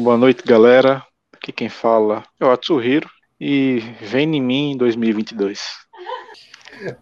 Boa 0.00 0.16
noite, 0.16 0.44
galera. 0.44 1.02
Aqui 1.34 1.50
quem 1.50 1.68
fala 1.68 2.22
é 2.38 2.44
o 2.44 2.52
Atsuhiro 2.52 3.10
e 3.40 3.82
vem 4.00 4.36
em 4.36 4.40
mim 4.40 4.70
em 4.70 4.76
2022. 4.76 5.60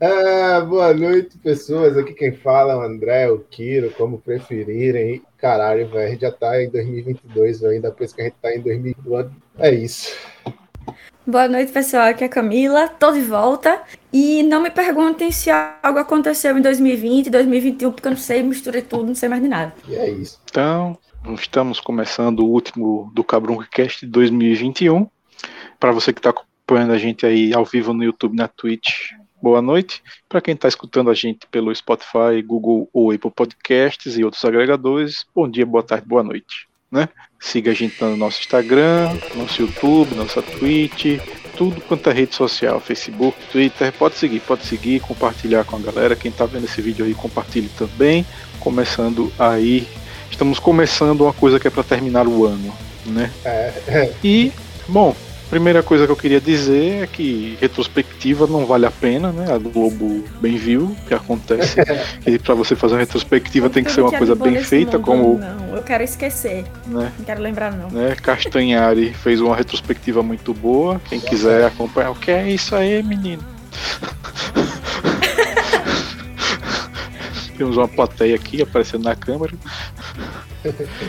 Ah, 0.01 0.63
boa 0.63 0.95
noite, 0.95 1.37
pessoas. 1.37 1.95
Aqui 1.99 2.15
quem 2.15 2.33
fala 2.33 2.73
é 2.73 2.77
o 2.77 2.81
André, 2.81 3.31
o 3.31 3.41
Kiro, 3.41 3.91
como 3.99 4.19
preferirem. 4.19 5.23
Caralho, 5.37 5.87
velho, 5.89 6.07
a 6.07 6.11
gente 6.11 6.23
já 6.23 6.33
tá 6.33 6.63
em 6.63 6.71
2022 6.71 7.65
ainda, 7.65 7.91
depois 7.91 8.15
que 8.15 8.23
a 8.23 8.25
gente 8.25 8.37
tá 8.41 8.55
em 8.55 8.63
2021. 8.63 9.31
É 9.59 9.75
isso. 9.75 10.17
Boa 11.27 11.49
noite, 11.49 11.73
pessoal. 11.73 12.05
Aqui 12.05 12.25
é 12.25 12.29
a 12.29 12.31
Camila, 12.31 12.89
tô 12.89 13.13
de 13.13 13.21
volta. 13.21 13.83
E 14.11 14.43
não 14.45 14.63
me 14.63 14.71
perguntem 14.71 15.31
se 15.31 15.51
algo 15.51 15.99
aconteceu 15.99 16.57
em 16.57 16.63
2020, 16.63 17.29
2021, 17.29 17.93
porque 17.93 18.09
eu 18.09 18.13
não 18.13 18.19
sei, 18.19 18.43
misturei 18.43 18.81
tudo, 18.81 19.09
não 19.09 19.15
sei 19.15 19.29
mais 19.29 19.43
de 19.43 19.49
nada. 19.49 19.75
E 19.87 19.97
é 19.97 20.09
isso. 20.09 20.41
Então, 20.49 20.97
estamos 21.35 21.81
começando 21.81 22.41
o 22.41 22.49
último 22.49 23.11
do 23.15 23.25
Cabruncast 23.25 24.07
de 24.07 24.13
2021. 24.13 25.09
Para 25.79 25.93
você 25.93 26.13
que 26.13 26.21
está 26.21 26.31
acompanhando 26.31 26.93
a 26.93 26.99
gente 26.99 27.27
aí 27.27 27.53
ao 27.53 27.65
vivo 27.65 27.93
no 27.93 28.05
YouTube, 28.05 28.37
na 28.37 28.49
Twitch, 28.49 29.11
boa 29.43 29.61
noite. 29.61 30.03
Para 30.29 30.41
quem 30.41 30.55
está 30.55 30.69
escutando 30.69 31.11
a 31.11 31.15
gente 31.15 31.47
pelo 31.51 31.75
Spotify, 31.75 32.41
Google 32.45 32.89
ou 32.93 33.11
Apple 33.11 33.31
Podcasts 33.31 34.17
e 34.17 34.25
outros 34.25 34.45
agregadores, 34.45 35.27
bom 35.35 35.49
dia, 35.49 35.67
boa 35.67 35.83
tarde, 35.83 36.07
boa 36.07 36.23
noite. 36.23 36.69
Né? 36.91 37.09
Siga 37.41 37.73
a 37.73 37.75
gente 37.75 38.01
no 38.01 38.17
nosso 38.17 38.41
Instagram, 38.41 39.11
nosso 39.35 39.63
YouTube, 39.63 40.15
nossa 40.15 40.41
Twitch, 40.41 41.21
tudo 41.57 41.81
quanto 41.81 42.09
é 42.09 42.13
rede 42.13 42.35
social, 42.35 42.81
Facebook, 42.81 43.37
Twitter, 43.51 43.93
pode 43.93 44.15
seguir, 44.15 44.41
pode 44.41 44.65
seguir, 44.65 45.01
compartilhar 45.01 45.65
com 45.65 45.77
a 45.77 45.81
galera. 45.81 46.15
Quem 46.15 46.31
está 46.31 46.47
vendo 46.47 46.65
esse 46.65 46.81
vídeo 46.81 47.05
aí, 47.05 47.15
compartilhe 47.15 47.69
também. 47.71 48.25
Começando 48.61 49.33
aí, 49.39 49.87
estamos 50.37 50.59
começando 50.59 51.23
uma 51.23 51.33
coisa 51.33 51.59
que 51.59 51.67
é 51.67 51.71
para 51.71 51.83
terminar 51.83 52.29
o 52.29 52.45
ano, 52.45 52.73
né? 53.07 53.33
É, 53.45 53.73
é. 53.89 54.13
E, 54.23 54.53
bom, 54.87 55.17
Primeira 55.49 55.81
coisa 55.81 56.07
que 56.07 56.13
eu 56.13 56.17
queria 56.17 56.41
dizer 56.41 57.05
é 57.05 57.07
que 57.07 57.57
retrospectiva 57.61 58.49
não 58.49 58.67
vale 58.67 58.85
a 58.85 58.91
pena, 58.91 59.31
né? 59.31 59.53
A 59.53 59.57
Globo 59.57 60.25
bem 60.41 60.57
viu 60.57 60.87
o 60.87 60.97
que 61.07 61.15
acontece. 61.15 61.77
e 62.27 62.37
para 62.37 62.53
você 62.55 62.75
fazer 62.75 62.95
uma 62.95 63.01
retrospectiva 63.01 63.71
tem 63.71 63.85
que 63.85 63.93
ser 63.93 64.01
uma 64.01 64.11
coisa 64.11 64.35
bem 64.35 64.61
feita, 64.65 64.99
mundo, 64.99 65.05
como. 65.05 65.39
Não, 65.39 65.77
eu 65.77 65.83
quero 65.85 66.03
esquecer. 66.03 66.65
Né? 66.89 67.13
Não 67.17 67.25
quero 67.25 67.41
lembrar, 67.41 67.71
não. 67.71 67.89
Né? 67.91 68.17
Castanhari 68.21 69.15
fez 69.15 69.41
uma 69.41 69.55
retrospectiva 69.55 70.21
muito 70.21 70.53
boa. 70.53 71.01
Quem 71.09 71.21
quiser 71.21 71.65
acompanhar, 71.65 72.11
o 72.11 72.17
que 72.17 72.33
é 72.33 72.51
isso 72.51 72.75
aí, 72.75 73.01
menino? 73.05 73.45
Temos 77.57 77.77
uma 77.77 77.89
plateia 77.89 78.37
aqui 78.37 78.63
aparecendo 78.63 79.05
na 79.05 79.17
câmera. 79.17 79.53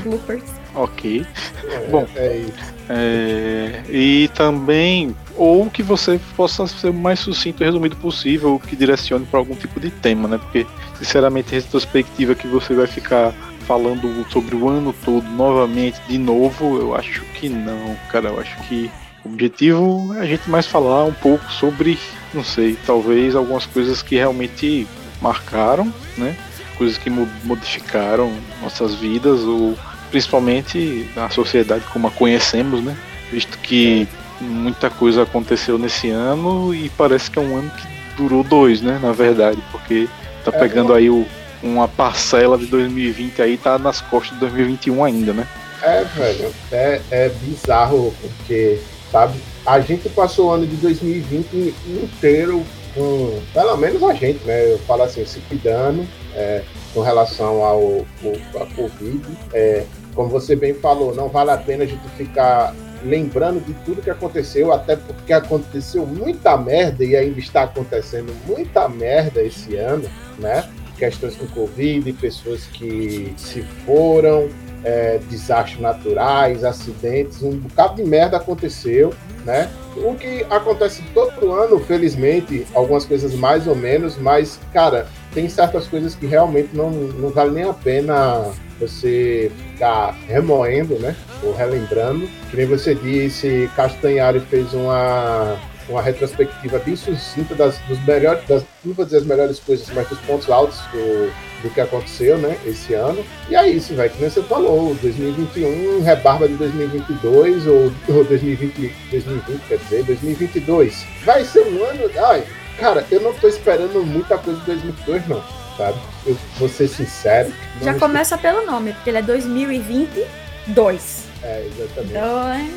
Bloopers. 0.03 0.43
Ok. 0.75 1.25
É, 1.69 1.87
Bom, 1.89 2.07
é 2.15 2.37
isso. 2.37 2.77
É, 2.89 3.83
e 3.89 4.29
também, 4.33 5.15
ou 5.35 5.69
que 5.69 5.83
você 5.83 6.19
possa 6.35 6.65
ser 6.67 6.89
o 6.89 6.93
mais 6.93 7.19
sucinto 7.19 7.63
e 7.63 7.65
resumido 7.65 7.95
possível, 7.97 8.59
que 8.59 8.75
direcione 8.75 9.25
para 9.25 9.39
algum 9.39 9.55
tipo 9.55 9.79
de 9.79 9.89
tema, 9.89 10.27
né? 10.27 10.37
Porque, 10.37 10.65
sinceramente, 10.97 11.53
retrospectiva 11.53 12.35
que 12.35 12.47
você 12.47 12.73
vai 12.73 12.87
ficar 12.87 13.33
falando 13.67 14.25
sobre 14.31 14.55
o 14.55 14.69
ano 14.69 14.95
todo 15.03 15.27
novamente, 15.27 15.99
de 16.07 16.17
novo, 16.17 16.77
eu 16.77 16.95
acho 16.95 17.21
que 17.33 17.49
não, 17.49 17.95
cara. 18.09 18.29
Eu 18.29 18.39
acho 18.39 18.55
que 18.63 18.89
o 19.25 19.29
objetivo 19.29 20.15
é 20.15 20.21
a 20.21 20.25
gente 20.25 20.49
mais 20.49 20.65
falar 20.65 21.03
um 21.03 21.13
pouco 21.13 21.51
sobre, 21.51 21.99
não 22.33 22.43
sei, 22.43 22.77
talvez 22.85 23.35
algumas 23.35 23.65
coisas 23.65 24.01
que 24.01 24.15
realmente 24.15 24.87
marcaram, 25.21 25.91
né? 26.17 26.35
Coisas 26.77 26.97
que 26.97 27.09
mo- 27.09 27.27
modificaram 27.43 28.31
nossas 28.61 28.93
vidas 28.95 29.41
ou 29.41 29.77
principalmente 30.11 31.07
a 31.15 31.29
sociedade 31.29 31.83
como 31.91 32.07
a 32.07 32.11
conhecemos, 32.11 32.81
né? 32.83 32.95
Visto 33.31 33.57
que 33.59 34.07
muita 34.39 34.89
coisa 34.89 35.23
aconteceu 35.23 35.77
nesse 35.77 36.09
ano 36.09 36.73
e 36.73 36.89
parece 36.89 37.29
que 37.31 37.39
é 37.39 37.41
um 37.41 37.57
ano 37.57 37.69
que 37.71 37.87
durou 38.15 38.43
dois, 38.43 38.81
né? 38.81 38.99
Na 39.01 39.11
verdade, 39.11 39.61
porque 39.71 40.07
tá 40.45 40.51
É, 40.53 40.59
pegando 40.59 40.93
aí 40.93 41.09
o, 41.09 41.25
uma 41.61 41.87
parcela 41.87 42.57
de 42.57 42.67
2020 42.67 43.41
aí 43.41 43.57
tá 43.57 43.77
nas 43.77 43.99
costas 44.01 44.33
de 44.35 44.39
2021 44.41 45.03
ainda, 45.03 45.33
né? 45.33 45.47
É, 45.81 46.03
velho, 46.03 46.53
é, 46.71 47.01
é 47.11 47.29
bizarro, 47.29 48.13
porque, 48.21 48.79
sabe, 49.11 49.39
a 49.65 49.79
gente 49.79 50.09
passou 50.09 50.47
o 50.47 50.51
ano 50.51 50.65
de 50.65 50.75
2020 50.77 51.73
inteiro 51.87 52.63
com, 52.97 53.39
pelo 53.53 53.77
menos 53.77 54.01
a 54.03 54.13
gente, 54.13 54.43
né? 54.45 54.73
Eu 54.73 54.79
falo 54.79 55.03
assim, 55.03 55.23
se 55.25 55.39
cuidando 55.41 56.05
é, 56.33 56.63
com 56.93 57.01
relação 57.01 57.63
ao, 57.63 58.05
ao 58.23 58.61
a 58.61 58.65
Covid. 58.75 59.21
É, 59.53 59.85
como 60.15 60.29
você 60.29 60.55
bem 60.55 60.73
falou, 60.73 61.13
não 61.13 61.29
vale 61.29 61.51
a 61.51 61.57
pena 61.57 61.83
a 61.83 61.87
gente 61.87 62.07
ficar 62.17 62.73
lembrando 63.03 63.63
de 63.63 63.73
tudo 63.85 64.01
que 64.01 64.09
aconteceu, 64.09 64.73
até 64.73 64.95
porque 64.95 65.31
aconteceu 65.31 66.05
muita 66.05 66.57
merda 66.57 67.05
e 67.05 67.15
ainda 67.15 67.39
está 67.39 67.63
acontecendo 67.63 68.33
muita 68.47 68.89
merda 68.89 69.41
esse 69.41 69.75
ano, 69.75 70.09
né? 70.39 70.67
Questões 70.97 71.35
com 71.35 71.45
Covid, 71.47 72.11
pessoas 72.13 72.65
que 72.65 73.31
se 73.37 73.61
foram, 73.85 74.49
é, 74.83 75.19
desastres 75.29 75.79
naturais, 75.79 76.63
acidentes, 76.63 77.41
um 77.41 77.57
bocado 77.57 77.95
de 77.95 78.03
merda 78.03 78.37
aconteceu, 78.37 79.13
né? 79.45 79.69
O 79.97 80.13
que 80.13 80.45
acontece 80.49 81.03
todo 81.13 81.51
ano, 81.51 81.79
felizmente, 81.79 82.65
algumas 82.73 83.05
coisas 83.05 83.33
mais 83.33 83.67
ou 83.67 83.75
menos, 83.75 84.17
mas, 84.17 84.59
cara, 84.71 85.07
tem 85.33 85.49
certas 85.49 85.87
coisas 85.87 86.15
que 86.15 86.25
realmente 86.25 86.69
não, 86.73 86.89
não 86.91 87.29
vale 87.29 87.51
nem 87.51 87.63
a 87.63 87.73
pena 87.73 88.51
você 88.79 89.51
ficar 89.71 90.15
remoendo, 90.27 90.99
né? 90.99 91.15
Ou 91.43 91.55
relembrando. 91.55 92.27
Que 92.49 92.57
nem 92.57 92.65
você 92.65 92.93
disse, 92.93 93.69
Castanhari 93.75 94.39
fez 94.39 94.73
uma, 94.73 95.57
uma 95.89 96.01
retrospectiva 96.01 96.79
bem 96.79 96.95
sucinta 96.95 97.55
das, 97.55 97.77
dos 97.87 97.99
melhores, 98.05 98.45
das, 98.47 98.63
não 98.83 98.93
vou 98.93 99.05
dizer 99.05 99.17
as 99.17 99.25
melhores 99.25 99.59
coisas, 99.59 99.87
mas 99.93 100.07
dos 100.09 100.19
pontos 100.19 100.49
altos 100.49 100.77
do, 100.91 101.31
do 101.63 101.69
que 101.73 101.79
aconteceu, 101.81 102.37
né, 102.37 102.57
esse 102.65 102.93
ano. 102.93 103.23
E 103.49 103.55
é 103.55 103.67
isso, 103.69 103.93
velho, 103.95 104.09
que 104.09 104.19
nem 104.21 104.29
você 104.29 104.41
falou, 104.43 104.93
2021 104.95 106.01
rebarba 106.03 106.47
de 106.47 106.55
2022, 106.55 107.67
ou, 107.67 107.91
ou 108.09 108.23
2020, 108.25 108.93
2020, 109.11 109.61
quer 109.67 109.77
dizer, 109.77 110.03
2022. 110.03 111.05
Vai 111.23 111.43
ser 111.45 111.61
um 111.67 111.83
ano, 111.85 112.09
ai, 112.25 112.43
cara, 112.79 113.05
eu 113.09 113.21
não 113.21 113.33
tô 113.33 113.47
esperando 113.47 114.03
muita 114.05 114.37
coisa 114.37 114.59
de 114.59 114.65
2022, 114.65 115.27
não, 115.27 115.43
sabe? 115.77 115.97
Eu 116.25 116.37
vou 116.57 116.67
ser 116.67 116.87
sincero. 116.87 117.53
Já 117.81 117.91
estou- 117.93 118.07
começa 118.07 118.37
pelo 118.37 118.65
nome, 118.65 118.93
porque 118.93 119.09
ele 119.09 119.19
é 119.19 119.21
2022. 119.21 121.23
É, 121.43 121.65
exatamente. 121.67 122.11
Então, 122.11 122.51
é- 122.51 122.67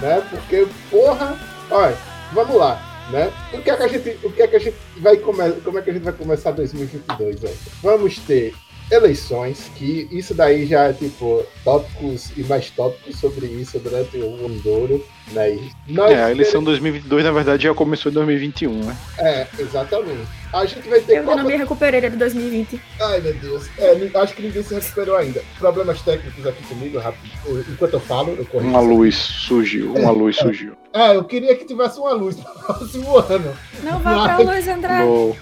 né? 0.00 0.22
Porque, 0.30 0.66
porra, 0.90 1.36
olha, 1.70 1.96
vamos 2.32 2.56
lá, 2.56 2.80
né? 3.10 3.32
O 3.52 3.62
que 3.62 3.70
é 3.70 3.76
que 3.76 3.82
a 3.82 3.88
gente, 3.88 4.26
o 4.26 4.32
que 4.32 4.42
é 4.42 4.46
que 4.46 4.56
a 4.56 4.58
gente 4.58 4.76
vai 4.98 5.16
começar, 5.16 5.60
como 5.62 5.78
é 5.78 5.82
que 5.82 5.90
a 5.90 5.92
gente 5.92 6.02
vai 6.02 6.12
começar 6.12 6.50
2022, 6.52 7.40
velho? 7.40 7.56
Vamos 7.82 8.18
ter 8.18 8.54
eleições, 8.90 9.70
que 9.76 10.08
isso 10.10 10.34
daí 10.34 10.66
já 10.66 10.84
é 10.84 10.92
tipo 10.92 11.44
tópicos 11.64 12.30
e 12.36 12.42
mais 12.42 12.70
tópicos 12.70 13.18
sobre 13.20 13.46
isso 13.46 13.78
durante 13.78 14.16
o 14.18 14.46
Andouro, 14.46 15.04
né? 15.32 15.52
E 15.54 15.70
nós 15.92 16.10
É, 16.10 16.24
a 16.24 16.30
eleição 16.30 16.62
2022 16.62 17.24
na 17.24 17.30
verdade 17.32 17.64
já 17.64 17.74
começou 17.74 18.10
em 18.10 18.14
2021, 18.16 18.72
né? 18.84 18.96
É, 19.18 19.46
exatamente. 19.58 20.26
A 20.52 20.66
gente 20.66 20.88
vai 20.88 21.00
ter 21.00 21.14
eu 21.16 21.20
ainda 21.20 21.36
não 21.36 21.44
me 21.44 21.56
recuperei 21.56 22.00
de 22.00 22.10
2020. 22.10 22.80
Ai, 23.00 23.20
meu 23.20 23.34
Deus. 23.34 23.68
É, 23.78 23.96
acho 24.18 24.34
que 24.34 24.42
ninguém 24.42 24.62
se 24.64 24.74
recuperou 24.74 25.16
ainda. 25.16 25.40
Problemas 25.58 26.02
técnicos 26.02 26.44
aqui 26.44 26.62
comigo, 26.64 26.98
rápido. 26.98 27.30
Enquanto 27.72 27.92
eu 27.94 28.00
falo, 28.00 28.34
eu 28.36 28.44
corrijo. 28.44 28.70
Uma 28.70 28.80
luz 28.80 29.14
surgiu, 29.16 29.94
uma 29.94 30.10
luz 30.10 30.36
surgiu. 30.36 30.72
É, 30.92 31.14
eu 31.14 31.22
queria 31.22 31.54
que 31.54 31.64
tivesse 31.64 32.00
uma 32.00 32.12
luz 32.12 32.36
no 32.36 32.42
próximo 32.66 33.16
ano. 33.18 33.56
Não 33.84 34.00
vá 34.00 34.24
pra 34.24 34.38
Luiz 34.38 34.66
André. 34.66 35.04
No- 35.04 35.36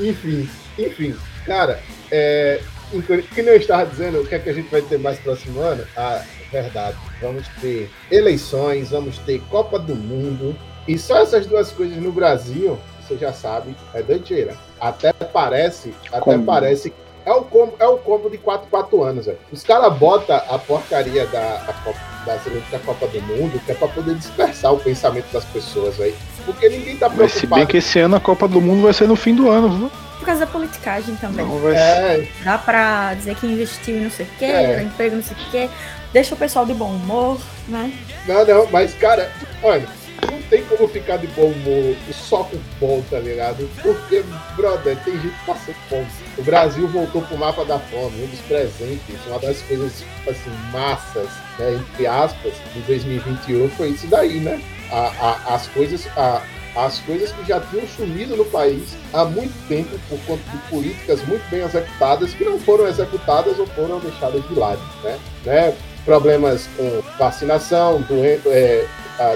Enfim, 0.00 0.48
enfim. 0.78 1.14
Cara, 1.44 1.78
é, 2.10 2.60
enqu- 2.92 3.22
que 3.22 3.42
nem 3.42 3.54
eu 3.54 3.60
estava 3.60 3.86
dizendo, 3.86 4.20
o 4.20 4.26
que 4.26 4.34
é 4.34 4.38
que 4.38 4.50
a 4.50 4.52
gente 4.52 4.70
vai 4.70 4.82
ter 4.82 4.98
mais 4.98 5.18
próximo 5.18 5.60
ano? 5.60 5.84
Ah, 5.96 6.22
verdade. 6.50 6.96
Vamos 7.20 7.46
ter 7.60 7.90
eleições, 8.10 8.90
vamos 8.90 9.18
ter 9.18 9.40
Copa 9.50 9.78
do 9.78 9.94
Mundo. 9.94 10.56
E 10.88 10.98
só 10.98 11.18
essas 11.18 11.46
duas 11.46 11.70
coisas 11.70 11.96
no 11.98 12.10
Brasil, 12.12 12.78
você 13.06 13.16
já 13.16 13.32
sabe, 13.32 13.76
é 13.94 14.02
doideira. 14.02 14.54
Até 14.80 15.12
parece, 15.12 15.94
até 16.08 16.20
Combo. 16.20 16.44
parece 16.46 16.92
é 17.26 17.32
o 17.32 17.42
combo, 17.42 17.74
é 17.78 17.86
o 17.86 17.98
combo 17.98 18.30
de 18.30 18.38
4 18.38 18.66
4 18.70 19.02
anos, 19.04 19.26
velho. 19.26 19.38
Os 19.52 19.62
caras 19.62 19.92
botam 19.98 20.36
a 20.36 20.58
porcaria 20.58 21.26
da, 21.26 21.56
da, 21.58 21.72
Copa, 21.84 21.98
da 22.24 22.36
da 22.72 22.78
Copa 22.78 23.06
do 23.08 23.20
Mundo, 23.22 23.60
que 23.64 23.72
é 23.72 23.74
pra 23.74 23.88
poder 23.88 24.14
dispersar 24.14 24.72
o 24.72 24.78
pensamento 24.78 25.30
das 25.30 25.44
pessoas, 25.44 25.96
velho. 25.96 26.14
Porque 26.46 26.68
ninguém 26.70 26.96
tá 26.96 27.10
Mas 27.10 27.32
se 27.32 27.40
bem 27.40 27.48
preocupado. 27.48 27.66
que 27.66 27.76
esse 27.76 27.98
ano 28.00 28.16
a 28.16 28.20
Copa 28.20 28.48
do 28.48 28.58
Mundo 28.60 28.82
vai 28.82 28.94
ser 28.94 29.06
no 29.06 29.16
fim 29.16 29.34
do 29.34 29.50
ano, 29.50 29.68
viu? 29.68 29.90
Por 30.20 30.26
causa 30.26 30.44
da 30.44 30.52
politicagem 30.52 31.16
também. 31.16 31.44
Não 31.44 31.58
vai. 31.58 31.74
É, 31.74 32.28
Dá 32.44 32.58
pra 32.58 33.14
dizer 33.14 33.34
que 33.36 33.46
investiu 33.46 33.96
em 33.96 34.00
não 34.04 34.10
sei 34.10 34.26
o 34.26 34.28
quê, 34.38 34.44
É. 34.44 34.82
emprego 34.82 35.16
não 35.16 35.22
sei 35.22 35.36
o 35.36 35.50
quê. 35.50 35.68
Deixa 36.12 36.34
o 36.34 36.38
pessoal 36.38 36.66
de 36.66 36.74
bom 36.74 36.90
humor, 36.90 37.40
né? 37.66 37.92
Não, 38.26 38.44
não, 38.44 38.66
mas, 38.70 38.92
cara, 38.94 39.30
olha, 39.62 39.86
não 40.30 40.42
tem 40.42 40.62
como 40.64 40.86
ficar 40.88 41.16
de 41.16 41.26
bom 41.28 41.46
humor 41.46 41.96
só 42.12 42.44
com 42.44 42.58
fome, 42.78 43.02
tá 43.10 43.18
ligado? 43.18 43.68
Porque, 43.82 44.22
brother, 44.56 44.96
tem 45.04 45.14
gente 45.14 45.34
passando 45.46 45.76
fome. 45.88 46.06
O 46.36 46.42
Brasil 46.42 46.86
voltou 46.88 47.22
pro 47.22 47.38
mapa 47.38 47.64
da 47.64 47.78
fome, 47.78 48.24
um 48.24 48.26
dos 48.26 48.40
presentes, 48.40 49.16
uma 49.26 49.38
das 49.38 49.62
coisas, 49.62 50.04
assim, 50.28 50.50
massas, 50.72 51.28
né, 51.58 51.80
entre 51.80 52.06
aspas, 52.06 52.52
de 52.74 52.80
2021 52.80 53.70
foi 53.70 53.88
isso 53.90 54.06
daí, 54.08 54.40
né? 54.40 54.60
A, 54.92 55.12
a, 55.48 55.54
as 55.54 55.66
coisas, 55.68 56.06
a, 56.16 56.42
as 56.74 56.98
coisas 57.00 57.32
que 57.32 57.46
já 57.46 57.60
tinham 57.60 57.86
sumido 57.88 58.36
no 58.36 58.44
país 58.44 58.96
há 59.12 59.24
muito 59.24 59.52
tempo 59.68 59.98
por 60.08 60.18
conta 60.20 60.42
de 60.50 60.58
políticas 60.70 61.26
muito 61.26 61.42
bem 61.50 61.60
executadas 61.60 62.32
que 62.32 62.44
não 62.44 62.58
foram 62.58 62.86
executadas 62.86 63.58
ou 63.58 63.66
foram 63.68 63.98
deixadas 63.98 64.46
de 64.48 64.54
lado, 64.54 64.80
né? 65.02 65.18
né? 65.44 65.76
Problemas 66.04 66.68
com 66.76 67.02
vacinação, 67.18 68.00
doen 68.02 68.24
é, 68.46 68.86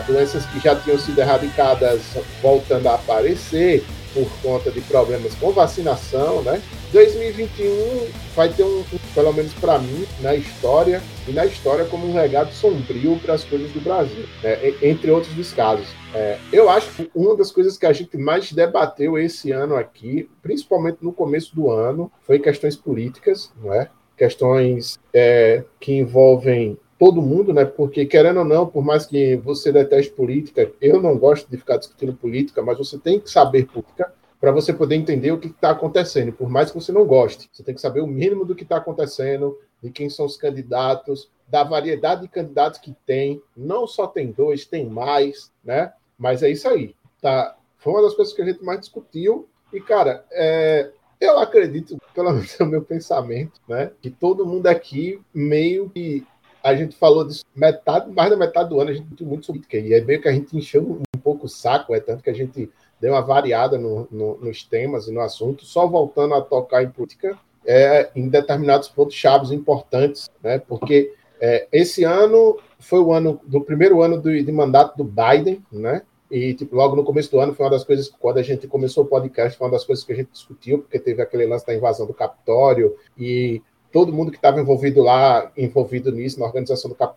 doenças 0.07 0.47
que 0.47 0.61
já 0.61 0.75
tinham 0.77 0.99
sido 0.99 1.19
erradicadas 1.21 2.01
voltando 2.41 2.87
a 2.89 2.95
aparecer 2.95 3.85
por 4.15 4.31
conta 4.43 4.71
de 4.71 4.81
problemas 4.83 5.35
com 5.35 5.53
vacinação, 5.53 6.41
né? 6.43 6.63
2021 6.93 8.07
vai 8.37 8.49
ter 8.49 8.63
um, 8.63 8.85
pelo 9.15 9.33
menos 9.33 9.53
para 9.55 9.79
mim, 9.81 10.07
na 10.21 10.35
história 10.37 11.03
e 11.27 11.33
na 11.33 11.45
história 11.45 11.85
como 11.85 12.07
um 12.09 12.15
legado 12.15 12.53
sombrio 12.55 13.19
para 13.21 13.35
as 13.35 13.43
coisas 13.43 13.71
do 13.73 13.81
Brasil, 13.81 14.25
né? 14.43 14.73
entre 14.81 15.11
outros 15.11 15.35
dos 15.35 15.53
casos. 15.53 15.89
É, 16.15 16.39
eu 16.53 16.71
acho 16.71 16.95
que 16.95 17.11
uma 17.13 17.37
das 17.37 17.51
coisas 17.51 17.77
que 17.77 17.85
a 17.85 17.93
gente 17.93 18.17
mais 18.17 18.53
debateu 18.53 19.19
esse 19.19 19.51
ano 19.51 19.75
aqui, 19.75 20.31
principalmente 20.41 20.99
no 21.03 21.13
começo 21.13 21.55
do 21.57 21.69
ano, 21.71 22.11
foi 22.23 22.39
questões 22.39 22.77
políticas, 22.77 23.53
não 23.61 23.75
é? 23.75 23.91
Questões 24.17 24.99
é, 25.13 25.65
que 25.81 25.93
envolvem 25.93 26.79
todo 26.97 27.21
mundo, 27.21 27.53
né? 27.53 27.65
Porque 27.65 28.07
querendo 28.07 28.39
ou 28.39 28.45
não, 28.45 28.65
por 28.65 28.85
mais 28.85 29.05
que 29.05 29.37
você 29.39 29.73
deteste 29.73 30.13
política, 30.13 30.71
eu 30.81 31.03
não 31.03 31.19
gosto 31.19 31.51
de 31.51 31.57
ficar 31.57 31.79
discutindo 31.79 32.15
política, 32.15 32.63
mas 32.63 32.79
você 32.79 32.97
tem 32.97 33.19
que 33.19 33.29
saber 33.29 33.67
política 33.67 34.13
para 34.41 34.53
você 34.53 34.73
poder 34.73 34.95
entender 34.95 35.33
o 35.33 35.39
que 35.39 35.49
está 35.49 35.71
acontecendo. 35.71 36.33
Por 36.33 36.49
mais 36.49 36.71
que 36.71 36.79
você 36.79 36.93
não 36.93 37.05
goste, 37.05 37.49
você 37.53 37.65
tem 37.65 37.75
que 37.75 37.81
saber 37.81 38.03
o 38.03 38.07
mínimo 38.07 38.45
do 38.45 38.55
que 38.55 38.63
está 38.63 38.77
acontecendo, 38.77 39.59
de 39.83 39.91
quem 39.91 40.09
são 40.09 40.27
os 40.27 40.37
candidatos, 40.37 41.29
da 41.49 41.65
variedade 41.65 42.23
de 42.23 42.29
candidatos 42.29 42.79
que 42.79 42.95
tem. 43.05 43.43
Não 43.57 43.87
só 43.87 44.07
tem 44.07 44.31
dois, 44.31 44.65
tem 44.65 44.87
mais, 44.87 45.51
né? 45.65 45.93
Mas 46.19 46.43
é 46.43 46.51
isso 46.51 46.69
aí. 46.69 46.95
Tá? 47.21 47.57
Foi 47.79 47.93
uma 47.93 48.03
das 48.03 48.15
coisas 48.15 48.35
que 48.35 48.43
a 48.43 48.45
gente 48.45 48.65
mais 48.65 48.81
discutiu. 48.81 49.49
E, 49.73 49.81
cara, 49.81 50.25
é, 50.33 50.91
eu 51.21 51.39
acredito, 51.39 51.97
pelo 52.15 52.33
menos 52.33 52.59
no 52.59 52.67
meu 52.67 52.83
pensamento, 52.83 53.61
né? 53.69 53.91
Que 54.01 54.11
todo 54.11 54.47
mundo 54.47 54.67
aqui 54.67 55.21
meio 55.33 55.91
que 55.91 56.27
a 56.63 56.75
gente 56.75 56.97
falou 56.97 57.27
disso 57.27 57.45
metade, 57.55 58.11
mais 58.11 58.31
da 58.31 58.37
metade 58.37 58.71
do 58.71 58.81
ano, 58.81 58.91
a 58.91 58.93
gente 58.95 59.03
discutiu 59.03 59.27
muito 59.27 59.45
sobre 59.45 59.61
política. 59.61 59.87
E 59.87 59.93
é 59.93 60.01
meio 60.01 60.21
que 60.21 60.29
a 60.29 60.33
gente 60.33 60.57
encheu 60.57 60.83
um 60.83 61.21
pouco 61.21 61.47
o 61.47 61.49
saco, 61.49 61.95
é 61.95 62.01
tanto 62.01 62.23
que 62.23 62.31
a 62.31 62.35
gente 62.35 62.71
deu 63.01 63.13
uma 63.13 63.21
variada 63.21 63.77
no, 63.77 64.09
no, 64.11 64.39
nos 64.39 64.63
temas 64.63 65.07
e 65.07 65.13
no 65.13 65.21
assunto, 65.21 65.65
só 65.67 65.87
voltando 65.87 66.35
a 66.35 66.41
tocar 66.41 66.83
em 66.83 66.91
política 66.91 67.39
é, 67.67 68.11
em 68.15 68.29
determinados 68.29 68.89
pontos 68.89 69.15
chaves 69.15 69.51
importantes, 69.51 70.31
né? 70.43 70.59
Porque 70.59 71.13
é, 71.41 71.67
esse 71.73 72.05
ano 72.05 72.59
foi 72.79 73.01
o 73.01 73.13
ano 73.13 73.41
do 73.45 73.61
primeiro 73.61 74.03
ano 74.03 74.21
do, 74.21 74.31
de 74.31 74.53
mandato 74.53 74.97
do 74.97 75.05
Biden, 75.05 75.65
né? 75.73 76.03
E 76.31 76.55
tipo, 76.55 76.75
logo 76.75 76.97
no 76.97 77.05
começo 77.05 77.31
do 77.31 77.39
ano 77.39 77.55
foi 77.55 77.65
uma 77.65 77.71
das 77.71 77.85
coisas 77.85 78.09
quando 78.09 78.39
a 78.39 78.43
gente 78.43 78.67
começou 78.67 79.05
o 79.05 79.07
podcast, 79.07 79.57
foi 79.57 79.67
uma 79.67 79.73
das 79.73 79.85
coisas 79.85 80.05
que 80.05 80.13
a 80.13 80.17
gente 80.17 80.33
discutiu, 80.33 80.79
porque 80.79 80.99
teve 80.99 81.23
aquele 81.23 81.47
lance 81.47 81.67
da 81.67 81.75
invasão 81.75 82.07
do 82.07 82.15
Capitólio 82.15 82.97
e 83.17 83.63
todo 83.93 84.13
mundo 84.13 84.33
que 84.33 84.39
estava 84.39 84.61
envolvido 84.61 85.03
lá, 85.03 85.53
envolvido 85.57 86.11
nisso, 86.11 86.41
na 86.41 86.47
organização 86.47 86.91
do 86.91 86.97
cap, 86.97 87.17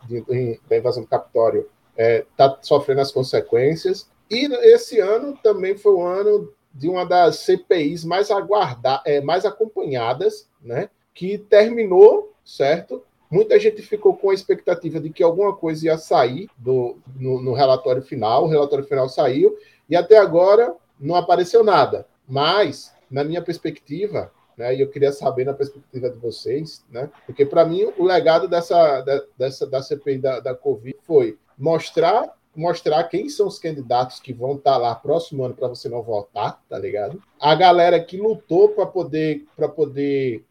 da 0.70 0.78
invasão 0.78 1.02
do 1.02 1.10
Capitólio, 1.10 1.68
está 1.98 2.46
é, 2.46 2.58
sofrendo 2.62 3.02
as 3.02 3.12
consequências. 3.12 4.08
E 4.30 4.46
esse 4.68 5.00
ano 5.00 5.36
também 5.42 5.76
foi 5.76 5.94
o 5.94 6.04
ano 6.04 6.54
de 6.72 6.88
uma 6.88 7.04
das 7.04 7.38
CPIs 7.38 8.06
mais 8.06 8.30
aguardadas, 8.30 9.02
é, 9.06 9.20
mais 9.22 9.46
acompanhadas, 9.46 10.48
né? 10.62 10.92
Que 11.16 11.40
terminou, 11.40 12.34
certo? 12.46 13.04
Muita 13.30 13.60
gente 13.60 13.82
ficou 13.82 14.16
com 14.16 14.30
a 14.30 14.34
expectativa 14.34 15.00
de 15.00 15.10
que 15.10 15.24
alguma 15.24 15.56
coisa 15.56 15.86
ia 15.86 15.98
sair 15.98 16.50
do, 16.58 16.98
no, 17.16 17.42
no 17.42 17.54
relatório 17.54 18.02
final. 18.02 18.46
O 18.46 18.48
relatório 18.48 18.86
final 18.86 19.10
saiu 19.10 19.58
e 19.90 19.96
até 19.96 20.18
agora 20.18 20.74
não 21.00 21.16
apareceu 21.16 21.64
nada. 21.64 22.08
Mas, 22.28 22.94
na 23.12 23.24
minha 23.24 23.42
perspectiva, 23.42 24.32
né? 24.58 24.76
E 24.76 24.82
eu 24.82 24.90
queria 24.90 25.12
saber 25.12 25.46
na 25.46 25.54
perspectiva 25.54 26.10
de 26.10 26.18
vocês, 26.18 26.84
né? 26.90 27.10
Porque 27.26 27.46
para 27.46 27.64
mim 27.64 27.94
o 27.98 28.04
legado 28.04 28.48
dessa, 28.48 29.06
dessa 29.38 29.68
da 29.68 29.82
CPI 29.82 30.18
da, 30.18 30.40
da 30.40 30.56
Covid 30.56 30.98
foi 31.04 31.38
mostrar 31.58 32.36
mostrar 32.56 33.04
quem 33.04 33.30
são 33.30 33.46
os 33.46 33.60
candidatos 33.60 34.20
que 34.20 34.34
vão 34.34 34.56
estar 34.56 34.72
tá 34.72 34.78
lá 34.78 34.96
próximo 34.96 35.46
ano 35.46 35.54
para 35.54 35.68
você 35.68 35.88
não 35.88 36.02
votar, 36.02 36.60
tá 36.68 36.80
ligado? 36.80 37.22
A 37.40 37.54
galera 37.54 38.04
que 38.04 38.18
lutou 38.18 38.70
para 38.70 38.88
poder 38.88 39.46
para 39.56 39.70
poder 39.70 40.44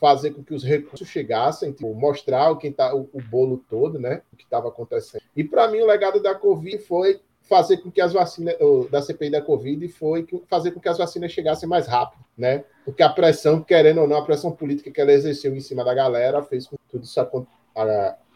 fazer 0.00 0.30
com 0.30 0.42
que 0.42 0.54
os 0.54 0.64
recursos 0.64 1.08
chegassem, 1.08 1.72
tipo, 1.72 1.92
mostrar 1.94 2.54
quem 2.56 2.72
tá 2.72 2.94
o, 2.94 3.08
o 3.12 3.20
bolo 3.20 3.62
todo, 3.68 3.98
né? 3.98 4.22
O 4.32 4.36
que 4.36 4.44
estava 4.44 4.68
acontecendo. 4.68 5.22
E 5.34 5.42
para 5.44 5.68
mim 5.68 5.80
o 5.80 5.86
legado 5.86 6.22
da 6.22 6.34
Covid 6.34 6.78
foi 6.78 7.20
fazer 7.48 7.78
com 7.78 7.90
que 7.90 8.00
as 8.00 8.12
vacinas 8.12 8.54
da 8.90 9.00
CPI 9.00 9.30
da 9.30 9.40
Covid 9.40 9.88
foi 9.88 10.26
fazer 10.48 10.70
com 10.70 10.80
que 10.80 10.88
as 10.88 10.98
vacinas 10.98 11.32
chegassem 11.32 11.68
mais 11.68 11.86
rápido, 11.86 12.22
né? 12.36 12.64
Porque 12.84 13.02
a 13.02 13.08
pressão, 13.08 13.62
querendo 13.62 14.02
ou 14.02 14.08
não, 14.08 14.18
a 14.18 14.24
pressão 14.24 14.52
política 14.52 14.90
que 14.90 15.00
ela 15.00 15.12
exerceu 15.12 15.56
em 15.56 15.60
cima 15.60 15.82
da 15.84 15.94
galera 15.94 16.42
fez 16.42 16.66
com 16.66 16.76
que 16.76 16.82
tudo 16.90 17.04
isso 17.04 17.18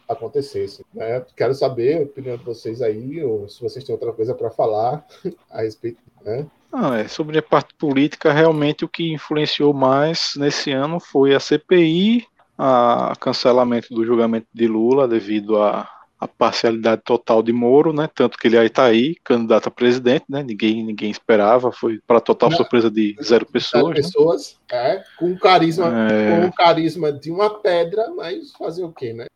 acontecesse. 0.09 0.85
Né? 0.95 1.25
Quero 1.37 1.55
saber 1.55 1.99
a 1.99 2.03
opinião 2.03 2.39
de 2.39 2.45
vocês 2.45 2.81
aí, 2.81 3.23
ou 3.23 3.49
se 3.49 3.61
vocês 3.61 3.85
têm 3.85 3.93
outra 3.93 4.13
coisa 4.13 4.35
para 4.35 4.51
falar 4.51 5.07
a 5.51 5.63
respeito. 5.63 6.01
Né? 6.25 6.47
Ah, 6.73 6.99
é, 6.99 7.09
sobre 7.09 7.39
a 7.39 7.43
parte 7.43 7.75
política, 7.75 8.33
realmente 8.33 8.85
o 8.85 8.89
que 8.89 9.13
influenciou 9.13 9.75
mais 9.75 10.33
nesse 10.37 10.71
ano 10.71 10.99
foi 10.99 11.35
a 11.35 11.41
CPI, 11.41 12.27
a 12.57 13.13
cancelamento 13.21 13.93
do 13.95 14.05
julgamento 14.05 14.47
de 14.55 14.67
Lula 14.67 15.07
devido 15.07 15.63
a 15.63 15.89
a 16.23 16.29
parcialidade 16.29 17.03
total 17.05 17.43
de 17.43 17.53
Moro, 17.53 17.93
né? 17.93 18.09
Tanto 18.15 18.39
que 18.39 18.47
ele 18.47 18.57
aí 18.57 18.69
está 18.69 18.85
aí, 18.85 19.17
candidato 19.25 19.67
a 19.67 19.73
presidente, 19.73 20.25
né? 20.29 20.41
Ninguém, 20.41 20.85
ninguém 20.85 21.11
esperava, 21.11 21.73
foi 21.73 21.99
para 22.07 22.21
total 22.21 22.49
Não, 22.49 22.57
surpresa 22.57 22.89
de 22.89 23.17
zero 23.21 23.45
pessoas. 23.45 23.83
Zero 23.83 23.89
né? 23.89 23.95
pessoas, 23.97 24.57
é, 24.71 25.03
com 25.19 25.37
carisma, 25.37 25.93
é... 26.09 26.41
com 26.41 26.53
carisma 26.53 27.11
de 27.11 27.29
uma 27.29 27.59
pedra, 27.59 28.09
mas 28.15 28.53
fazer 28.53 28.85
o 28.85 28.93
quê, 28.93 29.13
né? 29.13 29.27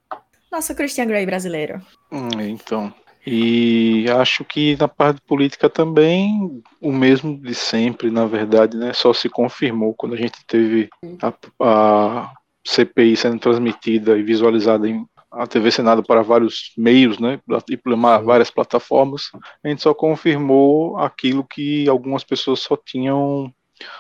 Nossa, 0.51 0.77
Christian 0.77 1.07
Grey 1.07 1.27
brasileiro. 1.27 1.83
Hum, 2.13 2.29
então, 2.41 2.95
e 3.27 4.07
acho 4.09 4.45
que 4.45 4.77
na 4.77 4.87
parte 4.87 5.21
política 5.23 5.69
também 5.69 6.63
o 6.81 6.93
mesmo 6.93 7.37
de 7.37 7.55
sempre, 7.55 8.11
na 8.11 8.25
verdade, 8.25 8.77
né? 8.77 8.93
Só 8.93 9.13
se 9.13 9.29
confirmou 9.29 9.95
quando 9.95 10.15
a 10.15 10.19
gente 10.19 10.45
teve 10.47 10.89
a, 11.21 11.33
a 11.61 12.33
CPI 12.65 13.17
sendo 13.17 13.39
transmitida 13.41 14.17
e 14.17 14.23
visualizada 14.23 14.89
em 14.89 15.05
a 15.31 15.47
TV 15.47 15.71
Senado 15.71 16.03
para 16.03 16.23
vários 16.23 16.73
meios, 16.79 17.19
né, 17.19 17.39
e 17.69 17.77
para 17.77 18.19
várias 18.19 18.51
plataformas, 18.51 19.31
a 19.63 19.69
gente 19.69 19.83
só 19.83 19.93
confirmou 19.93 20.97
aquilo 20.97 21.45
que 21.45 21.87
algumas 21.89 22.25
pessoas 22.25 22.61
só 22.61 22.75
tinham 22.75 23.53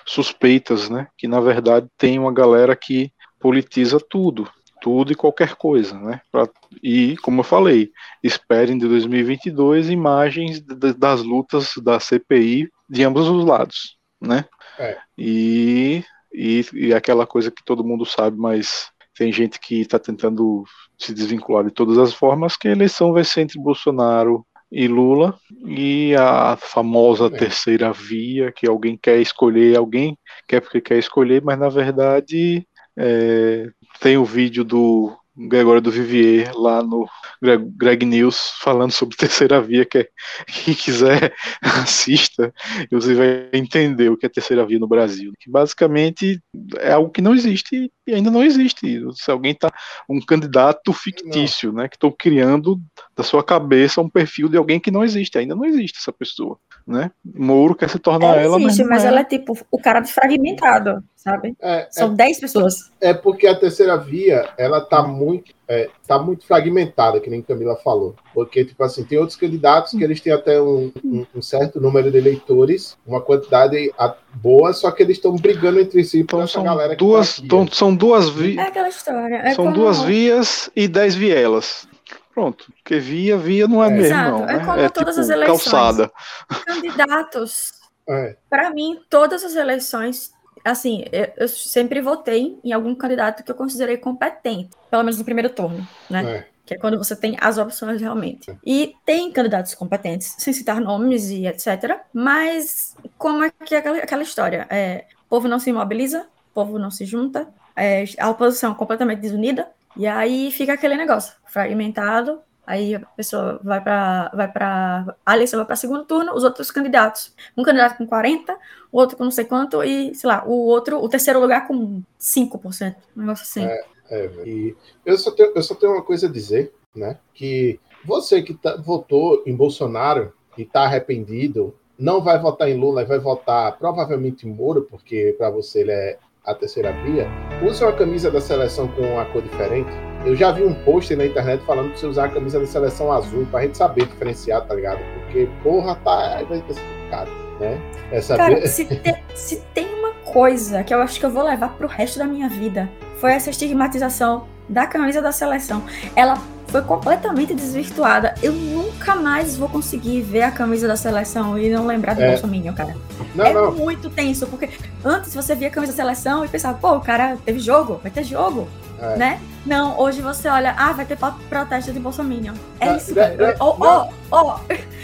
suspeitas, 0.06 0.88
né, 0.88 1.08
que 1.18 1.28
na 1.28 1.40
verdade 1.40 1.88
tem 1.98 2.18
uma 2.18 2.32
galera 2.32 2.74
que 2.74 3.12
politiza 3.38 3.98
tudo, 4.00 4.48
tudo 4.80 5.12
e 5.12 5.16
qualquer 5.16 5.54
coisa, 5.54 5.98
né, 5.98 6.20
pra, 6.30 6.48
e 6.82 7.16
como 7.18 7.40
eu 7.40 7.44
falei, 7.44 7.90
esperem 8.22 8.78
de 8.78 8.86
2022 8.88 9.90
imagens 9.90 10.60
das 10.60 11.22
lutas 11.22 11.72
da 11.82 11.98
CPI 11.98 12.68
de 12.88 13.04
ambos 13.04 13.28
os 13.28 13.44
lados, 13.44 13.96
né, 14.20 14.44
é. 14.78 14.98
e, 15.16 16.04
e, 16.32 16.64
e 16.72 16.94
aquela 16.94 17.26
coisa 17.26 17.50
que 17.50 17.64
todo 17.64 17.84
mundo 17.84 18.04
sabe, 18.04 18.36
mas 18.36 18.90
tem 19.16 19.32
gente 19.32 19.58
que 19.58 19.80
está 19.80 19.98
tentando 19.98 20.64
se 20.98 21.12
desvincular 21.12 21.64
de 21.64 21.70
todas 21.70 21.96
as 21.98 22.12
formas, 22.12 22.56
que 22.56 22.68
a 22.68 22.72
eleição 22.72 23.12
vai 23.12 23.24
ser 23.24 23.42
entre 23.42 23.58
Bolsonaro 23.58 24.46
e 24.70 24.88
Lula, 24.88 25.38
e 25.64 26.14
a 26.16 26.56
famosa 26.56 27.26
é. 27.26 27.30
terceira 27.30 27.92
via, 27.92 28.52
que 28.52 28.68
alguém 28.68 28.96
quer 28.96 29.18
escolher, 29.18 29.76
alguém 29.76 30.18
quer 30.46 30.60
porque 30.60 30.80
quer 30.80 30.98
escolher, 30.98 31.42
mas 31.42 31.58
na 31.58 31.68
verdade 31.68 32.66
é, 32.98 33.68
tem 34.00 34.16
o 34.16 34.24
vídeo 34.24 34.64
do 34.64 35.16
Gregório 35.36 35.82
do 35.82 35.90
Vivier 35.90 36.50
lá 36.54 36.82
no 36.82 37.06
Greg, 37.42 37.64
Greg, 37.76 38.06
News 38.06 38.52
falando 38.58 38.90
sobre 38.90 39.16
terceira 39.18 39.60
via, 39.60 39.84
que 39.84 39.98
é, 39.98 40.08
quem 40.46 40.74
quiser 40.74 41.34
assista, 41.60 42.52
você 42.90 43.14
vai 43.14 43.50
entender 43.52 44.08
o 44.10 44.16
que 44.16 44.24
é 44.24 44.28
terceira 44.30 44.64
via 44.64 44.78
no 44.78 44.88
Brasil. 44.88 45.32
Que 45.38 45.50
basicamente 45.50 46.40
é 46.78 46.92
algo 46.92 47.10
que 47.10 47.20
não 47.20 47.34
existe 47.34 47.92
e 48.06 48.14
ainda 48.14 48.30
não 48.30 48.42
existe. 48.42 49.04
Se 49.12 49.30
alguém 49.30 49.52
está 49.52 49.70
um 50.08 50.20
candidato 50.20 50.92
fictício, 50.92 51.70
não. 51.70 51.82
né, 51.82 51.88
que 51.88 51.96
estou 51.96 52.12
criando 52.12 52.80
da 53.14 53.22
sua 53.22 53.44
cabeça 53.44 54.00
um 54.00 54.08
perfil 54.08 54.48
de 54.48 54.56
alguém 54.56 54.80
que 54.80 54.90
não 54.90 55.04
existe, 55.04 55.36
ainda 55.36 55.54
não 55.54 55.66
existe 55.66 55.98
essa 55.98 56.12
pessoa. 56.12 56.58
Né? 56.86 57.10
Moro 57.34 57.74
quer 57.74 57.90
se 57.90 57.98
tornar 57.98 58.36
ela. 58.36 58.42
ela 58.42 58.60
existe, 58.60 58.80
mas, 58.84 58.90
mas 58.90 59.04
é. 59.04 59.08
ela 59.08 59.20
é 59.20 59.24
tipo 59.24 59.58
o 59.70 59.78
cara 59.78 60.00
desfragmentado, 60.00 61.02
sabe? 61.16 61.56
É, 61.60 61.88
São 61.90 62.14
10 62.14 62.40
pessoas. 62.40 62.92
é, 63.00 63.10
é 63.10 63.14
porque 63.14 63.46
a 63.46 63.54
terceira 63.58 63.96
via, 63.96 64.48
ela 64.56 64.80
tá 64.80 65.02
muito, 65.02 65.52
é, 65.68 65.88
tá 66.06 66.18
muito 66.18 66.46
fragmentada, 66.46 67.18
que 67.20 67.28
nem 67.28 67.42
Camila 67.42 67.74
falou. 67.76 68.14
Porque, 68.32 68.64
tipo 68.64 68.82
assim, 68.84 69.02
tem 69.04 69.18
outros 69.18 69.36
candidatos 69.36 69.92
que 69.92 70.04
eles 70.04 70.20
têm 70.20 70.32
até 70.32 70.60
um, 70.62 70.92
um- 71.04 71.26
um 71.34 71.42
certo 71.42 71.80
número 71.80 72.10
de 72.10 72.18
eleitores, 72.18 72.96
uma 73.06 73.20
quantidade 73.20 73.92
a- 73.98 74.14
boa, 74.34 74.72
só 74.72 74.90
que 74.92 75.02
eles 75.02 75.16
estão 75.16 75.34
brigando 75.34 75.80
entre 75.80 76.04
si 76.04 76.18
por 76.18 76.36
Então 76.36 76.40
essa 76.42 76.52
são 76.52 76.62
galera 76.64 76.90
que 76.94 77.04
duas, 77.04 77.28
tá 77.28 77.38
aqui. 77.38 77.46
então, 77.46 77.66
são 77.72 77.94
duas 77.96 78.28
vi, 78.28 78.56
É 78.58 78.62
aquela 78.62 78.88
história. 78.88 79.36
É 79.36 79.54
são 79.54 79.64
como- 79.66 79.76
duas 79.76 80.02
vias 80.02 80.70
e 80.76 80.86
dez 80.86 81.14
vielas. 81.16 81.88
Pronto, 82.36 82.70
porque 82.70 82.98
via, 82.98 83.38
via 83.38 83.66
não 83.66 83.82
é, 83.82 83.86
É. 83.86 83.90
mesmo, 83.90 84.06
Exato, 84.08 84.30
não. 84.30 84.44
é 84.46 84.58
né? 84.58 84.64
como 84.66 84.90
todas 84.90 85.14
tipo 85.14 85.20
as 85.22 85.30
eleições. 85.30 85.62
calçada. 85.64 86.12
Candidatos 86.66 87.72
É, 88.06 88.36
Para 88.50 88.68
mim, 88.70 89.00
todas 89.08 89.42
as 89.42 89.56
eleições, 89.56 90.30
assim, 90.62 91.02
eu, 91.10 91.28
eu 91.38 91.48
sempre 91.48 92.02
votei 92.02 92.60
em 92.62 92.74
algum 92.74 92.94
candidato 92.94 93.42
que 93.42 93.50
eu 93.50 93.54
considerei 93.54 93.96
competente, 93.96 94.68
pelo 94.90 95.02
menos 95.02 95.18
no 95.18 95.24
primeiro 95.24 95.48
turno, 95.48 95.88
né? 96.10 96.30
é. 96.30 96.46
Que 96.66 96.74
é 96.74 96.78
quando 96.78 96.98
você 96.98 97.16
tem 97.16 97.38
as 97.40 97.56
opções 97.56 98.02
realmente. 98.02 98.54
E 98.62 98.94
tem 99.06 99.32
candidatos 99.32 99.74
competentes, 99.74 100.34
sem 100.38 100.52
citar 100.52 100.78
nomes 100.78 101.30
e 101.30 101.46
etc. 101.46 102.00
Mas 102.12 102.94
como 103.16 103.44
é 103.44 103.50
que 103.64 103.74
é 103.74 103.78
aquela, 103.78 103.96
aquela 103.96 104.22
história? 104.22 104.66
É, 104.68 105.06
o 105.24 105.28
povo 105.30 105.48
não 105.48 105.58
se 105.58 105.72
mobiliza, 105.72 106.26
o 106.50 106.54
povo 106.54 106.78
não 106.78 106.90
se 106.90 107.06
junta, 107.06 107.48
é, 107.74 108.04
a 108.18 108.28
oposição 108.28 108.74
completamente 108.74 109.20
desunida, 109.20 109.68
e 109.96 110.06
aí 110.06 110.50
fica 110.50 110.72
aquele 110.74 110.96
negócio, 110.96 111.34
fragmentado. 111.46 112.40
Aí 112.66 112.96
a 112.96 113.00
pessoa 113.00 113.60
vai 113.62 113.80
para 113.80 114.30
vai 114.34 114.50
para 114.50 115.14
a 115.24 115.34
eleição 115.34 115.58
vai 115.58 115.66
para 115.66 115.76
segundo 115.76 116.04
turno, 116.04 116.34
os 116.34 116.42
outros 116.42 116.70
candidatos, 116.70 117.32
um 117.56 117.62
candidato 117.62 117.96
com 117.96 118.06
40, 118.06 118.58
o 118.90 118.98
outro 118.98 119.16
com 119.16 119.22
não 119.22 119.30
sei 119.30 119.44
quanto 119.44 119.84
e, 119.84 120.12
sei 120.16 120.28
lá, 120.28 120.44
o 120.44 120.66
outro, 120.66 120.98
o 120.98 121.08
terceiro 121.08 121.38
lugar 121.38 121.68
com 121.68 122.02
5%, 122.18 122.96
um 123.16 123.20
negócio 123.20 123.44
assim. 123.44 123.64
É, 124.10 124.26
velho. 124.26 124.48
e 124.48 124.76
eu 125.04 125.16
só, 125.16 125.30
tenho, 125.30 125.52
eu 125.54 125.62
só 125.62 125.74
tenho 125.74 125.92
uma 125.92 126.02
coisa 126.02 126.26
a 126.26 126.30
dizer, 126.30 126.72
né? 126.94 127.18
Que 127.32 127.78
você 128.04 128.42
que 128.42 128.54
tá- 128.54 128.76
votou 128.76 129.42
em 129.46 129.54
Bolsonaro 129.54 130.32
e 130.58 130.62
está 130.62 130.82
arrependido, 130.82 131.74
não 131.98 132.20
vai 132.20 132.38
votar 132.38 132.68
em 132.68 132.76
Lula 132.76 133.04
vai 133.04 133.18
votar 133.18 133.76
provavelmente 133.78 134.46
em 134.46 134.52
Moro, 134.52 134.82
porque 134.82 135.34
para 135.38 135.50
você 135.50 135.80
ele 135.80 135.92
é 135.92 136.18
a 136.46 136.54
terceira 136.54 136.92
via. 137.04 137.26
Use 137.62 137.82
uma 137.82 137.92
camisa 137.92 138.30
da 138.30 138.40
seleção 138.40 138.86
com 138.88 139.02
uma 139.02 139.24
cor 139.26 139.42
diferente. 139.42 139.90
Eu 140.24 140.34
já 140.36 140.52
vi 140.52 140.62
um 140.64 140.74
post 140.84 141.14
na 141.16 141.26
internet 141.26 141.64
falando 141.64 141.92
que 141.92 141.98
você 142.00 142.06
usar 142.06 142.26
a 142.26 142.28
camisa 142.28 142.60
da 142.60 142.66
seleção 142.66 143.10
azul 143.12 143.46
pra 143.50 143.62
gente 143.62 143.76
saber 143.76 144.06
diferenciar, 144.06 144.64
tá 144.66 144.74
ligado? 144.74 144.98
Porque, 145.14 145.48
porra, 145.62 145.96
tá. 146.04 146.42
Vai 146.48 146.58
ser 146.68 146.80
complicado, 146.82 147.30
né? 147.60 147.80
É 148.12 148.20
saber. 148.20 148.54
Cara, 148.54 148.66
se, 148.66 148.84
te- 148.84 149.16
se 149.34 149.56
tem 149.74 149.86
uma 149.94 150.12
coisa 150.24 150.82
que 150.84 150.94
eu 150.94 151.00
acho 151.00 151.18
que 151.20 151.26
eu 151.26 151.30
vou 151.30 151.42
levar 151.44 151.70
pro 151.70 151.86
resto 151.88 152.18
da 152.18 152.24
minha 152.26 152.48
vida, 152.48 152.88
foi 153.20 153.32
essa 153.32 153.50
estigmatização 153.50 154.46
da 154.68 154.86
camisa 154.86 155.20
da 155.22 155.32
seleção. 155.32 155.82
Ela 156.14 156.36
foi 156.76 156.82
completamente 156.82 157.54
desvirtuada. 157.54 158.34
Eu 158.42 158.52
nunca 158.52 159.14
mais 159.14 159.56
vou 159.56 159.66
conseguir 159.68 160.20
ver 160.20 160.42
a 160.42 160.50
camisa 160.50 160.86
da 160.86 160.94
seleção 160.96 161.58
e 161.58 161.70
não 161.70 161.86
lembrar 161.86 162.14
do 162.14 162.20
É. 162.22 162.32
Bolsonaro, 162.32 162.72
cara. 162.74 162.94
Não, 163.34 163.44
é 163.46 163.52
não. 163.54 163.72
muito 163.72 164.10
tenso, 164.10 164.46
porque 164.46 164.68
antes 165.02 165.34
você 165.34 165.54
via 165.54 165.68
a 165.68 165.70
camisa 165.70 165.92
da 165.94 165.96
seleção 165.96 166.44
e 166.44 166.48
pensava, 166.48 166.76
pô, 166.76 166.92
o 166.96 167.00
cara 167.00 167.38
teve 167.46 167.58
jogo, 167.60 167.98
vai 168.02 168.10
ter 168.10 168.24
jogo, 168.24 168.68
É. 169.00 169.16
né? 169.16 169.40
Não, 169.64 169.98
hoje 169.98 170.20
você 170.20 170.48
olha, 170.48 170.74
ah, 170.76 170.92
vai 170.92 171.06
ter 171.06 171.16
pro- 171.16 171.32
protesto 171.48 171.92
de 171.92 171.98
Bolsonaro. 171.98 172.52
É 172.78 172.86
Não, 172.86 172.96
isso, 172.96 173.14
cara. 173.14 173.34
não, 173.58 173.66
ó, 173.80 174.08
ó, 174.30 174.58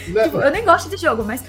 Não, 0.09 0.23
Tipo, 0.25 0.39
eu 0.41 0.51
nem 0.51 0.65
gosto 0.65 0.91
de 0.91 0.97
jogo, 0.99 1.25
mas 1.25 1.43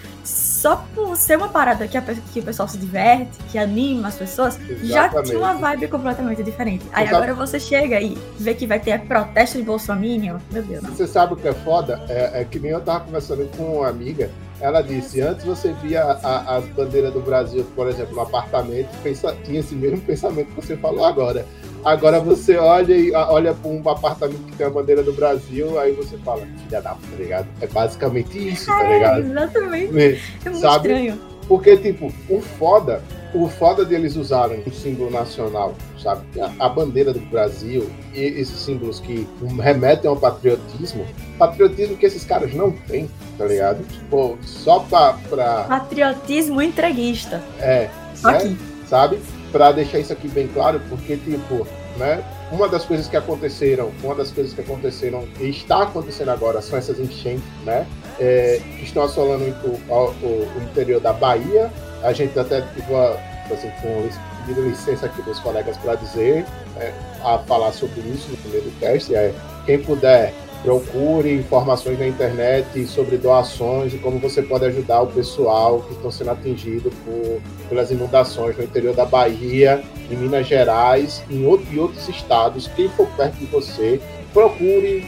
só 0.63 0.81
por 0.95 1.17
ser 1.17 1.37
uma 1.37 1.49
parada 1.49 1.85
que, 1.89 1.97
a 1.97 2.01
que 2.01 2.39
o 2.39 2.43
pessoal 2.43 2.69
se 2.69 2.77
diverte, 2.77 3.37
que 3.51 3.57
anima 3.57 4.07
as 4.07 4.15
pessoas, 4.15 4.57
já 4.81 5.07
Exatamente. 5.07 5.25
tinha 5.31 5.39
uma 5.39 5.55
vibe 5.55 5.89
completamente 5.89 6.41
diferente. 6.41 6.85
Aí 6.93 7.05
agora 7.05 7.33
você 7.33 7.59
chega 7.59 7.99
e 7.99 8.17
vê 8.39 8.53
que 8.53 8.65
vai 8.65 8.79
ter 8.79 9.01
protesto 9.01 9.57
de 9.57 9.63
Bolsonaro, 9.65 10.39
meu 10.49 10.63
Deus, 10.63 10.81
não. 10.81 10.91
Você 10.91 11.05
sabe 11.05 11.33
o 11.33 11.35
que 11.35 11.49
é 11.49 11.53
foda? 11.53 12.01
É, 12.07 12.39
é 12.39 12.45
que 12.45 12.59
nem 12.59 12.71
eu 12.71 12.79
tava 12.79 13.01
conversando 13.01 13.45
com 13.57 13.79
uma 13.79 13.89
amiga. 13.89 14.29
Ela 14.61 14.81
disse: 14.81 15.19
antes 15.19 15.43
você 15.43 15.73
via 15.73 16.01
a- 16.01 16.55
as 16.55 16.65
bandeiras 16.67 17.11
do 17.11 17.19
Brasil, 17.19 17.65
por 17.75 17.89
exemplo, 17.89 18.15
no 18.15 18.21
apartamento, 18.21 18.87
pensa, 19.03 19.35
tinha 19.43 19.59
esse 19.59 19.75
mesmo 19.75 19.99
pensamento 19.99 20.47
que 20.47 20.55
você 20.65 20.77
falou 20.77 21.03
agora. 21.03 21.45
Agora 21.83 22.19
você 22.19 22.57
olha 22.57 22.93
e 22.93 23.11
olha 23.13 23.53
para 23.53 23.69
um 23.69 23.81
apartamento 23.89 24.41
que 24.45 24.55
tem 24.55 24.65
a 24.65 24.69
bandeira 24.69 25.03
do 25.03 25.11
Brasil, 25.13 25.77
aí 25.79 25.91
você 25.91 26.17
fala, 26.17 26.41
filha 26.65 26.81
da 26.81 26.91
puta, 26.91 27.07
tá 27.11 27.17
ligado? 27.17 27.47
É 27.61 27.67
basicamente 27.67 28.49
isso, 28.49 28.67
tá 28.67 28.83
É, 28.85 28.93
ligado? 28.93 29.19
exatamente. 29.21 29.97
É 30.45 30.49
muito 30.49 30.59
Sabe? 30.59 30.89
estranho. 30.89 31.19
Porque, 31.45 31.75
tipo, 31.75 32.09
o 32.29 32.39
foda, 32.39 33.01
o 33.33 33.49
foda 33.49 33.83
deles 33.83 34.15
usarem 34.15 34.63
um 34.65 34.71
símbolo 34.71 35.11
nacional, 35.11 35.75
sabe? 36.01 36.21
A, 36.39 36.65
a 36.65 36.69
bandeira 36.69 37.11
do 37.11 37.19
Brasil 37.19 37.89
e 38.13 38.21
esses 38.21 38.57
símbolos 38.59 39.01
que 39.01 39.27
remetem 39.61 40.09
ao 40.09 40.15
patriotismo, 40.15 41.05
patriotismo 41.37 41.97
que 41.97 42.05
esses 42.05 42.23
caras 42.23 42.53
não 42.53 42.71
têm, 42.71 43.09
tá 43.37 43.43
ligado? 43.45 43.83
Tipo, 43.89 44.37
só 44.41 44.79
pra. 44.79 45.17
pra 45.29 45.63
Patriotismo 45.67 46.61
entreguista. 46.61 47.43
é, 47.59 47.89
Só 48.15 48.31
né? 48.31 48.37
aqui. 48.37 48.57
sabe? 48.87 49.19
Pra 49.53 49.71
deixar 49.71 49.99
isso 49.99 50.11
aqui 50.11 50.27
bem 50.27 50.47
claro, 50.47 50.81
porque, 50.89 51.15
tipo, 51.15 51.65
né? 51.97 52.21
Uma 52.51 52.67
das 52.67 52.83
coisas 52.83 53.07
que 53.07 53.15
aconteceram, 53.15 53.91
uma 54.03 54.13
das 54.15 54.31
coisas 54.31 54.51
que 54.53 54.59
aconteceram 54.61 55.25
e 55.39 55.49
está 55.49 55.83
acontecendo 55.83 56.29
agora 56.29 56.61
são 56.61 56.77
essas 56.77 56.99
enchentes, 56.99 57.43
né? 57.63 57.85
É, 58.19 58.59
que 58.77 58.83
estão 58.83 59.03
assolando 59.03 59.43
o, 59.63 59.93
o- 59.93 60.47
o 60.57 60.63
interior 60.63 60.99
da 60.99 61.13
Bahia. 61.13 61.71
A 62.03 62.11
gente 62.11 62.37
até 62.37 62.63
uma, 62.89 63.15
assim, 63.51 63.69
com 63.81 64.09
pedido 64.45 64.67
licença 64.67 65.05
aqui 65.05 65.21
dos 65.21 65.39
colegas 65.39 65.77
para 65.77 65.95
dizer, 65.95 66.45
é, 66.77 66.91
a 67.23 67.37
falar 67.39 67.71
sobre 67.71 68.01
isso 68.01 68.29
no 68.31 68.37
primeiro 68.37 68.69
teste. 68.79 69.15
É, 69.15 69.31
quem 69.65 69.79
puder, 69.79 70.33
procure 70.63 71.33
informações 71.33 71.99
na 71.99 72.07
internet 72.07 72.87
sobre 72.87 73.17
doações 73.17 73.93
e 73.93 73.97
como 73.97 74.17
você 74.17 74.41
pode 74.41 74.65
ajudar 74.65 75.01
o 75.01 75.07
pessoal 75.07 75.81
que 75.81 75.93
estão 75.93 76.09
sendo 76.09 76.31
atingido 76.31 76.89
por, 77.03 77.41
pelas 77.67 77.91
inundações 77.91 78.57
no 78.57 78.63
interior 78.63 78.95
da 78.95 79.05
Bahia, 79.05 79.83
em 80.09 80.15
Minas 80.15 80.47
Gerais 80.47 81.21
em 81.29 81.45
outro, 81.45 81.67
e 81.71 81.77
outros 81.77 82.07
estados. 82.07 82.67
Quem 82.67 82.87
for 82.89 83.07
perto 83.09 83.35
de 83.35 83.45
você, 83.45 83.99
procure, 84.31 85.05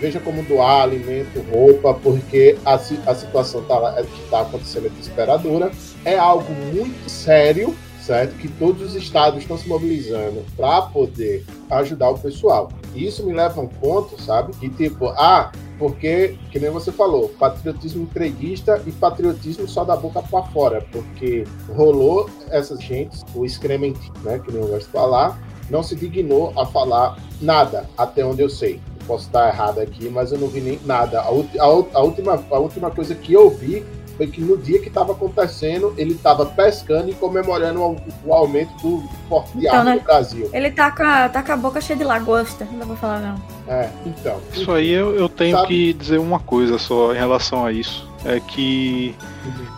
veja 0.00 0.18
como 0.18 0.42
doar 0.42 0.84
alimento, 0.84 1.44
roupa, 1.52 1.92
porque 1.94 2.56
a, 2.64 2.74
a 2.74 3.14
situação 3.14 3.60
está 3.60 4.02
tá 4.30 4.40
acontecendo 4.40 4.86
é 4.86 4.88
desesperadora. 4.88 5.70
É 6.06 6.16
algo 6.16 6.50
muito 6.72 7.08
sério, 7.10 7.76
certo? 8.00 8.34
Que 8.36 8.48
todos 8.48 8.82
os 8.82 8.94
estados 8.94 9.40
estão 9.40 9.58
se 9.58 9.68
mobilizando 9.68 10.42
para 10.56 10.82
poder 10.82 11.44
ajudar 11.70 12.10
o 12.10 12.18
pessoal. 12.18 12.70
Isso 12.96 13.24
me 13.24 13.32
leva 13.32 13.60
a 13.60 13.64
um 13.64 13.68
ponto, 13.68 14.20
sabe? 14.20 14.52
Que 14.54 14.68
tipo, 14.68 15.08
ah, 15.10 15.52
porque, 15.78 16.38
que 16.50 16.58
nem 16.58 16.70
você 16.70 16.90
falou, 16.90 17.28
patriotismo 17.38 18.04
entreguista 18.04 18.82
e 18.86 18.92
patriotismo 18.92 19.68
só 19.68 19.84
da 19.84 19.96
boca 19.96 20.22
para 20.22 20.42
fora, 20.44 20.86
porque 20.90 21.44
rolou 21.74 22.30
essas 22.50 22.80
gentes, 22.82 23.24
o 23.34 23.44
excremento, 23.44 24.00
né, 24.22 24.38
que 24.38 24.50
nem 24.50 24.62
eu 24.62 24.68
gosto 24.68 24.86
de 24.86 24.92
falar, 24.92 25.38
não 25.68 25.82
se 25.82 25.94
dignou 25.94 26.52
a 26.58 26.64
falar 26.64 27.18
nada, 27.40 27.88
até 27.98 28.24
onde 28.24 28.42
eu 28.42 28.48
sei. 28.48 28.80
Posso 29.06 29.26
estar 29.26 29.48
errado 29.48 29.78
aqui, 29.78 30.08
mas 30.08 30.32
eu 30.32 30.38
não 30.38 30.48
vi 30.48 30.60
nem 30.60 30.80
nada. 30.84 31.20
A, 31.20 31.28
a 31.28 31.64
a 31.94 32.02
última, 32.02 32.44
a 32.50 32.58
última 32.58 32.90
coisa 32.90 33.14
que 33.14 33.32
eu 33.32 33.48
vi 33.50 33.84
foi 34.16 34.26
que 34.26 34.40
no 34.40 34.56
dia 34.56 34.80
que 34.80 34.88
estava 34.88 35.12
acontecendo, 35.12 35.94
ele 35.96 36.12
estava 36.12 36.46
pescando 36.46 37.10
e 37.10 37.14
comemorando 37.14 37.80
o, 37.82 37.96
o 38.24 38.32
aumento 38.32 38.72
do 38.78 39.08
porte 39.28 39.56
de 39.58 39.66
Então, 39.66 39.84
né? 39.84 39.94
no 39.96 40.00
Brasil. 40.00 40.48
Ele 40.52 40.70
tá 40.70 40.90
com, 40.90 41.02
a, 41.02 41.28
tá 41.28 41.42
com 41.42 41.52
a 41.52 41.56
boca 41.56 41.80
cheia 41.80 41.96
de 41.96 42.04
lagosta, 42.04 42.66
não 42.72 42.86
pra 42.86 42.96
falar 42.96 43.20
não. 43.20 43.56
É, 43.72 43.90
então. 44.04 44.40
Isso 44.52 44.70
aí 44.72 44.90
eu, 44.90 45.14
eu 45.14 45.28
tenho 45.28 45.56
Sabe? 45.56 45.68
que 45.68 45.92
dizer 45.92 46.18
uma 46.18 46.40
coisa 46.40 46.78
só 46.78 47.14
em 47.14 47.18
relação 47.18 47.64
a 47.64 47.72
isso. 47.72 48.08
É 48.24 48.40
que 48.40 49.14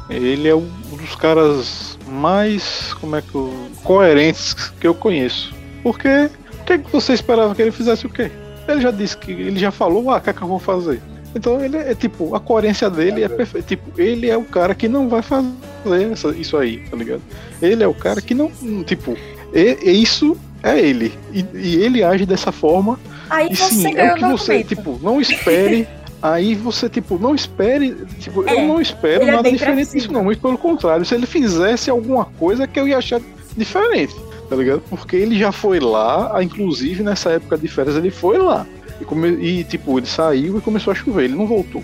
ele 0.09 0.49
é 0.49 0.55
um 0.55 0.69
dos 0.93 1.15
caras 1.17 1.99
mais, 2.07 2.95
como 2.95 3.17
é 3.17 3.23
que 3.23 3.35
eu, 3.35 3.53
coerentes 3.83 4.55
que 4.81 4.87
eu 4.87 4.95
conheço. 4.95 5.55
Porque 5.83 6.31
o 6.61 6.65
que, 6.65 6.79
que 6.79 6.93
você 6.93 7.13
esperava 7.13 7.55
que 7.55 7.63
ele 7.63 7.71
fizesse 7.71 8.07
o 8.07 8.11
quê? 8.11 8.31
Ele 8.67 8.81
já 8.81 8.91
disse 8.91 9.17
que 9.17 9.33
ele 9.33 9.59
já 9.59 9.71
falou, 9.71 10.11
ah, 10.11 10.17
o 10.17 10.21
que 10.21 10.31
é 10.31 10.33
que 10.33 10.43
eu 10.43 10.49
vou 10.49 10.59
fazer? 10.59 11.01
Então 11.35 11.63
ele 11.65 11.77
é 11.77 11.95
tipo, 11.95 12.35
a 12.35 12.41
coerência 12.41 12.89
dele 12.91 13.23
é 13.23 13.29
perfeita. 13.29 13.67
Tipo, 13.69 14.01
ele 14.01 14.29
é 14.31 14.37
o 14.37 14.45
cara 14.45 14.75
que 14.75 14.89
não 14.89 15.09
vai 15.09 15.23
fazer 15.23 16.13
essa- 16.13 16.31
isso 16.37 16.57
aí, 16.57 16.79
tá 16.91 16.97
ligado? 16.97 17.23
Ele 17.61 17.83
é 17.83 17.87
o 17.87 17.95
cara 17.95 18.21
que 18.21 18.35
não, 18.35 18.51
tipo, 18.85 19.17
e, 19.53 19.79
e 19.83 20.03
isso 20.03 20.37
é 20.63 20.79
ele. 20.81 21.13
E, 21.33 21.45
e 21.55 21.77
ele 21.83 22.03
age 22.03 22.25
dessa 22.27 22.51
forma 22.51 22.99
Aí 23.31 23.49
e 23.51 23.57
você 23.57 23.75
sim, 23.75 23.95
é 23.97 24.13
o 24.13 24.15
que 24.15 24.21
você, 24.25 24.53
argumento. 24.53 24.69
tipo, 24.69 24.99
não 25.03 25.21
espere. 25.21 25.87
Aí 26.21 26.55
você, 26.57 26.89
tipo, 26.89 27.17
não 27.19 27.33
espere. 27.35 27.95
Tipo, 28.19 28.49
É, 28.49 28.55
eu 28.55 28.67
não 28.67 28.81
espero 28.81 29.23
é 29.23 29.27
nada 29.27 29.43
bem 29.43 29.53
diferente 29.53 29.93
disso, 29.93 30.11
não. 30.13 30.25
Muito 30.25 30.41
pelo 30.41 30.59
contrário. 30.59 31.05
Se 31.05 31.15
ele 31.15 31.27
fizesse 31.27 31.91
alguma 31.91 32.25
coisa 32.25 32.67
que 32.67 32.81
eu 32.81 32.89
ia 32.89 32.99
achar 32.99 33.21
diferente, 33.57 34.17
tá 34.49 34.57
ligado? 34.57 34.83
Porque 34.91 35.15
ele 35.15 35.39
já 35.39 35.53
foi 35.53 35.79
lá, 35.79 36.43
inclusive 36.43 37.05
nessa 37.05 37.31
época 37.31 37.57
de 37.57 37.69
férias, 37.69 37.95
ele 37.97 38.11
foi 38.11 38.37
lá. 38.39 38.67
E, 39.01 39.05
come- 39.05 39.37
e, 39.41 39.65
tipo, 39.65 39.99
ele 39.99 40.07
saiu 40.07 40.59
e 40.59 40.61
começou 40.61 40.93
a 40.93 40.95
chover. 40.95 41.25
Ele 41.25 41.35
não 41.35 41.47
voltou. 41.47 41.83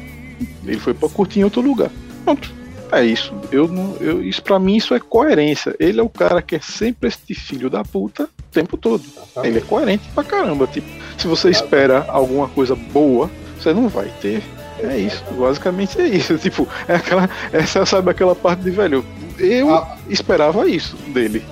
Ele 0.64 0.78
foi 0.78 0.94
pra 0.94 1.08
curtir 1.08 1.40
em 1.40 1.44
outro 1.44 1.60
lugar. 1.60 1.90
Pronto. 2.24 2.52
é 2.92 3.04
isso. 3.04 3.34
Eu 3.50 3.68
não, 3.68 3.96
eu, 4.00 4.22
isso 4.22 4.42
para 4.42 4.58
mim 4.58 4.76
isso 4.76 4.94
é 4.94 5.00
coerência. 5.00 5.74
Ele 5.78 6.00
é 6.00 6.02
o 6.02 6.08
cara 6.08 6.40
que 6.40 6.56
é 6.56 6.60
sempre 6.60 7.08
este 7.08 7.34
filho 7.34 7.68
da 7.68 7.84
puta 7.84 8.24
o 8.24 8.52
tempo 8.52 8.76
todo. 8.76 9.04
Exatamente. 9.04 9.48
Ele 9.48 9.58
é 9.58 9.60
coerente 9.62 10.04
pra 10.14 10.24
caramba. 10.24 10.66
Tipo, 10.66 10.88
se 11.18 11.26
você 11.26 11.50
espera 11.50 12.06
alguma 12.08 12.48
coisa 12.48 12.74
boa, 12.74 13.30
você 13.58 13.72
não 13.72 13.88
vai 13.88 14.10
ter. 14.20 14.42
É 14.80 14.98
isso, 14.98 15.22
basicamente 15.38 16.00
é 16.00 16.06
isso. 16.08 16.36
Tipo, 16.38 16.68
é 16.88 16.96
aquela, 16.96 17.30
essa 17.52 17.86
sabe 17.86 18.10
aquela 18.10 18.34
parte 18.34 18.62
de 18.62 18.70
velho. 18.70 19.04
Eu 19.38 19.74
ah. 19.74 19.96
esperava 20.08 20.68
isso 20.68 20.96
dele. 21.08 21.42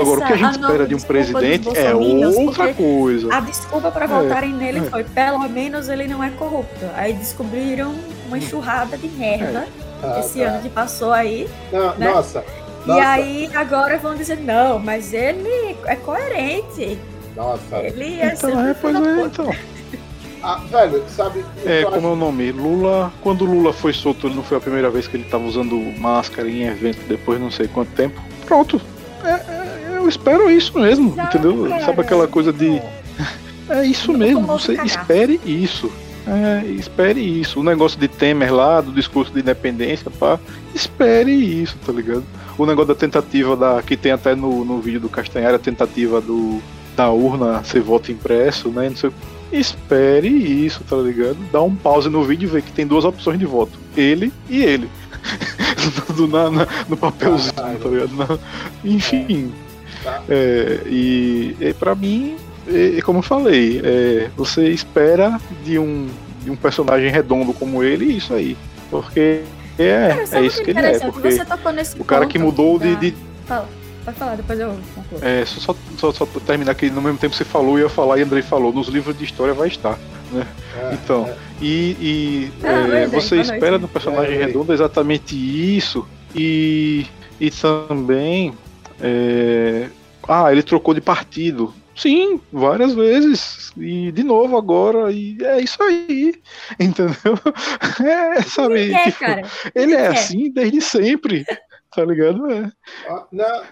Agora, 0.00 0.20
o 0.20 0.26
que 0.26 0.32
a 0.32 0.36
gente 0.36 0.58
a 0.58 0.60
espera 0.60 0.86
de 0.86 0.94
um 0.94 1.00
presidente 1.00 1.68
é 1.76 1.94
outra 1.94 2.74
coisa. 2.74 3.34
A 3.34 3.40
desculpa 3.40 3.90
para 3.90 4.06
votarem 4.06 4.50
é, 4.50 4.56
nele 4.56 4.78
é. 4.80 4.82
foi: 4.82 5.04
pelo 5.04 5.48
menos 5.48 5.88
ele 5.88 6.06
não 6.06 6.22
é 6.22 6.30
corrupto. 6.30 6.84
Aí 6.94 7.12
descobriram 7.12 7.94
uma 8.26 8.38
enxurrada 8.38 8.96
de 8.96 9.08
merda 9.08 9.66
é. 10.02 10.06
ah, 10.06 10.20
esse 10.20 10.40
tá. 10.40 10.46
ano 10.46 10.62
que 10.62 10.68
passou 10.68 11.12
aí. 11.12 11.48
Não, 11.72 11.94
né? 11.96 12.10
Nossa. 12.10 12.44
E 12.84 12.88
nossa. 12.88 13.08
aí 13.08 13.50
agora 13.54 13.98
vão 13.98 14.14
dizer: 14.14 14.38
não, 14.38 14.78
mas 14.78 15.12
ele 15.12 15.76
é 15.86 15.96
coerente. 15.96 16.98
Nossa. 17.36 17.78
Ele 17.78 18.20
é 18.20 18.34
então, 18.34 18.66
é, 18.66 18.74
pois 18.74 18.94
é, 18.94 19.24
então. 19.24 19.54
Ah, 20.42 20.60
velho, 20.68 21.04
sabe. 21.08 21.44
É, 21.64 21.84
como 21.84 21.96
acho... 21.96 22.06
é 22.06 22.10
o 22.10 22.16
nome? 22.16 22.50
Lula. 22.50 23.12
Quando 23.22 23.44
Lula 23.44 23.72
foi 23.72 23.92
solto, 23.92 24.28
não 24.28 24.42
foi 24.42 24.56
a 24.56 24.60
primeira 24.60 24.90
vez 24.90 25.06
que 25.06 25.16
ele 25.16 25.24
tava 25.24 25.44
usando 25.44 25.76
máscara 25.98 26.50
em 26.50 26.64
evento 26.64 26.98
depois 27.06 27.40
não 27.40 27.50
sei 27.50 27.68
quanto 27.68 27.92
tempo. 27.92 28.20
Pronto. 28.44 28.80
É, 29.24 29.30
é, 29.30 29.94
eu 29.96 30.08
espero 30.08 30.50
isso 30.50 30.78
mesmo, 30.78 31.14
entendeu? 31.18 31.68
Sabe 31.84 32.00
aquela 32.00 32.26
coisa 32.26 32.52
de. 32.52 32.80
É 33.68 33.86
isso 33.86 34.12
mesmo, 34.12 34.42
você 34.42 34.74
espere 34.82 35.40
isso. 35.46 35.90
É, 36.26 36.66
espere 36.66 37.20
isso. 37.20 37.60
O 37.60 37.62
negócio 37.62 37.98
de 37.98 38.06
Temer 38.06 38.52
lá, 38.52 38.80
do 38.80 38.92
discurso 38.92 39.32
de 39.32 39.40
independência, 39.40 40.10
pá, 40.10 40.38
espere 40.74 41.30
isso, 41.30 41.76
tá 41.86 41.92
ligado? 41.92 42.24
O 42.58 42.66
negócio 42.66 42.88
da 42.88 42.94
tentativa 42.94 43.56
da. 43.56 43.80
que 43.80 43.96
tem 43.96 44.12
até 44.12 44.34
no, 44.34 44.64
no 44.64 44.80
vídeo 44.80 45.00
do 45.00 45.08
Castanhari, 45.08 45.54
a 45.54 45.60
tentativa 45.60 46.20
do, 46.20 46.60
da 46.96 47.08
urna 47.10 47.62
ser 47.64 47.80
voto 47.80 48.12
impresso, 48.12 48.68
né? 48.68 48.90
Não 48.90 48.96
sei 48.96 49.10
espere 49.52 50.28
isso, 50.28 50.82
tá 50.84 50.96
ligado? 50.96 51.36
Dá 51.52 51.60
um 51.62 51.74
pause 51.74 52.08
no 52.08 52.24
vídeo 52.24 52.46
e 52.46 52.50
vê 52.50 52.62
que 52.62 52.72
tem 52.72 52.86
duas 52.86 53.04
opções 53.04 53.38
de 53.38 53.44
voto: 53.44 53.78
ele 53.96 54.32
e 54.48 54.62
ele. 54.62 54.88
do, 56.14 56.26
na, 56.26 56.50
na, 56.50 56.68
no 56.88 56.96
papelzinho, 56.96 57.52
ah, 57.56 57.76
tá 57.80 57.88
ligado? 57.88 58.16
Na, 58.16 58.38
enfim. 58.84 59.52
Tá. 60.02 60.22
É, 60.28 60.80
e, 60.86 61.56
e 61.60 61.74
para 61.74 61.94
mim, 61.94 62.36
é, 62.68 63.00
como 63.02 63.18
eu 63.18 63.22
falei, 63.22 63.80
é, 63.84 64.30
você 64.36 64.68
espera 64.68 65.40
de 65.64 65.78
um, 65.78 66.08
de 66.42 66.50
um 66.50 66.56
personagem 66.56 67.10
redondo 67.10 67.52
como 67.52 67.82
ele 67.82 68.04
isso 68.06 68.34
aí. 68.34 68.56
Porque 68.90 69.42
é, 69.78 70.24
é 70.32 70.40
isso 70.42 70.62
que 70.62 70.70
ele 70.70 70.80
é. 70.80 70.98
Porque 70.98 71.28
o 71.98 72.04
cara 72.04 72.26
que 72.26 72.38
mudou 72.38 72.78
de, 72.78 72.96
de. 72.96 73.14
Pode 74.04 74.18
falar, 74.18 74.36
depois 74.36 74.58
eu 74.58 74.76
concluo. 74.94 75.20
É, 75.22 75.44
só, 75.44 75.74
só, 75.96 76.12
só 76.12 76.26
terminar 76.44 76.74
que 76.74 76.90
no 76.90 77.00
mesmo 77.00 77.18
tempo 77.18 77.34
você 77.34 77.44
falou, 77.44 77.78
eu 77.78 77.84
ia 77.84 77.88
falar 77.88 78.18
e 78.18 78.22
Andrei 78.22 78.42
falou, 78.42 78.72
nos 78.72 78.88
livros 78.88 79.16
de 79.16 79.24
história 79.24 79.54
vai 79.54 79.68
estar. 79.68 79.98
Né? 80.32 80.46
É, 80.76 80.94
então, 80.94 81.26
é. 81.26 81.36
e, 81.60 81.96
e 82.00 82.52
ah, 82.64 82.96
é, 82.96 83.06
você 83.06 83.40
espera 83.40 83.78
no 83.78 83.86
personagem 83.86 84.34
é, 84.34 84.46
redondo 84.46 84.72
exatamente 84.72 85.36
isso, 85.36 86.06
e, 86.34 87.06
e 87.40 87.50
também. 87.50 88.54
É, 89.00 89.88
ah, 90.26 90.50
ele 90.50 90.62
trocou 90.62 90.94
de 90.94 91.00
partido. 91.00 91.74
Sim, 91.94 92.40
várias 92.52 92.94
vezes. 92.94 93.72
E 93.76 94.10
de 94.12 94.22
novo 94.22 94.56
agora. 94.56 95.12
E 95.12 95.36
é 95.42 95.60
isso 95.60 95.82
aí. 95.82 96.34
Entendeu? 96.78 97.38
É, 98.02 98.42
sabe? 98.42 98.80
Ele 98.80 98.94
é, 98.94 99.04
tipo, 99.04 99.18
cara. 99.18 99.42
Ele, 99.74 99.92
ele 99.92 99.94
é 99.94 100.06
assim 100.08 100.50
desde 100.50 100.80
sempre. 100.80 101.44
Tá 101.94 102.04
ligado? 102.04 102.50
É. 102.50 102.72
Ah, 103.06 103.26
não, 103.30 103.62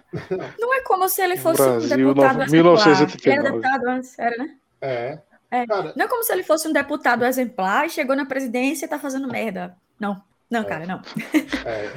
não 0.61 0.75
é 0.75 0.83
como 0.83 1.09
se 1.09 1.23
ele 1.23 1.39
fosse 1.39 1.63
Brasil, 1.63 2.11
um 2.11 2.13
deputado 2.13 2.37
no, 2.37 2.43
exemplar. 2.45 2.75
1989. 2.75 3.21
Ele 3.25 3.35
era 3.35 3.43
deputado 3.43 3.89
antes, 3.89 4.19
era, 4.19 4.37
né? 4.37 4.57
É. 4.81 5.19
é. 5.51 5.67
Cara, 5.67 5.93
não 5.97 6.05
é 6.05 6.09
como 6.09 6.23
se 6.23 6.33
ele 6.33 6.43
fosse 6.43 6.69
um 6.69 6.73
deputado 6.73 7.25
exemplar 7.25 7.87
e 7.87 7.91
chegou 7.91 8.15
na 8.15 8.27
presidência 8.27 8.85
e 8.85 8.89
tá 8.89 8.99
fazendo 8.99 9.27
merda. 9.27 9.75
Não. 9.99 10.23
Não, 10.51 10.61
é. 10.61 10.65
cara, 10.65 10.85
não. 10.87 11.01
É. 11.65 11.91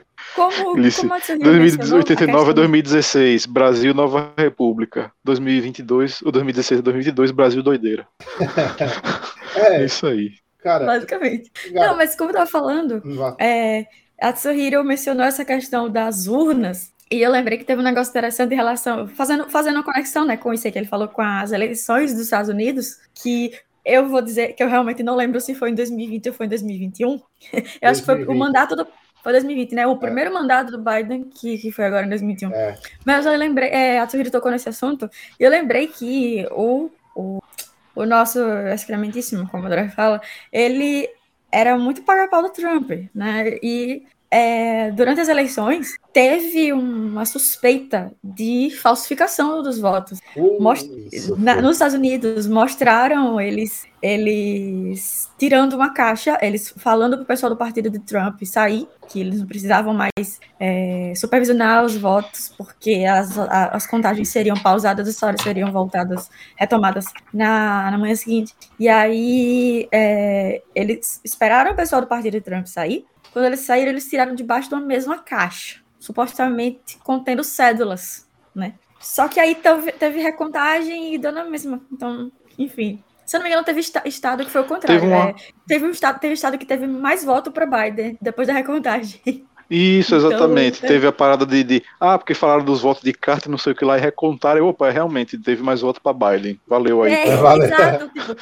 Como, 0.34 0.76
Lice, 0.76 1.00
como 1.00 1.14
1989 1.14 2.50
a 2.50 2.54
2016, 2.54 3.46
Brasil 3.46 3.92
Nova 3.92 4.32
República. 4.38 5.10
2022, 5.24 6.22
ou 6.22 6.30
2016 6.30 6.78
a 6.78 6.82
2022, 6.82 7.30
Brasil 7.32 7.62
doideira. 7.62 8.06
é. 9.56 9.84
Isso 9.84 10.06
aí. 10.06 10.34
Cara, 10.62 10.86
Basicamente. 10.86 11.50
Cara, 11.72 11.88
não, 11.88 11.96
mas 11.96 12.14
como 12.14 12.30
eu 12.30 12.34
tava 12.34 12.46
falando, 12.46 13.02
é, 13.40 13.86
a 14.20 14.32
Tsuhiro 14.32 14.84
mencionou 14.84 15.24
essa 15.24 15.44
questão 15.44 15.88
das 15.90 16.26
urnas, 16.26 16.92
e 17.10 17.22
eu 17.22 17.30
lembrei 17.30 17.58
que 17.58 17.64
teve 17.64 17.80
um 17.80 17.84
negócio 17.84 18.10
interessante 18.10 18.52
em 18.52 18.56
relação, 18.56 19.08
fazendo, 19.08 19.50
fazendo 19.50 19.76
uma 19.76 19.82
conexão 19.82 20.24
né, 20.24 20.36
com 20.36 20.54
isso 20.54 20.66
aí 20.66 20.72
que 20.72 20.78
ele 20.78 20.86
falou 20.86 21.08
com 21.08 21.22
as 21.22 21.50
eleições 21.50 22.12
dos 22.12 22.22
Estados 22.22 22.48
Unidos, 22.48 22.98
que 23.14 23.52
eu 23.84 24.08
vou 24.08 24.22
dizer 24.22 24.52
que 24.52 24.62
eu 24.62 24.68
realmente 24.68 25.02
não 25.02 25.16
lembro 25.16 25.40
se 25.40 25.54
foi 25.54 25.70
em 25.70 25.74
2020 25.74 26.28
ou 26.28 26.34
foi 26.34 26.46
em 26.46 26.48
2021. 26.48 27.08
eu 27.10 27.20
2020. 27.50 27.84
acho 27.84 28.00
que 28.00 28.06
foi 28.06 28.24
o 28.24 28.34
mandato 28.34 28.76
do. 28.76 28.86
Foi 29.22 29.32
2020, 29.32 29.74
né? 29.74 29.86
O 29.86 29.94
é. 29.94 29.98
primeiro 29.98 30.32
mandato 30.32 30.70
do 30.70 30.78
Biden, 30.78 31.24
que, 31.24 31.58
que 31.58 31.72
foi 31.72 31.84
agora 31.84 32.06
em 32.06 32.08
2021. 32.08 32.54
É. 32.54 32.78
Mas 33.04 33.26
eu 33.26 33.36
lembrei, 33.36 33.68
é, 33.68 33.98
a 33.98 34.06
Tsuhiro 34.06 34.30
tocou 34.30 34.50
nesse 34.50 34.68
assunto, 34.68 35.10
e 35.38 35.42
eu 35.42 35.50
lembrei 35.50 35.88
que 35.88 36.46
o, 36.52 36.90
o, 37.14 37.42
o 37.94 38.06
nosso 38.06 38.40
excrementíssimo, 38.72 39.48
como 39.48 39.64
o 39.64 39.66
André 39.66 39.88
fala, 39.90 40.22
ele 40.52 41.08
era 41.52 41.76
muito 41.78 42.02
paga-pau 42.02 42.42
do 42.42 42.50
Trump, 42.50 42.90
né? 43.14 43.58
E 43.62 44.06
é, 44.30 44.90
durante 44.92 45.20
as 45.20 45.28
eleições 45.28 45.96
teve 46.12 46.72
uma 46.72 47.24
suspeita 47.24 48.12
de 48.22 48.70
falsificação 48.80 49.62
dos 49.62 49.78
votos. 49.78 50.20
Most... 50.58 50.88
Na, 51.38 51.60
nos 51.60 51.72
Estados 51.72 51.94
Unidos 51.94 52.46
mostraram 52.46 53.40
eles 53.40 53.88
eles 54.02 55.30
tirando 55.38 55.74
uma 55.74 55.92
caixa, 55.92 56.38
eles 56.40 56.72
falando 56.78 57.16
para 57.16 57.24
o 57.24 57.26
pessoal 57.26 57.50
do 57.50 57.56
partido 57.56 57.90
de 57.90 57.98
Trump 57.98 58.42
sair, 58.44 58.88
que 59.08 59.20
eles 59.20 59.40
não 59.40 59.46
precisavam 59.46 59.92
mais 59.92 60.40
é, 60.58 61.12
supervisionar 61.14 61.84
os 61.84 61.96
votos, 61.96 62.54
porque 62.56 63.04
as, 63.04 63.36
as 63.38 63.86
contagens 63.86 64.28
seriam 64.30 64.56
pausadas, 64.56 65.06
as 65.06 65.14
histórias 65.14 65.42
seriam 65.42 65.70
voltadas, 65.70 66.30
retomadas 66.56 67.04
na, 67.32 67.90
na 67.90 67.98
manhã 67.98 68.14
seguinte. 68.14 68.54
E 68.78 68.88
aí 68.88 69.86
é, 69.92 70.62
eles 70.74 71.20
esperaram 71.22 71.72
o 71.72 71.76
pessoal 71.76 72.00
do 72.00 72.08
partido 72.08 72.32
de 72.32 72.40
Trump 72.40 72.66
sair. 72.66 73.04
Quando 73.32 73.44
eles 73.44 73.60
saíram, 73.60 73.90
eles 73.90 74.08
tiraram 74.08 74.34
debaixo 74.34 74.68
de 74.68 74.74
uma 74.74 74.84
mesma 74.84 75.18
caixa, 75.18 75.80
supostamente 75.98 76.98
contendo 76.98 77.44
cédulas, 77.44 78.28
né? 78.54 78.74
Só 79.00 79.28
que 79.28 79.40
aí 79.40 79.54
teve, 79.54 79.92
teve 79.92 80.20
recontagem 80.20 81.14
e 81.14 81.18
deu 81.18 81.32
na 81.32 81.44
mesma. 81.44 81.80
Então, 81.90 82.30
enfim, 82.58 83.02
se 83.30 83.36
eu 83.36 83.38
não 83.38 83.44
me 83.44 83.50
engano, 83.50 83.64
teve 83.64 83.80
estado 83.80 84.44
que 84.44 84.50
foi 84.50 84.60
o 84.62 84.66
contrário. 84.66 85.00
Teve, 85.00 85.12
uma... 85.12 85.26
né? 85.26 85.34
teve 85.66 85.86
um 85.86 85.90
estado, 85.90 86.18
teve 86.18 86.34
estado 86.34 86.58
que 86.58 86.66
teve 86.66 86.86
mais 86.86 87.24
voto 87.24 87.52
para 87.52 87.64
Biden 87.64 88.18
depois 88.20 88.48
da 88.48 88.52
recontagem. 88.52 89.20
Isso, 89.70 90.16
então, 90.16 90.30
exatamente. 90.30 90.78
Então, 90.78 90.88
teve 90.88 91.06
a 91.06 91.12
parada 91.12 91.46
de, 91.46 91.62
de, 91.62 91.84
Ah, 92.00 92.18
porque 92.18 92.34
falaram 92.34 92.64
dos 92.64 92.80
votos 92.80 93.04
de 93.04 93.12
carta 93.12 93.48
não 93.48 93.56
sei 93.56 93.72
o 93.72 93.76
que 93.76 93.84
lá, 93.84 93.96
e 93.96 94.00
recontaram. 94.00 94.66
Opa, 94.66 94.90
realmente, 94.90 95.38
teve 95.38 95.62
mais 95.62 95.80
voto 95.80 96.00
para 96.00 96.12
Biden. 96.12 96.60
Valeu 96.66 97.02
aí. 97.04 97.12
É, 97.12 97.36
Valeu. 97.36 97.66
exato. 97.66 98.08
Tipo, 98.08 98.36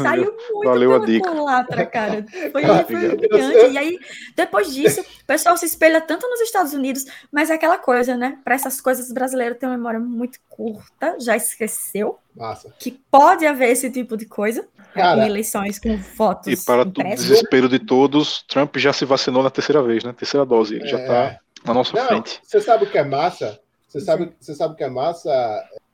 saiu 0.00 0.24
muito 0.54 0.68
Valeu 0.68 0.94
a 0.94 1.04
dica. 1.04 1.28
culatra, 1.30 1.86
cara. 1.86 2.24
Foi, 2.52 2.62
foi 2.64 3.16
brilhante. 3.16 3.72
E 3.72 3.78
aí, 3.78 3.98
depois 4.36 4.72
disso, 4.72 5.00
o 5.00 5.26
pessoal 5.26 5.56
se 5.56 5.66
espelha 5.66 6.00
tanto 6.00 6.28
nos 6.28 6.40
Estados 6.40 6.72
Unidos, 6.72 7.04
mas 7.32 7.50
é 7.50 7.54
aquela 7.54 7.76
coisa, 7.76 8.16
né? 8.16 8.38
Para 8.44 8.54
essas 8.54 8.80
coisas, 8.80 9.10
brasileiros 9.10 9.58
têm 9.58 9.68
uma 9.68 9.76
memória 9.76 9.98
muito 9.98 10.38
curta, 10.48 11.16
já 11.18 11.36
esqueceu. 11.36 12.18
Massa. 12.36 12.72
Que 12.78 12.92
pode 13.10 13.44
haver 13.44 13.70
esse 13.70 13.90
tipo 13.90 14.16
de 14.16 14.24
coisa. 14.24 14.68
Cara, 14.94 15.22
em 15.22 15.26
eleições 15.26 15.78
com 15.78 15.96
votos. 15.96 16.46
E 16.46 16.64
para 16.64 16.82
o 16.82 16.84
desespero 16.84 17.68
de 17.68 17.78
todos, 17.78 18.42
Trump 18.48 18.76
já 18.76 18.92
se 18.92 19.04
vacinou 19.04 19.42
na 19.42 19.50
terceira 19.50 19.82
vez, 19.82 20.04
né? 20.04 20.12
Terceira 20.12 20.44
dose. 20.44 20.74
Ele 20.74 20.84
é... 20.84 20.88
já 20.88 20.98
está 20.98 21.40
na 21.64 21.74
nossa 21.74 21.96
Não, 21.96 22.06
frente. 22.06 22.40
Você 22.42 22.60
sabe 22.60 22.84
o 22.84 22.90
que 22.90 22.98
é 22.98 23.04
massa? 23.04 23.60
Você 23.88 24.00
sabe, 24.00 24.32
você 24.40 24.54
sabe 24.54 24.74
o 24.74 24.76
que 24.76 24.84
é 24.84 24.90
massa? 24.90 25.30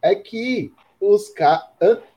É 0.02 0.14
que 0.14 0.72
os 1.00 1.28
ca... 1.30 1.66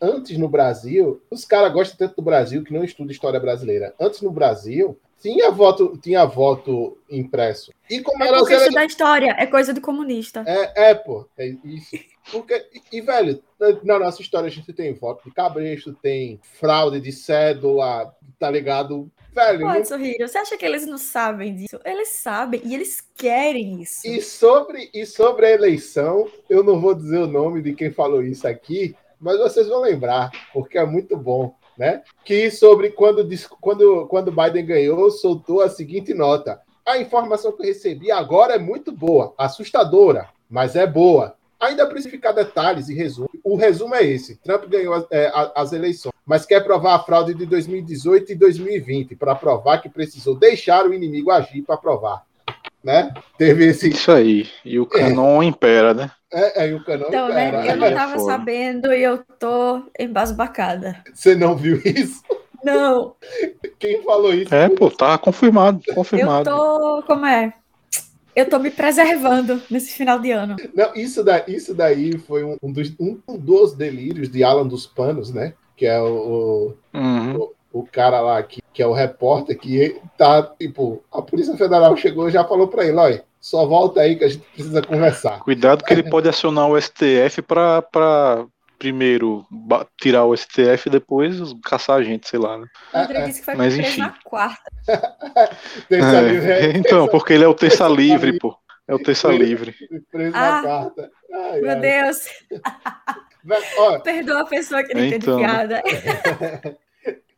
antes 0.02 0.38
no 0.38 0.48
Brasil, 0.48 1.22
os 1.30 1.46
caras 1.46 1.72
gostam 1.72 1.98
tanto 1.98 2.15
do 2.18 2.22
Brasil 2.22 2.63
que 2.63 2.74
não 2.74 2.84
estudam 2.84 3.12
história 3.12 3.39
brasileira. 3.39 3.94
Antes 4.00 4.22
no 4.22 4.32
Brasil, 4.32 5.00
tinha 5.22 5.52
voto, 5.52 5.98
tinha 6.02 6.26
voto 6.26 6.98
impresso. 7.10 7.72
E 7.89 8.02
como 8.02 8.24
é 8.24 8.30
porque 8.30 8.56
isso 8.56 8.72
da 8.72 8.86
história, 8.86 9.36
é 9.38 9.46
coisa 9.46 9.74
do 9.74 9.82
comunista. 9.82 10.44
É, 10.48 10.92
é 10.92 10.96
pô, 10.96 11.28
é 11.38 11.48
isso. 11.63 11.98
Porque, 12.32 12.65
e, 12.92 13.02
velho, 13.02 13.42
na 13.84 14.00
nossa 14.00 14.22
história 14.22 14.48
a 14.48 14.52
gente 14.52 14.72
tem 14.74 14.94
voto 14.94 15.24
de 15.24 15.34
cabresto, 15.34 15.94
tem 15.94 16.39
fraude 16.60 17.00
de 17.00 17.12
cédula, 17.12 18.13
tá 18.38 18.50
ligado? 18.50 19.12
Velho. 19.34 19.62
Pode, 19.62 19.88
sorrir. 19.88 20.18
Você 20.20 20.38
acha 20.38 20.58
que 20.58 20.65
eles 20.65 20.86
não 20.86 20.98
sabem 20.98 21.56
disso? 21.56 21.80
Eles 21.86 22.10
sabem 22.10 22.62
e 22.63 22.74
eles 22.74 23.02
querem 23.15 23.82
isso. 23.82 24.08
E 24.08 24.22
sobre, 24.22 24.89
e 24.94 25.06
sobre 25.06 25.46
a 25.46 25.52
eleição, 25.52 26.28
eu 26.50 26.63
não 26.63 26.80
vou 26.80 26.94
dizer 26.94 27.20
o 27.20 27.28
nome 27.28 27.62
de 27.62 27.74
quem 27.74 27.92
falou 27.92 28.24
isso 28.24 28.48
aqui, 28.48 28.96
mas 29.20 29.38
vocês 29.38 29.68
vão 29.68 29.82
lembrar, 29.82 30.32
porque 30.54 30.78
é 30.78 30.86
muito 30.86 31.18
bom. 31.18 31.56
Né? 31.78 32.04
Que 32.26 32.52
sobre 32.52 32.89
quando, 32.89 33.26
quando, 33.62 34.06
quando 34.08 34.34
Biden 34.34 34.65
ganhou, 34.65 35.10
soltou 35.10 35.62
a 35.62 35.70
seguinte 35.70 36.13
nota: 36.13 36.62
A 36.86 36.98
informação 36.98 37.54
que 37.54 37.62
eu 37.62 37.68
recebi 37.68 38.12
agora 38.12 38.56
é 38.56 38.60
muito 38.60 38.92
boa, 38.92 39.34
assustadora, 39.38 40.28
mas 40.50 40.76
é 40.76 40.86
boa. 40.86 41.38
Ainda 41.60 41.86
precisa 41.86 42.10
ficar 42.10 42.32
detalhes 42.32 42.88
e 42.88 42.93
resumo. 42.93 43.30
O 43.43 43.56
resumo 43.56 43.93
é 43.93 44.04
esse: 44.04 44.38
Trump 44.38 44.65
ganhou 44.65 45.08
é, 45.12 45.32
as 45.56 45.74
eleições, 45.74 46.13
mas 46.26 46.45
quer 46.45 46.63
provar 46.63 46.95
a 46.95 47.00
fraude 47.00 47.34
de 47.34 47.45
2018 47.45 48.32
e 48.32 48.36
2020 48.36 49.15
para 49.15 49.36
provar 49.36 49.80
que 49.80 49.89
precisou 49.89 50.36
deixar 50.36 50.86
o 50.86 50.93
inimigo 50.93 51.32
agir 51.32 51.62
para 51.62 51.76
provar. 51.78 52.24
Né? 52.82 53.13
Teve 53.38 53.65
esse. 53.67 53.89
Isso 53.89 54.12
aí. 54.12 54.48
E 54.63 54.80
o 54.80 54.86
canon 54.86 55.43
é. 55.43 55.45
impera, 55.45 55.93
né? 55.93 56.12
É, 56.32 56.63
é, 56.63 56.69
e 56.69 56.74
o 56.74 56.84
canon 56.84 57.08
então, 57.08 57.30
impera. 57.30 57.62
Né? 57.62 57.72
Eu 57.72 57.78
não 57.78 57.88
estava 57.88 58.15
é 58.15 58.19
sabendo 58.19 58.93
e 58.93 59.04
eu 59.04 59.17
tô 59.38 59.84
embasbacada. 60.00 61.04
Você 61.13 61.36
não 61.36 61.58
viu 61.58 61.82
isso? 61.84 62.24
Não. 62.63 63.15
Quem 63.78 64.02
falou 64.04 64.34
isso? 64.34 64.54
É, 64.54 64.69
pô, 64.69 64.89
tá 64.89 65.17
confirmado, 65.17 65.82
confirmado. 65.93 66.50
Eu 66.50 66.56
tô, 66.56 67.04
como 67.08 67.26
é? 67.26 67.54
Eu 68.39 68.49
tô 68.49 68.58
me 68.58 68.71
preservando 68.71 69.62
nesse 69.69 69.91
final 69.91 70.17
de 70.17 70.32
ano. 70.32 70.56
Não, 70.73 70.95
isso, 70.95 71.25
da, 71.25 71.43
isso 71.45 71.73
daí 71.73 72.17
foi 72.17 72.41
um, 72.41 72.56
um, 72.63 72.71
dos, 72.71 72.93
um 72.97 73.19
dos 73.38 73.73
delírios 73.73 74.30
de 74.30 74.45
Alan 74.45 74.65
dos 74.65 74.88
Panos, 74.88 75.34
né? 75.34 75.56
Que 75.75 75.86
é 75.86 75.99
o, 75.99 76.73
uhum. 76.93 77.36
o, 77.36 77.80
o, 77.82 77.84
cara 77.86 78.21
lá 78.21 78.41
que, 78.41 78.62
que 78.73 78.82
é 78.82 78.88
o 78.88 78.93
repórter 78.93 79.60
que 79.60 79.99
tá, 80.17 80.41
tipo, 80.58 81.04
a 81.12 81.21
Polícia 81.21 81.58
Federal 81.58 81.97
chegou 81.97 82.30
e 82.30 82.32
já 82.32 82.45
falou 82.45 82.69
pra 82.69 82.86
ele, 82.86 82.95
olha, 82.95 83.25
só 83.41 83.65
volta 83.65 83.99
aí 83.99 84.15
que 84.15 84.23
a 84.23 84.30
gente 84.30 84.45
precisa 84.54 84.82
conversar. 84.82 85.39
Cuidado 85.39 85.84
que 85.84 85.91
ele 85.91 86.10
pode 86.10 86.30
acionar 86.30 86.69
o 86.69 86.80
STF 86.80 87.41
para 87.41 88.45
primeiro 88.80 89.46
tirar 90.02 90.26
o 90.26 90.36
STF 90.36 90.88
e 90.88 90.89
depois 90.89 91.38
caçar 91.63 91.98
a 91.98 92.04
gente, 92.04 92.28
sei 92.28 92.39
lá, 92.39 92.58
né? 92.58 92.65
O 92.94 92.98
André 92.98 93.26
disse 93.26 93.39
que 93.39 93.46
foi 93.46 93.56
Mas, 93.56 93.78
enfim. 93.78 94.00
na 94.00 94.15
quarta. 94.24 94.72
é, 95.92 96.22
livre, 96.22 96.52
é, 96.52 96.78
então, 96.78 97.08
porque 97.10 97.34
ele 97.34 97.44
é 97.44 97.48
o 97.48 97.54
terça 97.54 97.88
livre, 97.88 98.32
livre, 98.32 98.39
pô. 98.39 98.58
É 98.88 98.96
o 98.96 99.00
terça 99.00 99.28
livre. 99.28 99.76
Preso 100.12 100.36
ah, 100.36 100.52
na 100.52 100.62
quarta. 100.63 101.12
Ai, 101.32 101.62
meu 101.62 101.72
ai. 101.72 101.80
Deus. 101.80 102.26
Ó, 103.78 104.00
Perdoa 104.00 104.42
a 104.42 104.46
pessoa 104.46 104.84
que 104.84 104.94
não 104.94 105.04
então, 105.04 105.39
entende 105.39 105.46
piada. 105.46 105.84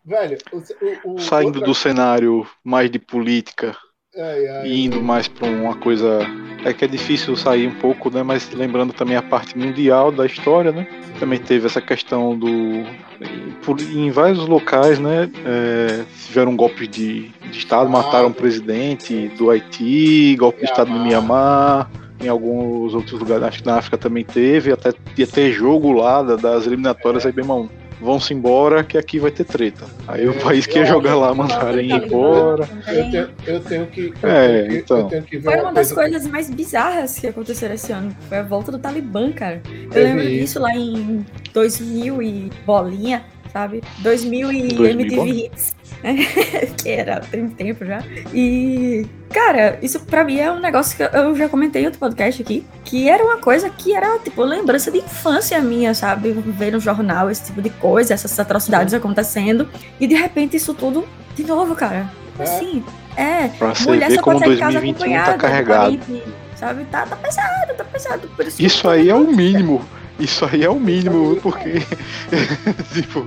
Velho, 0.04 0.38
o, 0.52 1.14
o, 1.14 1.20
Saindo 1.20 1.60
outra... 1.60 1.66
do 1.66 1.76
cenário 1.76 2.48
mais 2.64 2.90
de 2.90 2.98
política 2.98 3.78
ai, 4.18 4.48
ai, 4.48 4.68
e 4.68 4.86
indo 4.86 5.02
mais 5.02 5.28
para 5.28 5.48
uma 5.48 5.76
coisa. 5.76 6.20
É 6.64 6.72
que 6.74 6.86
é 6.86 6.88
difícil 6.88 7.36
sair 7.36 7.68
um 7.68 7.74
pouco, 7.74 8.12
né? 8.12 8.22
Mas 8.22 8.52
lembrando 8.52 8.94
também 8.94 9.16
a 9.16 9.22
parte 9.22 9.58
mundial 9.58 10.12
da 10.12 10.28
história, 10.28 10.72
né? 10.72 10.88
Também 11.20 11.40
teve 11.40 11.66
essa 11.66 11.82
questão 11.82 12.38
do. 12.38 12.84
em 13.92 14.12
vários 14.12 14.46
locais, 14.48 15.00
né? 15.00 15.30
É, 15.44 16.04
tiveram 16.28 16.52
um 16.52 16.56
golpe 16.56 16.86
de, 16.86 17.30
de 17.30 17.58
Estado, 17.58 17.88
ah, 17.88 17.90
mataram 17.90 18.28
o 18.28 18.34
presidente 18.34 19.30
do 19.30 19.50
Haiti, 19.50 20.36
golpe 20.38 20.60
de 20.60 20.66
Estado 20.66 20.92
no 20.92 21.04
Myanmar 21.04 21.90
em 22.24 22.28
alguns 22.28 22.94
outros 22.94 23.20
lugares, 23.20 23.44
acho 23.44 23.60
que 23.64 23.66
na 23.66 23.78
África 23.78 23.98
também 23.98 24.24
teve, 24.24 24.72
até 24.72 24.94
ia 25.18 25.26
ter 25.26 25.52
jogo 25.52 25.92
lá 25.92 26.22
das 26.22 26.68
eliminatórias, 26.68 27.26
é. 27.26 27.30
aí 27.30 27.34
bem 27.34 27.44
mal 27.44 27.68
vão-se 28.02 28.34
embora 28.34 28.84
que 28.84 28.98
aqui 28.98 29.20
vai 29.20 29.32
ter 29.32 29.46
treta. 29.46 29.86
Aí 30.08 30.28
o 30.28 30.34
país 30.42 30.66
que 30.66 30.80
ia 30.80 30.86
jogar 30.86 31.16
lá 31.16 31.34
mandarem 31.34 31.90
ir 31.90 32.06
embora. 32.06 32.68
Eu 32.88 33.12
tenho, 33.12 33.30
eu 33.46 33.60
tenho 33.60 33.86
que. 33.88 34.14
Eu 34.22 34.30
é, 34.30 34.64
tenho 34.64 34.80
então. 34.80 35.08
tenho 35.08 35.24
que 35.24 35.40
Foi 35.40 35.54
uma, 35.54 35.64
uma 35.64 35.74
das 35.74 35.92
coisa... 35.92 36.10
coisas 36.10 36.28
mais 36.30 36.50
bizarras 36.50 37.20
que 37.20 37.28
aconteceram 37.28 37.76
esse 37.76 37.92
ano. 37.92 38.16
Foi 38.28 38.40
a 38.40 38.44
volta 38.44 38.72
do 38.72 38.80
Talibã, 38.80 39.32
cara. 39.32 39.62
Eu 39.94 40.04
lembro 40.04 40.24
disso 40.24 40.60
lá 40.60 40.76
em 40.76 41.26
2000 41.54 42.22
e 42.22 42.52
bolinha, 42.66 43.24
sabe? 43.52 43.84
2000 44.00 44.52
e 44.52 44.68
2000 44.70 44.86
MTV 44.92 45.46
Hits. 45.46 45.76
que 46.82 46.90
era 46.90 47.20
tem 47.20 47.48
tempo 47.50 47.86
já. 47.86 48.04
E, 48.34 49.06
cara, 49.30 49.78
isso 49.82 50.00
pra 50.00 50.24
mim 50.24 50.40
é 50.40 50.52
um 50.52 50.60
negócio 50.60 50.98
que 50.98 51.04
eu 51.16 51.36
já 51.36 51.48
comentei 51.48 51.84
em 51.84 51.86
outro 51.86 52.00
podcast 52.00 52.42
aqui, 52.42 52.66
que 52.84 53.08
era 53.08 53.24
uma 53.24 53.38
coisa 53.38 53.70
que 53.70 53.94
era, 53.94 54.18
tipo, 54.20 54.42
lembrança 54.44 54.90
de 54.90 54.98
infância 54.98 55.60
minha, 55.62 55.94
sabe? 55.94 56.32
Ver 56.32 56.72
no 56.72 56.80
jornal 56.80 57.30
esse 57.30 57.46
tipo 57.46 57.62
de 57.62 57.70
coisa, 57.70 58.14
essas 58.14 58.38
atrocidades 58.40 58.94
acontecendo, 58.94 59.70
e 60.00 60.08
de 60.08 60.16
repente 60.16 60.58
isso 60.58 60.74
tudo 60.74 61.08
de 61.36 61.44
novo, 61.44 61.76
cara. 61.76 62.10
É. 62.40 62.44
Assim, 62.44 62.84
é. 63.16 63.48
Pra 63.50 63.76
você 63.76 63.86
mulher 63.86 64.10
ver 64.10 64.22
como 64.22 64.40
2021 64.40 65.14
tá 65.24 65.38
carregado. 65.38 66.00
sabe? 66.56 66.86
Tá, 66.86 67.06
tá 67.06 67.16
pesado, 67.16 67.74
tá 67.76 67.84
pesado. 67.84 68.30
isso, 68.48 68.62
isso 68.62 68.90
aí 68.90 69.10
é 69.10 69.16
o 69.16 69.28
mínimo. 69.32 69.86
Isso 70.20 70.46
aí 70.46 70.64
é 70.64 70.70
o 70.70 70.80
mínimo, 70.80 71.38
porque 71.42 71.80
tipo, 72.94 73.24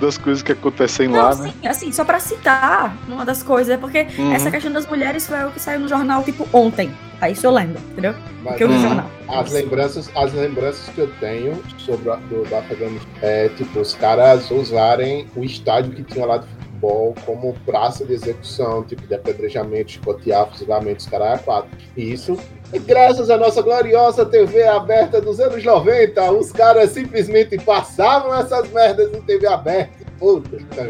das 0.00 0.16
coisas 0.16 0.42
que 0.42 0.52
acontecem 0.52 1.08
Não, 1.08 1.16
lá, 1.16 1.32
sim, 1.34 1.52
né? 1.62 1.68
Assim, 1.68 1.92
só 1.92 2.04
para 2.04 2.18
citar 2.20 2.96
uma 3.06 3.24
das 3.24 3.42
coisas, 3.42 3.74
é 3.74 3.76
porque 3.76 4.06
uhum. 4.18 4.32
essa 4.32 4.50
questão 4.50 4.72
das 4.72 4.86
mulheres 4.86 5.26
foi 5.26 5.44
o 5.44 5.50
que 5.50 5.60
saiu 5.60 5.80
no 5.80 5.88
jornal 5.88 6.22
tipo 6.22 6.48
ontem. 6.52 6.90
Aí 7.20 7.34
isso 7.34 7.46
eu 7.46 7.52
lembro, 7.52 7.80
entendeu? 7.92 8.14
Mas, 8.42 8.44
porque 8.44 8.64
eu 8.64 8.68
vi 8.68 8.74
uhum. 8.74 8.82
jornal. 8.82 9.10
As 9.28 9.52
lembranças, 9.52 10.10
as 10.14 10.32
lembranças 10.32 10.88
que 10.94 11.00
eu 11.00 11.10
tenho 11.20 11.62
sobre 11.78 12.08
o 12.08 12.16
do, 12.16 12.48
do 12.48 12.56
Afeganistão 12.56 13.12
é 13.20 13.48
tipo 13.50 13.80
os 13.80 13.94
caras 13.94 14.50
usarem 14.50 15.26
o 15.36 15.44
estádio 15.44 15.92
que 15.92 16.02
tinha 16.02 16.26
lá 16.26 16.38
de 16.38 16.46
futebol 16.48 17.14
como 17.24 17.54
praça 17.64 18.04
de 18.04 18.12
execução, 18.12 18.82
tipo 18.82 19.06
de 19.06 19.14
apedrejamento, 19.14 19.92
chicotear, 19.92 20.48
fuzilamento, 20.50 21.00
os 21.00 21.06
caras 21.06 21.40
quatro. 21.42 21.70
E 21.96 22.12
isso 22.12 22.36
e 22.72 22.78
graças 22.78 23.28
à 23.28 23.36
nossa 23.36 23.60
gloriosa 23.60 24.24
TV 24.24 24.66
aberta 24.66 25.20
dos 25.20 25.38
anos 25.38 25.62
90, 25.62 26.32
os 26.32 26.50
caras 26.50 26.90
simplesmente 26.90 27.58
passavam 27.58 28.34
essas 28.34 28.70
merdas 28.70 29.12
em 29.12 29.20
TV 29.20 29.46
aberta. 29.46 30.04
Puta, 30.18 30.56
tá? 30.74 30.82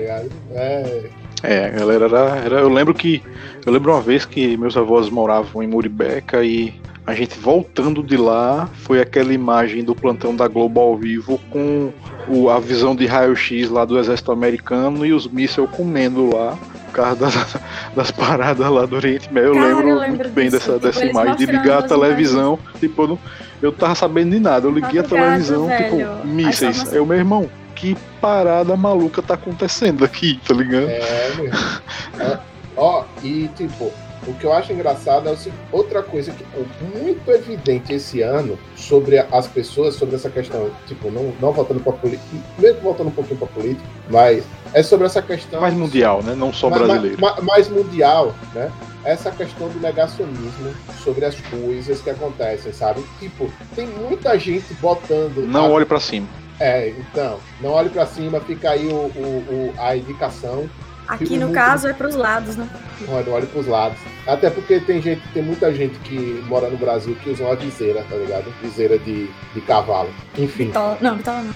É. 0.55 1.11
É, 1.43 1.71
galera 1.71 2.05
era, 2.05 2.37
era. 2.37 2.61
Eu 2.61 2.69
lembro 2.69 2.95
que. 2.95 3.21
Eu 3.67 3.73
lembro 3.73 3.91
uma 3.91 4.01
vez 4.01 4.25
que 4.25 4.57
meus 4.57 4.77
avós 4.77 5.11
moravam 5.11 5.63
em 5.63 5.67
Muribeca 5.67 6.45
e 6.45 6.73
a 7.05 7.15
gente 7.15 7.37
voltando 7.37 8.03
de 8.03 8.17
lá 8.17 8.69
foi 8.75 9.01
aquela 9.01 9.33
imagem 9.33 9.83
do 9.83 9.95
plantão 9.95 10.37
da 10.37 10.47
Globo 10.47 10.81
ao 10.81 10.97
vivo 10.97 11.41
com 11.51 11.93
o, 12.29 12.49
a 12.49 12.61
visão 12.61 12.95
de 12.95 13.07
raio-x 13.07 13.69
lá 13.71 13.85
do 13.85 13.99
exército 13.99 14.31
americano 14.31 15.05
e 15.05 15.13
os 15.13 15.27
mísseis 15.27 15.69
comendo 15.71 16.31
lá 16.33 16.57
causa 16.93 17.17
das, 17.17 17.57
das 17.95 18.11
paradas 18.11 18.69
lá 18.69 18.87
do 18.87 18.97
Oriente 18.97 19.33
Médio. 19.33 19.51
Eu, 19.51 19.55
Cara, 19.55 19.67
lembro, 19.67 19.89
eu 19.89 19.99
lembro 19.99 20.17
muito 20.17 20.29
bem 20.31 20.51
dessa, 20.51 20.73
tipo, 20.73 20.87
dessa 20.87 21.05
imagem 21.05 21.37
de 21.37 21.47
ligar 21.47 21.79
a 21.79 21.83
televisão. 21.83 22.59
Tipo, 22.79 23.03
eu, 23.03 23.09
não, 23.09 23.19
eu 23.61 23.73
tava 23.73 23.95
sabendo 23.95 24.31
de 24.31 24.41
nada. 24.41 24.67
Eu 24.67 24.73
liguei 24.73 25.01
a 25.01 25.03
televisão, 25.03 25.69
tipo, 25.69 26.27
mísseis. 26.27 26.93
Aí 26.93 27.01
o 27.01 27.07
meu 27.07 27.19
irmão, 27.19 27.51
que 27.75 27.97
parada 28.21 28.77
maluca 28.77 29.21
tá 29.21 29.35
acontecendo 29.35 30.05
aqui, 30.05 30.41
tá 30.47 30.55
ligado? 30.55 30.89
É, 30.89 31.31
meu. 31.37 31.51
É, 32.21 32.39
ó, 32.77 33.05
e 33.23 33.49
tipo, 33.57 33.93
o 34.27 34.35
que 34.35 34.45
eu 34.45 34.53
acho 34.53 34.73
engraçado 34.73 35.29
é 35.29 35.33
assim, 35.33 35.53
outra 35.71 36.03
coisa 36.03 36.31
que 36.33 36.45
ficou 36.45 36.65
muito 37.01 37.31
evidente 37.31 37.93
esse 37.93 38.23
ano 38.23 38.59
sobre 38.77 39.19
as 39.19 39.47
pessoas, 39.47 39.95
sobre 39.95 40.15
essa 40.15 40.31
questão, 40.31 40.71
tipo, 40.87 41.11
não, 41.11 41.33
não 41.41 41.53
voltando 41.53 41.81
para 41.81 41.93
política, 41.93 42.25
mesmo 42.59 42.81
voltando 42.81 43.09
um 43.09 43.13
pouquinho 43.13 43.39
para 43.39 43.49
política, 43.49 43.87
mas 44.09 44.45
é 44.73 44.83
sobre 44.83 45.07
essa 45.07 45.21
questão. 45.21 45.61
Mais 45.61 45.75
mundial, 45.75 46.23
né? 46.23 46.35
Não 46.35 46.53
só 46.53 46.71
brasileiro. 46.71 47.21
Mais, 47.21 47.43
mais 47.43 47.69
mundial, 47.69 48.35
né? 48.55 48.71
Essa 49.05 49.33
questão 49.33 49.69
do 49.69 49.81
negacionismo 49.81 50.73
sobre 51.03 51.25
as 51.25 51.35
coisas 51.41 52.01
que 52.01 52.11
acontecem, 52.11 52.73
sabe? 52.73 53.05
Tipo, 53.19 53.51
tem 53.75 53.87
muita 53.87 54.39
gente 54.39 54.73
botando. 54.75 55.47
Não 55.47 55.67
a... 55.67 55.69
olhe 55.69 55.85
para 55.85 55.99
cima. 55.99 56.29
É, 56.61 56.91
então, 56.91 57.41
não 57.61 57.71
olhe 57.71 57.89
para 57.89 58.07
cima, 58.07 58.39
fica 58.41 58.71
aí 58.71 58.87
o, 58.87 58.93
o, 58.93 59.73
o 59.75 59.75
a 59.79 59.97
indicação 59.97 60.69
Aqui 61.13 61.37
no 61.37 61.47
muito... 61.47 61.55
caso 61.55 61.89
é 61.89 61.93
para 61.93 62.09
os 62.09 62.15
lados, 62.15 62.57
né? 62.57 62.67
Olha, 63.07 63.31
olha 63.31 63.47
para 63.47 63.61
os 63.61 63.67
lados. 63.67 63.99
Até 64.27 64.49
porque 64.49 64.81
tem 64.81 65.03
gente, 65.03 65.21
tem 65.35 65.43
muita 65.43 65.73
gente 65.75 65.99
que 66.01 66.43
mora 66.47 66.71
no 66.71 66.79
Brasil 66.79 67.15
que 67.23 67.31
usa 67.31 67.45
uma 67.45 67.55
viseira, 67.55 68.03
tá 68.09 68.17
ligado? 68.17 68.53
Viseira 68.63 68.99
de, 68.99 69.29
de 69.53 69.61
cavalo. 69.61 70.09
Enfim. 70.39 70.67
Bitola. 70.67 70.97
Não, 71.01 71.17
bitola 71.17 71.43
não. 71.43 71.55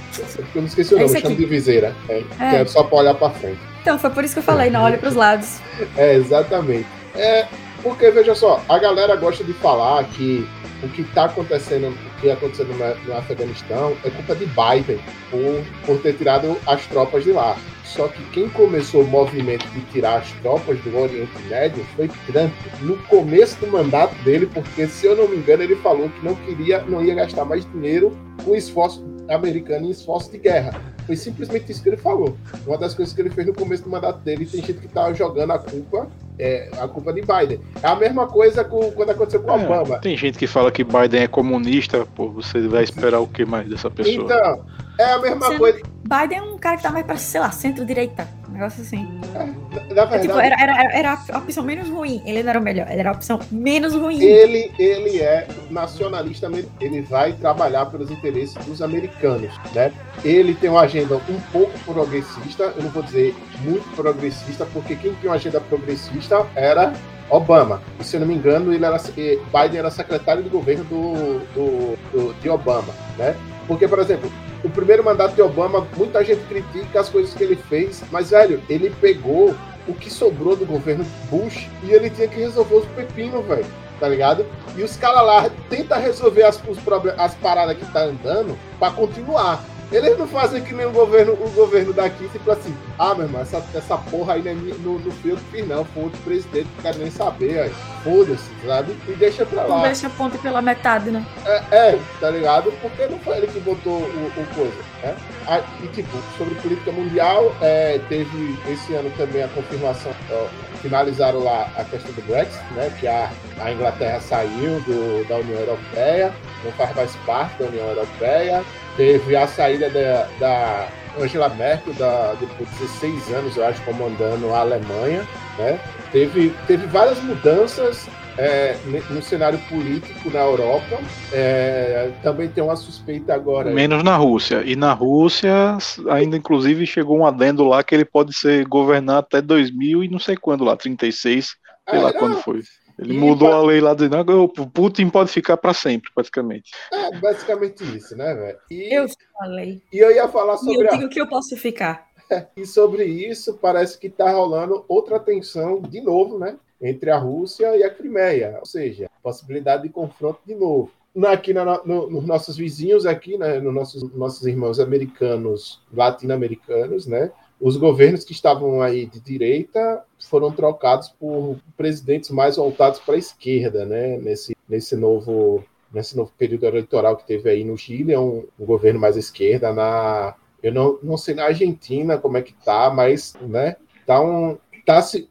Eu 0.55 0.61
não 0.61 0.67
esqueci 0.67 0.95
o 0.95 0.99
é 0.99 1.03
nome, 1.03 1.15
eu 1.15 1.21
chamo 1.23 1.37
de 1.37 1.47
viseira. 1.47 1.95
É, 2.09 2.25
é. 2.39 2.57
É 2.57 2.67
só 2.67 2.83
para 2.83 2.99
olhar 2.99 3.15
para 3.15 3.31
frente. 3.31 3.61
Então, 3.81 3.99
foi 3.99 4.11
por 4.11 4.25
isso 4.25 4.35
que 4.35 4.41
eu 4.41 4.45
falei, 4.45 4.69
não 4.69 4.83
olhe 4.83 4.99
para 4.99 5.09
os 5.09 5.15
lados. 5.15 5.61
É, 5.97 6.15
exatamente. 6.15 6.87
É, 7.15 7.47
porque, 7.83 8.11
veja 8.11 8.35
só, 8.35 8.61
a 8.69 8.79
galera 8.79 9.15
gosta 9.17 9.45
de 9.45 9.53
falar 9.55 10.05
que 10.05 10.47
o 10.83 10.89
que 10.89 11.03
está 11.03 11.27
acontecendo, 11.27 11.89
o 11.89 12.21
que 12.21 12.31
acontecendo 12.31 12.73
no, 12.73 13.05
no 13.05 13.17
Afeganistão 13.17 13.97
é 14.05 14.11
culpa 14.11 14.35
de 14.35 14.47
Biden 14.47 14.99
por, 15.31 15.65
por 15.87 16.03
ter 16.03 16.15
tirado 16.15 16.57
as 16.67 16.85
tropas 16.87 17.25
de 17.25 17.33
lá. 17.33 17.57
Só 17.87 18.09
que 18.09 18.23
quem 18.31 18.49
começou 18.51 19.03
o 19.03 19.07
movimento 19.07 19.67
de 19.71 19.81
tirar 19.93 20.19
as 20.19 20.31
tropas 20.43 20.79
do 20.81 20.99
Oriente 20.99 21.41
Médio 21.49 21.85
foi 21.95 22.09
Trump, 22.27 22.53
no 22.83 22.97
começo 23.05 23.59
do 23.61 23.69
mandato 23.69 24.15
dele, 24.25 24.47
porque 24.47 24.87
se 24.89 25.07
eu 25.07 25.17
não 25.17 25.29
me 25.29 25.37
engano, 25.37 25.63
ele 25.63 25.77
falou 25.77 26.11
que 26.11 26.25
não 26.25 26.35
queria, 26.35 26.83
não 26.83 27.03
ia 27.03 27.15
gastar 27.15 27.45
mais 27.45 27.65
dinheiro 27.71 28.17
com 28.45 28.55
esforço 28.55 29.05
americano 29.29 29.87
em 29.87 29.91
esforço 29.91 30.31
de 30.31 30.39
guerra. 30.39 30.81
Foi 31.07 31.17
simplesmente 31.17 31.71
isso 31.71 31.83
que 31.83 31.89
ele 31.89 31.97
falou. 31.97 32.37
Uma 32.67 32.77
das 32.77 32.95
coisas 32.95 33.15
que 33.15 33.21
ele 33.21 33.31
fez 33.31 33.47
no 33.47 33.55
começo 33.55 33.85
do 33.85 33.91
mandato 33.91 34.19
dele, 34.21 34.45
tem 34.45 34.61
gente 34.61 34.81
que 34.81 34.89
tá 34.89 35.13
jogando 35.13 35.53
a 35.53 35.59
culpa, 35.59 36.09
é, 36.39 36.71
a 36.79 36.89
culpa 36.89 37.13
de 37.13 37.21
Biden. 37.21 37.61
É 37.83 37.87
a 37.87 37.95
mesma 37.95 38.27
coisa 38.27 38.65
com, 38.65 38.91
quando 38.93 39.11
aconteceu 39.11 39.43
com 39.43 39.51
é, 39.51 39.65
Obama. 39.65 39.99
Tem 39.99 40.17
gente 40.17 40.39
que 40.39 40.47
fala 40.47 40.71
que 40.71 40.85
Biden 40.85 41.23
é 41.23 41.29
comunista, 41.29 42.07
pô, 42.15 42.31
você 42.31 42.67
vai 42.69 42.85
esperar 42.85 43.21
o 43.21 43.27
que 43.27 43.45
mais 43.45 43.69
dessa 43.69 43.91
pessoa? 43.91 44.25
Então, 44.25 44.65
é 44.99 45.13
a 45.13 45.19
mesma 45.19 45.47
Você, 45.47 45.59
coisa. 45.59 45.81
Biden 46.03 46.39
é 46.39 46.43
um 46.43 46.59
cara 46.59 46.77
que 46.77 46.83
tá 46.83 46.91
mais 46.91 47.07
pra, 47.07 47.17
sei 47.17 47.41
lá, 47.41 47.51
centro-direita. 47.51 48.27
Negócio 48.57 48.83
assim. 48.83 49.07
É, 49.35 49.95
na 49.95 50.05
verdade, 50.05 50.23
tipo, 50.23 50.39
era, 50.39 50.57
era, 50.61 50.99
era 50.99 51.19
a 51.33 51.39
opção 51.39 51.63
menos 51.63 51.89
ruim. 51.89 52.23
Ele 52.25 52.43
não 52.43 52.51
era 52.51 52.59
o 52.59 52.63
melhor, 52.63 52.91
ele 52.91 53.01
era 53.01 53.11
a 53.11 53.13
opção 53.13 53.39
menos 53.51 53.95
ruim. 53.95 54.21
Ele, 54.21 54.73
ele 54.79 55.21
é 55.21 55.47
nacionalista, 55.71 56.51
ele 56.81 57.03
vai 57.03 57.33
trabalhar 57.35 57.87
pelos 57.87 58.11
interesses 58.11 58.55
dos 58.65 58.83
americanos, 58.83 59.55
né? 59.75 59.93
Ele 60.25 60.55
tem 60.55 60.71
uma 60.71 60.81
agenda 60.81 61.17
um 61.17 61.41
pouco 61.53 61.79
progressista, 61.85 62.73
eu 62.77 62.83
não 62.83 62.91
vou 62.91 63.03
dizer 63.03 63.35
muito 63.61 63.89
progressista, 63.95 64.67
porque 64.73 64.97
quem 64.97 65.13
tinha 65.15 65.31
uma 65.31 65.37
agenda 65.37 65.61
progressista 65.61 66.47
era 66.55 66.93
Obama. 67.29 67.83
E, 68.01 68.05
se 68.05 68.17
eu 68.17 68.21
não 68.21 68.27
me 68.27 68.35
engano, 68.35 68.73
ele 68.73 68.85
era, 68.85 68.99
Biden 68.99 69.79
era 69.79 69.91
secretário 69.91 70.43
de 70.43 70.49
governo 70.49 70.85
do, 70.85 71.39
do, 71.55 71.97
do, 72.13 72.35
de 72.41 72.49
Obama, 72.49 72.93
né? 73.19 73.35
Porque, 73.67 73.89
por 73.89 73.99
exemplo, 73.99 74.31
o 74.63 74.71
primeiro 74.71 75.05
mandato 75.05 75.35
de 75.35 75.43
Obama, 75.43 75.87
muita 75.97 76.25
gente 76.25 76.43
critica 76.47 77.01
as 77.01 77.09
coisas 77.09 77.35
que 77.35 77.43
ele 77.43 77.57
fez, 77.57 78.03
mas, 78.11 78.31
velho, 78.31 78.63
ele 78.69 78.91
pegou 79.01 79.55
o 79.89 79.95
que 79.95 80.11
sobrou 80.11 80.57
do 80.57 80.67
governo 80.67 81.05
Bush 81.31 81.69
e 81.83 81.93
ele 81.93 82.11
tinha 82.11 82.29
que 82.29 82.39
resolver 82.41 82.77
os 82.77 82.87
pepinos, 82.87 83.45
velho, 83.47 83.67
tá 84.01 84.09
ligado? 84.09 84.47
E 84.77 84.83
os 84.83 84.97
caras 84.97 85.25
lá 85.25 85.51
tentam 85.69 86.01
resolver 86.01 86.43
as, 86.43 86.61
os 86.69 86.79
as 87.17 87.35
paradas 87.35 87.77
que 87.77 87.85
tá 87.93 88.03
andando 88.03 88.59
para 88.79 88.93
continuar. 88.93 89.65
Eles 89.93 90.19
não 90.19 90.27
fazem 90.27 90.63
que 90.63 90.75
nem 90.75 90.85
o 90.85 90.91
governo, 90.91 91.35
o 91.35 91.51
governo 91.51 91.93
daqui, 91.93 92.29
tipo 92.29 92.51
assim, 92.51 92.77
ah, 92.99 93.15
meu 93.15 93.27
irmão, 93.27 93.41
essa, 93.41 93.65
essa 93.73 93.97
porra 93.97 94.35
aí 94.35 94.43
não, 94.43 94.51
é, 94.51 94.55
no, 94.55 94.99
no 94.99 95.11
fio 95.13 95.37
que 95.37 95.59
fiz, 95.59 95.69
não. 95.69 95.85
Foi 95.85 96.05
outro 96.05 96.21
presidente, 96.23 96.69
não 96.77 96.83
quero 96.83 96.99
nem 96.99 97.11
saber, 97.11 97.61
aí. 97.61 97.73
Foda-se, 98.03 98.51
sabe? 98.67 98.97
E 99.07 99.13
deixa 99.13 99.47
pra 99.47 99.63
lá. 99.63 99.77
Não 99.77 99.83
deixa 99.83 100.09
a 100.09 100.11
ponte 100.11 100.39
pela 100.39 100.61
metade, 100.61 101.11
né? 101.11 101.25
É, 101.45 101.77
é, 101.77 101.99
tá 102.21 102.31
ligado? 102.31 102.73
Porque 102.81 103.07
não 103.07 103.19
foi 103.21 103.37
ele 103.37 103.47
que 103.47 103.61
botou 103.61 103.93
o, 103.93 104.33
o 104.37 104.55
coisa, 104.55 104.77
né? 105.03 105.17
Ah, 105.47 105.61
e, 105.83 105.87
tipo, 105.89 106.19
sobre 106.37 106.55
política 106.57 106.91
mundial, 106.91 107.55
é, 107.61 108.01
teve 108.09 108.59
esse 108.69 108.93
ano 108.93 109.11
também 109.17 109.45
a 109.45 109.49
confirmação, 109.49 110.13
ó, 110.33 110.47
finalizaram 110.83 111.45
lá 111.45 111.71
a 111.77 111.85
questão 111.85 112.13
do 112.13 112.23
Brexit, 112.27 112.61
né? 112.75 112.93
Que 112.99 113.07
a, 113.07 113.31
a 113.61 113.71
Inglaterra 113.71 114.21
saiu 114.21 114.81
do, 114.81 115.29
da 115.29 115.37
União 115.37 115.61
Europeia, 115.61 116.33
não 116.65 116.73
faz 116.73 116.95
mais 116.97 117.15
parte 117.25 117.63
da 117.63 117.69
União 117.69 117.87
Europeia 117.87 118.65
Teve 118.97 119.37
a 119.37 119.47
saída 119.47 119.91
da, 119.91 120.29
da 120.39 120.89
Angela 121.21 121.49
Merkel, 121.51 121.95
da, 121.95 122.35
depois 122.35 122.69
de 122.71 122.79
16 122.79 123.31
anos, 123.33 123.57
eu 123.57 123.67
acho, 123.67 123.83
comandando 123.83 124.53
a 124.53 124.61
Alemanha. 124.61 125.27
Né? 125.59 125.81
Teve, 126.13 126.55
teve 126.67 126.87
várias 126.87 127.21
mudanças 127.23 128.09
é, 128.39 128.77
no 129.11 129.23
cenário 129.23 129.59
político 129.69 130.31
na 130.31 130.41
Europa. 130.41 130.99
É, 131.33 132.11
também 132.23 132.49
tem 132.49 132.63
uma 132.63 132.77
suspeita 132.77 133.35
agora. 133.35 133.71
Menos 133.71 134.03
na 134.03 134.17
Rússia. 134.17 134.63
E 134.65 134.77
na 134.77 134.93
Rússia, 134.93 135.79
ainda 136.11 136.37
inclusive 136.37 136.87
chegou 136.87 137.19
um 137.19 137.27
adendo 137.27 137.65
lá 137.65 137.83
que 137.83 137.95
ele 137.95 138.05
pode 138.05 138.33
ser 138.35 138.67
governar 138.67 139.19
até 139.19 139.41
2000 139.41 140.05
e 140.05 140.09
não 140.09 140.19
sei 140.19 140.37
quando 140.37 140.65
lá, 140.65 140.77
36, 140.77 141.57
sei 141.89 141.99
é, 141.99 142.03
lá 142.03 142.13
não, 142.13 142.19
quando 142.19 142.37
foi. 142.43 142.63
Ele 142.99 143.15
e 143.15 143.19
mudou 143.19 143.49
pra... 143.49 143.59
a 143.59 143.63
lei 143.63 143.81
lá 143.81 143.95
dizendo 143.95 144.25
que 144.25 144.61
o 144.61 144.67
Putin 144.67 145.11
pode 145.11 145.31
ficar 145.31 145.57
para 145.57 145.75
sempre, 145.75 146.11
praticamente. 146.15 146.71
É, 146.93 147.19
basicamente 147.19 147.85
isso, 147.97 148.17
né, 148.17 148.35
velho? 148.35 148.59
Eu 148.71 149.07
falei. 149.39 149.83
E 149.93 149.99
eu 149.99 150.11
ia 150.11 150.29
falar 150.29 150.57
sobre. 150.57 150.75
E 150.75 150.87
eu 150.87 150.91
digo 150.93 151.07
a... 151.07 151.09
que 151.09 151.21
eu 151.21 151.29
posso 151.29 151.57
ficar. 151.57 152.07
e 152.57 152.65
sobre 152.67 153.05
isso, 153.05 153.59
parece 153.61 153.99
que 153.99 154.07
está 154.07 154.31
rolando 154.31 154.85
outra 154.89 155.21
tensão 155.21 155.81
de 155.81 156.01
novo, 156.01 156.39
né? 156.39 156.57
Entre 156.81 157.11
a 157.11 157.19
Rússia 157.19 157.77
e 157.77 157.83
a 157.83 157.91
Crimeia. 157.91 158.57
Ou 158.59 158.67
seja, 158.67 159.11
possibilidade 159.23 159.83
de 159.83 159.89
confronto 159.91 160.41
de 160.47 160.55
novo. 160.55 160.91
Aqui 161.29 161.55
na, 161.55 161.65
no, 161.85 162.11
nos 162.11 162.27
nossos 162.27 162.59
vizinhos, 162.59 163.07
aqui, 163.07 163.39
né, 163.39 163.59
nos 163.59 163.73
nossos, 163.73 164.15
nossos 164.15 164.47
irmãos 164.47 164.79
americanos, 164.79 165.81
latino-americanos, 165.91 167.07
né? 167.07 167.33
os 167.61 167.77
governos 167.77 168.25
que 168.25 168.33
estavam 168.33 168.83
aí 168.83 169.07
de 169.07 169.21
direita 169.21 170.05
foram 170.29 170.53
trocados 170.53 171.09
por 171.09 171.57
presidentes 171.77 172.31
mais 172.31 172.57
voltados 172.57 173.01
para 173.01 173.15
a 173.15 173.19
esquerda, 173.19 173.85
né? 173.85 174.17
Nesse, 174.19 174.57
nesse 174.69 174.97
novo 174.97 175.65
nesse 175.93 176.17
novo 176.17 176.33
período 176.37 176.67
eleitoral 176.67 177.17
que 177.17 177.27
teve 177.27 177.49
aí 177.49 177.65
no 177.65 177.79
Chile, 177.79 178.13
é 178.13 178.19
um, 178.19 178.45
um 178.59 178.67
governo 178.67 179.01
mais 179.01 179.17
à 179.17 179.21
esquerda. 179.21 179.73
Na 179.73 180.35
eu 180.63 180.73
não, 180.73 180.99
não 181.03 181.17
sei 181.17 181.35
na 181.35 181.45
Argentina 181.45 182.19
como 182.19 182.37
é 182.37 182.43
que 182.43 182.53
tá, 182.53 182.91
mas 182.91 183.35
né? 183.41 183.77
Tá 184.05 184.21
um 184.21 184.59
tá 184.85 185.01
se 185.03 185.29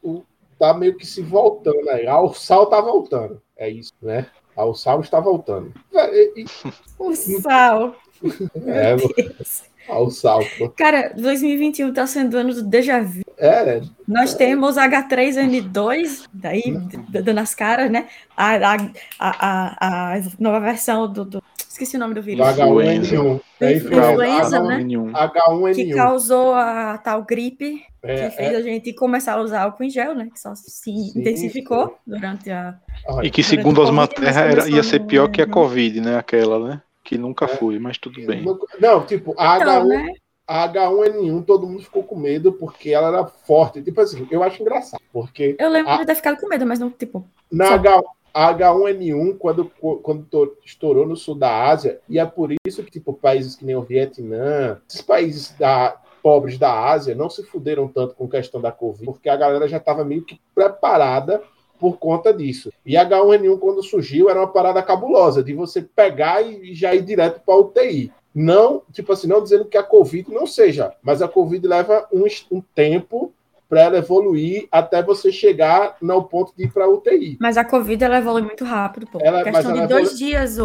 tá 0.57 0.73
meio 0.73 0.95
que 0.97 1.05
se 1.05 1.21
voltando 1.21 1.89
aí. 1.89 2.07
Ah, 2.07 2.21
o 2.21 2.33
sal 2.33 2.67
tá 2.67 2.79
voltando. 2.79 3.41
É 3.57 3.69
isso, 3.69 3.91
né? 4.01 4.27
Ah, 4.55 4.65
o 4.65 4.73
sal 4.73 5.01
está 5.01 5.19
voltando. 5.19 5.73
O 6.97 7.13
sal. 7.13 7.95
É, 8.65 8.95
ao 9.87 10.09
salto. 10.09 10.69
Cara, 10.77 11.13
2021 11.15 11.93
tá 11.93 12.07
sendo 12.07 12.37
ano 12.37 12.53
do 12.53 12.63
déjà 12.63 13.01
vu. 13.01 13.23
É, 13.37 13.65
né? 13.65 13.87
Nós 14.07 14.33
temos 14.33 14.75
H3N2, 14.75 16.27
daí, 16.33 16.63
dando 17.09 17.39
as 17.39 17.53
caras, 17.53 17.91
né? 17.91 18.07
A, 18.35 18.55
a, 18.55 18.77
a, 19.19 20.15
a 20.15 20.21
nova 20.39 20.59
versão 20.59 21.11
do, 21.11 21.25
do, 21.25 21.43
Esqueci 21.75 21.97
o 21.97 21.99
nome 21.99 22.13
do 22.13 22.21
vírus. 22.21 22.47
H1N1. 22.47 23.41
É 23.59 23.73
influenza, 23.73 24.63
né? 24.63 24.77
H1N1. 24.77 25.75
Que 25.75 25.93
causou 25.93 26.53
a 26.53 26.97
tal 26.97 27.23
gripe, 27.23 27.83
é, 28.01 28.29
que 28.29 28.37
fez 28.37 28.53
é. 28.53 28.55
a 28.55 28.61
gente 28.61 28.93
começar 28.93 29.33
a 29.33 29.41
usar 29.41 29.63
álcool 29.63 29.83
em 29.83 29.89
gel, 29.89 30.15
né? 30.15 30.29
Que 30.33 30.39
só 30.39 30.55
se 30.55 30.71
Sim, 30.71 31.11
intensificou 31.13 31.97
durante 32.07 32.49
a. 32.49 32.79
E 33.21 33.29
que, 33.29 33.43
segundo 33.43 33.81
as 33.81 33.89
matérias, 33.89 34.69
ia 34.69 34.83
ser 34.83 35.01
pior 35.01 35.27
que 35.27 35.41
a 35.41 35.47
Covid, 35.47 35.99
né? 35.99 36.17
Aquela, 36.17 36.65
né? 36.65 36.81
Que 37.05 37.17
nunca 37.17 37.45
é. 37.45 37.47
foi, 37.47 37.77
mas 37.77 37.99
tudo 37.99 38.25
bem. 38.25 38.43
Não, 38.79 39.05
tipo, 39.05 39.35
a 39.37 39.57
então, 39.57 39.85
H1, 39.85 39.87
né? 39.87 40.13
a 40.47 40.67
H1N1 40.67 41.45
todo 41.45 41.67
mundo 41.67 41.83
ficou 41.83 42.03
com 42.03 42.15
medo 42.17 42.51
porque 42.51 42.89
ela 42.89 43.09
era 43.09 43.27
forte. 43.27 43.81
Tipo 43.81 44.01
assim, 44.01 44.27
eu 44.31 44.43
acho 44.43 44.61
engraçado, 44.61 45.01
porque... 45.13 45.55
Eu 45.59 45.69
lembro 45.69 45.91
a, 45.91 45.97
de 45.97 46.05
ter 46.07 46.15
ficado 46.15 46.41
com 46.41 46.49
medo, 46.49 46.65
mas 46.65 46.79
não, 46.79 46.89
tipo... 46.89 47.25
Na 47.51 47.75
H, 47.75 48.01
a 48.33 48.53
H1N1, 48.53 49.37
quando, 49.37 49.71
quando 50.01 50.57
estourou 50.65 51.05
no 51.05 51.15
sul 51.15 51.35
da 51.35 51.67
Ásia, 51.67 52.01
e 52.09 52.17
é 52.17 52.25
por 52.25 52.49
isso 52.67 52.83
que, 52.83 52.91
tipo, 52.91 53.13
países 53.13 53.55
que 53.55 53.63
nem 53.63 53.75
o 53.75 53.83
Vietnã, 53.83 54.81
esses 54.89 55.01
países 55.03 55.55
da, 55.59 56.01
pobres 56.23 56.57
da 56.57 56.89
Ásia 56.89 57.13
não 57.13 57.29
se 57.29 57.43
fuderam 57.43 57.87
tanto 57.87 58.15
com 58.15 58.27
questão 58.27 58.59
da 58.59 58.71
Covid, 58.71 59.05
porque 59.05 59.29
a 59.29 59.37
galera 59.37 59.67
já 59.67 59.77
estava 59.77 60.03
meio 60.03 60.25
que 60.25 60.41
preparada 60.55 61.39
por 61.79 61.97
conta 61.97 62.33
disso. 62.33 62.71
E 62.85 62.93
H1N1, 62.93 63.59
quando 63.59 63.83
surgiu, 63.83 64.29
era 64.29 64.39
uma 64.39 64.47
parada 64.47 64.81
cabulosa, 64.81 65.43
de 65.43 65.53
você 65.53 65.81
pegar 65.81 66.41
e 66.41 66.73
já 66.73 66.93
ir 66.93 67.01
direto 67.01 67.41
para 67.45 67.55
a 67.55 67.59
UTI. 67.59 68.11
Não, 68.33 68.81
tipo 68.91 69.13
assim, 69.13 69.27
não 69.27 69.41
dizendo 69.41 69.65
que 69.65 69.77
a 69.77 69.83
Covid 69.83 70.29
não 70.33 70.45
seja, 70.45 70.93
mas 71.01 71.21
a 71.21 71.27
Covid 71.27 71.65
leva 71.65 72.07
um, 72.11 72.25
um 72.51 72.61
tempo 72.73 73.31
para 73.67 73.81
ela 73.81 73.97
evoluir 73.97 74.67
até 74.71 75.01
você 75.01 75.31
chegar 75.31 75.95
no 76.01 76.23
ponto 76.23 76.53
de 76.55 76.65
ir 76.65 76.71
para 76.71 76.87
UTI. 76.87 77.37
Mas 77.39 77.57
a 77.57 77.65
Covid 77.65 78.03
ela 78.03 78.17
evolui 78.17 78.43
muito 78.43 78.63
rápido, 78.63 79.07
pô. 79.07 79.19
Ela, 79.21 79.43
questão 79.43 79.73
de 79.73 79.87
dois 79.87 80.13
evolu... 80.13 80.17
dias, 80.17 80.57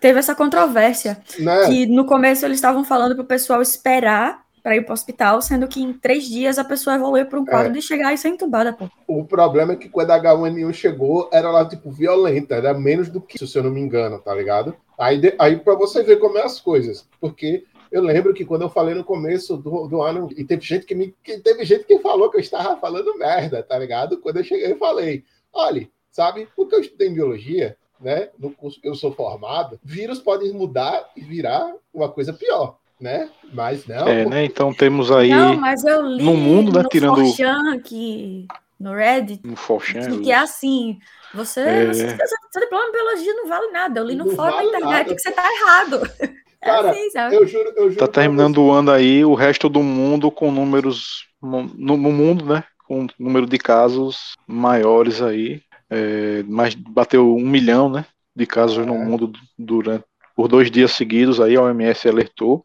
teve 0.00 0.18
essa 0.18 0.34
controvérsia 0.34 1.18
né? 1.38 1.66
que 1.66 1.86
no 1.86 2.04
começo 2.04 2.44
eles 2.44 2.56
estavam 2.56 2.84
falando 2.84 3.14
para 3.14 3.22
o 3.22 3.26
pessoal 3.26 3.62
esperar 3.62 4.43
para 4.64 4.76
ir 4.76 4.82
para 4.82 4.92
o 4.92 4.94
hospital, 4.94 5.42
sendo 5.42 5.68
que 5.68 5.82
em 5.82 5.92
três 5.92 6.24
dias 6.24 6.58
a 6.58 6.64
pessoa 6.64 6.96
evoluiu 6.96 7.26
para 7.26 7.38
um 7.38 7.44
quadro 7.44 7.68
é. 7.68 7.74
de 7.74 7.82
chegar 7.82 8.14
e 8.14 8.18
ser 8.18 8.28
entubada, 8.30 8.72
pô. 8.72 8.88
O 9.06 9.22
problema 9.22 9.74
é 9.74 9.76
que 9.76 9.90
quando 9.90 10.10
a 10.10 10.18
H1N1 10.18 10.72
chegou, 10.72 11.28
era 11.30 11.50
lá, 11.50 11.68
tipo, 11.68 11.90
violenta, 11.90 12.54
era 12.54 12.72
menos 12.72 13.10
do 13.10 13.20
que 13.20 13.36
isso, 13.36 13.46
se 13.46 13.58
eu 13.58 13.62
não 13.62 13.70
me 13.70 13.82
engano, 13.82 14.18
tá 14.18 14.34
ligado? 14.34 14.74
Aí, 14.98 15.20
aí 15.38 15.58
para 15.58 15.74
você 15.74 16.02
ver 16.02 16.16
como 16.16 16.38
é 16.38 16.44
as 16.44 16.58
coisas, 16.58 17.06
porque 17.20 17.64
eu 17.92 18.02
lembro 18.02 18.32
que 18.32 18.42
quando 18.42 18.62
eu 18.62 18.70
falei 18.70 18.94
no 18.94 19.04
começo 19.04 19.54
do, 19.58 19.86
do 19.86 20.00
ano, 20.00 20.30
e 20.34 20.42
teve 20.42 20.64
gente 20.64 20.86
que 20.86 20.94
me 20.94 21.14
que 21.22 21.40
teve 21.40 21.62
gente 21.66 21.84
que 21.84 21.98
falou 21.98 22.30
que 22.30 22.38
eu 22.38 22.40
estava 22.40 22.74
falando 22.80 23.18
merda, 23.18 23.62
tá 23.62 23.78
ligado? 23.78 24.16
Quando 24.16 24.38
eu 24.38 24.44
cheguei, 24.44 24.72
eu 24.72 24.78
falei: 24.78 25.24
olha, 25.52 25.86
sabe, 26.10 26.48
porque 26.56 26.74
eu 26.74 26.80
estudei 26.80 27.08
em 27.08 27.14
biologia, 27.14 27.76
né? 28.00 28.30
No 28.38 28.50
curso 28.50 28.80
que 28.80 28.88
eu 28.88 28.94
sou 28.94 29.12
formado, 29.12 29.78
vírus 29.84 30.20
podem 30.20 30.52
mudar 30.54 31.10
e 31.14 31.20
virar 31.20 31.70
uma 31.92 32.08
coisa 32.08 32.32
pior 32.32 32.78
né? 33.00 33.28
Mas 33.52 33.86
não. 33.86 34.08
É, 34.08 34.24
né? 34.24 34.44
Então 34.44 34.72
temos 34.72 35.10
aí. 35.10 35.30
Não, 35.30 35.56
mas 35.56 35.84
eu 35.84 36.02
li 36.02 36.22
no 36.22 36.34
mundo, 36.34 36.72
né? 36.72 36.82
No 36.82 36.88
tirando. 36.88 37.16
Forchan, 37.16 37.78
que, 37.80 38.46
no 38.78 38.94
Reddit. 38.94 39.46
No 39.46 39.56
Forchan. 39.56 40.20
Que 40.20 40.32
é 40.32 40.36
assim. 40.36 40.98
Você, 41.34 41.60
é. 41.60 41.86
você, 41.86 42.16
seu 42.16 42.62
diploma 42.62 42.86
de 42.86 42.92
biologia 42.92 43.34
não 43.34 43.48
vale 43.48 43.70
nada. 43.72 44.00
Eu 44.00 44.06
li 44.06 44.14
no 44.14 44.30
fórum 44.30 44.56
vale 44.56 44.70
da 44.70 44.78
internet 44.78 45.06
nada. 45.06 45.14
que 45.14 45.20
você 45.20 45.32
tá 45.32 45.44
errado. 45.52 46.00
É 46.60 46.66
Cara, 46.66 46.88
é 46.88 46.90
assim, 46.92 47.34
eu 47.34 47.46
juro, 47.46 47.72
eu 47.76 47.90
juro. 47.90 47.96
Tá 47.98 48.08
terminando 48.08 48.56
o 48.56 48.72
ano 48.72 48.90
aí, 48.90 49.22
o 49.22 49.34
resto 49.34 49.68
do 49.68 49.82
mundo 49.82 50.30
com 50.30 50.50
números. 50.50 51.26
No, 51.42 51.62
no 51.66 52.10
mundo, 52.10 52.46
né? 52.46 52.64
Com 52.88 53.06
número 53.18 53.44
de 53.44 53.58
casos 53.58 54.32
maiores 54.46 55.20
aí. 55.20 55.60
É, 55.90 56.42
mas 56.48 56.74
bateu 56.74 57.36
um 57.36 57.46
milhão, 57.46 57.90
né? 57.90 58.06
De 58.34 58.46
casos 58.46 58.78
é. 58.78 58.86
no 58.86 58.94
mundo 58.94 59.30
durante 59.58 60.06
por 60.34 60.48
dois 60.48 60.70
dias 60.70 60.92
seguidos 60.92 61.40
aí 61.40 61.56
a 61.56 61.62
OMS 61.62 62.08
alertou 62.08 62.64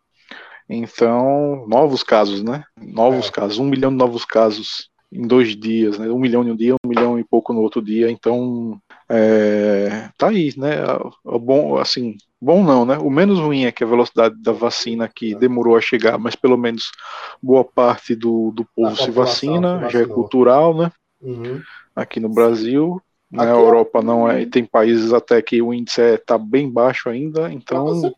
então, 0.69 1.65
novos 1.67 2.03
casos, 2.03 2.43
né? 2.43 2.63
Novos 2.79 3.27
é. 3.27 3.31
casos, 3.31 3.57
um 3.57 3.65
milhão 3.65 3.89
de 3.89 3.97
novos 3.97 4.23
casos 4.23 4.89
em 5.11 5.25
dois 5.25 5.55
dias, 5.55 5.97
né? 5.97 6.07
Um 6.09 6.19
milhão 6.19 6.43
em 6.43 6.51
um 6.51 6.55
dia, 6.55 6.75
um 6.75 6.87
milhão 6.87 7.17
e 7.17 7.23
pouco 7.23 7.51
no 7.51 7.61
outro 7.61 7.81
dia. 7.81 8.11
Então, 8.11 8.79
é, 9.09 10.09
tá 10.15 10.27
aí, 10.27 10.53
né? 10.55 10.77
O 11.23 11.39
bom, 11.39 11.77
assim, 11.77 12.15
bom 12.39 12.63
não, 12.63 12.85
né? 12.85 12.97
O 12.99 13.09
menos 13.09 13.39
ruim 13.39 13.65
é 13.65 13.71
que 13.71 13.83
a 13.83 13.87
velocidade 13.87 14.35
da 14.39 14.51
vacina 14.51 15.07
que 15.07 15.33
demorou 15.33 15.75
a 15.75 15.81
chegar, 15.81 16.19
mas 16.19 16.35
pelo 16.35 16.57
menos 16.57 16.91
boa 17.41 17.63
parte 17.63 18.13
do, 18.15 18.51
do 18.51 18.63
povo 18.75 18.95
se 18.95 19.09
vacina, 19.09 19.89
já 19.89 20.01
é 20.01 20.05
cultural, 20.05 20.77
né? 20.77 20.91
Uhum. 21.19 21.61
Aqui 21.95 22.19
no 22.19 22.29
Brasil, 22.29 23.01
na 23.31 23.45
né? 23.45 23.51
Europa 23.51 24.01
não 24.01 24.29
é, 24.29 24.45
tem 24.45 24.65
países 24.65 25.13
até 25.13 25.41
que 25.41 25.61
o 25.61 25.73
índice 25.73 26.01
está 26.01 26.35
é, 26.35 26.39
bem 26.39 26.69
baixo 26.69 27.09
ainda, 27.09 27.51
então 27.51 28.13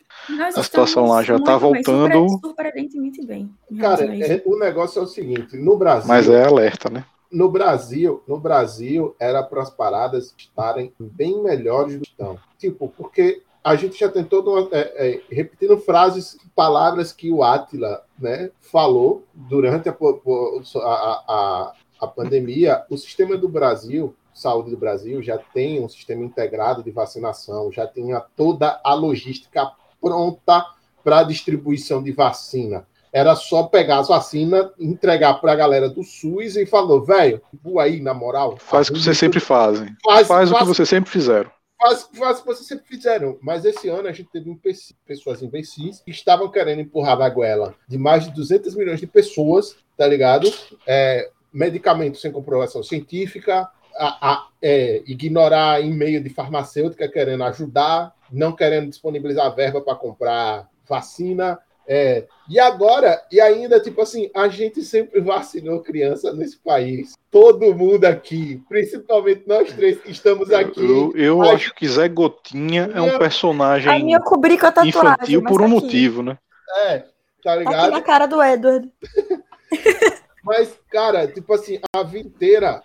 a 0.56 0.64
situação 0.64 1.08
lá 1.08 1.22
já 1.22 1.36
está 1.36 1.58
voltando. 1.58 2.30
surpreendentemente 2.40 3.26
bem. 3.26 3.54
Cara, 3.80 4.06
é, 4.06 4.42
o 4.46 4.58
negócio 4.58 5.00
é 5.00 5.04
o 5.04 5.08
seguinte, 5.08 5.58
no 5.58 5.78
Brasil. 5.78 6.08
Mas 6.08 6.30
é 6.30 6.46
alerta, 6.46 6.90
né? 6.90 7.06
No 7.30 7.50
Brasil, 7.50 8.24
no 8.28 8.40
Brasil 8.40 9.16
era 9.20 9.44
para 9.44 9.62
as 9.62 9.70
paradas 9.70 10.34
estarem 10.38 10.94
bem 11.00 11.42
melhores 11.42 11.96
do 11.96 12.02
que 12.02 12.10
estão. 12.10 12.38
Tipo, 12.58 12.88
porque 12.90 13.42
a 13.64 13.76
gente 13.76 14.00
já 14.00 14.10
tentou 14.10 14.42
uma, 14.44 14.68
é, 14.72 15.10
é, 15.10 15.22
repetindo 15.30 15.78
frases, 15.78 16.38
palavras 16.56 17.14
que 17.14 17.32
o 17.32 17.44
Atila 17.44 18.04
né, 18.20 18.50
falou 18.60 19.24
durante 19.34 19.88
a, 19.88 19.94
a, 19.94 21.24
a, 21.28 21.74
a 22.02 22.08
pandemia. 22.08 22.84
O 22.90 22.98
sistema 22.98 23.38
do 23.38 23.48
Brasil 23.48 24.14
Saúde 24.34 24.72
do 24.72 24.78
Brasil 24.78 25.22
já 25.22 25.38
tem 25.38 25.84
um 25.84 25.90
sistema 25.90 26.24
integrado 26.24 26.84
de 26.84 26.92
vacinação, 26.92 27.72
já 27.72 27.86
tinha 27.88 28.20
toda 28.36 28.80
a 28.84 28.94
logística 28.94 29.72
pronta 30.00 30.66
para 31.04 31.24
distribuição 31.24 32.02
de 32.02 32.12
vacina. 32.12 32.88
Era 33.14 33.36
só 33.36 33.64
pegar 33.64 34.00
as 34.00 34.08
vacinas, 34.08 34.72
entregar 34.80 35.34
para 35.36 35.52
a 35.52 35.56
galera 35.56 35.90
do 35.90 36.02
SUS 36.02 36.56
e 36.56 36.66
falou, 36.66 37.04
velho, 37.04 37.42
voa 37.62 37.84
aí, 37.84 38.00
na 38.00 38.14
moral. 38.14 38.56
Faz 38.58 38.88
o 38.88 38.94
que 38.94 39.00
vocês 39.00 39.18
sempre 39.18 39.40
fazem. 39.40 39.88
Faz, 40.04 40.28
faz, 40.28 40.50
faz 40.50 40.52
o 40.52 40.58
que 40.58 40.78
vocês 40.78 40.88
sempre 40.88 41.12
fizeram. 41.12 41.52
Faz, 41.78 42.08
faz 42.14 42.38
o 42.38 42.42
que 42.42 42.48
vocês 42.48 42.68
sempre 42.68 42.86
fizeram. 42.88 43.38
Mas 43.42 43.66
esse 43.66 43.90
ano 43.90 44.08
a 44.08 44.14
gente 44.14 44.30
teve 44.32 44.50
um 44.50 44.58
pessoas 45.06 45.42
imbecis 45.42 46.00
que 46.00 46.12
estavam 46.12 46.50
querendo 46.50 46.80
empurrar 46.80 47.18
na 47.18 47.28
goela 47.28 47.76
de 47.88 47.98
mais 47.98 48.24
de 48.24 48.32
200 48.32 48.76
milhões 48.76 49.00
de 49.00 49.08
pessoas, 49.08 49.76
tá 49.98 50.08
ligado? 50.08 50.50
É, 50.88 51.30
medicamentos 51.52 52.22
sem 52.22 52.32
comprovação 52.32 52.82
científica, 52.82 53.70
a, 53.96 54.32
a 54.32 54.48
é, 54.62 55.02
ignorar 55.06 55.84
e-mail 55.84 56.22
de 56.22 56.30
farmacêutica 56.30 57.08
querendo 57.08 57.44
ajudar, 57.46 58.14
não 58.32 58.56
querendo 58.56 58.90
disponibilizar 58.90 59.54
verba 59.56 59.82
para 59.82 59.96
comprar 59.96 60.70
vacina. 60.88 61.60
É, 61.88 62.26
e 62.48 62.60
agora, 62.60 63.22
e 63.32 63.42
ainda, 63.42 63.80
tipo 63.80 64.02
assim, 64.02 64.30
a 64.36 64.48
gente 64.48 64.84
sempre 64.84 65.20
vacinou 65.22 65.82
criança 65.82 66.32
nesse 66.34 66.58
país. 66.58 67.14
Todo 67.30 67.74
mundo 67.74 68.06
aqui, 68.06 68.62
principalmente 68.70 69.44
nós 69.48 69.74
três 69.74 70.00
que 70.00 70.12
estamos 70.12 70.52
aqui. 70.52 70.80
Eu, 70.80 71.12
eu 71.16 71.42
a... 71.42 71.54
acho 71.54 71.74
que 71.74 71.88
Zé 71.88 72.08
Gotinha 72.08 72.90
é 72.94 73.02
um 73.02 73.18
personagem 73.18 73.92
a 73.92 74.00
minha 74.00 74.20
cobri 74.20 74.58
com 74.58 74.68
a 74.68 74.72
tatuagem, 74.72 74.90
infantil 74.90 75.44
por 75.44 75.62
um 75.62 75.66
tá 75.66 75.70
motivo, 75.70 76.22
né? 76.22 76.38
É, 76.86 77.04
tá 77.44 77.56
ligado? 77.56 77.74
Tá 77.74 77.82
aqui 77.84 77.92
na 77.92 78.02
cara 78.02 78.26
do 78.26 78.42
Edward. 78.42 78.90
Mas, 80.44 80.80
cara, 80.90 81.28
tipo 81.28 81.54
assim, 81.54 81.80
a 81.94 82.04
vida 82.04 82.28
inteira 82.28 82.82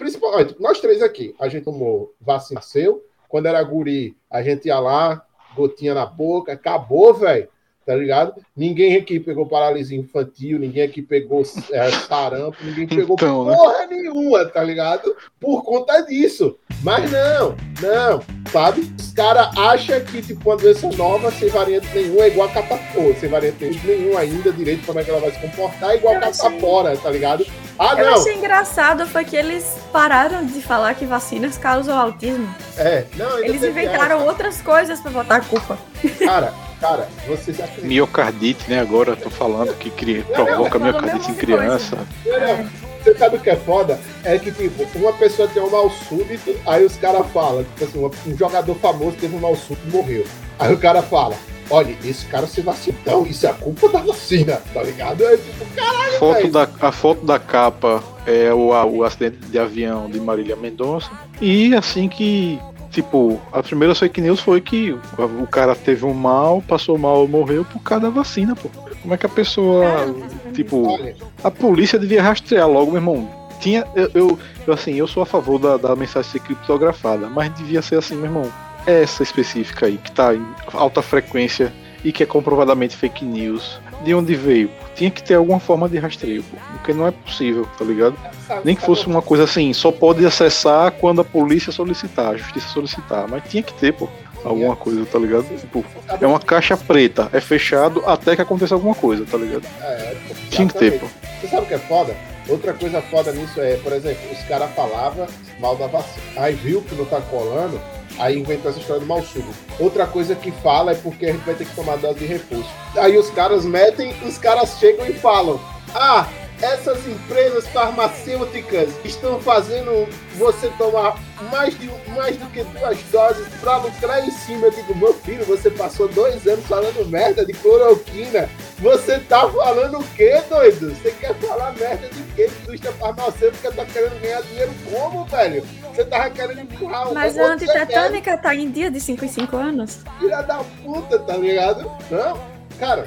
principalmente, 0.00 0.56
nós 0.58 0.80
três 0.80 1.02
aqui, 1.02 1.34
a 1.38 1.46
gente 1.46 1.64
tomou 1.64 2.14
vacina 2.18 2.62
seu. 2.62 3.04
Quando 3.28 3.44
era 3.46 3.62
guri, 3.62 4.16
a 4.30 4.42
gente 4.42 4.66
ia 4.66 4.80
lá, 4.80 5.24
gotinha 5.54 5.92
na 5.92 6.06
boca, 6.06 6.54
acabou, 6.54 7.12
velho. 7.12 7.46
Tá 7.90 7.96
ligado? 7.96 8.34
Ninguém 8.56 8.94
aqui 8.94 9.18
pegou 9.18 9.46
paralisia 9.46 9.98
infantil, 9.98 10.60
ninguém 10.60 10.84
aqui 10.84 11.02
pegou 11.02 11.42
é, 11.72 11.90
sarampo, 11.90 12.56
ninguém 12.62 12.86
pegou 12.86 13.16
então, 13.18 13.44
né? 13.44 13.52
porra 13.52 13.78
né? 13.80 13.86
nenhuma, 13.90 14.44
tá 14.44 14.62
ligado? 14.62 15.12
Por 15.40 15.64
conta 15.64 16.00
disso. 16.02 16.56
Mas 16.84 17.10
não, 17.10 17.56
não, 17.82 18.22
sabe? 18.52 18.94
Os 18.96 19.12
caras 19.12 19.48
acham 19.58 20.00
que, 20.02 20.22
tipo, 20.22 20.48
uma 20.48 20.56
doença 20.56 20.88
nova, 20.92 21.32
sem 21.32 21.48
variante 21.48 21.88
nenhuma, 21.92 22.22
é 22.22 22.28
igual 22.28 22.48
a 22.48 22.52
catapora. 22.52 23.14
Sem 23.18 23.28
variante 23.28 23.80
nenhum 23.84 24.16
ainda, 24.16 24.52
direito 24.52 24.86
como 24.86 25.00
é 25.00 25.02
que 25.02 25.10
ela 25.10 25.18
vai 25.18 25.32
se 25.32 25.40
comportar, 25.40 25.90
é 25.90 25.96
igual 25.96 26.14
a 26.14 26.20
catapora, 26.20 26.96
tá 26.96 27.10
ligado? 27.10 27.44
Ah, 27.76 27.96
não. 27.96 28.02
Eu 28.02 28.14
achei 28.20 28.34
engraçado 28.34 29.04
foi 29.04 29.24
que 29.24 29.34
eles 29.34 29.78
pararam 29.92 30.46
de 30.46 30.62
falar 30.62 30.94
que 30.94 31.06
vacinas 31.06 31.58
causam 31.58 31.98
autismo. 31.98 32.54
É, 32.78 33.04
não, 33.16 33.38
Eles 33.40 33.64
inventaram 33.64 34.18
essa. 34.18 34.24
outras 34.26 34.62
coisas 34.62 35.00
para 35.00 35.10
botar 35.10 35.36
a 35.36 35.40
culpa. 35.40 35.76
Cara, 36.24 36.54
cara, 36.80 37.08
vocês 37.26 37.60
acreditam? 37.60 37.88
Miocardite, 37.88 38.70
né? 38.70 38.80
Agora 38.80 39.10
eu 39.10 39.16
tô 39.16 39.30
falando 39.30 39.76
que 39.76 39.90
cria, 39.90 40.22
provoca 40.24 40.78
miocardite 40.78 41.30
em 41.30 41.34
criança. 41.34 41.98
É. 42.26 42.66
Você 43.02 43.14
sabe 43.14 43.36
o 43.36 43.40
que 43.40 43.48
é 43.48 43.56
foda? 43.56 43.98
É 44.22 44.38
que, 44.38 44.52
tipo, 44.52 44.86
uma 44.98 45.12
pessoa 45.14 45.48
tem 45.48 45.62
um 45.62 45.70
mal 45.70 45.88
súbito, 45.90 46.54
aí 46.66 46.84
os 46.84 46.96
caras 46.96 47.26
falam, 47.32 47.64
tipo 47.64 47.84
assim, 47.84 48.30
um 48.30 48.36
jogador 48.36 48.74
famoso 48.74 49.16
teve 49.18 49.34
um 49.34 49.40
mal 49.40 49.56
súbito 49.56 49.88
e 49.88 49.90
morreu. 49.90 50.26
Aí 50.58 50.74
o 50.74 50.78
cara 50.78 51.00
fala, 51.00 51.34
olha, 51.70 51.96
esse 52.04 52.26
cara 52.26 52.46
se 52.46 52.60
vacinou, 52.60 53.26
isso 53.26 53.46
é 53.46 53.50
a 53.50 53.54
culpa 53.54 53.88
da 53.88 54.00
vacina, 54.00 54.60
tá 54.74 54.82
ligado? 54.82 55.24
É 55.24 55.36
tipo, 55.36 55.64
caralho, 55.74 56.18
foto 56.18 56.48
da, 56.48 56.68
A 56.80 56.92
foto 56.92 57.24
da 57.24 57.38
capa 57.38 58.02
é 58.26 58.52
o, 58.52 58.68
o 58.68 59.02
acidente 59.02 59.38
de 59.38 59.58
avião 59.58 60.10
de 60.10 60.20
Marília 60.20 60.56
Mendonça. 60.56 61.10
E 61.40 61.74
assim 61.74 62.06
que, 62.06 62.60
tipo, 62.90 63.40
a 63.52 63.62
primeira 63.62 63.94
fake 63.94 64.20
news 64.20 64.40
foi 64.40 64.60
que 64.60 64.92
o 65.18 65.46
cara 65.46 65.74
teve 65.74 66.04
um 66.04 66.12
mal, 66.12 66.62
passou 66.62 66.98
mal, 66.98 67.26
morreu 67.26 67.64
por 67.64 67.80
causa 67.80 68.04
da 68.04 68.10
vacina, 68.10 68.54
pô. 68.54 68.68
Como 69.00 69.14
é 69.14 69.16
que 69.16 69.26
a 69.26 69.30
pessoa, 69.30 70.14
tipo, 70.52 70.98
a 71.42 71.50
polícia 71.50 71.98
devia 71.98 72.22
rastrear 72.22 72.68
logo, 72.68 72.92
meu 72.92 73.00
irmão. 73.00 73.30
Tinha, 73.60 73.86
eu, 73.94 74.38
eu, 74.66 74.72
assim, 74.74 74.94
eu 74.94 75.06
sou 75.06 75.22
a 75.22 75.26
favor 75.26 75.58
da, 75.58 75.76
da 75.76 75.94
mensagem 75.94 76.30
ser 76.30 76.40
criptografada, 76.40 77.28
mas 77.28 77.54
devia 77.54 77.82
ser 77.82 77.96
assim, 77.96 78.14
meu 78.16 78.26
irmão 78.26 78.50
essa 78.86 79.22
específica 79.22 79.86
aí, 79.86 79.98
que 79.98 80.10
tá 80.10 80.34
em 80.34 80.46
alta 80.72 81.02
frequência 81.02 81.72
e 82.04 82.12
que 82.12 82.22
é 82.22 82.26
comprovadamente 82.26 82.96
fake 82.96 83.24
news, 83.24 83.78
de 84.02 84.14
onde 84.14 84.34
veio? 84.34 84.70
Tinha 84.94 85.10
que 85.10 85.22
ter 85.22 85.34
alguma 85.34 85.60
forma 85.60 85.88
de 85.88 85.98
rastreio, 85.98 86.42
pô, 86.42 86.56
porque 86.72 86.92
não 86.92 87.06
é 87.06 87.10
possível, 87.10 87.66
tá 87.78 87.84
ligado? 87.84 88.16
Nem 88.64 88.74
que 88.74 88.82
fosse 88.82 89.06
uma 89.06 89.22
coisa 89.22 89.44
assim, 89.44 89.72
só 89.72 89.90
pode 89.92 90.24
acessar 90.24 90.92
quando 90.92 91.20
a 91.20 91.24
polícia 91.24 91.72
solicitar, 91.72 92.34
a 92.34 92.36
justiça 92.36 92.68
solicitar, 92.68 93.28
mas 93.28 93.42
tinha 93.48 93.62
que 93.62 93.72
ter, 93.74 93.92
pô, 93.92 94.08
alguma 94.44 94.76
coisa, 94.76 95.04
tá 95.06 95.18
ligado? 95.18 95.44
Tipo, 95.58 95.84
é 96.20 96.26
uma 96.26 96.40
caixa 96.40 96.76
preta, 96.76 97.28
é 97.32 97.40
fechado 97.40 98.02
até 98.06 98.34
que 98.36 98.42
aconteça 98.42 98.74
alguma 98.74 98.94
coisa, 98.94 99.24
tá 99.24 99.38
ligado? 99.38 99.64
É, 99.80 100.16
tinha 100.50 100.66
que 100.66 100.74
ter, 100.74 100.98
pô. 100.98 101.06
Você 101.40 101.48
sabe 101.48 101.62
o 101.62 101.66
que 101.66 101.74
é 101.74 101.78
foda? 101.78 102.14
Outra 102.48 102.72
coisa 102.72 103.00
foda 103.02 103.32
nisso 103.32 103.60
é, 103.60 103.76
por 103.76 103.92
exemplo, 103.92 104.20
os 104.32 104.42
caras 104.44 104.70
falavam 104.74 105.26
mal 105.60 105.76
da 105.76 105.86
vacina. 105.86 106.24
Aí 106.36 106.54
viu 106.54 106.82
que 106.82 106.94
não 106.94 107.04
tá 107.04 107.20
colando, 107.20 107.80
Aí 108.20 108.38
inventou 108.38 108.70
essa 108.70 108.78
história 108.78 109.00
do 109.00 109.06
mal 109.06 109.22
sugo. 109.22 109.52
Outra 109.78 110.06
coisa 110.06 110.34
que 110.34 110.50
fala 110.50 110.92
é 110.92 110.94
porque 110.94 111.26
a 111.26 111.32
gente 111.32 111.44
vai 111.44 111.54
ter 111.54 111.64
que 111.64 111.74
tomar 111.74 111.96
dose 111.96 112.18
de 112.18 112.26
reforço. 112.26 112.68
Aí 112.96 113.16
os 113.16 113.30
caras 113.30 113.64
metem, 113.64 114.14
os 114.24 114.36
caras 114.36 114.78
chegam 114.78 115.06
e 115.06 115.14
falam: 115.14 115.58
Ah, 115.94 116.28
essas 116.62 117.06
empresas 117.06 117.66
farmacêuticas 117.68 118.90
estão 119.04 119.40
fazendo 119.40 120.08
você 120.36 120.68
tomar 120.76 121.18
mais, 121.50 121.78
de, 121.78 121.90
mais 122.14 122.36
do 122.36 122.46
que 122.46 122.62
duas 122.64 122.98
doses 123.10 123.46
para 123.60 123.78
lucrar 123.78 124.26
em 124.26 124.30
cima. 124.30 124.66
Eu 124.66 124.70
digo, 124.72 124.94
meu 124.96 125.14
filho, 125.14 125.44
você 125.44 125.70
passou 125.70 126.08
dois 126.08 126.46
anos 126.46 126.66
falando 126.66 127.08
merda 127.08 127.44
de 127.44 127.52
cloroquina. 127.54 128.48
Você 128.78 129.18
tá 129.20 129.48
falando 129.48 129.98
o 129.98 130.04
quê, 130.14 130.42
doido? 130.48 130.94
Você 130.94 131.10
quer 131.12 131.34
falar 131.34 131.72
merda 131.72 132.08
de 132.08 132.22
quê? 132.34 132.50
A 132.50 132.62
indústria 132.62 132.92
farmacêutica 132.92 133.72
tá 133.72 133.84
querendo 133.84 134.20
ganhar 134.20 134.42
dinheiro 134.42 134.72
como, 134.90 135.24
velho? 135.24 135.64
Você 135.94 136.04
tava 136.04 136.30
querendo 136.30 136.60
empurrar 136.60 137.10
o 137.10 137.14
Mas 137.14 137.38
a 137.38 137.52
antitetânica 137.52 138.38
tá 138.38 138.54
em 138.54 138.70
dia 138.70 138.90
de 138.90 139.00
5 139.00 139.24
em 139.24 139.28
5 139.28 139.56
anos. 139.56 139.98
Filha 140.18 140.42
da 140.42 140.62
puta, 140.82 141.18
tá 141.18 141.36
ligado? 141.36 141.90
Não, 142.10 142.40
cara, 142.78 143.06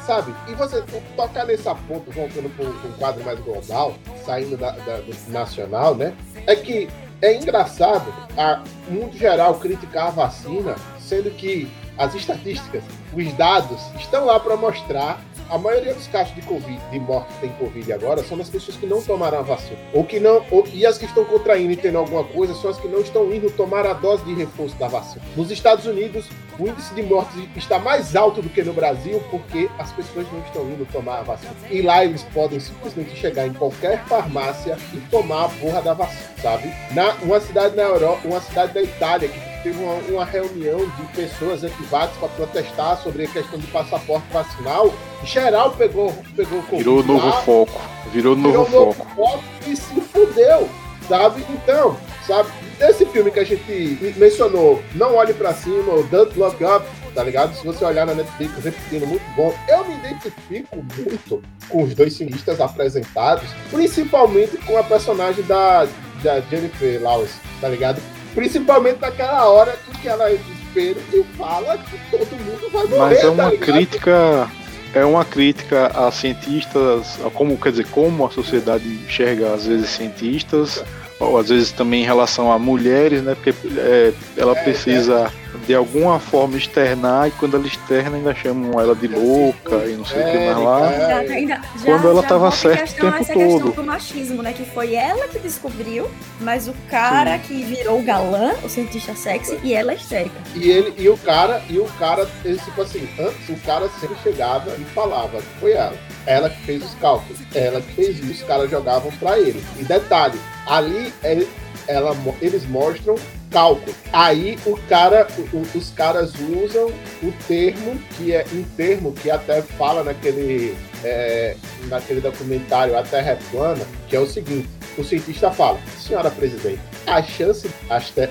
Sabe? 0.00 0.34
E 0.48 0.54
você 0.54 0.82
tocar 1.16 1.46
nesse 1.46 1.64
ponto, 1.88 2.10
voltando 2.10 2.48
para 2.56 2.66
um 2.66 2.92
quadro 2.98 3.24
mais 3.24 3.38
global, 3.40 3.94
saindo 4.24 4.56
da, 4.56 4.70
da, 4.70 4.98
do 4.98 5.32
nacional, 5.32 5.94
né? 5.94 6.14
É 6.46 6.54
que 6.54 6.88
é 7.22 7.34
engraçado 7.34 8.12
a 8.36 8.62
mundo 8.88 9.16
geral 9.16 9.54
criticar 9.54 10.08
a 10.08 10.10
vacina, 10.10 10.76
sendo 10.98 11.30
que 11.30 11.68
as 11.98 12.14
estatísticas, 12.14 12.84
os 13.14 13.32
dados 13.34 13.80
estão 13.96 14.24
lá 14.26 14.38
para 14.38 14.56
mostrar 14.56 15.20
a 15.48 15.58
maioria 15.58 15.94
dos 15.94 16.06
casos 16.08 16.34
de 16.34 16.42
Covid, 16.42 16.80
de 16.90 16.98
morte 16.98 17.32
que 17.34 17.40
tem 17.42 17.50
Covid 17.50 17.92
agora, 17.92 18.22
são 18.24 18.36
das 18.36 18.50
pessoas 18.50 18.76
que 18.76 18.86
não 18.86 19.00
tomaram 19.00 19.38
a 19.38 19.42
vacina. 19.42 19.78
Ou 19.92 20.04
que 20.04 20.18
não, 20.18 20.44
ou, 20.50 20.66
e 20.72 20.84
as 20.84 20.98
que 20.98 21.04
estão 21.04 21.24
contraindo 21.24 21.72
e 21.72 21.76
tendo 21.76 21.98
alguma 21.98 22.24
coisa 22.24 22.54
são 22.54 22.70
as 22.70 22.78
que 22.78 22.88
não 22.88 23.00
estão 23.00 23.32
indo 23.32 23.50
tomar 23.50 23.86
a 23.86 23.92
dose 23.92 24.24
de 24.24 24.34
reforço 24.34 24.74
da 24.76 24.88
vacina. 24.88 25.24
Nos 25.36 25.50
Estados 25.50 25.86
Unidos, 25.86 26.26
o 26.58 26.66
índice 26.66 26.94
de 26.94 27.02
mortes 27.02 27.36
está 27.56 27.78
mais 27.78 28.16
alto 28.16 28.42
do 28.42 28.48
que 28.48 28.62
no 28.62 28.72
Brasil 28.72 29.22
porque 29.30 29.70
as 29.78 29.92
pessoas 29.92 30.26
não 30.32 30.40
estão 30.40 30.62
indo 30.64 30.86
tomar 30.90 31.18
a 31.18 31.22
vacina. 31.22 31.54
E 31.70 31.80
lá 31.82 32.04
eles 32.04 32.22
podem 32.34 32.58
simplesmente 32.58 33.14
chegar 33.16 33.46
em 33.46 33.52
qualquer 33.52 34.04
farmácia 34.06 34.76
e 34.92 34.98
tomar 35.10 35.44
a 35.44 35.48
porra 35.48 35.82
da 35.82 35.94
vacina, 35.94 36.30
sabe? 36.42 36.72
Na, 36.92 37.12
uma 37.22 37.40
cidade 37.40 37.76
na 37.76 37.82
Europa, 37.82 38.26
uma 38.26 38.40
cidade 38.40 38.72
da 38.72 38.82
Itália 38.82 39.28
que 39.28 39.55
teve 39.66 39.82
uma, 39.82 39.94
uma 39.94 40.24
reunião 40.24 40.78
de 40.78 41.02
pessoas 41.14 41.64
antivax 41.64 42.16
para 42.18 42.28
protestar 42.28 43.02
sobre 43.02 43.24
a 43.24 43.28
questão 43.28 43.58
do 43.58 43.66
passaporte 43.68 44.26
vacinal. 44.32 44.94
Geral 45.24 45.72
pegou, 45.72 46.14
pegou 46.36 46.62
Covid. 46.62 46.84
Virou 46.84 47.02
novo 47.02 47.32
foco. 47.42 47.80
Virou 48.12 48.36
novo 48.36 48.64
foco. 48.64 49.06
foco 49.16 49.44
e 49.66 49.76
se 49.76 50.00
fudeu, 50.00 50.68
sabe? 51.08 51.44
Então, 51.50 51.96
sabe? 52.24 52.48
Esse 52.80 53.04
filme 53.06 53.30
que 53.30 53.40
a 53.40 53.44
gente 53.44 54.14
mencionou, 54.16 54.80
Não 54.94 55.16
Olhe 55.16 55.34
Pra 55.34 55.52
Cima, 55.52 55.94
o 55.94 56.04
Don't 56.04 56.38
Look 56.38 56.62
Up, 56.62 56.86
tá 57.14 57.24
ligado? 57.24 57.56
Se 57.56 57.66
você 57.66 57.84
olhar 57.84 58.06
na 58.06 58.14
Netflix, 58.14 58.62
repetindo, 58.62 59.06
muito 59.06 59.24
bom. 59.34 59.52
Eu 59.68 59.84
me 59.84 59.94
identifico 59.94 60.76
muito 60.76 61.42
com 61.68 61.82
os 61.82 61.94
dois 61.94 62.12
cinistas 62.12 62.60
apresentados, 62.60 63.48
principalmente 63.70 64.58
com 64.58 64.76
a 64.76 64.84
personagem 64.84 65.42
da, 65.44 65.88
da 66.22 66.40
Jennifer 66.42 67.02
Lawrence, 67.02 67.40
tá 67.60 67.68
ligado? 67.68 68.00
Principalmente 68.36 69.00
naquela 69.00 69.48
hora 69.48 69.76
em 69.88 69.98
que 69.98 70.06
ela 70.08 70.30
é 70.30 70.36
desespero 70.36 71.00
e 71.12 71.24
fala 71.36 71.76
que 71.78 71.98
todo 72.10 72.30
mundo 72.44 72.70
vai 72.70 72.84
morrer, 72.84 72.98
Mas 72.98 73.18
é 73.18 73.22
tá 73.22 73.30
uma 73.30 73.50
ligado? 73.50 73.66
crítica. 73.72 74.50
É 74.94 75.04
uma 75.04 75.24
crítica 75.24 75.86
a 75.88 76.10
cientistas, 76.10 77.18
a 77.26 77.28
como 77.28 77.56
quer 77.58 77.70
dizer, 77.70 77.86
como 77.90 78.24
a 78.24 78.30
sociedade 78.30 78.86
enxerga 78.86 79.52
às 79.52 79.66
vezes 79.66 79.90
cientistas, 79.90 80.82
ou 81.20 81.36
às 81.38 81.48
vezes 81.48 81.72
também 81.72 82.02
em 82.02 82.06
relação 82.06 82.50
a 82.52 82.58
mulheres, 82.58 83.22
né? 83.22 83.34
Porque 83.34 83.52
é, 83.78 84.12
ela 84.38 84.52
É, 84.56 84.62
precisa 84.62 85.30
de 85.66 85.74
alguma 85.74 86.20
forma 86.20 86.56
externar 86.56 87.26
e 87.28 87.30
quando 87.32 87.56
ela 87.56 87.66
externa 87.66 88.16
ainda 88.16 88.34
chamam 88.34 88.80
ela 88.80 88.94
de 88.94 89.08
louca 89.08 89.84
e 89.86 89.96
não 89.96 90.04
sei 90.04 90.22
o 90.22 90.24
que 90.30 90.38
mais 90.38 90.58
lá. 90.58 90.92
É, 90.92 91.12
ainda- 91.34 91.54
já- 91.56 91.84
Quando 91.84 92.08
ela 92.08 92.22
já 92.22 92.28
tava 92.28 92.44
bota 92.50 92.56
em 92.56 92.60
certa 92.60 92.76
o 92.76 92.86
questão 92.86 93.10
tempo 93.10 93.22
essa 93.22 93.32
questão 93.34 93.60
todo. 93.60 93.72
do 93.74 93.82
machismo, 93.84 94.42
né? 94.42 94.52
Que 94.52 94.64
foi 94.64 94.94
ela 94.94 95.26
que 95.28 95.38
descobriu, 95.40 96.08
mas 96.40 96.68
o 96.68 96.74
cara 96.88 97.36
que 97.38 97.62
virou 97.64 97.98
o 97.98 98.02
galã, 98.02 98.54
o 98.62 98.68
cientista 98.68 99.14
sexy, 99.16 99.58
e 99.64 99.74
ela 99.74 99.92
é 99.92 99.96
histérica. 99.96 100.36
E 100.54 100.70
ele 100.70 100.94
e 100.96 101.08
o 101.08 101.16
cara, 101.18 101.60
e 101.68 101.78
o 101.78 101.86
cara, 101.98 102.28
ele, 102.44 102.58
tipo 102.58 102.80
assim, 102.82 103.08
antes 103.18 103.48
o 103.48 103.56
cara 103.66 103.88
sempre 104.00 104.16
chegava 104.22 104.70
e 104.78 104.84
falava 104.94 105.38
que 105.38 105.60
foi 105.60 105.72
ela. 105.72 105.94
Ela 106.26 106.48
que 106.50 106.60
fez 106.62 106.84
os 106.84 106.94
cálculos, 106.94 107.38
ela 107.54 107.80
que 107.80 107.92
fez 107.92 108.18
isso, 108.18 108.32
os 108.32 108.42
caras 108.42 108.70
jogavam 108.70 109.10
pra 109.18 109.38
ele. 109.38 109.64
E 109.78 109.84
detalhe, 109.84 110.38
ali 110.66 111.12
ele- 111.22 111.48
ela, 111.86 112.16
eles 112.40 112.66
mostram 112.66 113.14
cálculo. 113.50 113.94
Aí 114.12 114.58
o 114.66 114.76
cara, 114.88 115.26
o- 115.52 115.78
os 115.78 115.90
caras 115.90 116.32
usam 116.64 116.86
o 117.22 117.32
termo 117.46 117.98
que 118.16 118.32
é 118.34 118.44
um 118.52 118.62
termo 118.76 119.12
que 119.12 119.30
até 119.30 119.62
fala 119.62 120.02
naquele 120.04 120.76
é, 121.04 121.56
naquele 121.88 122.20
documentário 122.20 122.96
A 122.98 123.02
Terra 123.02 123.32
é 123.32 123.38
Plana, 123.50 123.84
que 124.08 124.16
é 124.16 124.20
o 124.20 124.26
seguinte: 124.26 124.68
o 124.98 125.04
cientista 125.04 125.50
fala, 125.50 125.78
senhora 125.98 126.30
presidente, 126.30 126.80
a 127.06 127.22
chance 127.22 127.70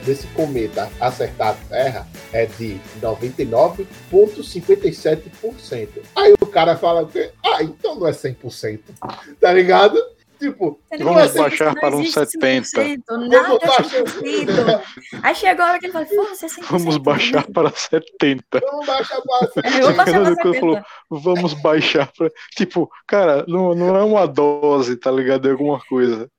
desse 0.06 0.26
cometa 0.28 0.90
acertar 1.00 1.50
a 1.50 1.54
Terra 1.70 2.08
é 2.34 2.46
de 2.48 2.80
99,57%. 3.02 5.90
Aí 6.16 6.34
o 6.42 6.46
cara 6.48 6.76
fala, 6.78 7.08
ah, 7.44 7.64
então 7.64 7.96
não 7.96 8.08
é 8.08 8.12
100%. 8.12 8.80
Tá 9.40 9.54
ligado? 9.54 9.98
Tipo, 10.40 10.80
Vamos 11.00 11.36
é 11.36 11.38
baixar 11.40 11.68
"Isso 11.72 11.80
para 11.82 11.96
uns 11.96 12.02
existe 12.18 12.32
70. 12.32 12.68
100%, 12.68 13.04
Vamos 13.08 13.30
Nada 13.30 13.48
é 13.56 13.68
baixar- 13.68 13.86
100%. 13.86 14.82
Aí 15.24 15.36
chegou 15.36 15.66
a 15.66 15.70
hora 15.70 15.80
que 15.80 15.86
ele 15.86 15.94
falou, 15.94 16.08
é 16.08 16.36
100%. 16.36 16.66
Vamos 16.70 16.98
baixar 16.98 17.48
para 17.52 17.70
70. 17.72 18.44
Vamos 18.62 18.86
baixar 18.86 19.22
para 19.22 19.62
É, 19.70 19.82
eu 19.82 19.94
baixar 19.96 20.26
70. 20.26 20.60
falou, 20.60 20.82
vamos 21.10 21.54
baixar 21.56 22.12
pra. 22.18 22.30
Tipo, 22.56 22.90
cara, 23.08 23.46
não, 23.48 23.74
não 23.76 23.96
é 23.96 24.04
uma 24.04 24.26
dose, 24.28 24.96
tá 24.98 25.12
ligado? 25.12 25.44
De 25.44 25.52
alguma 25.52 25.80
coisa. 25.88 26.30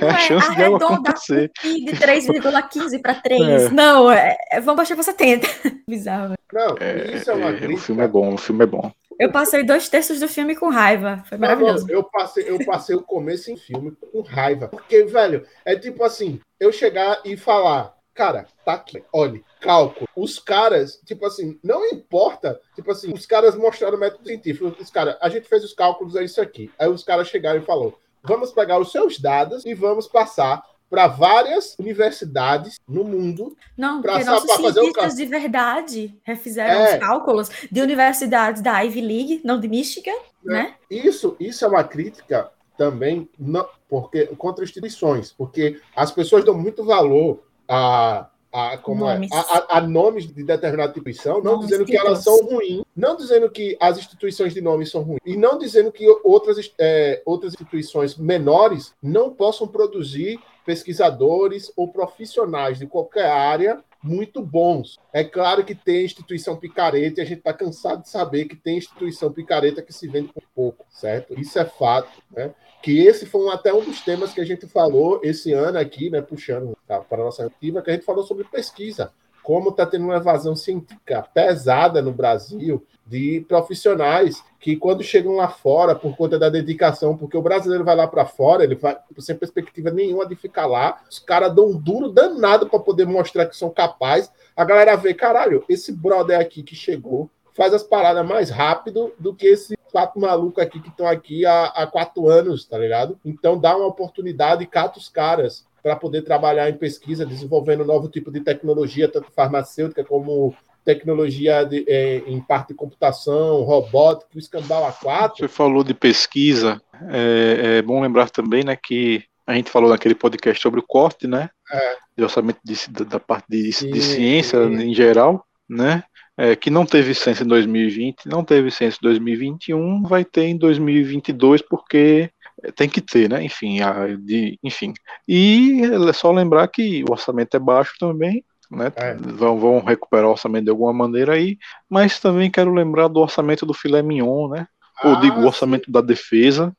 É 0.00 0.06
a 0.10 0.14
é 0.14 0.18
chance 0.18 0.54
de 0.54 0.62
algo 0.64 0.76
acontecer. 0.84 1.50
de 1.62 1.92
3,15 1.96 2.98
para 3.00 3.14
3. 3.14 3.64
É. 3.64 3.70
Não, 3.70 4.10
é, 4.10 4.36
é, 4.52 4.60
vamos 4.60 4.76
baixar 4.76 4.94
pra 4.94 5.04
70. 5.04 5.46
Bizarro. 5.88 6.34
Não, 6.52 6.76
É, 6.80 7.16
isso 7.16 7.30
é 7.30 7.34
uma 7.34 7.50
é, 7.50 7.66
o 7.66 7.76
filme 7.76 8.02
é 8.04 8.08
bom, 8.08 8.34
o 8.34 8.38
filme 8.38 8.64
é 8.64 8.66
bom. 8.66 8.92
Eu 9.18 9.30
passei 9.30 9.62
dois 9.62 9.88
terços 9.88 10.20
do 10.20 10.28
filme 10.28 10.56
com 10.56 10.68
raiva. 10.68 11.22
Foi 11.28 11.38
maravilhoso. 11.38 11.86
Eu 11.88 12.04
passei, 12.04 12.48
eu 12.48 12.64
passei 12.64 12.96
o 12.96 13.02
começo 13.02 13.50
em 13.50 13.56
filme 13.56 13.92
com 13.92 14.20
raiva. 14.22 14.68
Porque, 14.68 15.04
velho, 15.04 15.46
é 15.64 15.76
tipo 15.76 16.02
assim, 16.04 16.40
eu 16.58 16.72
chegar 16.72 17.20
e 17.24 17.36
falar, 17.36 17.96
cara, 18.12 18.46
tá 18.64 18.74
aqui, 18.74 19.02
olha, 19.12 19.40
cálculo. 19.60 20.08
Os 20.16 20.38
caras, 20.38 21.00
tipo 21.04 21.26
assim, 21.26 21.58
não 21.62 21.84
importa, 21.86 22.60
tipo 22.74 22.90
assim, 22.90 23.12
os 23.12 23.26
caras 23.26 23.54
mostraram 23.56 23.96
o 23.96 24.00
método 24.00 24.26
científico. 24.26 24.74
Os 24.80 24.90
caras, 24.90 25.16
a 25.20 25.28
gente 25.28 25.48
fez 25.48 25.64
os 25.64 25.72
cálculos, 25.72 26.16
é 26.16 26.24
isso 26.24 26.40
aqui. 26.40 26.70
Aí 26.78 26.88
os 26.88 27.04
caras 27.04 27.28
chegaram 27.28 27.60
e 27.60 27.64
falaram, 27.64 27.94
vamos 28.22 28.52
pegar 28.52 28.78
os 28.78 28.90
seus 28.90 29.18
dados 29.18 29.64
e 29.64 29.74
vamos 29.74 30.08
passar 30.08 30.62
para 30.94 31.06
várias 31.08 31.74
universidades 31.78 32.76
no 32.88 33.02
mundo. 33.04 33.56
Não, 33.76 34.00
Pra 34.00 34.12
porque 34.12 34.24
nossos 34.30 34.46
pra 34.46 34.56
cientistas 34.56 34.92
cálculo. 34.94 35.16
de 35.16 35.26
verdade 35.26 36.18
refizeram 36.22 36.80
É. 36.86 36.94
os 36.94 37.00
cálculos 37.00 37.50
de 37.70 37.80
universidades 37.82 38.62
da 38.62 38.80
Ivy 38.80 39.00
League, 39.00 39.40
não 39.44 39.58
de 39.58 39.66
Michigan, 39.68 40.12
né? 40.44 40.74
Isso, 40.90 41.36
isso 41.40 41.64
é 41.64 41.68
uma 41.68 41.82
crítica 41.84 42.48
também 42.78 43.28
não, 43.38 43.66
porque 43.88 44.26
contra 44.38 44.64
instituições, 44.64 45.32
porque 45.32 45.80
as 45.96 46.10
pessoas 46.12 46.44
dão 46.44 46.54
muito 46.56 46.84
valor 46.84 47.42
a, 47.68 48.28
a, 48.54 48.78
como 48.78 49.04
Nomes. 49.04 49.30
é, 49.32 49.36
a, 49.36 49.78
a- 49.78 49.80
nomes 49.80 50.32
de 50.32 50.44
determinada 50.44 50.90
instituição, 50.90 51.42
não 51.42 51.54
Nomes, 51.54 51.66
dizendo 51.66 51.84
que 51.84 51.96
elas 51.96 52.22
são 52.22 52.36
ruins, 52.44 52.84
não 52.96 53.16
dizendo 53.16 53.50
que 53.50 53.76
as 53.80 53.98
instituições 53.98 54.54
de 54.54 54.60
nomes 54.60 54.92
são 54.92 55.02
ruins, 55.02 55.18
e 55.26 55.36
não 55.36 55.58
dizendo 55.58 55.90
que 55.90 56.06
outras, 56.22 56.72
é, 56.78 57.20
outras 57.26 57.52
instituições 57.54 58.16
menores 58.16 58.94
não 59.02 59.34
possam 59.34 59.66
produzir 59.66 60.38
pesquisadores 60.64 61.72
ou 61.76 61.88
profissionais 61.88 62.78
de 62.78 62.86
qualquer 62.86 63.26
área 63.26 63.82
muito 64.04 64.42
bons. 64.42 65.00
É 65.12 65.24
claro 65.24 65.64
que 65.64 65.74
tem 65.74 66.04
instituição 66.04 66.56
picareta 66.56 67.20
e 67.20 67.22
a 67.22 67.26
gente 67.26 67.38
está 67.38 67.54
cansado 67.54 68.02
de 68.02 68.10
saber 68.10 68.44
que 68.44 68.54
tem 68.54 68.76
instituição 68.76 69.32
picareta 69.32 69.80
que 69.80 69.94
se 69.94 70.06
vende 70.06 70.30
por 70.30 70.42
pouco, 70.54 70.84
certo? 70.90 71.38
Isso 71.40 71.58
é 71.58 71.64
fato, 71.64 72.22
né? 72.30 72.54
Que 72.82 73.00
esse 73.00 73.24
foi 73.24 73.46
um, 73.46 73.50
até 73.50 73.72
um 73.72 73.82
dos 73.82 74.02
temas 74.02 74.34
que 74.34 74.40
a 74.42 74.44
gente 74.44 74.66
falou 74.66 75.20
esse 75.22 75.54
ano 75.54 75.78
aqui, 75.78 76.10
né? 76.10 76.20
Puxando 76.20 76.76
tá, 76.86 77.00
para 77.00 77.22
a 77.22 77.24
nossa 77.24 77.46
ativa, 77.46 77.80
que 77.80 77.90
a 77.90 77.94
gente 77.94 78.04
falou 78.04 78.22
sobre 78.24 78.44
pesquisa. 78.44 79.10
Como 79.44 79.68
está 79.68 79.84
tendo 79.84 80.06
uma 80.06 80.16
evasão 80.16 80.56
científica 80.56 81.22
pesada 81.34 82.00
no 82.00 82.10
Brasil 82.10 82.84
de 83.06 83.44
profissionais 83.46 84.42
que, 84.58 84.74
quando 84.74 85.02
chegam 85.02 85.36
lá 85.36 85.48
fora, 85.48 85.94
por 85.94 86.16
conta 86.16 86.38
da 86.38 86.48
dedicação, 86.48 87.16
porque 87.16 87.36
o 87.36 87.42
brasileiro 87.42 87.84
vai 87.84 87.94
lá 87.94 88.08
para 88.08 88.24
fora, 88.24 88.64
ele 88.64 88.74
vai 88.74 88.96
sem 89.18 89.36
perspectiva 89.36 89.90
nenhuma 89.90 90.26
de 90.26 90.34
ficar 90.34 90.66
lá, 90.66 91.02
os 91.10 91.18
caras 91.18 91.54
dão 91.54 91.66
um 91.66 91.78
duro 91.78 92.08
danado 92.08 92.68
para 92.68 92.80
poder 92.80 93.06
mostrar 93.06 93.44
que 93.44 93.54
são 93.54 93.68
capazes. 93.68 94.32
A 94.56 94.64
galera 94.64 94.96
vê, 94.96 95.12
caralho, 95.12 95.62
esse 95.68 95.92
brother 95.92 96.40
aqui 96.40 96.62
que 96.62 96.74
chegou 96.74 97.30
faz 97.52 97.74
as 97.74 97.82
paradas 97.82 98.26
mais 98.26 98.48
rápido 98.48 99.12
do 99.18 99.34
que 99.34 99.46
esse 99.46 99.76
quatro 99.92 100.20
malucos 100.20 100.60
aqui 100.60 100.80
que 100.80 100.88
estão 100.88 101.06
aqui 101.06 101.46
há, 101.46 101.66
há 101.66 101.86
quatro 101.86 102.28
anos, 102.28 102.64
tá 102.64 102.76
ligado? 102.76 103.16
Então 103.24 103.56
dá 103.56 103.76
uma 103.76 103.86
oportunidade 103.86 104.64
e 104.64 104.66
cata 104.66 104.98
os 104.98 105.08
caras 105.08 105.64
para 105.84 105.96
poder 105.96 106.22
trabalhar 106.22 106.70
em 106.70 106.78
pesquisa, 106.78 107.26
desenvolvendo 107.26 107.84
novo 107.84 108.08
tipo 108.08 108.32
de 108.32 108.40
tecnologia, 108.40 109.06
tanto 109.06 109.30
farmacêutica 109.30 110.02
como 110.02 110.56
tecnologia 110.82 111.62
de, 111.62 111.84
é, 111.86 112.22
em 112.26 112.40
parte 112.40 112.68
de 112.68 112.74
computação, 112.74 113.60
robótica, 113.64 114.30
o 114.34 114.38
escambau 114.38 114.90
A4. 114.90 115.40
Você 115.40 115.48
falou 115.48 115.84
de 115.84 115.92
pesquisa, 115.92 116.80
é, 117.10 117.76
é 117.76 117.82
bom 117.82 118.00
lembrar 118.00 118.30
também, 118.30 118.64
né, 118.64 118.74
que 118.82 119.24
a 119.46 119.52
gente 119.52 119.70
falou 119.70 119.90
naquele 119.90 120.14
podcast 120.14 120.62
sobre 120.62 120.80
o 120.80 120.84
corte, 120.86 121.26
né, 121.26 121.50
É. 121.70 121.96
de 122.16 122.24
orçamento 122.24 122.60
de, 122.64 123.04
da, 123.04 123.20
parte 123.20 123.44
de, 123.50 123.64
de 123.64 124.00
ciência 124.00 124.66
sim. 124.66 124.84
em 124.84 124.94
geral, 124.94 125.44
né, 125.68 126.02
é, 126.34 126.56
que 126.56 126.70
não 126.70 126.86
teve 126.86 127.12
ciência 127.12 127.44
em 127.44 127.48
2020, 127.48 128.26
não 128.26 128.42
teve 128.42 128.70
ciência 128.70 128.98
em 129.02 129.06
2021, 129.06 130.02
vai 130.04 130.24
ter 130.24 130.44
em 130.44 130.56
2022 130.56 131.60
porque 131.60 132.30
tem 132.72 132.88
que 132.88 133.00
ter, 133.00 133.28
né, 133.28 133.42
enfim, 133.44 133.80
a, 133.80 134.06
de, 134.16 134.58
enfim. 134.62 134.92
E 135.28 135.82
é 136.08 136.12
só 136.12 136.30
lembrar 136.32 136.66
que 136.68 137.02
o 137.08 137.12
orçamento 137.12 137.56
é 137.56 137.60
baixo 137.60 137.94
também, 137.98 138.44
né, 138.70 138.92
É. 138.96 139.14
vão, 139.14 139.58
vão 139.58 139.78
recuperar 139.80 140.26
o 140.26 140.32
orçamento 140.32 140.64
de 140.64 140.70
alguma 140.70 140.92
maneira 140.92 141.34
aí, 141.34 141.58
mas 141.88 142.18
também 142.20 142.50
quero 142.50 142.72
lembrar 142.72 143.08
do 143.08 143.20
orçamento 143.20 143.64
do 143.66 143.74
filé 143.74 144.02
mignon, 144.02 144.48
né, 144.48 144.66
ou 145.02 145.12
Ah, 145.12 145.20
digo 145.20 145.40
o 145.40 145.46
orçamento 145.46 145.90
da 145.90 146.00
defesa, 146.00 146.72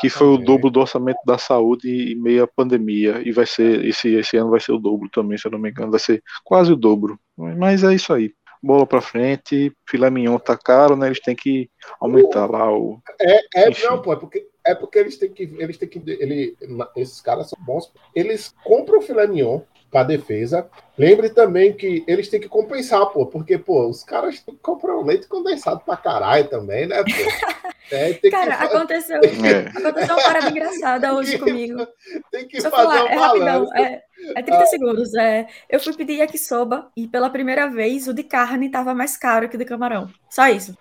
que 0.00 0.08
foi 0.10 0.26
o 0.26 0.30
Exatamente. 0.30 0.46
dobro 0.46 0.70
do 0.70 0.80
orçamento 0.80 1.20
da 1.24 1.38
saúde 1.38 2.12
em 2.12 2.16
meio 2.16 2.42
à 2.42 2.48
pandemia. 2.48 3.22
E 3.24 3.30
vai 3.30 3.46
ser, 3.46 3.84
esse, 3.84 4.08
esse 4.08 4.36
ano 4.36 4.50
vai 4.50 4.58
ser 4.58 4.72
o 4.72 4.78
dobro 4.78 5.08
também, 5.08 5.38
se 5.38 5.46
eu 5.46 5.52
não 5.52 5.58
me 5.58 5.70
engano, 5.70 5.90
vai 5.92 6.00
ser 6.00 6.20
quase 6.42 6.72
o 6.72 6.76
dobro. 6.76 7.16
Mas 7.36 7.84
é 7.84 7.94
isso 7.94 8.12
aí. 8.12 8.32
Bola 8.60 8.84
pra 8.86 9.00
frente, 9.00 9.72
filé 9.88 10.10
mignon 10.10 10.36
tá 10.38 10.56
caro, 10.58 10.96
né? 10.96 11.06
Eles 11.06 11.20
têm 11.20 11.36
que 11.36 11.70
aumentar 12.00 12.50
lá 12.50 12.72
o. 12.76 12.98
É, 13.20 13.40
é 13.66 13.70
Enfim. 13.70 13.86
não, 13.86 14.02
pô, 14.02 14.12
é 14.12 14.16
porque, 14.16 14.44
é 14.66 14.74
porque 14.74 14.98
eles 14.98 15.16
têm 15.18 15.32
que. 15.32 15.42
Eles 15.58 15.76
têm 15.76 15.88
que. 15.88 16.02
Ele, 16.06 16.56
esses 16.96 17.20
caras 17.20 17.48
são 17.48 17.58
bons. 17.64 17.92
Eles 18.14 18.54
compram 18.64 18.98
o 18.98 19.02
filé 19.02 19.26
mignon 19.26 19.60
pra 19.90 20.02
defesa. 20.02 20.68
Lembre 20.98 21.30
também 21.30 21.72
que 21.72 22.04
eles 22.08 22.28
têm 22.28 22.40
que 22.40 22.48
compensar, 22.48 23.06
pô, 23.06 23.26
porque, 23.26 23.56
pô, 23.56 23.88
os 23.88 24.02
caras 24.02 24.44
compram 24.60 25.04
leite 25.04 25.28
condensado 25.28 25.80
pra 25.84 25.96
caralho 25.96 26.48
também, 26.48 26.86
né, 26.86 27.02
pô? 27.02 27.04
É, 27.90 28.14
tem 28.14 28.30
Cara, 28.30 28.56
que, 28.56 28.64
aconteceu, 28.64 29.20
É, 29.22 29.68
aconteceu 29.78 30.14
uma 30.14 30.22
parada 30.22 30.48
engraçada 30.48 31.12
hoje 31.14 31.38
comigo. 31.38 31.86
tem 32.30 32.46
que 32.46 32.52
Deixa 32.52 32.70
fazer 32.70 32.82
falar, 32.82 33.04
um 33.04 33.08
é 33.08 33.14
rapidão, 33.14 33.74
é, 33.74 34.02
é 34.36 34.42
30 34.42 34.66
segundos. 34.66 35.14
É, 35.14 35.46
eu 35.68 35.78
fui 35.78 35.92
pedir 35.92 36.14
yakisoba 36.14 36.90
e 36.96 37.06
pela 37.06 37.28
primeira 37.28 37.68
vez 37.68 38.08
o 38.08 38.14
de 38.14 38.22
carne 38.24 38.70
tava 38.70 38.94
mais 38.94 39.18
caro 39.18 39.50
que 39.50 39.56
o 39.56 39.58
de 39.58 39.66
camarão. 39.66 40.08
Só 40.30 40.48
isso. 40.48 40.74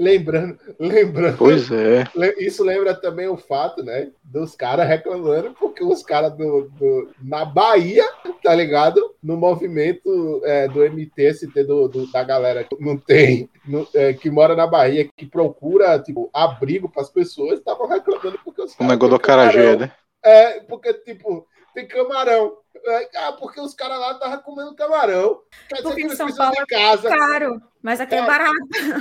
Lembrando, 0.00 0.58
lembrando. 0.80 1.36
Pois 1.36 1.70
é. 1.70 2.04
Isso 2.38 2.64
lembra 2.64 2.94
também 2.94 3.28
o 3.28 3.36
fato, 3.36 3.82
né? 3.82 4.10
Dos 4.24 4.56
caras 4.56 4.88
reclamando, 4.88 5.52
porque 5.52 5.84
os 5.84 6.02
caras 6.02 6.32
do, 6.32 6.70
do, 6.70 7.10
na 7.22 7.44
Bahia, 7.44 8.04
tá 8.42 8.54
ligado? 8.54 9.14
No 9.22 9.36
movimento 9.36 10.40
é, 10.44 10.66
do 10.66 10.82
MTST 10.82 11.64
do, 11.64 11.86
do, 11.86 12.10
da 12.10 12.24
galera 12.24 12.64
que 12.64 12.74
não 12.82 12.96
tem, 12.96 13.50
no, 13.66 13.86
é, 13.94 14.14
que 14.14 14.30
mora 14.30 14.56
na 14.56 14.66
Bahia, 14.66 15.06
que 15.14 15.26
procura 15.26 15.98
tipo, 15.98 16.30
abrigo 16.32 16.88
para 16.88 17.02
as 17.02 17.10
pessoas, 17.10 17.58
estavam 17.58 17.86
reclamando 17.86 18.40
porque 18.42 18.62
os 18.62 18.74
caras. 18.74 18.88
O 18.88 18.90
negócio 18.90 19.14
do 19.16 19.20
Carajé, 19.20 19.76
né? 19.76 19.92
É, 20.24 20.60
porque, 20.60 20.94
tipo, 20.94 21.46
tem 21.74 21.86
camarão. 21.86 22.56
É, 22.86 23.10
ah, 23.18 23.32
porque 23.32 23.60
os 23.60 23.74
caras 23.74 23.98
lá 23.98 24.12
estavam 24.12 24.38
comendo 24.38 24.74
camarão. 24.74 25.40
Quer 25.68 25.76
dizer 25.76 25.88
porque 25.88 26.02
que 26.02 26.06
em 26.08 26.16
São 26.16 26.34
Paulo 26.34 26.54
de 26.54 26.66
casa. 26.66 27.08
é 27.08 27.16
caro, 27.16 27.62
mas 27.82 28.00
aqui 28.00 28.14
é, 28.14 28.18
é 28.18 28.26
barato. 28.26 28.56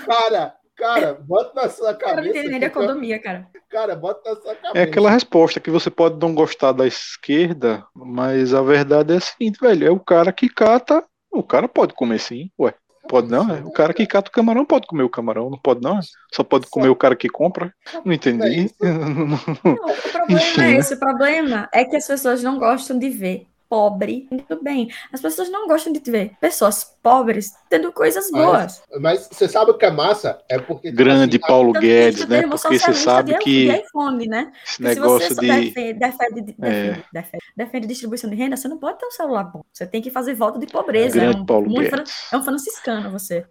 Cara, 0.06 0.56
cara, 0.80 1.14
bota 1.22 1.62
na 1.62 1.70
sua 1.70 1.94
cabeça. 1.94 2.20
Eu 2.20 2.24
não 2.24 2.30
entendo 2.30 2.52
nem 2.52 2.64
economia, 2.64 3.20
cara. 3.20 3.48
Cara, 3.70 3.96
bota 3.96 4.30
na 4.30 4.36
sua 4.38 4.56
cabeça. 4.56 4.78
É 4.78 4.84
aquela 4.84 5.12
resposta 5.12 5.60
que 5.60 5.70
você 5.70 5.90
pode 5.90 6.18
não 6.20 6.34
gostar 6.34 6.72
da 6.72 6.88
esquerda, 6.88 7.86
mas 7.94 8.54
a 8.54 8.62
verdade 8.62 9.14
é 9.14 9.18
a 9.18 9.20
seguinte, 9.20 9.60
velho, 9.60 9.88
é 9.88 9.92
o 9.92 10.00
cara 10.00 10.32
que 10.32 10.48
cata, 10.48 11.04
o 11.32 11.44
cara 11.44 11.68
pode 11.68 11.94
comer 11.94 12.20
sim, 12.20 12.50
ué. 12.58 12.74
Pode 13.08 13.28
não, 13.28 13.50
é. 13.50 13.60
O 13.62 13.72
cara 13.72 13.92
que 13.92 14.06
cata 14.06 14.30
o 14.30 14.32
camarão 14.32 14.64
pode 14.64 14.86
comer 14.86 15.02
o 15.02 15.10
camarão, 15.10 15.50
não 15.50 15.58
pode 15.58 15.82
não. 15.82 15.98
É. 15.98 16.02
Só 16.32 16.44
pode 16.44 16.68
comer 16.68 16.90
o 16.90 16.96
cara 16.96 17.16
que 17.16 17.28
compra. 17.28 17.74
Não 18.06 18.14
entendi. 18.14 18.72
Não, 18.80 19.74
o 19.74 20.12
problema 20.12 20.30
Enfim, 20.30 20.62
é 20.62 20.72
esse. 20.78 20.94
O 20.94 21.00
problema 21.00 21.68
é 21.74 21.84
que 21.84 21.96
as 21.96 22.06
pessoas 22.06 22.44
não 22.44 22.60
gostam 22.60 23.00
de 23.00 23.10
ver 23.10 23.48
pobre 23.70 24.28
muito 24.32 24.62
bem. 24.62 24.90
As 25.14 25.22
pessoas 25.22 25.50
não 25.50 25.68
gostam 25.68 25.94
de 25.94 26.00
ver 26.12 26.32
pessoas 26.42 26.98
pobres 27.04 27.54
tendo 27.70 27.94
coisas 27.94 28.32
boas. 28.32 28.82
Mas, 28.94 29.02
mas 29.02 29.30
você 29.32 29.48
sabe 29.48 29.72
o 29.72 29.78
que 29.78 29.86
é 29.86 29.92
massa? 29.92 30.42
É 30.50 30.58
porque. 30.58 30.90
Tipo 30.90 30.98
Grande 30.98 31.38
assim, 31.38 31.48
Paulo 31.48 31.72
Guedes, 31.74 32.28
né? 32.28 32.42
Porque 32.48 32.80
você 32.80 32.94
sabe 32.94 33.38
que. 33.38 33.72
iPhone, 33.72 34.28
né? 34.28 34.52
Esse 34.66 34.82
negócio 34.82 35.28
se 35.28 35.36
você 35.36 35.42
de. 35.42 35.48
Defende, 35.48 36.00
defende, 36.00 36.42
defende, 36.42 37.06
defende, 37.14 37.44
defende, 37.56 37.88
distribuição 37.88 38.30
de 38.30 38.36
renda, 38.36 38.58
você 38.58 38.68
não 38.68 38.80
pode 38.80 38.98
ter 38.98 39.06
um 39.06 39.12
celular 39.12 39.44
bom. 39.44 39.62
Você 39.72 39.86
tem 39.86 40.02
que 40.02 40.10
fazer 40.10 40.34
volta 40.34 40.58
de 40.58 40.66
pobreza. 40.68 41.20
Grande 41.20 41.38
é 41.38 41.42
um, 41.42 41.46
Paulo 41.46 41.70
Guedes. 41.70 42.28
É 42.34 42.38
um 42.38 42.44
franciscano 42.44 43.12
você. 43.12 43.46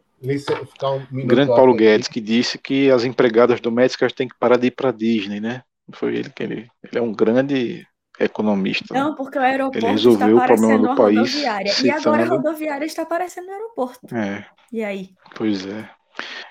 Um 1.12 1.27
Grande 1.27 1.55
Paulo 1.55 1.75
Guedes 1.75 2.09
que 2.09 2.21
disse 2.21 2.59
que 2.59 2.91
as 2.91 3.05
empregadas 3.05 3.61
domésticas 3.61 4.12
têm 4.12 4.27
que 4.27 4.37
parar 4.37 4.57
de 4.57 4.66
ir 4.66 4.73
para 4.73 4.91
Disney, 4.91 5.41
né? 5.41 5.62
Foi 5.93 6.16
ele 6.16 6.31
que 6.31 6.43
ele, 6.43 6.69
ele 6.83 6.99
é 6.99 7.01
um 7.01 7.12
grande 7.12 7.87
economista. 8.21 8.93
Né? 8.93 9.01
Não, 9.01 9.14
porque 9.14 9.39
o 9.39 9.43
aeroporto 9.43 9.79
ele 9.79 9.93
resolveu 9.93 10.39
está 10.39 10.45
o 10.45 10.47
problema 10.47 10.89
do 10.89 10.97
país. 10.97 11.19
Rodoviária. 11.19 11.73
Citando... 11.73 11.87
E 11.87 11.91
agora 11.91 12.23
a 12.23 12.27
rodoviária 12.29 12.85
está 12.85 13.03
aparecendo 13.03 13.47
no 13.47 13.53
aeroporto. 13.53 14.14
É. 14.14 14.45
E 14.73 14.85
aí? 14.85 15.11
Pois 15.35 15.66
é. 15.66 15.89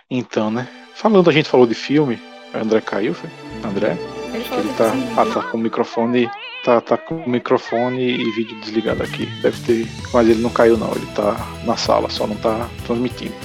Então, 0.10 0.50
né? 0.50 0.68
Falando, 0.94 1.30
a 1.30 1.34
gente 1.34 1.50
falou 1.50 1.68
de 1.68 1.76
filme. 1.76 2.20
O 2.54 2.58
André 2.58 2.82
caiu, 2.82 3.14
foi? 3.14 3.30
André? 3.64 3.98
Ele, 4.34 4.44
falou 4.44 4.64
ele 4.64 4.74
tá, 4.74 4.94
ah, 5.18 5.26
tá 5.26 5.44
com 5.44 5.58
o 5.58 5.60
microfone. 5.60 6.30
Tá, 6.64 6.82
tá 6.82 6.98
com 6.98 7.16
o 7.16 7.30
microfone 7.30 8.02
e 8.02 8.32
vídeo 8.32 8.60
desligado 8.60 9.04
aqui. 9.04 9.26
Deve 9.42 9.62
ter. 9.62 9.88
Mas 10.14 10.28
ele 10.28 10.42
não 10.42 10.50
caiu 10.50 10.78
não, 10.78 10.92
ele 10.92 11.06
tá 11.16 11.36
na 11.66 11.78
sala, 11.78 12.10
só 12.10 12.26
não 12.26 12.36
tá 12.36 12.68
transmitindo. 12.86 13.36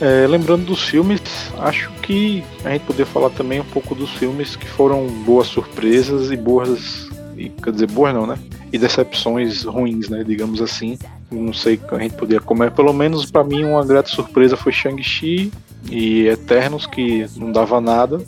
É, 0.00 0.26
lembrando 0.26 0.64
dos 0.64 0.82
filmes, 0.82 1.20
acho 1.60 1.88
que 2.02 2.42
a 2.64 2.70
gente 2.70 2.84
poderia 2.84 3.06
falar 3.06 3.30
também 3.30 3.60
um 3.60 3.64
pouco 3.64 3.94
dos 3.94 4.10
filmes 4.14 4.56
que 4.56 4.66
foram 4.66 5.06
boas 5.06 5.46
surpresas 5.46 6.32
e 6.32 6.36
boas 6.36 7.08
e, 7.36 7.48
quer 7.48 7.72
dizer, 7.72 7.90
boas 7.90 8.14
não, 8.14 8.26
né? 8.26 8.38
E 8.72 8.78
decepções 8.78 9.64
ruins, 9.64 10.08
né? 10.08 10.24
Digamos 10.24 10.60
assim. 10.60 10.98
Não 11.30 11.52
sei 11.52 11.80
a 11.90 11.98
gente 11.98 12.14
poderia 12.14 12.40
comer. 12.40 12.70
Pelo 12.72 12.92
menos 12.92 13.30
para 13.30 13.42
mim 13.42 13.64
uma 13.64 13.84
grata 13.84 14.08
surpresa 14.08 14.56
foi 14.56 14.72
Shang-Chi 14.72 15.50
e 15.90 16.26
Eternos, 16.26 16.86
que 16.86 17.26
não 17.36 17.50
dava 17.50 17.80
nada. 17.80 18.20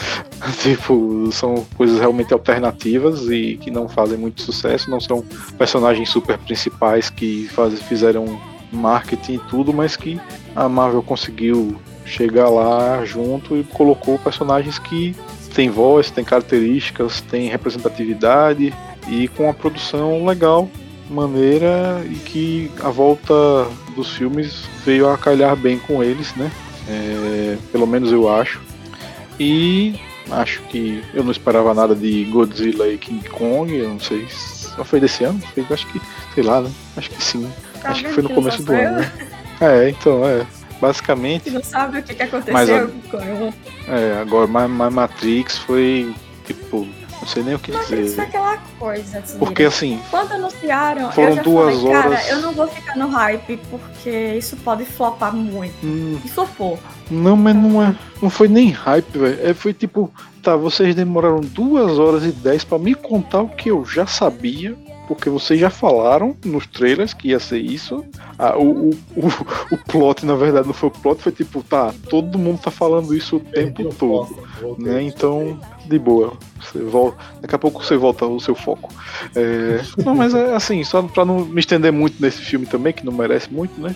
tipo, 0.62 1.30
são 1.32 1.64
coisas 1.76 1.98
realmente 1.98 2.32
alternativas 2.32 3.28
e 3.30 3.58
que 3.60 3.70
não 3.70 3.88
fazem 3.88 4.18
muito 4.18 4.42
sucesso, 4.42 4.90
não 4.90 5.00
são 5.00 5.24
personagens 5.56 6.08
super 6.08 6.36
principais 6.38 7.08
que 7.08 7.48
faz, 7.48 7.80
fizeram 7.82 8.40
marketing 8.72 9.34
e 9.34 9.38
tudo, 9.38 9.72
mas 9.72 9.96
que 9.96 10.20
a 10.56 10.68
Marvel 10.68 11.02
conseguiu 11.02 11.76
chegar 12.04 12.48
lá 12.48 13.04
junto 13.04 13.56
e 13.56 13.64
colocou 13.64 14.18
personagens 14.18 14.78
que 14.78 15.14
tem 15.52 15.70
voz, 15.70 16.10
tem 16.10 16.24
características, 16.24 17.20
tem 17.20 17.48
representatividade 17.48 18.72
e 19.08 19.28
com 19.28 19.44
uma 19.44 19.54
produção 19.54 20.24
legal, 20.24 20.68
maneira 21.10 22.02
e 22.08 22.14
que 22.14 22.70
a 22.82 22.88
volta 22.88 23.34
dos 23.94 24.10
filmes 24.10 24.64
veio 24.84 25.08
a 25.08 25.18
calhar 25.18 25.54
bem 25.56 25.78
com 25.78 26.02
eles, 26.02 26.34
né? 26.34 26.50
É, 26.88 27.56
pelo 27.70 27.86
menos 27.86 28.10
eu 28.10 28.28
acho. 28.28 28.60
E 29.38 29.94
acho 30.30 30.62
que 30.62 31.02
eu 31.12 31.22
não 31.22 31.30
esperava 31.30 31.74
nada 31.74 31.94
de 31.94 32.24
Godzilla 32.24 32.88
e 32.88 32.98
King 32.98 33.28
Kong, 33.28 33.74
eu 33.74 33.88
não 33.88 34.00
sei 34.00 34.26
se 34.28 34.62
foi 34.84 35.00
desse 35.00 35.24
ano, 35.24 35.40
foi, 35.54 35.64
acho 35.70 35.86
que, 35.88 36.00
sei 36.34 36.42
lá, 36.42 36.60
né? 36.60 36.70
Acho 36.96 37.10
que 37.10 37.22
sim. 37.22 37.50
Tá 37.80 37.90
acho 37.90 38.04
que 38.04 38.10
foi 38.10 38.22
no 38.22 38.30
começo 38.30 38.62
do 38.62 38.72
ano. 38.72 39.00
Né? 39.00 39.12
É, 39.60 39.90
então, 39.90 40.26
é. 40.26 40.46
Basicamente. 40.82 41.44
Você 41.44 41.50
não 41.50 41.62
sabe 41.62 42.00
o 42.00 42.02
que, 42.02 42.12
que 42.12 42.22
aconteceu 42.24 42.52
mas, 42.52 42.68
É, 43.88 44.20
agora, 44.20 44.48
mas, 44.48 44.92
Matrix 44.92 45.56
foi 45.58 46.12
tipo. 46.44 46.88
Não 47.20 47.28
sei 47.28 47.44
nem 47.44 47.54
o 47.54 47.58
que 47.60 47.70
Matrix 47.70 48.02
dizer. 48.02 48.16
foi 48.16 48.24
aquela 48.24 48.56
coisa, 48.80 49.18
assim. 49.20 49.38
Porque 49.38 49.62
assim. 49.62 50.00
Quando 50.10 50.32
anunciaram, 50.32 51.12
foram 51.12 51.36
duas 51.36 51.76
falei, 51.76 51.96
horas. 51.96 52.20
cara, 52.20 52.28
eu 52.30 52.40
não 52.40 52.52
vou 52.52 52.66
ficar 52.66 52.96
no 52.96 53.06
hype, 53.10 53.60
porque 53.70 54.10
isso 54.36 54.56
pode 54.56 54.84
flopar 54.84 55.32
muito. 55.32 55.72
Hum. 55.86 56.18
E 56.24 56.28
flopou. 56.28 56.80
Não, 57.08 57.36
mas 57.36 57.54
não 57.54 57.80
é. 57.80 57.94
Não 58.20 58.28
foi 58.28 58.48
nem 58.48 58.70
hype, 58.70 59.18
velho. 59.18 59.38
É, 59.40 59.54
foi 59.54 59.72
tipo, 59.72 60.12
tá, 60.42 60.56
vocês 60.56 60.96
demoraram 60.96 61.38
duas 61.42 61.96
horas 61.96 62.24
e 62.24 62.32
dez 62.32 62.64
para 62.64 62.80
me 62.80 62.96
contar 62.96 63.42
o 63.42 63.48
que 63.48 63.70
eu 63.70 63.84
já 63.84 64.04
sabia 64.04 64.76
porque 65.14 65.30
vocês 65.30 65.58
já 65.58 65.70
falaram 65.70 66.36
nos 66.44 66.66
trailers 66.66 67.14
que 67.14 67.28
ia 67.28 67.38
ser 67.38 67.58
isso. 67.58 68.04
Ah, 68.38 68.56
o, 68.56 68.90
o, 68.90 68.94
o, 69.16 69.28
o, 69.72 69.78
plot, 69.86 70.24
na 70.24 70.34
verdade, 70.34 70.66
não 70.66 70.74
foi 70.74 70.88
o 70.88 70.92
plot, 70.92 71.22
foi 71.22 71.32
tipo, 71.32 71.62
tá, 71.62 71.92
todo 72.08 72.38
mundo 72.38 72.60
tá 72.60 72.70
falando 72.70 73.14
isso 73.14 73.36
o 73.36 73.40
tempo 73.40 73.92
todo. 73.94 74.36
Né? 74.78 75.02
Então, 75.02 75.58
de 75.86 75.98
boa. 75.98 76.32
Você 76.60 76.78
volta, 76.78 77.18
daqui 77.40 77.54
a 77.54 77.58
pouco 77.58 77.84
você 77.84 77.96
volta 77.96 78.24
ao 78.24 78.40
seu 78.40 78.54
foco. 78.54 78.92
É, 79.34 79.80
não, 80.04 80.14
mas 80.14 80.34
é 80.34 80.54
assim, 80.54 80.82
só 80.84 81.02
pra 81.02 81.24
não 81.24 81.44
me 81.44 81.60
estender 81.60 81.92
muito 81.92 82.20
nesse 82.20 82.40
filme 82.40 82.66
também, 82.66 82.92
que 82.92 83.04
não 83.04 83.12
merece 83.12 83.52
muito, 83.52 83.80
né? 83.80 83.94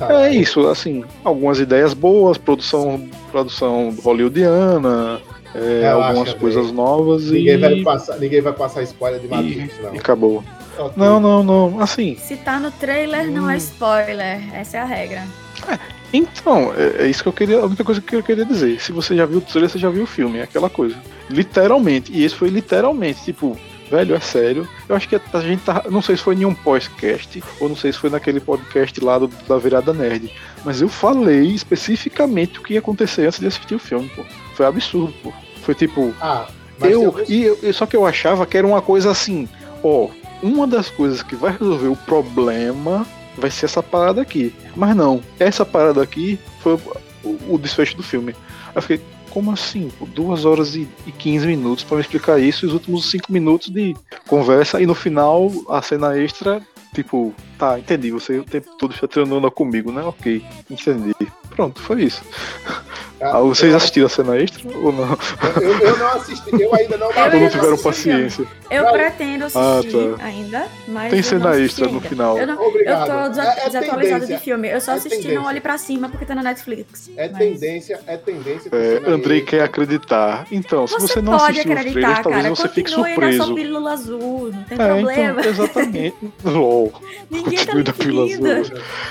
É 0.00 0.30
isso, 0.30 0.66
assim, 0.68 1.04
algumas 1.24 1.58
ideias 1.58 1.94
boas, 1.94 2.36
produção, 2.36 3.08
produção 3.30 3.94
hollywoodiana, 4.02 5.20
é, 5.54 5.88
algumas 5.88 6.32
coisas 6.34 6.70
novas 6.70 7.24
ninguém 7.24 7.54
e. 7.54 7.58
Vai 7.58 7.82
passar, 7.82 8.18
ninguém 8.18 8.40
vai 8.40 8.52
passar 8.52 8.82
spoiler 8.82 9.20
de 9.20 9.28
Matrix, 9.28 9.78
e, 9.78 9.82
não. 9.82 9.94
E 9.94 9.98
acabou. 9.98 10.44
Okay. 10.78 10.92
Não, 10.96 11.20
não, 11.20 11.42
não. 11.42 11.80
Assim. 11.80 12.16
Se 12.16 12.36
tá 12.36 12.58
no 12.58 12.70
trailer, 12.70 13.28
hum. 13.28 13.32
não 13.32 13.50
é 13.50 13.54
hum. 13.54 13.58
spoiler. 13.58 14.54
Essa 14.54 14.78
é 14.78 14.80
a 14.80 14.84
regra. 14.84 15.24
É, 15.68 15.78
então, 16.12 16.72
é, 16.74 17.04
é, 17.04 17.06
isso 17.08 17.22
que 17.22 17.28
eu 17.28 17.32
queria. 17.32 17.58
A 17.58 17.66
única 17.66 17.84
coisa 17.84 18.00
que 18.00 18.14
eu 18.14 18.22
queria 18.22 18.44
dizer. 18.44 18.80
Se 18.80 18.92
você 18.92 19.16
já 19.16 19.26
viu 19.26 19.38
o 19.38 19.40
trailer, 19.40 19.68
você 19.68 19.78
já 19.78 19.90
viu 19.90 20.04
o 20.04 20.06
filme. 20.06 20.38
É 20.38 20.42
aquela 20.42 20.70
coisa. 20.70 20.96
Literalmente. 21.28 22.12
E 22.12 22.24
esse 22.24 22.34
foi 22.34 22.48
literalmente. 22.48 23.24
Tipo, 23.24 23.58
velho, 23.90 24.14
é 24.14 24.20
sério. 24.20 24.68
Eu 24.88 24.94
acho 24.94 25.08
que 25.08 25.16
a 25.16 25.40
gente 25.40 25.62
tá. 25.62 25.84
Não 25.90 26.00
sei 26.00 26.16
se 26.16 26.22
foi 26.22 26.36
em 26.36 26.44
um 26.44 26.54
podcast, 26.54 27.42
ou 27.58 27.68
não 27.68 27.76
sei 27.76 27.92
se 27.92 27.98
foi 27.98 28.08
naquele 28.08 28.38
podcast 28.38 29.04
lá 29.04 29.18
do, 29.18 29.28
da 29.48 29.58
Virada 29.58 29.92
Nerd. 29.92 30.32
Mas 30.64 30.80
eu 30.80 30.88
falei 30.88 31.48
especificamente 31.48 32.60
o 32.60 32.62
que 32.62 32.74
ia 32.74 32.78
acontecer 32.78 33.26
antes 33.26 33.40
de 33.40 33.46
assistir 33.48 33.74
o 33.74 33.78
filme, 33.80 34.08
pô 34.14 34.24
foi 34.60 34.66
absurdo, 34.66 35.14
pô. 35.22 35.32
Foi 35.62 35.74
tipo. 35.74 36.14
Ah, 36.20 36.46
eu, 36.82 37.02
eu, 37.02 37.24
e 37.26 37.44
eu, 37.44 37.72
só 37.72 37.86
que 37.86 37.96
eu 37.96 38.04
achava 38.04 38.44
que 38.44 38.58
era 38.58 38.66
uma 38.66 38.82
coisa 38.82 39.10
assim, 39.10 39.48
ó, 39.82 40.08
uma 40.42 40.66
das 40.66 40.90
coisas 40.90 41.22
que 41.22 41.34
vai 41.34 41.52
resolver 41.52 41.88
o 41.88 41.96
problema 41.96 43.06
vai 43.38 43.50
ser 43.50 43.64
essa 43.64 43.82
parada 43.82 44.20
aqui. 44.20 44.54
Mas 44.76 44.94
não, 44.94 45.22
essa 45.38 45.64
parada 45.64 46.02
aqui 46.02 46.38
foi 46.60 46.78
o, 47.24 47.54
o 47.54 47.58
desfecho 47.58 47.96
do 47.96 48.02
filme. 48.02 48.34
Aí 48.68 48.72
eu 48.74 48.82
fiquei, 48.82 49.00
como 49.30 49.50
assim? 49.50 49.90
Duas 50.14 50.44
horas 50.44 50.74
e, 50.74 50.86
e 51.06 51.12
15 51.12 51.46
minutos 51.46 51.82
para 51.82 51.96
me 51.96 52.02
explicar 52.02 52.38
isso, 52.38 52.66
e 52.66 52.68
os 52.68 52.74
últimos 52.74 53.10
cinco 53.10 53.32
minutos 53.32 53.70
de 53.70 53.96
conversa, 54.26 54.80
e 54.80 54.84
no 54.84 54.94
final 54.94 55.50
a 55.70 55.80
cena 55.80 56.18
extra, 56.18 56.60
tipo, 56.94 57.34
tá, 57.58 57.78
entendi, 57.78 58.10
você 58.10 58.38
o 58.38 58.44
tempo 58.44 58.70
todo 58.76 58.92
está 58.92 59.08
treinando 59.08 59.50
comigo, 59.50 59.90
né? 59.90 60.02
Ok, 60.02 60.44
entendi. 60.70 61.14
Pronto, 61.48 61.80
foi 61.80 62.04
isso. 62.04 62.22
Ah, 63.20 63.40
vocês 63.40 63.74
assistiram 63.74 64.06
a 64.06 64.08
cena 64.08 64.36
extra 64.38 64.66
ou 64.78 64.92
não? 64.92 65.18
Eu, 65.60 65.78
eu 65.78 65.98
não 65.98 66.08
assisti, 66.08 66.62
eu 66.62 66.74
ainda 66.74 66.96
não. 66.96 67.10
Eu 67.10 67.40
não 67.40 67.48
tiveram 67.50 67.78
paciência. 67.78 68.46
Eu 68.70 68.84
não. 68.84 68.92
pretendo 68.92 69.44
assistir 69.44 70.14
ah, 70.14 70.16
tá. 70.16 70.24
ainda, 70.24 70.66
mas. 70.88 71.10
Tem 71.10 71.22
cena 71.22 71.58
extra 71.58 71.88
no 71.88 72.00
final. 72.00 72.38
Eu, 72.38 72.46
não, 72.46 72.66
Obrigado. 72.66 73.10
eu 73.10 73.34
tô 73.34 73.40
é, 73.40 73.58
é 73.58 73.64
desatualizado 73.66 74.26
de 74.26 74.38
filme. 74.38 74.70
Eu 74.70 74.80
só 74.80 74.92
é 74.92 74.94
assisti 74.94 75.18
tendência. 75.18 75.38
Não 75.38 75.46
Olhe 75.46 75.60
Pra 75.60 75.76
Cima 75.76 76.08
porque 76.08 76.24
tá 76.24 76.34
na 76.34 76.42
Netflix. 76.42 77.10
É 77.16 77.28
mas... 77.28 77.38
tendência, 77.38 78.00
é 78.06 78.16
tendência. 78.16 78.70
É, 78.72 79.10
Andrei 79.10 79.42
quer 79.42 79.64
acreditar. 79.64 80.46
Então, 80.50 80.86
se 80.86 80.94
você, 80.94 81.14
você 81.14 81.20
não 81.20 81.34
assistiu 81.34 81.74
os 81.74 81.80
trailers, 81.80 82.22
talvez 82.22 82.48
você 82.48 82.68
fique 82.68 82.90
surpreso. 82.90 83.38
Na 83.38 83.44
sua 83.44 83.54
pílula 83.54 83.92
azul, 83.92 84.50
não 84.52 84.62
tem 84.64 84.80
é, 84.80 84.86
problema. 84.86 85.40
Então, 85.40 85.50
exatamente. 85.50 86.16
LOL. 86.44 86.92
Ninguém 87.30 87.66
tá 87.66 87.74
da 87.74 87.92
pílula 87.92 88.32
azul. 88.32 88.46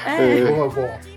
É. 0.06 0.10
é. 0.10 1.10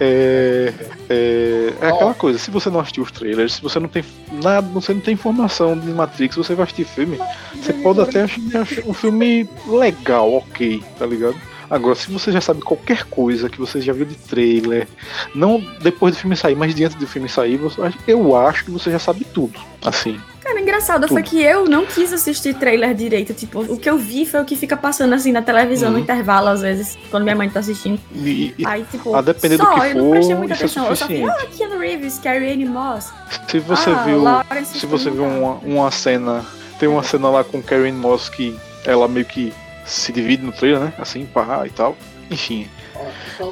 É, 0.00 0.72
é, 1.08 1.72
é 1.80 1.88
aquela 1.88 2.14
coisa, 2.14 2.23
se 2.32 2.50
você 2.50 2.70
não 2.70 2.80
assistiu 2.80 3.02
os 3.02 3.10
trailers, 3.10 3.54
se 3.54 3.62
você 3.62 3.78
não 3.78 3.88
tem 3.88 4.04
nada, 4.42 4.66
você 4.68 4.94
não 4.94 5.00
tem 5.00 5.14
informação 5.14 5.78
de 5.78 5.88
Matrix, 5.88 6.36
você 6.36 6.54
vai 6.54 6.64
assistir 6.64 6.84
filme, 6.84 7.18
você 7.54 7.72
pode 7.72 8.00
até 8.00 8.22
achar 8.22 8.86
um 8.86 8.94
filme 8.94 9.48
legal, 9.66 10.32
ok, 10.34 10.82
tá 10.98 11.06
ligado? 11.06 11.36
Agora, 11.70 11.94
se 11.94 12.10
você 12.10 12.30
já 12.30 12.40
sabe 12.40 12.60
qualquer 12.60 13.04
coisa 13.04 13.48
que 13.48 13.58
você 13.58 13.80
já 13.80 13.92
viu 13.92 14.04
de 14.04 14.14
trailer, 14.14 14.86
não 15.34 15.62
depois 15.80 16.14
do 16.14 16.20
filme 16.20 16.36
sair, 16.36 16.54
mas 16.54 16.74
diante 16.74 16.96
do 16.96 17.06
filme 17.06 17.28
sair, 17.28 17.56
você, 17.56 17.80
eu 18.06 18.36
acho 18.36 18.64
que 18.64 18.70
você 18.70 18.90
já 18.90 18.98
sabe 18.98 19.24
tudo. 19.24 19.58
Assim. 19.82 20.20
Cara, 20.44 20.60
engraçado 20.60 21.08
foi 21.08 21.22
que 21.22 21.42
eu 21.42 21.64
não 21.64 21.86
quis 21.86 22.12
assistir 22.12 22.54
trailer 22.54 22.94
direito. 22.94 23.32
Tipo, 23.32 23.60
o 23.60 23.78
que 23.78 23.88
eu 23.88 23.96
vi 23.96 24.26
foi 24.26 24.42
o 24.42 24.44
que 24.44 24.54
fica 24.54 24.76
passando 24.76 25.14
assim 25.14 25.32
na 25.32 25.40
televisão 25.40 25.88
uhum. 25.88 25.94
no 25.94 26.00
intervalo, 26.00 26.48
às 26.48 26.60
vezes, 26.60 26.98
quando 27.10 27.22
minha 27.22 27.34
mãe 27.34 27.48
tá 27.48 27.60
assistindo. 27.60 27.98
E, 28.14 28.54
Aí, 28.66 28.84
tipo, 28.90 29.14
a 29.14 29.22
depender 29.22 29.56
só, 29.56 29.64
do 29.64 29.70
que 29.70 29.80
for, 29.80 29.86
eu 29.86 30.02
não 30.02 30.10
prestei 30.10 30.36
muita 30.36 30.52
é 30.52 30.56
atenção. 30.56 30.86
É 30.86 30.90
eu 30.90 30.96
só 30.96 31.06
vi, 31.06 31.24
ah, 31.24 31.46
Keanu 31.50 31.78
Reeves, 31.78 32.18
Carrie 32.18 32.52
Anne 32.52 32.66
Moss. 32.66 33.10
Se 33.48 33.58
você 33.58 33.88
ah, 33.88 34.02
viu. 34.04 34.22
Lawrence 34.22 34.78
se 34.78 34.84
você 34.84 35.10
viu 35.10 35.24
uma, 35.24 35.54
uma 35.62 35.90
cena. 35.90 36.44
Tem 36.78 36.88
uma 36.88 37.02
cena 37.02 37.30
lá 37.30 37.42
com 37.42 37.62
Carrie 37.62 37.88
Anne 37.88 37.98
Moss 37.98 38.28
que 38.28 38.54
ela 38.84 39.08
meio 39.08 39.24
que 39.24 39.50
se 39.86 40.12
divide 40.12 40.44
no 40.44 40.52
trailer, 40.52 40.80
né? 40.80 40.92
Assim, 40.98 41.24
pá 41.24 41.66
e 41.66 41.70
tal. 41.70 41.96
Enfim. 42.30 42.68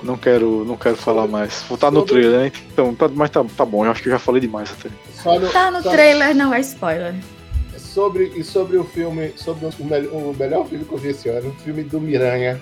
Não 0.02 0.16
quero, 0.16 0.64
não 0.64 0.76
quero 0.76 0.96
falar 0.96 1.26
mais. 1.26 1.64
Vou 1.68 1.74
estar 1.74 1.88
tá 1.88 1.90
no 1.90 2.04
trailer, 2.04 2.40
né? 2.40 2.52
Então, 2.72 2.94
tá, 2.94 3.08
mas 3.08 3.30
tá, 3.30 3.44
tá 3.56 3.64
bom, 3.64 3.84
eu 3.84 3.90
acho 3.90 4.02
que 4.02 4.08
eu 4.08 4.12
já 4.12 4.18
falei 4.18 4.40
demais 4.40 4.70
até. 4.70 4.90
No, 5.24 5.48
tá 5.50 5.70
no 5.70 5.82
trailer, 5.82 6.34
não 6.34 6.52
é 6.52 6.60
spoiler. 6.60 7.14
Sobre, 7.76 8.32
e 8.36 8.42
sobre 8.42 8.76
o 8.76 8.84
filme, 8.84 9.32
sobre 9.36 9.66
o, 9.66 9.84
melhor, 9.84 10.12
o 10.12 10.34
melhor 10.34 10.66
filme 10.66 10.84
que 10.84 10.92
eu 10.92 10.98
vi 10.98 11.08
esse 11.10 11.28
ano, 11.28 11.50
o 11.50 11.62
filme 11.62 11.82
do 11.82 12.00
Miranha. 12.00 12.60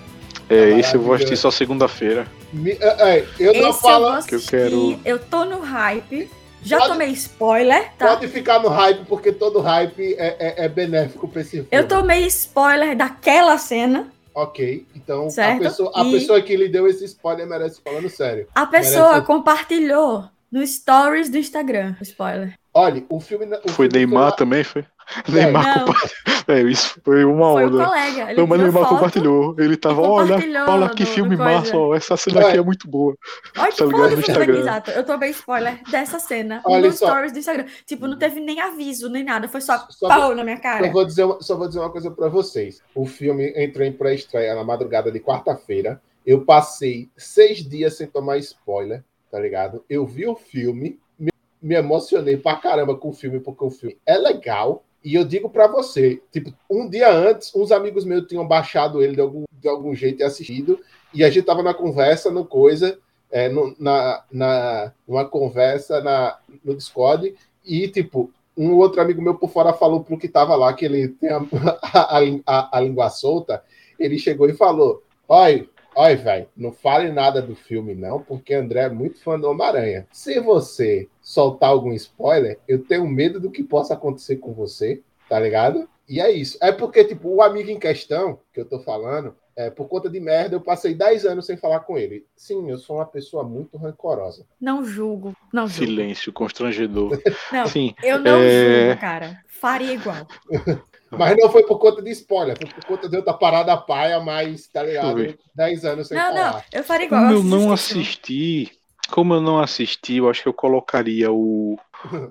É, 0.49 0.77
esse 0.77 0.95
eu 0.95 1.01
vou 1.01 1.13
assistir 1.13 1.37
só 1.37 1.49
segunda-feira. 1.49 2.27
É, 2.65 3.19
é, 3.19 3.27
eu 3.39 3.53
não 3.53 3.73
falo 3.73 4.17
eu 4.17 4.23
que 4.23 4.35
eu 4.35 4.41
quero. 4.41 4.99
Eu 5.05 5.17
tô 5.17 5.45
no 5.45 5.59
hype. 5.61 6.29
Já 6.63 6.77
pode, 6.77 6.91
tomei 6.91 7.09
spoiler, 7.09 7.91
tá? 7.97 8.09
Pode 8.09 8.27
ficar 8.27 8.59
no 8.59 8.69
hype, 8.69 9.05
porque 9.05 9.31
todo 9.31 9.61
hype 9.61 10.13
é, 10.13 10.35
é, 10.39 10.65
é 10.65 10.69
benéfico 10.69 11.27
pra 11.27 11.41
esse 11.41 11.51
filme. 11.51 11.67
Eu 11.71 11.87
tomei 11.87 12.25
spoiler 12.27 12.95
daquela 12.95 13.57
cena. 13.57 14.11
Ok, 14.33 14.85
então 14.95 15.29
certo? 15.29 15.57
a, 15.57 15.69
pessoa, 15.69 15.91
a 15.93 16.03
pessoa 16.05 16.41
que 16.41 16.55
lhe 16.55 16.69
deu 16.69 16.87
esse 16.87 17.03
spoiler 17.05 17.47
merece 17.47 17.81
falando 17.83 18.09
sério. 18.09 18.47
A 18.53 18.65
pessoa 18.65 19.09
merece... 19.09 19.27
compartilhou 19.27 20.25
no 20.51 20.65
stories 20.65 21.29
do 21.29 21.37
Instagram, 21.37 21.95
spoiler. 22.01 22.55
Olha, 22.73 23.03
o 23.09 23.19
filme. 23.19 23.45
O 23.45 23.69
foi 23.69 23.89
filme 23.89 24.05
Neymar 24.05 24.35
também, 24.35 24.63
foi? 24.63 24.85
É, 25.27 25.31
Neymar 25.31 25.79
compartilhou. 25.85 26.11
É, 26.47 26.61
isso 26.63 26.99
foi 27.03 27.23
uma 27.25 27.53
foi 27.53 27.65
onda. 27.65 27.83
Um 27.83 27.85
colega. 27.85 28.31
Ele 28.31 28.39
não, 28.39 28.47
mas 28.47 28.61
Neymar 28.61 28.83
foto, 28.83 28.95
compartilhou. 28.95 29.55
Ele 29.59 29.77
tava, 29.77 30.01
olha, 30.01 30.37
olha 30.67 30.89
que 30.89 31.05
filme 31.05 31.35
massa, 31.35 31.77
ó, 31.77 31.95
essa 31.95 32.15
cena 32.15 32.47
aqui 32.47 32.57
é 32.57 32.61
muito 32.61 32.87
boa. 32.87 33.15
Olha 33.57 33.71
que 33.71 33.77
tá 33.77 34.13
Instagram. 34.13 34.59
Exato, 34.59 34.91
eu 34.91 35.05
tomei 35.05 35.29
spoiler 35.31 35.81
dessa 35.89 36.19
cena 36.19 36.61
olha 36.65 36.87
no 36.87 36.95
só. 36.95 37.07
stories 37.07 37.31
do 37.31 37.39
Instagram. 37.39 37.65
Tipo, 37.85 38.07
não 38.07 38.17
teve 38.17 38.39
nem 38.39 38.59
aviso, 38.61 39.09
nem 39.09 39.23
nada, 39.23 39.47
foi 39.47 39.61
só, 39.61 39.85
só 39.89 40.07
pau 40.07 40.27
vou, 40.27 40.35
na 40.35 40.43
minha 40.43 40.59
cara. 40.59 40.85
Só 40.85 40.91
vou, 40.91 41.05
dizer 41.05 41.27
só 41.41 41.55
vou 41.57 41.67
dizer 41.67 41.79
uma 41.79 41.91
coisa 41.91 42.11
pra 42.11 42.29
vocês. 42.29 42.81
O 42.95 43.05
filme 43.05 43.53
entrou 43.55 43.85
em 43.85 43.91
pré-estreia 43.91 44.55
na 44.55 44.63
madrugada 44.63 45.11
de 45.11 45.19
quarta-feira. 45.19 46.01
Eu 46.25 46.45
passei 46.45 47.09
seis 47.17 47.67
dias 47.67 47.97
sem 47.97 48.07
tomar 48.07 48.37
spoiler, 48.37 49.03
tá 49.31 49.39
ligado? 49.39 49.83
Eu 49.89 50.05
vi 50.05 50.27
o 50.27 50.35
filme, 50.35 50.99
me, 51.17 51.31
me 51.61 51.75
emocionei 51.75 52.35
pra 52.35 52.57
caramba 52.57 52.95
com 52.95 53.09
o 53.09 53.13
filme, 53.13 53.39
porque 53.39 53.63
o 53.63 53.71
filme 53.71 53.97
é 54.05 54.17
legal 54.17 54.83
e 55.03 55.15
eu 55.15 55.25
digo 55.25 55.49
para 55.49 55.65
você, 55.67 56.21
tipo, 56.31 56.53
um 56.69 56.87
dia 56.87 57.11
antes, 57.11 57.55
uns 57.55 57.71
amigos 57.71 58.05
meus 58.05 58.27
tinham 58.27 58.47
baixado 58.47 59.01
ele 59.01 59.15
de 59.15 59.21
algum, 59.21 59.45
de 59.51 59.67
algum 59.67 59.95
jeito 59.95 60.21
e 60.21 60.23
assistido, 60.23 60.79
e 61.11 61.23
a 61.23 61.29
gente 61.29 61.45
tava 61.45 61.63
na 61.63 61.73
conversa, 61.73 62.29
no 62.29 62.45
coisa, 62.45 62.99
é, 63.31 63.49
no, 63.49 63.75
na, 63.79 64.23
na, 64.31 64.93
uma 65.07 65.25
conversa 65.25 66.01
na, 66.01 66.37
no 66.63 66.75
Discord, 66.75 67.33
e, 67.65 67.87
tipo, 67.87 68.31
um 68.55 68.75
outro 68.75 69.01
amigo 69.01 69.21
meu 69.21 69.33
por 69.35 69.49
fora 69.49 69.73
falou 69.73 70.03
pro 70.03 70.19
que 70.19 70.27
tava 70.27 70.55
lá, 70.55 70.71
que 70.73 70.85
ele 70.85 71.07
tem 71.07 71.31
a, 71.31 71.41
a, 71.81 72.19
a, 72.45 72.77
a 72.77 72.81
língua 72.81 73.09
solta, 73.09 73.63
ele 73.97 74.19
chegou 74.19 74.47
e 74.47 74.53
falou, 74.53 75.01
olha, 75.27 75.67
Olha, 75.95 76.15
velho, 76.15 76.47
não 76.55 76.71
fale 76.71 77.11
nada 77.11 77.41
do 77.41 77.55
filme, 77.55 77.93
não, 77.93 78.21
porque 78.21 78.53
André 78.53 78.81
é 78.81 78.89
muito 78.89 79.21
fã 79.21 79.39
do 79.39 79.49
Homem-Aranha. 79.49 80.07
Se 80.11 80.39
você 80.39 81.09
soltar 81.21 81.69
algum 81.69 81.91
spoiler, 81.93 82.59
eu 82.67 82.79
tenho 82.83 83.07
medo 83.07 83.39
do 83.39 83.51
que 83.51 83.63
possa 83.63 83.93
acontecer 83.93 84.37
com 84.37 84.53
você, 84.53 85.01
tá 85.27 85.39
ligado? 85.39 85.87
E 86.07 86.19
é 86.19 86.31
isso. 86.31 86.57
É 86.61 86.71
porque, 86.71 87.03
tipo, 87.03 87.29
o 87.29 87.41
amigo 87.41 87.69
em 87.69 87.79
questão, 87.79 88.39
que 88.53 88.59
eu 88.59 88.65
tô 88.65 88.79
falando, 88.79 89.35
é, 89.55 89.69
por 89.69 89.87
conta 89.87 90.09
de 90.09 90.19
merda, 90.19 90.55
eu 90.55 90.61
passei 90.61 90.93
10 90.93 91.25
anos 91.25 91.45
sem 91.45 91.57
falar 91.57 91.81
com 91.81 91.97
ele. 91.97 92.25
Sim, 92.35 92.69
eu 92.69 92.77
sou 92.77 92.97
uma 92.97 93.05
pessoa 93.05 93.43
muito 93.43 93.77
rancorosa. 93.77 94.45
Não 94.59 94.83
julgo. 94.83 95.35
Não 95.53 95.67
julgo. 95.67 95.85
Silêncio 95.85 96.33
constrangedor. 96.33 97.21
Não, 97.51 97.65
Sim, 97.67 97.93
eu 98.03 98.19
não 98.19 98.39
é... 98.39 98.87
julgo, 98.87 99.01
cara. 99.01 99.41
Faria 99.47 99.93
igual. 99.93 100.27
Mas 101.17 101.35
não 101.37 101.51
foi 101.51 101.63
por 101.63 101.77
conta 101.77 102.01
de 102.01 102.09
spoiler, 102.11 102.57
foi 102.57 102.69
por 102.69 102.85
conta 102.85 103.09
de 103.09 103.17
outra 103.17 103.33
parada 103.33 103.75
paia, 103.75 104.19
mas, 104.21 104.67
tá 104.67 104.81
ligado? 104.81 105.37
10 105.53 105.85
anos 105.85 106.07
sem 106.07 106.17
não, 106.17 106.27
falar. 106.27 106.53
Não, 106.53 106.61
eu 106.71 106.83
faria 106.83 107.05
igual. 107.05 107.21
Como 107.23 107.33
eu, 107.33 107.43
não 107.43 107.73
assisti, 107.73 108.71
como 109.09 109.33
eu 109.33 109.41
não 109.41 109.59
assisti, 109.59 110.17
eu 110.17 110.29
acho 110.29 110.41
que 110.41 110.47
eu 110.47 110.53
colocaria 110.53 111.29
o, 111.31 111.77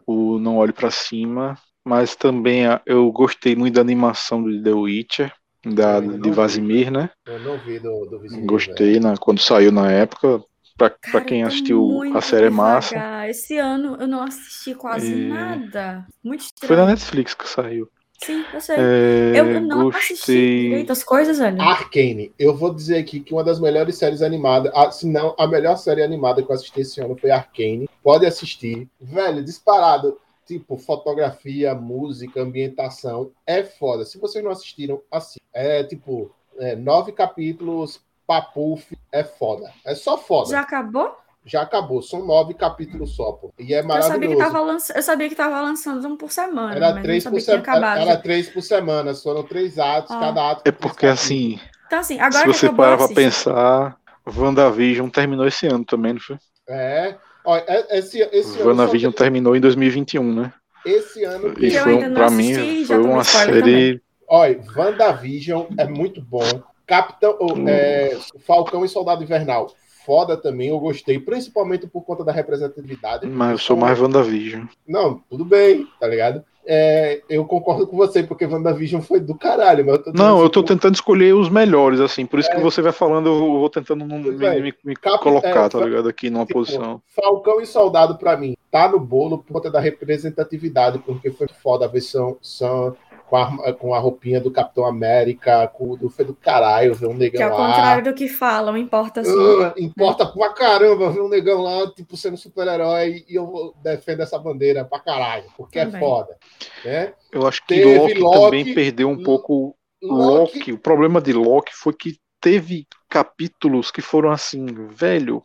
o 0.07 0.39
Não 0.39 0.57
Olhe 0.57 0.73
para 0.73 0.91
Cima, 0.91 1.59
mas 1.85 2.17
também 2.17 2.63
eu 2.87 3.13
gostei 3.13 3.55
muito 3.55 3.75
da 3.75 3.83
animação 3.83 4.43
do 4.43 4.63
The 4.63 4.73
Witcher, 4.73 5.33
da, 5.65 6.01
de 6.01 6.31
Vazimir, 6.31 6.91
né? 6.91 7.11
Eu 7.27 7.39
não 7.41 7.59
vi 7.59 7.79
do, 7.79 8.07
do 8.07 8.19
Vizimir, 8.19 8.47
Gostei 8.47 8.99
na, 8.99 9.17
quando 9.17 9.41
saiu 9.41 9.71
na 9.71 9.91
época. 9.91 10.43
Pra, 10.79 10.89
Cara, 10.89 11.13
pra 11.13 11.21
quem 11.21 11.43
assistiu 11.43 12.01
a 12.15 12.23
série 12.23 12.47
é 12.47 12.51
massa. 12.51 12.97
Esse 13.29 13.59
ano 13.59 13.99
eu 14.01 14.09
não 14.09 14.23
assisti 14.23 14.75
quase 14.75 15.13
e... 15.13 15.29
nada. 15.29 16.07
Muito 16.25 16.41
estranho. 16.41 16.69
Foi 16.69 16.77
na 16.77 16.87
Netflix 16.87 17.35
que 17.35 17.47
saiu. 17.47 17.87
Sim, 18.23 18.45
eu 18.53 18.61
sei. 18.61 18.77
É, 18.77 19.33
eu 19.35 19.61
não 19.61 19.85
gostei. 19.85 20.15
assisti 20.15 20.33
direito 20.33 20.93
as 20.93 21.03
coisas, 21.03 21.39
velho. 21.39 21.61
Arcane. 21.61 22.33
Eu 22.39 22.55
vou 22.55 22.73
dizer 22.75 22.99
aqui 22.99 23.21
que 23.21 23.33
uma 23.33 23.43
das 23.43 23.59
melhores 23.59 23.97
séries 23.97 24.21
animadas, 24.21 24.73
se 24.97 25.07
não 25.07 25.35
a 25.39 25.47
melhor 25.47 25.77
série 25.77 26.03
animada 26.03 26.43
que 26.43 26.51
eu 26.51 26.55
assisti 26.55 26.83
esse 26.83 27.01
ano 27.01 27.17
foi 27.17 27.31
Arcane. 27.31 27.89
Pode 28.03 28.27
assistir. 28.27 28.89
Velho, 29.01 29.43
disparado. 29.43 30.19
Tipo, 30.47 30.77
fotografia, 30.77 31.75
música, 31.75 32.43
ambientação. 32.43 33.31
É 33.47 33.63
foda. 33.63 34.05
Se 34.05 34.19
vocês 34.19 34.45
não 34.45 34.51
assistiram, 34.51 35.01
assistam. 35.11 35.41
É 35.55 35.83
tipo, 35.85 36.31
é, 36.59 36.77
nove 36.77 37.13
capítulos, 37.13 38.03
papuf. 38.27 38.97
É 39.11 39.25
foda. 39.25 39.73
É 39.85 39.95
só 39.95 40.19
foda. 40.19 40.51
Já 40.51 40.61
acabou? 40.61 41.17
Já 41.45 41.63
acabou. 41.63 42.03
São 42.03 42.25
nove 42.25 42.55
capítulos 42.55 43.17
só, 43.17 43.33
pô. 43.33 43.53
E 43.59 43.75
é 43.75 43.83
maravilhoso. 43.83 44.15
Eu 44.15 44.21
sabia 44.21 44.29
que 44.29 44.37
tava, 44.37 44.61
lanç... 44.61 44.91
eu 44.91 45.03
sabia 45.03 45.29
que 45.29 45.35
tava 45.35 45.61
lançando 45.61 46.09
um 46.09 46.17
por 46.17 46.31
semana. 46.31 46.75
Era 46.75 47.01
três 47.01 47.25
por 47.25 47.41
semana. 47.41 48.01
Era 48.01 48.17
três 48.17 48.49
por 48.49 48.63
semana. 48.63 49.15
Foram 49.15 49.43
três 49.43 49.79
atos, 49.79 50.11
ah. 50.11 50.21
cada 50.21 50.51
ato. 50.51 50.63
É 50.65 50.73
porque 50.73 51.07
assim. 51.07 51.59
Então, 51.87 51.99
assim, 51.99 52.21
agora 52.21 52.53
se 52.53 52.59
você 52.59 52.73
parar 52.73 52.97
pra 52.97 53.09
pensar, 53.09 53.97
WandaVision 54.27 55.09
terminou 55.09 55.47
esse 55.47 55.67
ano 55.67 55.85
também, 55.85 56.13
não 56.13 56.21
foi? 56.21 56.39
É. 56.69 57.17
Olha, 57.45 57.65
é, 57.67 57.99
esse, 57.99 58.21
esse 58.33 58.63
WandaVision 58.63 59.13
terminou 59.13 59.57
em 59.57 59.61
2021, 59.61 60.35
né? 60.35 60.53
Esse 60.85 61.25
ano. 61.25 61.55
E 61.59 61.71
foi, 61.71 61.95
um, 61.95 62.15
pra 62.15 62.31
mim, 62.31 62.85
foi 62.85 62.99
uma 62.99 63.25
série. 63.25 63.61
Também. 63.61 64.01
Olha, 64.29 64.61
WandaVision 64.77 65.67
é 65.77 65.87
muito 65.87 66.23
bom. 66.23 66.63
Capitão, 66.87 67.37
hum. 67.41 67.69
é, 67.69 68.17
Falcão 68.47 68.85
e 68.85 68.89
Soldado 68.89 69.23
Invernal 69.23 69.69
foda 70.11 70.37
também, 70.37 70.71
eu 70.71 70.81
gostei, 70.81 71.21
principalmente 71.21 71.87
por 71.87 72.03
conta 72.03 72.25
da 72.25 72.33
representatividade. 72.33 73.29
Mas 73.29 73.53
eu 73.53 73.59
sou 73.59 73.77
mais 73.77 74.01
WandaVision. 74.01 74.65
Não, 74.85 75.23
tudo 75.31 75.45
bem, 75.45 75.87
tá 76.01 76.09
ligado? 76.09 76.45
É, 76.67 77.23
eu 77.29 77.45
concordo 77.45 77.87
com 77.87 77.97
você, 77.97 78.25
porque 78.25 78.45
WandaVision 78.45 79.01
foi 79.01 79.21
do 79.21 79.37
caralho. 79.37 79.87
Mas 79.87 80.05
eu 80.05 80.13
não, 80.13 80.43
eu 80.43 80.51
tô 80.51 80.65
tentando 80.65 80.97
escolher 80.97 81.33
os 81.33 81.49
melhores, 81.49 82.01
assim, 82.01 82.27
por 82.27 82.41
isso 82.41 82.51
é, 82.51 82.57
que 82.57 82.61
você 82.61 82.83
vai 82.83 82.91
falando, 82.91 83.29
eu 83.29 83.39
vou 83.39 83.71
tentando 83.71 84.05
me, 84.05 84.33
me, 84.33 84.75
me 84.85 84.97
Cap, 84.97 85.23
colocar, 85.23 85.67
é, 85.67 85.69
tá 85.69 85.79
ligado? 85.79 86.09
Aqui 86.09 86.29
numa 86.29 86.45
tipo, 86.45 86.59
posição. 86.59 87.01
Falcão 87.15 87.61
e 87.61 87.67
Soldado, 87.67 88.19
para 88.19 88.37
mim, 88.37 88.57
tá 88.69 88.89
no 88.89 88.99
bolo 88.99 89.39
por 89.39 89.53
conta 89.53 89.71
da 89.71 89.79
representatividade, 89.79 90.99
porque 90.99 91.31
foi 91.31 91.47
foda 91.63 91.85
a 91.85 91.89
versão. 91.89 92.37
São, 92.43 92.97
com 93.31 93.37
a, 93.37 93.73
com 93.73 93.95
a 93.95 93.99
roupinha 94.01 94.41
do 94.41 94.51
Capitão 94.51 94.85
América, 94.85 95.69
com, 95.69 95.97
do, 95.97 96.11
foi 96.11 96.25
do 96.25 96.35
caralho 96.35 96.97
ver 96.97 97.07
um 97.07 97.15
negão 97.15 97.41
lá. 97.41 97.47
Que 97.47 97.53
ao 97.53 97.67
contrário 97.69 98.05
do 98.05 98.13
que 98.13 98.27
falam, 98.27 98.77
importa 98.77 99.23
sim. 99.23 99.31
Uh, 99.31 99.73
importa 99.79 100.25
né? 100.25 100.33
pra 100.35 100.53
caramba 100.53 101.11
ver 101.11 101.21
um 101.21 101.29
negão 101.29 101.63
lá, 101.63 101.89
tipo, 101.93 102.17
sendo 102.17 102.37
super-herói, 102.37 103.25
e 103.29 103.37
eu 103.37 103.73
defendo 103.81 104.23
essa 104.23 104.37
bandeira 104.37 104.85
pra 104.85 104.99
caralho, 104.99 105.45
porque 105.57 105.79
é 105.79 105.85
também. 105.85 106.01
é 106.01 106.05
foda. 106.05 106.37
Né? 106.85 107.13
Eu 107.31 107.47
acho 107.47 107.65
que 107.65 107.85
Loki, 107.85 108.15
Loki, 108.15 108.41
também 108.41 108.75
perdeu 108.75 109.09
um 109.09 109.23
pouco 109.23 109.77
Loki. 110.03 110.59
Loki. 110.59 110.73
O 110.73 110.79
problema 110.79 111.21
de 111.21 111.33
Loki 111.33 111.73
foi 111.73 111.93
que 111.93 112.19
teve 112.41 112.87
capítulos 113.09 113.91
que 113.91 114.01
foram 114.01 114.31
assim, 114.31 114.67
velho, 114.91 115.43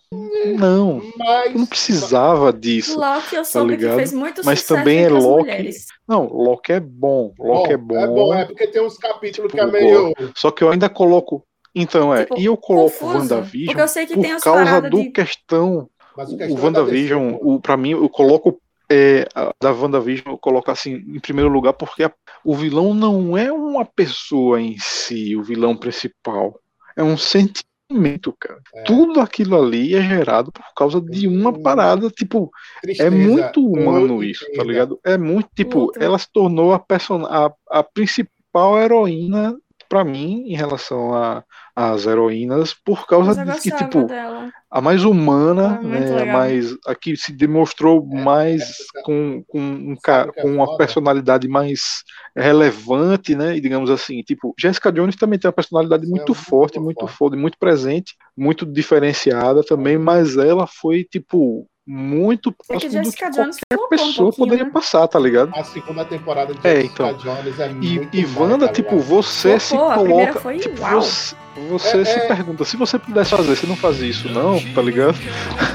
não, 0.57 1.01
mas, 1.17 1.53
não 1.53 1.65
precisava 1.65 2.53
disso. 2.53 2.99
Loki 2.99 3.35
eu 3.35 3.41
tá 3.41 3.43
soube 3.45 3.77
tá 3.77 3.89
que 3.89 3.95
fez 3.95 4.13
muito 4.13 4.41
Mas 4.45 4.63
também 4.63 5.03
é 5.03 5.09
Loki. 5.09 5.71
Não, 6.07 6.25
Loki 6.27 6.71
é 6.71 6.79
bom, 6.79 7.33
Loki 7.39 7.69
bom, 7.69 7.73
é 7.73 7.77
bom. 7.77 7.95
É 7.97 8.07
bom, 8.07 8.33
é 8.33 8.45
porque 8.45 8.67
tem 8.67 8.81
uns 8.81 8.97
capítulos 8.97 9.51
tipo, 9.51 9.63
que 9.63 9.77
é 9.77 9.81
meio. 9.81 10.13
Só 10.35 10.51
que 10.51 10.63
eu 10.63 10.69
ainda 10.69 10.87
coloco 10.89 11.43
Então, 11.73 12.13
é. 12.13 12.23
Tipo, 12.23 12.39
e 12.39 12.45
eu 12.45 12.55
coloco 12.55 12.87
o 12.87 12.91
confuso, 12.99 13.17
WandaVision 13.17 13.65
porque 13.65 13.81
eu 13.81 13.87
sei 13.87 14.05
que 14.05 14.13
por 14.13 14.21
tem 14.21 14.31
as 14.31 14.43
causa 14.43 14.81
do 14.81 14.97
de- 15.01 15.09
questão. 15.11 15.89
Mas 16.15 16.31
O, 16.31 16.37
questão 16.37 16.55
o 16.55 16.57
é 16.57 16.71
da 16.71 16.79
WandaVision, 16.79 17.37
o, 17.41 17.59
pra 17.59 17.75
mim, 17.75 17.91
eu 17.91 18.07
coloco. 18.09 18.59
É, 18.87 19.27
a, 19.33 19.51
da 19.59 19.71
WandaVision, 19.73 20.33
eu 20.33 20.37
coloco 20.37 20.69
assim, 20.69 20.91
em 20.93 21.19
primeiro 21.19 21.49
lugar, 21.49 21.73
porque 21.73 22.03
a- 22.03 22.13
o 22.43 22.55
vilão 22.55 22.93
não 22.93 23.35
é 23.35 23.51
uma 23.51 23.83
pessoa 23.83 24.61
em 24.61 24.77
si, 24.77 25.35
o 25.35 25.41
vilão 25.43 25.75
principal. 25.75 26.57
É 26.95 27.03
um 27.03 27.17
sentimento, 27.17 28.35
cara. 28.39 28.59
É. 28.73 28.83
Tudo 28.83 29.19
aquilo 29.19 29.61
ali 29.61 29.95
é 29.95 30.01
gerado 30.01 30.51
por 30.51 30.63
causa 30.75 30.99
de 31.01 31.27
uma 31.27 31.51
Hum. 31.51 31.61
parada, 31.61 32.09
tipo, 32.09 32.49
é 32.77 32.81
Tristeza, 32.87 33.11
muito 33.11 33.65
humano 33.65 34.23
e 34.23 34.31
isso, 34.31 34.45
tá 34.55 34.63
ligado? 34.63 34.99
É 35.03 35.17
muito, 35.17 35.49
tipo, 35.55 35.85
Muito. 35.85 36.01
ela 36.01 36.17
se 36.17 36.27
tornou 36.31 36.73
a, 36.73 36.79
person 36.79 37.25
a, 37.25 37.51
a 37.69 37.83
principal 37.83 38.79
heroína 38.79 39.55
pra 39.95 40.03
mim 40.03 40.43
em 40.47 40.55
relação 40.57 41.13
a- 41.15 41.41
às 41.73 42.05
heroínas 42.05 42.73
por 42.73 43.07
causa 43.07 43.33
de 43.33 43.61
que, 43.61 43.71
tipo, 43.71 44.05
dela. 44.07 44.51
a 44.69 44.81
mais 44.81 45.05
humana, 45.05 45.79
muito 45.81 46.11
né, 46.11 46.11
a 46.11 46.15
legal. 46.19 46.27
mais, 46.27 46.75
a 46.85 46.93
que 46.93 47.15
se 47.15 47.31
demonstrou 47.31 48.05
É, 48.11 48.23
mais 48.23 48.61
é, 48.93 49.01
com, 49.03 49.41
com, 49.47 49.59
um 49.61 49.93
é 49.93 50.31
com 50.41 50.53
uma 50.53 50.75
personalidade 50.77 51.47
mais 51.47 52.03
relevante, 52.35 53.35
né, 53.35 53.55
e 53.55 53.61
digamos 53.61 53.89
assim, 53.89 54.21
tipo, 54.21 54.53
Jessica 54.59 54.91
Jones 54.91 55.15
também 55.15 55.39
tem 55.39 55.47
uma 55.47 55.53
personalidade 55.53 56.05
muito 56.07 56.33
é 56.33 56.35
muito 56.35 56.49
forte, 56.49 56.77
muito 56.79 56.99
forte. 56.99 57.15
foda, 57.17 57.37
muito 57.37 57.57
presente, 57.57 58.15
muito 58.35 58.65
diferenciada 58.65 59.63
também, 59.63 59.97
mas 59.97 60.35
ela 60.35 60.67
foi, 60.67 61.05
tipo, 61.05 61.67
muito 61.87 62.49
É 62.49 62.77
que 62.77 62.89
próximo 62.89 63.03
do 63.03 63.11
que 63.11 63.29
Jones 63.29 63.57
qualquer 63.77 63.85
um 63.85 63.87
pessoa 63.89 64.31
poderia 64.33 64.63
né? 64.65 64.71
passar, 64.71 65.07
tá 65.07 65.19
ligado? 65.19 65.51
A 65.55 65.63
segunda 65.63 66.03
temporada 66.03 66.53
de 66.53 66.59
É, 66.67 66.81
Jessica 66.81 66.93
então. 67.11 67.13
Jones 67.17 67.59
é 67.59 67.69
E, 67.69 67.71
muito 67.71 68.17
e 68.17 68.25
Wanda, 68.25 68.67
tá 68.67 68.73
tipo, 68.73 68.97
você 68.99 69.59
se 69.59 69.75
coloca. 69.77 70.39
foi 70.39 70.57
tipo, 70.57 70.75
você, 70.81 71.35
você 71.69 71.97
É, 72.01 72.05
se 72.05 72.19
é. 72.19 72.27
pergunta, 72.27 72.65
se 72.65 72.75
você 72.75 72.97
pudesse 72.97 73.29
fazer, 73.31 73.55
você 73.55 73.67
não 73.67 73.75
fazia 73.75 74.09
isso, 74.09 74.27
não, 74.29 74.59
tá 74.73 74.81
ligado? 74.81 75.15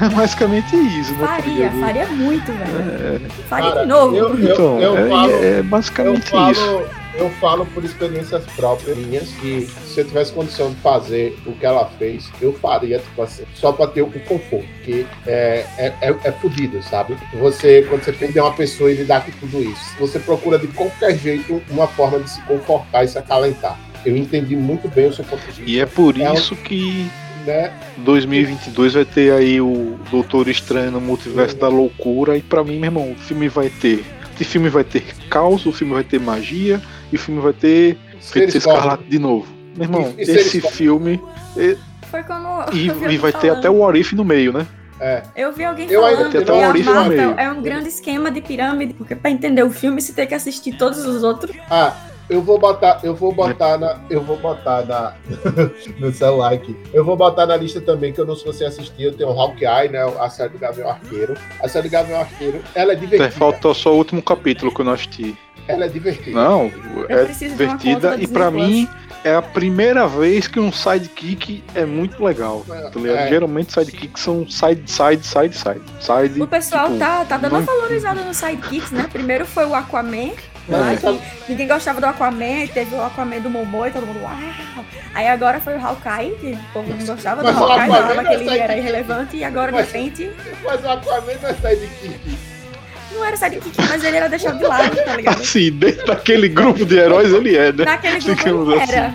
É 0.01 0.09
basicamente 0.13 0.75
isso, 0.75 1.13
né? 1.13 1.19
tá 1.19 1.27
Faria, 1.41 1.71
faria 1.71 2.07
muito, 2.07 2.51
velho. 2.51 3.29
Faria 3.47 3.69
Cara, 3.71 3.81
de 3.83 3.87
novo. 3.87 4.15
eu- 4.17 4.39
Então, 4.51 4.81
eu 4.81 4.97
é, 4.97 5.09
falo- 5.09 5.31
é 5.31 5.59
Eu 5.59 5.63
basicamente 5.63 6.29
falo, 6.29 6.51
isso. 6.51 6.83
Eu 7.15 7.29
falo 7.31 7.65
por 7.67 7.83
experiências 7.83 8.43
próprias 8.55 8.97
minhas 8.97 9.29
que 9.33 9.67
se 9.85 9.99
eu 9.99 10.05
tivesse 10.05 10.31
condição 10.31 10.69
de 10.69 10.75
fazer 10.77 11.37
o 11.45 11.51
que 11.53 11.65
ela 11.65 11.85
fez, 11.99 12.29
eu 12.41 12.53
faria, 12.53 12.99
tipo 12.99 13.21
assim, 13.21 13.43
só 13.53 13.71
pra 13.71 13.87
ter 13.87 14.01
o 14.01 14.07
conforto. 14.07 14.65
Porque 14.77 15.05
é, 15.27 15.65
é, 15.77 15.93
é, 16.01 16.15
é 16.23 16.31
fudido, 16.31 16.81
sabe? 16.83 17.17
Você, 17.39 17.85
quando 17.89 18.03
você 18.03 18.13
perder 18.13 18.39
uma 18.41 18.53
pessoa 18.53 18.91
e 18.91 18.95
lidar 18.95 19.25
com 19.25 19.31
tudo 19.39 19.61
isso, 19.61 19.95
você 19.99 20.19
procura 20.19 20.57
de 20.57 20.67
qualquer 20.67 21.17
jeito 21.17 21.61
uma 21.69 21.87
forma 21.87 22.19
de 22.19 22.29
se 22.29 22.41
confortar 22.43 23.03
e 23.03 23.07
se 23.07 23.17
acalentar. 23.17 23.77
Eu 24.05 24.15
entendi 24.17 24.55
muito 24.55 24.87
bem 24.87 25.07
o 25.07 25.13
seu 25.13 25.23
ponto 25.25 25.41
de 25.41 25.51
vista. 25.51 25.63
E 25.69 25.79
é 25.79 25.85
por 25.85 26.17
um- 26.17 26.33
isso 26.33 26.55
que 26.55 27.09
né? 27.45 27.71
2022 27.97 28.93
vai 28.93 29.03
ter 29.05 29.33
aí 29.33 29.59
o 29.59 29.97
Doutor 30.11 30.47
Estranho 30.47 30.91
no 30.91 31.01
Multiverso 31.01 31.55
da 31.57 31.67
Loucura. 31.67 32.37
E 32.37 32.41
pra 32.41 32.63
mim, 32.63 32.75
meu 32.75 32.85
irmão, 32.87 33.11
o 33.11 33.15
filme 33.15 33.47
vai 33.49 33.69
ter. 33.69 34.03
O 34.39 34.43
filme 34.43 34.69
vai 34.69 34.83
ter 34.83 35.03
caos, 35.29 35.65
o 35.65 35.71
filme 35.71 35.93
vai 35.93 36.03
ter 36.03 36.19
magia, 36.19 36.81
e 37.11 37.15
o 37.15 37.19
filme 37.19 37.41
vai 37.41 37.53
ter 37.53 37.97
Feiticeiro 38.19 38.31
cósmicos. 38.31 38.55
Escarlate 38.55 39.03
de 39.03 39.19
novo. 39.19 39.47
Meu 39.75 39.83
irmão, 39.85 40.13
E- 40.17 40.21
e 40.21 40.25
seres 40.25 40.47
esse 40.47 40.61
filme. 40.61 41.21
Foi 42.09 42.23
como. 42.23 42.65
E, 42.73 42.87
e 43.13 43.17
vai 43.17 43.31
ter 43.31 43.49
até 43.49 43.69
o 43.69 43.81
Orif 43.81 44.13
no 44.15 44.25
meio, 44.25 44.51
né? 44.51 44.67
É. 44.99 45.23
Eu 45.35 45.51
vi 45.51 45.63
alguém 45.65 45.89
Eu 45.89 46.01
falando 46.01 46.29
que 46.29 46.51
um 46.51 46.63
a 46.63 46.93
Marvel 46.93 47.33
é 47.37 47.51
um 47.51 47.59
grande 47.61 47.89
esquema 47.89 48.29
de 48.29 48.39
pirâmide, 48.39 48.93
porque 48.93 49.15
pra 49.15 49.31
entender 49.31 49.63
o 49.63 49.71
filme 49.71 49.99
você 49.99 50.13
tem 50.13 50.27
que 50.27 50.35
assistir 50.35 50.77
todos 50.77 51.03
os 51.05 51.23
outros. 51.23 51.55
Ah, 51.69 51.95
eu 52.31 52.41
vou 52.41 52.57
botar, 52.57 52.99
eu 53.03 53.13
vou 53.13 53.33
botar 53.33 53.77
na, 53.77 53.99
eu 54.09 54.21
vou 54.23 54.37
botar 54.37 54.85
na 54.85 55.13
no 55.99 56.13
celular 56.13 56.53
aqui. 56.53 56.75
Eu 56.93 57.03
vou 57.03 57.17
botar 57.17 57.45
na 57.45 57.57
lista 57.57 57.81
também 57.81 58.13
que 58.13 58.19
eu 58.21 58.25
não 58.25 58.35
sei 58.35 58.51
se 58.51 58.57
você 58.59 58.65
assistiu, 58.65 59.09
eu 59.11 59.13
tenho 59.17 59.29
o 59.29 59.39
Hawkeye, 59.39 59.89
né, 59.89 59.99
a 60.19 60.29
série 60.29 60.49
do 60.49 60.57
Gavião 60.57 60.89
Arqueiro. 60.89 61.35
A 61.61 61.67
série 61.67 61.89
do 61.89 61.91
Gavião 61.91 62.19
Arqueiro, 62.19 62.61
ela 62.73 62.93
é 62.93 62.95
divertida. 62.95 63.25
É, 63.27 63.31
falta 63.31 63.73
só 63.73 63.93
o 63.93 63.97
último 63.97 64.21
capítulo 64.23 64.73
que 64.73 64.79
eu 64.81 64.85
não 64.85 64.93
assisti. 64.93 65.37
Ela 65.67 65.85
é 65.85 65.87
divertida. 65.87 66.31
Não, 66.31 66.71
é 67.07 67.25
divertida 67.25 68.11
da 68.11 68.17
e 68.17 68.27
pra 68.27 68.49
Disney 68.49 68.67
mim 68.67 68.89
é 69.23 69.35
a 69.35 69.41
primeira 69.41 70.07
vez 70.07 70.47
que 70.47 70.59
um 70.59 70.71
sidekick 70.71 71.63
é 71.75 71.85
muito 71.85 72.23
legal. 72.23 72.65
Tá 72.67 72.89
ligado? 72.95 73.17
É. 73.17 73.29
Geralmente 73.29 73.71
sidekicks 73.71 74.23
são 74.23 74.49
side, 74.49 74.89
side, 74.89 75.25
side, 75.25 75.55
side. 75.55 75.81
Side 75.99 76.41
O 76.41 76.47
pessoal 76.47 76.87
tipo, 76.87 76.99
tá, 76.99 77.25
tá 77.25 77.37
dando 77.37 77.51
não- 77.51 77.59
uma 77.59 77.65
valorizada 77.65 78.23
no 78.23 78.33
Sidekicks, 78.33 78.91
né? 78.91 79.07
Primeiro 79.11 79.45
foi 79.45 79.65
o 79.65 79.75
Aquaman, 79.75 80.31
lá 80.69 80.93
É. 80.93 80.97
ninguém 81.49 81.67
gostava 81.67 81.99
do 81.99 82.05
Aquaman, 82.05 82.67
teve 82.73 82.95
o 82.95 83.01
Aquaman 83.03 83.39
do 83.39 83.49
Momoa 83.49 83.87
e 83.87 83.91
todo 83.91 84.05
mundo, 84.05 84.21
uau! 84.21 84.35
Aí 85.13 85.27
agora 85.27 85.59
foi 85.59 85.75
o 85.77 85.85
Hawkeye, 85.85 86.35
que 86.39 86.51
o 86.53 86.73
povo 86.73 86.93
não 86.93 87.05
gostava 87.05 87.43
Mas 87.43 87.55
do 87.55 87.63
Hawkeye, 87.63 87.87
falava 87.87 88.13
não 88.15 88.23
que 88.25 88.33
ele 88.35 88.57
era 88.57 88.77
irrelevante, 88.77 89.37
e 89.37 89.43
agora 89.43 89.71
de 89.71 89.77
Mas- 89.79 89.91
repente 89.91 90.31
Mas 90.63 90.83
o 90.83 90.89
Aquaman 90.89 91.33
não 91.41 91.49
é 91.49 91.53
sidekick. 91.53 92.37
não 93.13 93.25
era 93.25 93.35
Sidekick, 93.37 93.75
mas 93.89 94.03
ele 94.03 94.17
era 94.17 94.29
deixado 94.29 94.57
de 94.57 94.63
lado, 94.63 94.95
tá 95.03 95.15
ligado? 95.17 95.41
Assim, 95.41 95.71
dentro 95.71 96.05
daquele 96.07 96.47
grupo 96.47 96.85
de 96.85 96.97
heróis 96.97 97.33
ele 97.33 97.57
é, 97.57 97.71
né? 97.73 97.83
Naquele 97.85 98.19
grupo 98.19 98.71
ele 98.71 98.81
assim. 98.81 98.93
era. 98.93 99.13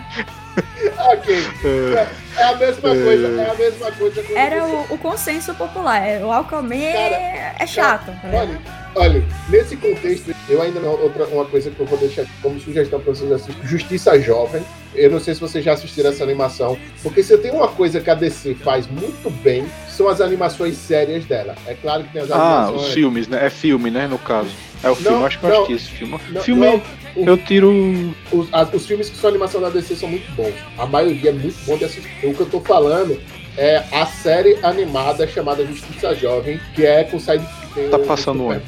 Ok. 1.12 1.46
É, 1.64 2.06
É 2.38 2.42
a 2.44 2.56
mesma 2.56 2.90
É. 2.90 3.02
coisa, 3.04 3.26
é 3.42 3.50
a 3.50 3.54
mesma 3.54 3.92
coisa 3.92 4.24
Era 4.34 4.64
o, 4.64 4.86
o 4.90 4.98
consenso 4.98 5.54
popular. 5.54 6.02
O 6.22 6.30
Aquaman 6.30 6.68
Cara, 6.92 7.54
é 7.58 7.66
chato. 7.66 8.06
tá? 8.06 8.28
Olha, 8.32 8.58
olha, 8.94 9.24
nesse 9.48 9.76
contexto, 9.76 10.34
eu 10.48 10.60
ainda 10.62 10.80
não. 10.80 10.90
Outra 11.00 11.24
uma 11.26 11.44
coisa 11.44 11.70
que 11.70 11.78
eu 11.80 11.86
vou 11.86 11.98
deixar 11.98 12.24
como 12.42 12.58
sugestão 12.60 13.00
para 13.00 13.12
vocês 13.14 13.30
assistirem: 13.32 13.66
Justiça 13.68 14.18
Jovem. 14.20 14.62
Eu 14.94 15.10
não 15.10 15.20
sei 15.20 15.34
se 15.34 15.40
vocês 15.40 15.62
já 15.62 15.74
assistiram 15.74 16.08
essa 16.08 16.24
animação, 16.24 16.78
porque 17.02 17.22
se 17.22 17.36
tem 17.36 17.50
uma 17.50 17.68
coisa 17.68 18.00
que 18.00 18.08
a 18.08 18.14
DC 18.14 18.54
faz 18.54 18.86
muito 18.86 19.28
bem, 19.42 19.66
são 19.90 20.08
as 20.08 20.22
animações 20.22 20.74
sérias 20.78 21.26
dela. 21.26 21.54
É 21.66 21.74
claro 21.74 22.04
que 22.04 22.12
tem 22.14 22.22
as 22.22 22.30
Ah, 22.30 22.62
animações. 22.62 22.88
os 22.88 22.94
filmes, 22.94 23.28
né? 23.28 23.44
É 23.44 23.50
filme, 23.50 23.90
né? 23.90 24.06
No 24.06 24.18
caso. 24.18 24.48
É 24.82 24.86
o 24.88 24.90
Não, 24.90 24.96
filme, 24.96 25.24
acho 25.24 25.38
que 25.38 25.44
eu 25.44 25.50
não. 25.50 25.56
assisti 25.64 25.72
esse 25.74 25.90
filme. 25.90 26.18
Não, 26.30 26.40
filme, 26.40 26.66
não, 26.66 26.82
o- 27.22 27.26
eu 27.28 27.36
tiro. 27.36 28.14
os, 28.32 28.48
as- 28.52 28.72
os 28.72 28.86
filmes 28.86 29.10
que 29.10 29.16
são 29.18 29.28
animação 29.28 29.60
da 29.60 29.68
DC 29.68 29.96
são 29.96 30.08
muito 30.08 30.30
bons. 30.32 30.54
A 30.78 30.86
maioria 30.86 31.28
é 31.30 31.32
muito 31.32 31.56
bom 31.66 31.76
de 31.76 31.84
assistir. 31.84 32.10
O 32.26 32.32
que 32.34 32.40
eu 32.40 32.46
tô 32.46 32.60
falando 32.60 33.20
é 33.58 33.82
a 33.92 34.06
série 34.06 34.58
animada 34.62 35.26
chamada 35.28 35.64
Justiça 35.66 36.14
Jovem, 36.14 36.58
que 36.74 36.86
é 36.86 37.04
com 37.04 37.18
tem 37.18 37.88
Tá 37.90 37.98
passando 37.98 38.44
onde? 38.46 38.60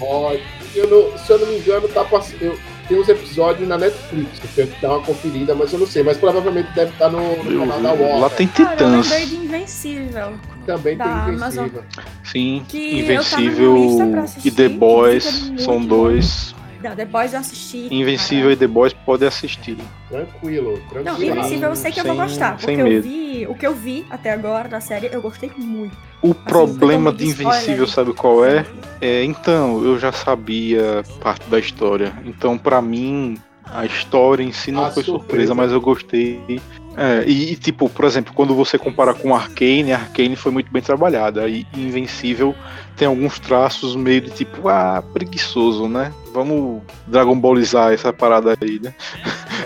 Eu 0.74 0.88
não- 0.88 1.18
se 1.18 1.30
eu 1.32 1.38
não 1.38 1.46
me 1.46 1.58
engano, 1.58 1.88
tá 1.88 2.04
passando. 2.04 2.42
eu- 2.42 2.58
Tem 2.88 2.98
uns 2.98 3.06
episódios 3.06 3.68
na 3.68 3.76
Netflix, 3.76 4.38
que 4.38 4.46
eu 4.46 4.50
tenho 4.56 4.68
que 4.68 4.80
dar 4.80 4.88
uma 4.96 5.04
conferida, 5.04 5.54
mas 5.54 5.70
eu 5.74 5.78
não 5.78 5.86
sei. 5.86 6.02
Mas 6.02 6.16
provavelmente 6.16 6.70
deve 6.74 6.90
estar 6.90 7.10
no, 7.10 7.44
no 7.44 7.52
eu- 7.52 7.60
canal 7.60 7.82
da 7.82 7.88
Warner. 7.92 8.18
lá 8.18 8.30
tem 8.30 8.46
Cara, 8.48 8.70
eu 8.70 8.76
Titãs. 8.76 9.10
lembrei 9.10 9.26
de 9.26 9.36
Invencível. 9.44 10.32
Também 10.64 10.96
tem 10.96 11.06
Amazon. 11.06 11.66
Invencível. 11.66 11.84
Sim, 12.24 12.64
Que 12.66 13.00
Invencível 13.00 13.76
assistir, 14.24 14.48
e 14.48 14.50
The 14.50 14.68
Boys 14.70 15.52
são 15.58 15.84
dois. 15.84 16.54
Não, 16.82 16.96
The 16.96 17.04
Boys 17.04 17.34
eu 17.34 17.40
assisti. 17.40 17.88
Invencível 17.90 18.50
e 18.52 18.56
The 18.56 18.66
Boys 18.66 18.94
pode 18.94 19.26
assistir. 19.26 19.76
Tranquilo, 20.08 20.80
tranquilo. 20.88 21.04
Não, 21.04 21.22
Invencível 21.22 21.68
eu 21.68 21.76
sei 21.76 21.92
que 21.92 22.00
eu 22.00 22.04
vou 22.04 22.14
Sem- 22.16 22.24
gostar. 22.24 22.58
sem 22.58 22.68
Porque 22.76 22.80
eu 22.80 22.84
medo. 22.86 23.02
vi. 23.02 23.46
O 23.48 23.54
que 23.54 23.66
eu 23.66 23.74
vi 23.74 24.06
até 24.08 24.30
agora 24.32 24.66
da 24.66 24.80
série, 24.80 25.10
eu 25.12 25.20
gostei 25.20 25.50
muito. 25.58 25.94
O 26.20 26.34
problema 26.34 27.12
totalmente 27.12 27.16
de 27.18 27.24
Invencível, 27.26 27.84
spoiler. 27.84 27.88
sabe 27.88 28.12
qual 28.12 28.44
é? 28.44 28.66
É, 29.00 29.22
então, 29.24 29.84
eu 29.84 29.98
já 29.98 30.10
sabia 30.10 31.04
parte 31.20 31.48
da 31.48 31.58
história. 31.58 32.12
Então, 32.24 32.58
pra 32.58 32.82
mim, 32.82 33.38
a 33.64 33.86
história 33.86 34.42
em 34.42 34.50
si 34.52 34.72
não 34.72 34.86
A 34.86 34.90
foi 34.90 35.02
surpresa. 35.04 35.26
surpresa, 35.28 35.54
mas 35.54 35.70
eu 35.72 35.80
gostei. 35.80 36.60
É, 36.98 37.24
e, 37.28 37.52
e, 37.52 37.56
tipo, 37.56 37.88
por 37.88 38.04
exemplo, 38.04 38.32
quando 38.34 38.56
você 38.56 38.76
compara 38.76 39.14
com 39.14 39.32
Arcane, 39.32 39.92
Arcane 39.92 40.34
foi 40.34 40.50
muito 40.50 40.68
bem 40.72 40.82
trabalhada. 40.82 41.48
E 41.48 41.64
Invencível 41.76 42.54
tem 42.96 43.06
alguns 43.06 43.38
traços 43.38 43.94
meio 43.94 44.20
de 44.20 44.30
tipo, 44.30 44.68
ah, 44.68 45.00
preguiçoso, 45.12 45.88
né? 45.88 46.12
Vamos 46.34 46.82
Dragon 47.06 47.38
Ballizar 47.38 47.92
essa 47.92 48.12
parada 48.12 48.56
aí, 48.60 48.80
né? 48.82 48.92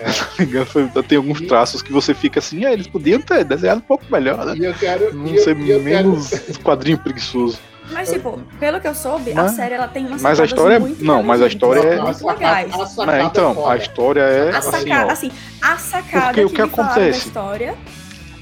É. 0.03 1.03
Tem 1.09 1.17
alguns 1.17 1.41
traços 1.43 1.81
que 1.81 1.93
você 1.93 2.13
fica 2.13 2.39
assim, 2.39 2.67
ah, 2.67 2.73
eles 2.73 2.87
podiam 2.87 3.21
ter 3.21 3.45
desenhado 3.45 3.81
um 3.81 3.85
pouco 3.85 4.05
melhor, 4.11 4.45
né? 4.45 4.55
E 4.57 4.65
eu 4.65 4.75
quero. 4.75 5.15
Não 5.15 5.27
eu, 5.29 5.43
ser 5.43 5.57
eu 5.59 5.65
quero- 5.65 5.83
menos 5.83 6.31
quadrinho 6.63 6.99
preguiçoso. 6.99 7.59
Mas, 7.93 8.11
tipo, 8.11 8.41
pelo 8.59 8.81
que 8.81 8.89
eu 8.89 8.95
soube, 8.95 9.33
a 9.33 9.35
Mas- 9.35 9.53
série 9.53 9.75
ela 9.75 9.89
tem 9.89 10.07
umas 10.07 10.23
mas 10.23 10.41
a 10.41 10.45
história 10.45 10.75
é- 10.75 10.79
muito 10.79 11.05
não, 11.05 11.23
mas 11.23 11.41
a 11.43 11.47
história 11.47 11.81
é- 11.81 12.01
muito 12.01 12.27
legais. 12.27 12.73
a 12.75 12.87
sacada 12.87 13.17
É, 13.19 13.21
é 13.21 13.25
então, 13.25 13.55
foda. 13.55 13.73
a 13.73 13.77
história 13.77 14.21
é 14.21 14.51
A 14.51 14.59
assim, 14.59 14.71
sacada, 14.71 15.07
ó. 15.09 15.13
assim, 15.13 15.33
a 15.61 15.77
sacada 15.77 16.25
Porque 16.27 16.45
o 16.45 16.49
que, 16.51 16.55
que 16.57 16.63
me 16.63 16.69
falaram 16.69 16.93
acontece? 16.93 17.21
da 17.21 17.27
história. 17.27 17.75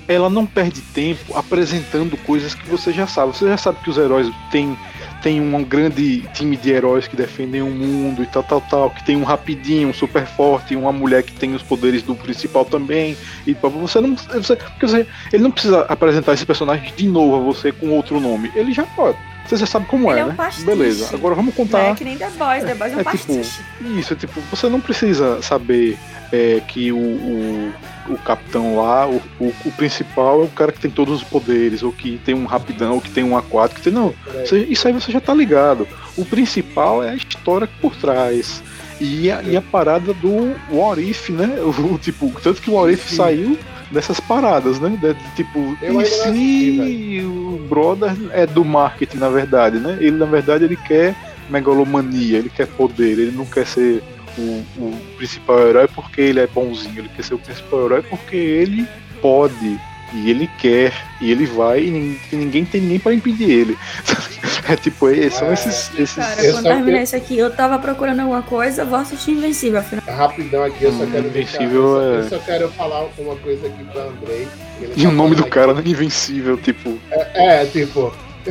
ela 0.08 0.28
não 0.28 0.44
perde 0.44 0.80
tempo 0.80 1.36
apresentando 1.38 2.16
coisas 2.26 2.52
que 2.52 2.68
você 2.68 2.92
já 2.92 3.06
sabe. 3.06 3.36
Você 3.36 3.46
já 3.46 3.56
sabe 3.56 3.78
que 3.78 3.90
os 3.90 3.96
heróis 3.96 4.28
têm, 4.50 4.76
têm 5.22 5.40
um 5.40 5.62
grande 5.62 6.22
time 6.34 6.56
de 6.56 6.68
heróis 6.72 7.06
que 7.06 7.14
defendem 7.14 7.62
o 7.62 7.70
mundo 7.70 8.20
e 8.20 8.26
tal, 8.26 8.42
tal, 8.42 8.60
tal. 8.60 8.90
Que 8.90 9.04
tem 9.04 9.14
um 9.14 9.22
rapidinho, 9.22 9.86
um 9.88 9.94
super 9.94 10.26
forte, 10.26 10.74
uma 10.74 10.90
mulher 10.90 11.22
que 11.22 11.32
tem 11.34 11.54
os 11.54 11.62
poderes 11.62 12.02
do 12.02 12.16
principal 12.16 12.64
também. 12.64 13.16
E 13.46 13.54
você 13.54 14.00
não. 14.00 14.16
Você, 14.16 14.56
porque 14.56 14.84
você, 14.88 15.06
ele 15.32 15.44
não 15.44 15.50
precisa 15.52 15.82
apresentar 15.82 16.32
esse 16.32 16.44
personagem 16.44 16.92
de 16.96 17.06
novo 17.06 17.36
a 17.36 17.38
você 17.38 17.70
com 17.70 17.90
outro 17.90 18.18
nome. 18.18 18.50
Ele 18.56 18.72
já 18.72 18.82
pode. 18.82 19.16
Você 19.50 19.56
já 19.56 19.66
sabe 19.66 19.86
como 19.86 20.10
Ele 20.10 20.20
é, 20.20 20.22
é 20.22 20.24
um 20.24 20.28
né? 20.28 20.34
pastiche. 20.36 20.64
Beleza. 20.66 21.10
Agora 21.12 21.34
vamos 21.34 21.54
Não 21.56 21.64
contar. 21.64 21.80
é 21.80 21.94
que 21.94 22.04
nem 22.04 22.16
The 22.16 22.30
Boys, 22.30 22.64
The 22.64 22.74
Boys 22.74 22.92
é 22.92 22.96
um 22.96 23.00
É 23.00 23.04
tipo, 23.04 23.10
pastiche. 23.34 23.60
isso, 23.98 24.12
é 24.12 24.16
tipo, 24.16 24.40
você 24.50 24.68
não 24.68 24.80
precisa 24.80 25.42
saber 25.42 25.98
é, 26.32 26.62
que 26.68 26.92
o, 26.92 26.96
o, 26.96 27.72
o 28.10 28.18
capitão 28.18 28.76
lá, 28.76 29.08
o, 29.08 29.20
o, 29.40 29.52
o 29.64 29.72
principal 29.72 30.42
é 30.42 30.44
o 30.44 30.48
cara 30.48 30.70
que 30.70 30.78
tem 30.78 30.90
todos 30.90 31.16
os 31.16 31.24
poderes, 31.24 31.82
ou 31.82 31.90
que 31.92 32.18
tem 32.24 32.34
um 32.34 32.44
rapidão, 32.46 32.94
ou 32.94 33.00
que 33.00 33.10
tem 33.10 33.24
um 33.24 33.36
aquático. 33.36 33.80
que 33.80 33.84
tem- 33.90 33.92
Não, 33.92 34.14
você- 34.44 34.64
isso 34.70 34.86
aí 34.86 34.94
você 34.94 35.10
já 35.10 35.20
tá 35.20 35.34
ligado. 35.34 35.88
O 36.16 36.24
principal 36.24 37.02
é 37.02 37.10
a 37.10 37.14
história 37.16 37.68
por 37.80 37.96
trás. 37.96 38.62
E 39.00 39.30
a, 39.30 39.42
e 39.42 39.56
a 39.56 39.62
parada 39.62 40.12
do 40.12 40.54
What 40.70 41.00
If, 41.02 41.30
né? 41.30 41.48
O, 41.64 41.98
tipo, 41.98 42.30
tanto 42.42 42.60
que 42.62 42.70
o 42.70 42.74
What 42.74 42.92
If 42.92 43.08
Sim. 43.08 43.16
saiu 43.16 43.58
dessas 43.90 44.20
paradas, 44.20 44.78
né? 44.80 44.96
De- 45.00 45.14
tipo, 45.34 45.76
Eu 45.82 46.00
e 46.00 46.06
se 46.06 46.14
assisti, 46.20 47.20
o 47.24 47.66
brother 47.68 48.12
é 48.32 48.46
do 48.46 48.64
marketing, 48.64 49.18
na 49.18 49.28
verdade, 49.28 49.78
né? 49.78 49.96
Ele, 50.00 50.16
na 50.16 50.26
verdade, 50.26 50.64
ele 50.64 50.76
quer 50.76 51.14
megalomania, 51.48 52.38
ele 52.38 52.48
quer 52.50 52.66
poder, 52.66 53.18
ele 53.18 53.32
não 53.36 53.44
quer 53.44 53.66
ser 53.66 54.02
o, 54.38 54.42
o 54.78 54.96
principal 55.16 55.58
herói 55.66 55.88
porque 55.92 56.20
ele 56.20 56.40
é 56.40 56.46
bonzinho, 56.46 56.98
ele 56.98 57.10
quer 57.14 57.24
ser 57.24 57.34
o 57.34 57.38
principal 57.38 57.86
herói 57.86 58.02
porque 58.02 58.36
ele 58.36 58.86
pode, 59.20 59.78
e 60.14 60.30
ele 60.30 60.48
quer, 60.58 60.92
e 61.20 61.30
ele 61.30 61.46
vai, 61.46 61.82
e 61.84 61.90
nin- 61.90 62.18
ninguém 62.32 62.64
tem 62.64 62.80
ninguém 62.80 62.98
pra 63.00 63.12
impedir 63.14 63.50
ele. 63.50 63.78
É 64.70 64.76
tipo, 64.76 65.08
é- 65.08 65.30
são 65.30 65.48
É. 65.48 65.52
esses. 65.54 65.90
esses... 65.98 66.14
Cara, 66.16 66.44
Eu 66.44 66.52
quando 66.54 66.64
terminei 66.64 66.96
que- 66.98 67.02
isso 67.04 67.16
aqui, 67.16 67.38
eu 67.38 67.50
tava 67.54 67.78
procurando 67.78 68.20
alguma 68.20 68.42
coisa, 68.42 68.84
vou 68.84 68.98
assistir 68.98 69.32
Invencível, 69.32 69.80
afinal. 69.80 70.04
Rapidão 70.06 70.62
aqui, 70.64 70.84
eu 70.84 70.92
só 70.92 71.04
Hum, 71.04 71.10
quero 71.10 71.26
Invencível 71.28 71.94
deixar, 71.94 72.04
eu, 72.04 72.18
é- 72.20 72.22
só, 72.22 72.34
eu 72.34 72.40
só 72.40 72.46
quero 72.46 72.68
falar 72.70 73.08
uma 73.18 73.36
coisa 73.36 73.66
aqui 73.66 73.84
pra 73.84 74.02
Andrei. 74.04 74.48
E 74.96 75.06
o 75.06 75.10
nome 75.12 75.34
do 75.34 75.38
falando 75.42 75.52
cara 75.52 75.74
não 75.74 75.80
é 75.80 75.88
invencível, 75.88 76.56
tipo. 76.56 76.98
É, 77.34 77.64
tipo. 77.66 78.12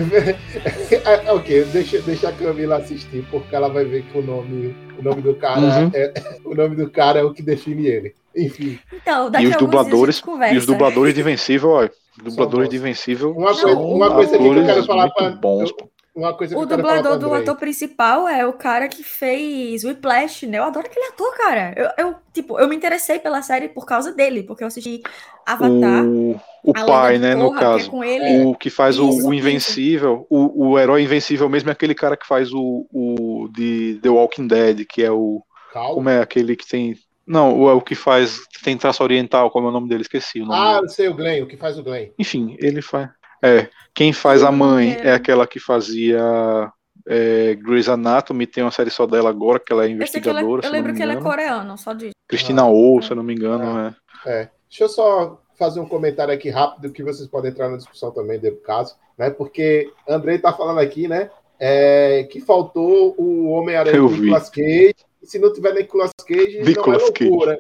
é, 1.25 1.31
ok, 1.31 1.63
deixa, 1.65 1.99
deixa 2.01 2.29
a 2.29 2.31
Camila 2.31 2.77
assistir, 2.77 3.25
porque 3.31 3.55
ela 3.55 3.69
vai 3.69 3.85
ver 3.85 4.03
que 4.03 4.17
o 4.17 4.21
nome, 4.21 4.75
o 4.99 5.01
nome 5.03 5.21
do 5.21 5.33
cara 5.35 5.59
Uhum. 5.59 5.91
é, 5.93 6.13
o 6.45 6.53
nome 6.55 6.75
do 6.75 6.89
cara 6.89 7.19
é 7.19 7.23
o 7.23 7.33
que 7.33 7.41
define 7.41 7.87
ele. 7.87 8.13
Enfim, 8.35 8.77
Então, 8.93 9.29
daqui 9.31 9.45
E 9.45 9.47
os 9.47 9.55
dubladores, 9.57 10.21
e 10.53 10.57
os 10.57 10.65
dubladores 10.65 11.13
de 11.13 11.21
Invencível, 11.21 11.69
ó. 11.71 11.89
Dubladores 12.23 12.69
de 12.69 12.75
Invencível. 12.77 13.31
Uma 13.31 13.53
são 13.53 13.63
coisa- 13.75 13.79
uma 13.79 14.11
coisa 14.13 14.37
que 14.37 14.45
eu 14.45 14.65
quero 14.65 14.85
falar 14.85 15.03
muito 15.03 15.15
pra- 15.15 15.29
bons. 15.31 15.69
eu- 15.71 15.89
uma 16.15 16.35
coisa 16.35 16.55
que 16.55 16.61
O 16.61 16.65
dublador 16.65 17.17
do 17.17 17.33
ator 17.33 17.55
principal 17.57 18.27
é 18.27 18.45
o 18.45 18.53
cara 18.53 18.87
que 18.87 19.03
fez 19.03 19.83
Whiplash, 19.83 20.47
né? 20.47 20.57
Eu 20.57 20.63
adoro 20.63 20.87
aquele 20.87 21.05
ator, 21.07 21.35
cara. 21.37 21.73
Eu, 21.77 22.07
eu, 22.07 22.15
tipo, 22.33 22.59
eu 22.59 22.67
me 22.67 22.75
interessei 22.75 23.19
pela 23.19 23.41
série 23.41 23.69
por 23.69 23.85
causa 23.85 24.11
dele, 24.13 24.43
porque 24.43 24.63
eu 24.63 24.67
assisti 24.67 25.01
Avatar. 25.45 26.05
O, 26.05 26.39
o 26.63 26.73
pai, 26.73 27.17
né, 27.17 27.29
de 27.31 27.35
no 27.35 27.47
Korra, 27.49 27.59
que 27.59 27.63
é 27.65 27.67
caso. 27.67 27.91
com 27.91 28.03
ele. 28.03 28.45
O 28.45 28.55
que 28.55 28.69
faz 28.69 28.99
o- 28.99 29.09
o. 29.09 29.33
Invencível, 29.33 30.25
o, 30.29 30.69
o 30.71 30.79
herói 30.79 31.03
invencível 31.03 31.47
mesmo 31.49 31.69
é 31.69 31.73
aquele 31.73 31.95
cara 31.95 32.17
que 32.17 32.27
faz 32.27 32.51
o, 32.53 32.85
o 32.91 33.47
de 33.53 33.99
The 34.01 34.09
Walking 34.09 34.47
Dead, 34.47 34.85
que 34.85 35.03
é 35.03 35.11
o. 35.11 35.41
Cal? 35.71 35.93
Como 35.95 36.09
é 36.09 36.19
aquele 36.21 36.55
que 36.55 36.67
tem. 36.67 36.95
Não, 37.25 37.59
o, 37.59 37.69
é 37.69 37.73
o 37.73 37.81
que 37.81 37.93
faz. 37.95 38.39
tem 38.63 38.75
traço 38.77 39.03
oriental, 39.03 39.51
como 39.51 39.67
é 39.67 39.69
o 39.69 39.73
nome 39.73 39.87
dele? 39.87 40.01
Esqueci 40.01 40.41
o 40.41 40.45
nome 40.45 40.59
Ah, 40.59 40.73
dele. 40.73 40.85
eu 40.85 40.89
sei 40.89 41.07
o 41.07 41.13
Glenn, 41.15 41.43
o 41.43 41.47
que 41.47 41.57
faz 41.57 41.77
o 41.77 41.83
Glenn. 41.83 42.09
Enfim, 42.17 42.55
ele 42.59 42.81
faz. 42.81 43.09
É. 43.41 43.67
Quem 43.93 44.13
faz 44.13 44.43
a 44.43 44.51
mãe 44.51 44.95
quero. 44.95 45.07
é 45.07 45.13
aquela 45.13 45.47
que 45.47 45.59
fazia 45.59 46.71
é, 47.07 47.55
Grey's 47.55 47.89
Anatomy, 47.89 48.45
tem 48.45 48.63
uma 48.63 48.71
série 48.71 48.89
só 48.89 49.05
dela 49.05 49.29
agora, 49.29 49.59
que 49.59 49.71
ela 49.73 49.83
é 49.85 49.87
é- 49.87 49.91
investigadora. 49.91 50.39
eu 50.59 50.61
se 50.61 50.67
eu 50.67 50.71
lembro 50.71 50.93
que 50.93 51.01
ele 51.01 51.13
é 51.13 51.21
coreano, 51.21 51.77
só 51.77 51.93
disso. 51.93 52.13
Cristina 52.27 52.61
Ah, 52.63 52.69
Oh, 52.69 53.01
se 53.01 53.11
eu 53.11 53.15
não 53.15 53.23
me 53.23 53.33
engano, 53.33 53.79
é. 53.79 53.95
É. 54.29 54.49
Deixa 54.69 54.83
eu 54.83 54.89
só 54.89 55.41
fazer 55.57 55.79
um 55.79 55.87
comentário 55.87 56.33
aqui 56.33 56.49
rápido 56.49 56.91
que 56.91 57.03
vocês 57.03 57.27
podem 57.27 57.51
entrar 57.51 57.67
na 57.69 57.77
discussão 57.77 58.11
também 58.11 58.39
do 58.39 58.55
caso, 58.57 58.95
né? 59.17 59.29
Porque 59.29 59.91
Andrei 60.07 60.37
tá 60.37 60.53
falando 60.53 60.79
aqui, 60.79 61.07
né? 61.07 61.29
é, 61.61 62.23
que 62.31 62.39
faltou 62.39 63.13
o 63.17 63.49
Homem-Aranha 63.49 63.97
do 63.99 64.07
vi. 64.07 64.21
Nicolas 64.21 64.49
Cage. 64.49 64.95
Se 65.23 65.37
não 65.37 65.51
tiver 65.51 65.73
Nicolas 65.73 66.11
Cage, 66.25 66.61
Nicolas 66.63 67.01
não 67.01 67.07
é 67.09 67.27
loucura. 67.27 67.57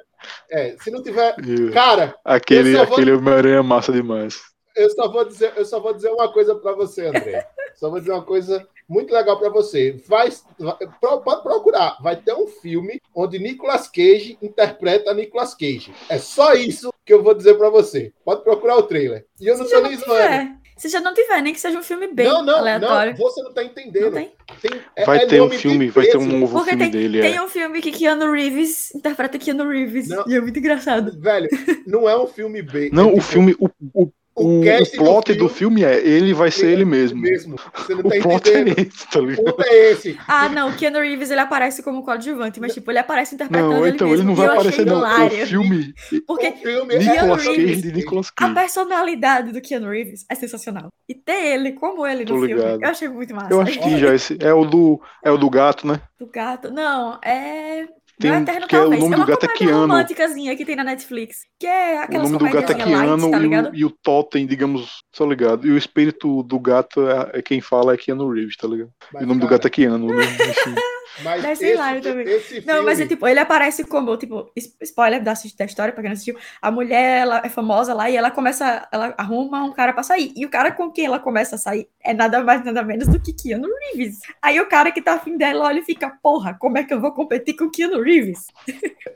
É, 0.49 0.75
se 0.79 0.89
não 0.89 1.03
tiver. 1.03 1.35
Cara, 1.73 2.15
Aquele, 2.23 2.77
só 2.77 2.85
vou- 2.85 2.93
aquele 2.95 3.11
Homem-Aranha 3.11 3.57
é 3.57 3.61
massa 3.61 3.91
demais. 3.91 4.39
Eu 4.75 4.89
só 4.91 5.07
vou 5.11 5.25
dizer, 5.25 5.53
eu 5.55 5.65
só 5.65 5.79
vou 5.79 5.93
dizer 5.93 6.09
uma 6.09 6.31
coisa 6.31 6.55
para 6.55 6.73
você, 6.73 7.07
André. 7.07 7.47
só 7.75 7.89
vou 7.89 7.99
dizer 7.99 8.11
uma 8.11 8.23
coisa 8.23 8.67
muito 8.87 9.13
legal 9.13 9.37
para 9.37 9.49
você. 9.49 10.01
Vai, 10.07 10.29
vai- 10.57 10.77
pode 11.23 11.43
procurar. 11.43 11.97
Vai 12.01 12.15
ter 12.15 12.33
um 12.33 12.47
filme 12.47 12.99
onde 13.15 13.37
Nicolas 13.39 13.87
Cage 13.87 14.37
interpreta 14.41 15.13
Nicolas 15.13 15.53
Cage. 15.53 15.93
É 16.09 16.17
só 16.17 16.53
isso 16.53 16.91
que 17.05 17.13
eu 17.13 17.21
vou 17.23 17.33
dizer 17.35 17.55
para 17.55 17.69
você. 17.69 18.11
Pode 18.25 18.43
procurar 18.43 18.77
o 18.77 18.83
trailer. 18.83 19.25
E 19.39 19.47
eu 19.47 19.57
não 19.57 19.65
não 19.67 19.81
nem. 19.83 20.59
Se 20.79 20.87
já 20.87 21.01
não 21.01 21.13
tiver, 21.13 21.41
nem 21.41 21.53
que 21.53 21.59
seja 21.59 21.77
um 21.77 21.83
filme 21.83 22.07
bem 22.07 22.25
Não, 22.25 22.41
não, 22.41 22.55
aleatório. 22.59 23.11
não. 23.11 23.17
Você 23.19 23.43
não 23.43 23.51
tá 23.53 23.61
entendendo. 23.61 24.05
Não 24.05 24.11
tem? 24.13 24.31
Tem- 24.61 24.81
é- 24.95 25.05
Vai 25.05 25.17
é 25.17 25.25
ter 25.27 25.41
um 25.41 25.49
filme, 25.49 25.89
vai 25.89 26.05
ter 26.07 26.17
um 26.17 26.25
novo 26.25 26.53
Porque 26.53 26.69
filme 26.69 26.89
tem, 26.89 27.01
dele. 27.01 27.21
tem 27.21 27.35
É. 27.35 27.41
um 27.43 27.49
filme 27.49 27.81
que 27.81 27.91
Keanu 27.91 28.31
Reeves 28.31 28.95
interpreta 28.95 29.37
Keanu 29.37 29.67
Reeves. 29.67 30.07
Não. 30.07 30.23
E 30.25 30.35
é 30.35 30.39
muito 30.39 30.57
engraçado. 30.57 31.19
Velho, 31.19 31.49
não 31.85 32.07
é 32.09 32.17
um 32.17 32.25
filme 32.27 32.61
B. 32.61 32.89
Não, 32.93 33.09
é 33.09 33.11
o 33.11 33.15
tipo, 33.15 33.23
filme, 33.23 33.55
o, 33.59 33.69
o, 33.93 34.09
o, 34.41 34.61
o 34.61 34.63
do 34.63 34.91
plot 34.97 35.33
do 35.35 35.49
filme 35.49 35.83
é 35.83 35.99
ele 36.05 36.33
vai 36.33 36.51
ser 36.51 36.67
ele 36.71 36.85
mesmo. 36.85 37.19
mesmo. 37.21 37.55
Você 37.75 37.93
não 37.93 38.01
O 38.01 38.09
tá 38.09 38.15
plot 38.21 38.49
é 38.49 38.61
esse, 38.61 39.07
tá 39.09 39.19
O 39.19 39.25
ligado? 39.25 39.45
ponto 39.45 39.63
é 39.63 39.91
esse. 39.91 40.17
Ah, 40.27 40.49
não, 40.49 40.69
o 40.69 40.75
Keanu 40.75 40.99
Reeves 40.99 41.29
ele 41.31 41.41
aparece 41.41 41.83
como 41.83 42.03
coadjuvante, 42.03 42.59
mas 42.59 42.73
tipo, 42.73 42.91
ele 42.91 42.99
aparece 42.99 43.35
interpretando 43.35 43.71
Não, 43.71 43.85
ele 43.85 43.95
então 43.95 44.07
mesmo. 44.07 44.21
ele 44.21 44.27
não 44.27 44.35
vai 44.35 44.47
aparecer, 44.47 44.85
não. 44.85 44.95
O 44.95 44.99
hilário. 44.99 45.47
filme 45.47 45.93
Porque 46.27 46.47
o 46.47 46.57
filme 46.57 46.95
é 46.95 46.97
Nicolas 46.99 47.45
Cage 47.45 47.75
de 47.81 47.91
Nicolas 47.91 48.27
a 48.29 48.31
Cage. 48.33 48.53
personalidade 48.53 49.51
do 49.51 49.61
Keanu 49.61 49.89
Reeves 49.89 50.25
é 50.29 50.35
sensacional. 50.35 50.89
E 51.07 51.13
ter 51.15 51.53
ele 51.53 51.71
como 51.73 52.05
ele 52.05 52.23
Tô 52.25 52.35
no 52.35 52.45
filme, 52.45 52.61
eu 52.61 52.87
achei 52.89 53.07
muito 53.07 53.33
massa. 53.35 53.53
Eu 53.53 53.61
acho 53.61 53.79
que 53.79 53.97
já 53.97 54.13
esse 54.13 54.37
é 54.41 54.53
o 54.53 54.63
do 54.65 55.01
é 55.23 55.31
o 55.31 55.37
do 55.37 55.49
gato, 55.49 55.87
né? 55.87 56.01
Do 56.19 56.27
gato. 56.27 56.71
Não, 56.71 57.19
é. 57.23 57.87
Tem 58.19 58.29
não 58.31 58.37
é 58.37 58.39
um- 58.39 58.43
Eterno 58.43 58.67
que 58.67 58.75
é 58.75 58.79
o 58.79 58.83
nome 58.83 58.95
é 58.97 58.99
do 58.99 59.05
uma 59.15 59.25
gato 59.25 59.45
é 59.45 59.47
Keanu. 59.49 59.79
românticazinha 59.81 60.55
que 60.57 60.65
tem 60.65 60.75
na 60.75 60.83
Netflix. 60.83 61.37
Que 61.59 61.65
é 61.67 61.95
O 61.95 62.01
aquelas 62.03 62.29
nome 62.31 62.37
do 62.45 62.53
gato 62.53 62.71
é 62.71 62.75
light, 62.75 62.83
Keanu 62.89 63.31
tá 63.31 63.39
e, 63.39 63.45
o, 63.47 63.75
e 63.75 63.85
o 63.85 63.89
totem, 64.03 64.45
digamos, 64.45 65.03
tô 65.15 65.25
ligado. 65.25 65.65
E 65.65 65.71
o 65.71 65.77
espírito 65.77 66.43
do 66.43 66.59
gato 66.59 67.07
é, 67.07 67.39
é 67.39 67.41
quem 67.41 67.61
fala 67.61 67.93
é 67.93 67.97
Keanu 67.97 68.29
Reeves, 68.31 68.57
tá 68.57 68.67
ligado? 68.67 68.91
Mas, 69.13 69.21
e 69.21 69.25
o 69.25 69.27
nome 69.27 69.39
do 69.39 69.47
cara, 69.47 69.57
gato 69.57 69.67
é 69.67 69.69
Keanu, 69.69 70.07
né? 70.07 70.23
Enfim. 70.25 70.75
Mas 71.23 71.41
Deve 71.41 71.65
esse, 71.65 72.01
também. 72.01 72.27
esse 72.27 72.65
Não, 72.65 72.83
mas 72.83 72.93
é 72.99 73.03
filme- 73.03 73.07
tipo, 73.09 73.27
ele 73.27 73.39
aparece 73.39 73.83
como, 73.83 74.15
tipo, 74.17 74.51
spoiler 74.81 75.21
da, 75.23 75.33
da 75.57 75.65
história, 75.65 75.93
pra 75.93 76.01
quem 76.01 76.09
não 76.09 76.13
assistiu, 76.13 76.37
a 76.61 76.71
mulher, 76.71 77.21
ela 77.21 77.41
é 77.43 77.49
famosa 77.49 77.93
lá 77.93 78.09
e 78.09 78.15
ela 78.15 78.31
começa, 78.31 78.87
ela 78.91 79.13
arruma 79.17 79.63
um 79.63 79.73
cara 79.73 79.93
pra 79.93 80.03
sair. 80.03 80.31
E 80.35 80.45
o 80.45 80.49
cara 80.49 80.71
com 80.71 80.91
quem 80.91 81.05
ela 81.05 81.19
começa 81.19 81.55
a 81.55 81.59
sair 81.59 81.87
é 82.03 82.13
nada 82.13 82.43
mais, 82.43 82.63
nada 82.63 82.81
menos 82.83 83.07
do 83.07 83.19
que 83.19 83.33
Keanu 83.33 83.67
Reeves. 83.93 84.19
Aí 84.41 84.59
o 84.59 84.67
cara 84.67 84.91
que 84.91 85.01
tá 85.01 85.13
afim 85.13 85.37
dela 85.37 85.65
olha 85.65 85.79
e 85.79 85.83
fica, 85.83 86.09
porra, 86.21 86.53
como 86.59 86.77
é 86.77 86.83
que 86.83 86.93
eu 86.93 87.01
vou 87.01 87.11
competir 87.11 87.55
com 87.55 87.69
Keanu 87.69 88.01
Reeves? 88.01 88.47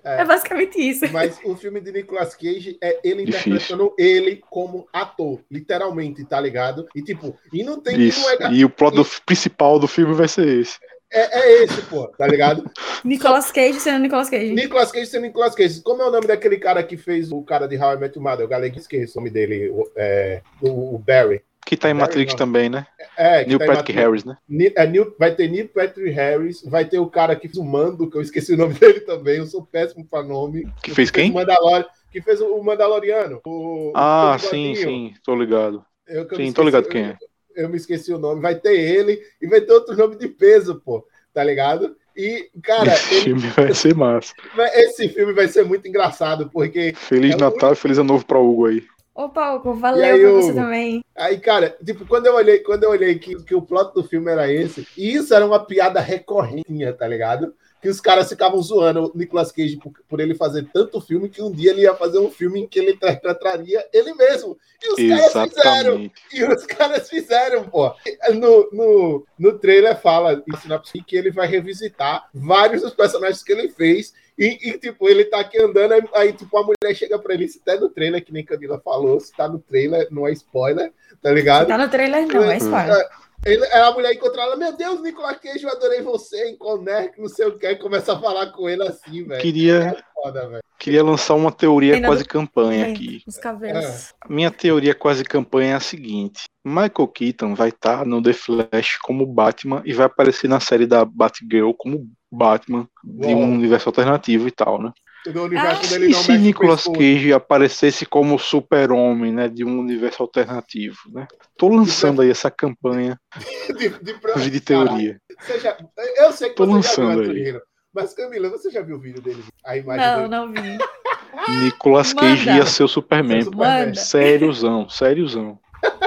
É, 0.04 0.22
É. 0.22 0.26
basicamente 0.26 0.78
isso. 0.80 1.06
Mas 1.12 1.40
o 1.46 1.56
filme 1.56 1.80
de 1.80 1.92
Nicolas 1.92 2.36
Cage 2.36 2.78
é 2.82 3.00
ele 3.04 3.26
Difícil. 3.26 3.54
interpretando 3.54 3.94
ele 3.98 4.42
como 4.50 4.88
ator, 4.92 5.40
literalmente, 5.50 6.24
tá 6.26 6.40
ligado? 6.40 6.88
E 6.96 7.02
tipo, 7.02 7.38
e 7.54 7.64
não 7.64 7.80
tem 7.80 7.96
e 7.98 8.08
Isso. 8.10 8.22
não 8.22 8.48
é, 8.48 8.54
E 8.54 8.66
o 8.66 8.70
plot 8.70 8.96
do- 8.96 9.06
principal 9.26 9.80
do 9.80 9.88
filme 9.88 10.14
vai 10.14 10.28
ser 10.28 10.46
esse. 10.60 10.78
É, 11.14 11.40
é 11.40 11.64
esse, 11.64 11.82
pô, 11.84 12.08
tá 12.08 12.28
ligado? 12.28 12.64
Nicolas 13.04 13.52
Cage 13.52 13.80
sendo 13.80 14.00
Nicolas 14.00 14.30
Cage. 14.30 14.54
Nicolas 14.54 14.92
Cage 14.92 15.06
sendo 15.08 15.24
Nicolas 15.24 15.56
Cage. 15.56 15.82
Como 15.82 16.02
é 16.02 16.08
o 16.08 16.12
nome 16.12 16.28
daquele 16.28 16.58
cara 16.58 16.82
que 16.84 16.98
fez 16.98 17.32
o 17.32 17.42
cara 17.44 17.68
de 17.68 17.78
How 17.78 17.94
I 17.94 17.98
Met 17.98 18.18
Your 18.18 18.28
Mother? 18.28 18.46
O 18.46 18.50
galego 18.50 18.78
esqueci 18.78 19.14
o 19.14 19.20
nome 19.22 19.30
dele, 19.30 19.70
o, 19.70 19.90
é, 19.96 20.42
o, 20.62 20.96
o 20.96 20.98
Barry. 21.00 21.42
Que 21.66 21.78
tá 21.78 21.90
em 21.90 21.94
Barry 21.94 22.08
Matrix 22.08 22.34
não. 22.34 22.38
também, 22.38 22.70
né? 22.70 22.86
É, 23.18 23.46
Neil 23.46 23.58
tá 23.60 23.66
Patrick 23.66 23.94
Matrix. 23.94 24.00
Harris, 24.00 24.26
né? 24.26 24.38
Ni- 24.50 24.74
é, 24.76 24.86
Neil- 24.86 25.16
vai 25.18 25.34
ter 25.34 25.48
Neil 25.48 25.70
Patrick 25.70 26.10
Harris, 26.10 26.62
vai 26.66 26.84
ter 26.86 27.00
o 27.00 27.08
cara 27.08 27.36
que 27.36 27.48
fez 27.48 27.58
o 27.58 27.64
Mando, 27.64 28.10
que 28.10 28.18
eu 28.18 28.22
esqueci 28.22 28.54
o 28.54 28.58
nome 28.58 28.74
dele 28.80 29.00
também, 29.02 29.38
eu 29.38 29.46
sou 29.46 29.66
péssimo 29.66 30.06
pra 30.06 30.22
nome. 30.24 30.64
Que 30.84 30.94
fez 30.94 31.10
Que 31.10 31.20
fez 31.22 31.32
quem? 31.32 31.32
o 31.32 31.86
que 32.12 32.22
fez 32.22 32.42
o 32.42 32.62
Mandaloriano. 32.62 33.40
O, 33.46 33.92
Ah, 33.96 34.36
o 34.36 34.40
sim, 34.40 34.76
sim, 34.76 35.14
tô 35.24 35.36
ligado. 35.36 35.84
Eu, 36.06 36.28
Sim, 36.36 36.52
tô 36.52 36.64
ligado 36.64 36.88
quem 36.90 37.04
é. 37.06 37.18
Eu, 37.56 37.70
me 37.70 37.78
esqueci 37.78 38.12
o 38.14 38.18
nome. 38.18 38.42
Vai 38.42 38.56
ter 38.56 38.74
ele 38.80 39.22
e 39.42 39.48
vai 39.48 39.62
ter 39.62 39.72
outro 39.74 39.96
nome 39.96 40.16
de 40.16 40.28
peso, 40.28 40.82
pô. 40.84 41.06
Tá 41.34 41.44
ligado? 41.44 41.96
E, 42.16 42.50
cara, 42.62 42.94
Esse 42.94 43.16
ele- 43.16 43.24
filme 43.24 43.42
vai 43.50 43.74
ser 43.74 43.96
massa. 43.96 44.34
esse 44.76 45.10
filme 45.10 45.34
vai 45.34 45.48
ser 45.48 45.64
muito 45.66 45.88
engraçado, 45.88 46.50
porque 46.52 46.94
Feliz 46.96 47.34
É 47.34 47.38
Natal 47.38 47.74
e 47.74 47.76
Feliz 47.76 47.98
Ano 47.98 48.10
Novo 48.14 48.26
pra 48.26 48.38
Hugo 48.38 48.68
aí. 48.68 48.84
Opa, 49.16 49.54
Hugo, 49.54 49.74
valeu 49.76 50.04
aí, 50.04 50.20
pra 50.22 50.32
você 50.32 50.50
Hugo? 50.52 50.60
também. 50.60 51.04
Aí, 51.16 51.38
cara, 51.40 51.76
tipo, 51.84 52.06
quando 52.06 52.26
eu 52.28 52.36
olhei, 52.36 52.60
quando 52.60 52.84
eu 52.84 52.90
olhei 52.92 53.18
que, 53.18 53.36
que 53.44 53.54
o 53.56 53.62
plot 53.62 53.94
do 53.96 54.04
filme 54.04 54.32
era 54.32 54.52
esse, 54.52 54.88
e 54.98 55.14
isso 55.16 55.34
era 55.34 55.46
uma 55.46 55.64
piada 55.66 56.00
recorrente, 56.00 56.94
tá 56.98 57.08
ligado? 57.08 57.54
Que 57.84 57.90
os 57.90 58.00
caras 58.00 58.30
ficavam 58.30 58.62
zoando 58.62 59.12
o 59.14 59.18
Nicolas 59.18 59.52
Cage 59.52 59.76
por, 59.76 59.92
por 60.08 60.22
ele 60.22 60.34
fazer 60.34 60.66
tanto 60.74 61.02
filme 61.02 61.28
que 61.28 61.42
um 61.42 61.52
dia 61.52 61.72
ele 61.72 61.82
ia 61.82 61.94
fazer 61.94 62.18
um 62.18 62.32
filme 62.32 62.62
em 62.62 62.66
que 62.68 62.80
ele 62.80 62.94
interpretaria 62.94 63.86
ele 63.92 64.14
mesmo. 64.14 64.58
E 64.82 64.90
os 64.90 64.96
caras 64.96 65.50
fizeram. 65.50 65.92
Exatamente. 65.92 66.14
E 66.32 66.44
os 66.46 66.66
caras 66.66 67.10
fizeram, 67.10 67.66
pô. 67.66 67.94
No, 68.36 68.70
no, 68.72 69.26
no 69.38 69.60
trailer 69.60 70.00
fala 70.00 70.42
em 70.48 70.58
sinopse 70.58 71.04
que 71.06 71.18
ele 71.18 71.30
vai 71.30 71.46
revisitar 71.46 72.30
vários 72.34 72.84
dos 72.84 72.94
personagens 72.94 73.44
que 73.44 73.52
ele 73.52 73.68
fez. 73.68 74.14
E, 74.38 74.70
e, 74.70 74.78
tipo, 74.78 75.10
ele 75.10 75.26
tá 75.26 75.42
aqui 75.42 75.62
andando, 75.62 75.92
aí, 75.92 76.04
aí, 76.16 76.34
tipo, 76.34 76.58
a 76.58 76.64
mulher 76.64 76.96
chega 76.96 77.20
pra 77.20 77.34
ele, 77.34 77.50
se 77.50 77.60
tá 77.60 77.76
no 77.76 77.90
trailer, 77.90 78.24
que 78.24 78.32
nem 78.32 78.46
Camila 78.46 78.80
falou, 78.80 79.20
se 79.20 79.32
tá 79.32 79.48
no 79.48 79.60
trailer, 79.60 80.08
não 80.10 80.28
é 80.28 80.32
spoiler, 80.32 80.92
tá 81.22 81.32
ligado? 81.32 81.68
Tá 81.68 81.78
no 81.78 81.88
trailer, 81.88 82.26
não, 82.28 82.50
é 82.50 82.58
spoiler. 82.58 83.10
Ele, 83.46 83.66
a 83.66 83.92
mulher 83.92 84.14
encontra 84.14 84.42
ela, 84.42 84.56
meu 84.56 84.76
Deus, 84.76 85.02
Nicolas 85.02 85.38
Cage, 85.38 85.64
eu 85.64 85.70
adorei 85.70 86.02
você, 86.02 86.50
em 86.50 86.58
Conner, 86.58 87.12
não 87.18 87.28
sei 87.28 87.46
o 87.48 87.58
que, 87.58 87.68
e 87.68 87.76
começa 87.76 88.14
a 88.14 88.20
falar 88.20 88.48
com 88.52 88.70
ele 88.70 88.84
assim, 88.84 89.26
velho. 89.26 89.42
Queria, 89.42 89.76
É 89.98 90.04
foda, 90.14 90.62
queria 90.80 91.04
lançar 91.04 91.34
uma 91.36 91.52
teoria 91.52 91.96
Ainda 91.96 92.08
quase 92.08 92.24
do- 92.24 92.30
campanha 92.30 92.90
aqui. 92.92 93.22
Os 93.28 93.38
cabelos. 93.38 93.84
É. 93.84 94.04
Minha 94.30 94.50
teoria 94.50 94.96
quase 94.96 95.26
campanha 95.26 95.72
é 95.74 95.76
a 95.76 95.80
seguinte: 95.82 96.44
Michael 96.64 97.08
Keaton 97.14 97.54
vai 97.54 97.68
estar 97.70 98.06
no 98.06 98.24
The 98.24 98.32
Flash 98.32 98.98
como 99.04 99.26
Batman 99.26 99.82
e 99.84 99.92
vai 99.94 100.06
aparecer 100.06 100.48
na 100.48 100.62
série 100.62 100.86
da 100.88 101.04
Batgirl 101.04 101.72
como 101.78 102.10
Batman 102.32 102.88
de 103.04 103.28
Uau. 103.28 103.36
um 103.40 103.54
universo 103.56 103.90
alternativo 103.90 104.48
e 104.48 104.52
tal, 104.52 104.82
né? 104.82 104.92
No 105.28 105.44
universo 105.44 105.82
Ah, 105.86 105.90
dele 105.90 106.06
E 106.08 106.10
não 106.12 106.20
se 106.20 106.32
mexe 106.32 106.42
o 106.42 106.46
Nicolas. 106.46 106.84
Cage 106.84 107.34
aparecesse 107.34 108.06
como 108.06 108.38
super-homem, 108.38 109.32
né, 109.32 109.48
de 109.48 109.64
um 109.64 109.80
universo 109.80 110.22
alternativo, 110.24 110.98
né? 111.12 111.28
Tô 111.58 111.70
lançando 111.70 112.22
aí 112.22 112.30
essa 112.30 112.52
campanha 112.52 113.18
de, 113.78 113.90
de, 113.90 114.14
de, 114.36 114.50
de 114.52 114.60
teoria. 114.60 115.18
Você 115.40 115.60
já- 115.60 115.78
eu 116.18 116.32
sei 116.34 116.50
que 116.50 116.56
Tô 116.56 116.66
você 116.66 116.72
já 116.72 117.04
lançando 117.04 117.24
viu 117.24 117.32
aí. 117.56 117.62
Mas 117.94 118.14
Camila, 118.14 118.50
você 118.50 118.70
já 118.72 118.82
viu 118.82 118.96
o 118.96 119.00
vídeo 119.00 119.22
dele? 119.22 119.44
A 119.66 119.78
imagem 119.78 120.06
Não, 120.06 120.16
dele? 120.18 120.28
não 120.30 120.52
vi. 120.52 120.78
Nicolas 121.64 122.12
Cage 122.14 122.50
ia 122.50 122.66
ser 122.66 122.84
o 122.84 122.88
Superman. 122.88 123.42
Seu 123.44 123.52
Superman. 123.52 123.86
Manda. 123.86 123.96
Sériozão, 124.00 124.90
sériozão. 124.90 125.60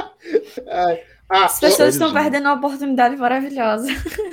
Ah, 1.29 1.45
As 1.47 1.59
pessoas 1.59 1.95
estão 1.95 2.13
perdendo 2.13 2.45
uma 2.45 2.55
oportunidade 2.55 3.17
maravilhosa. 3.17 3.89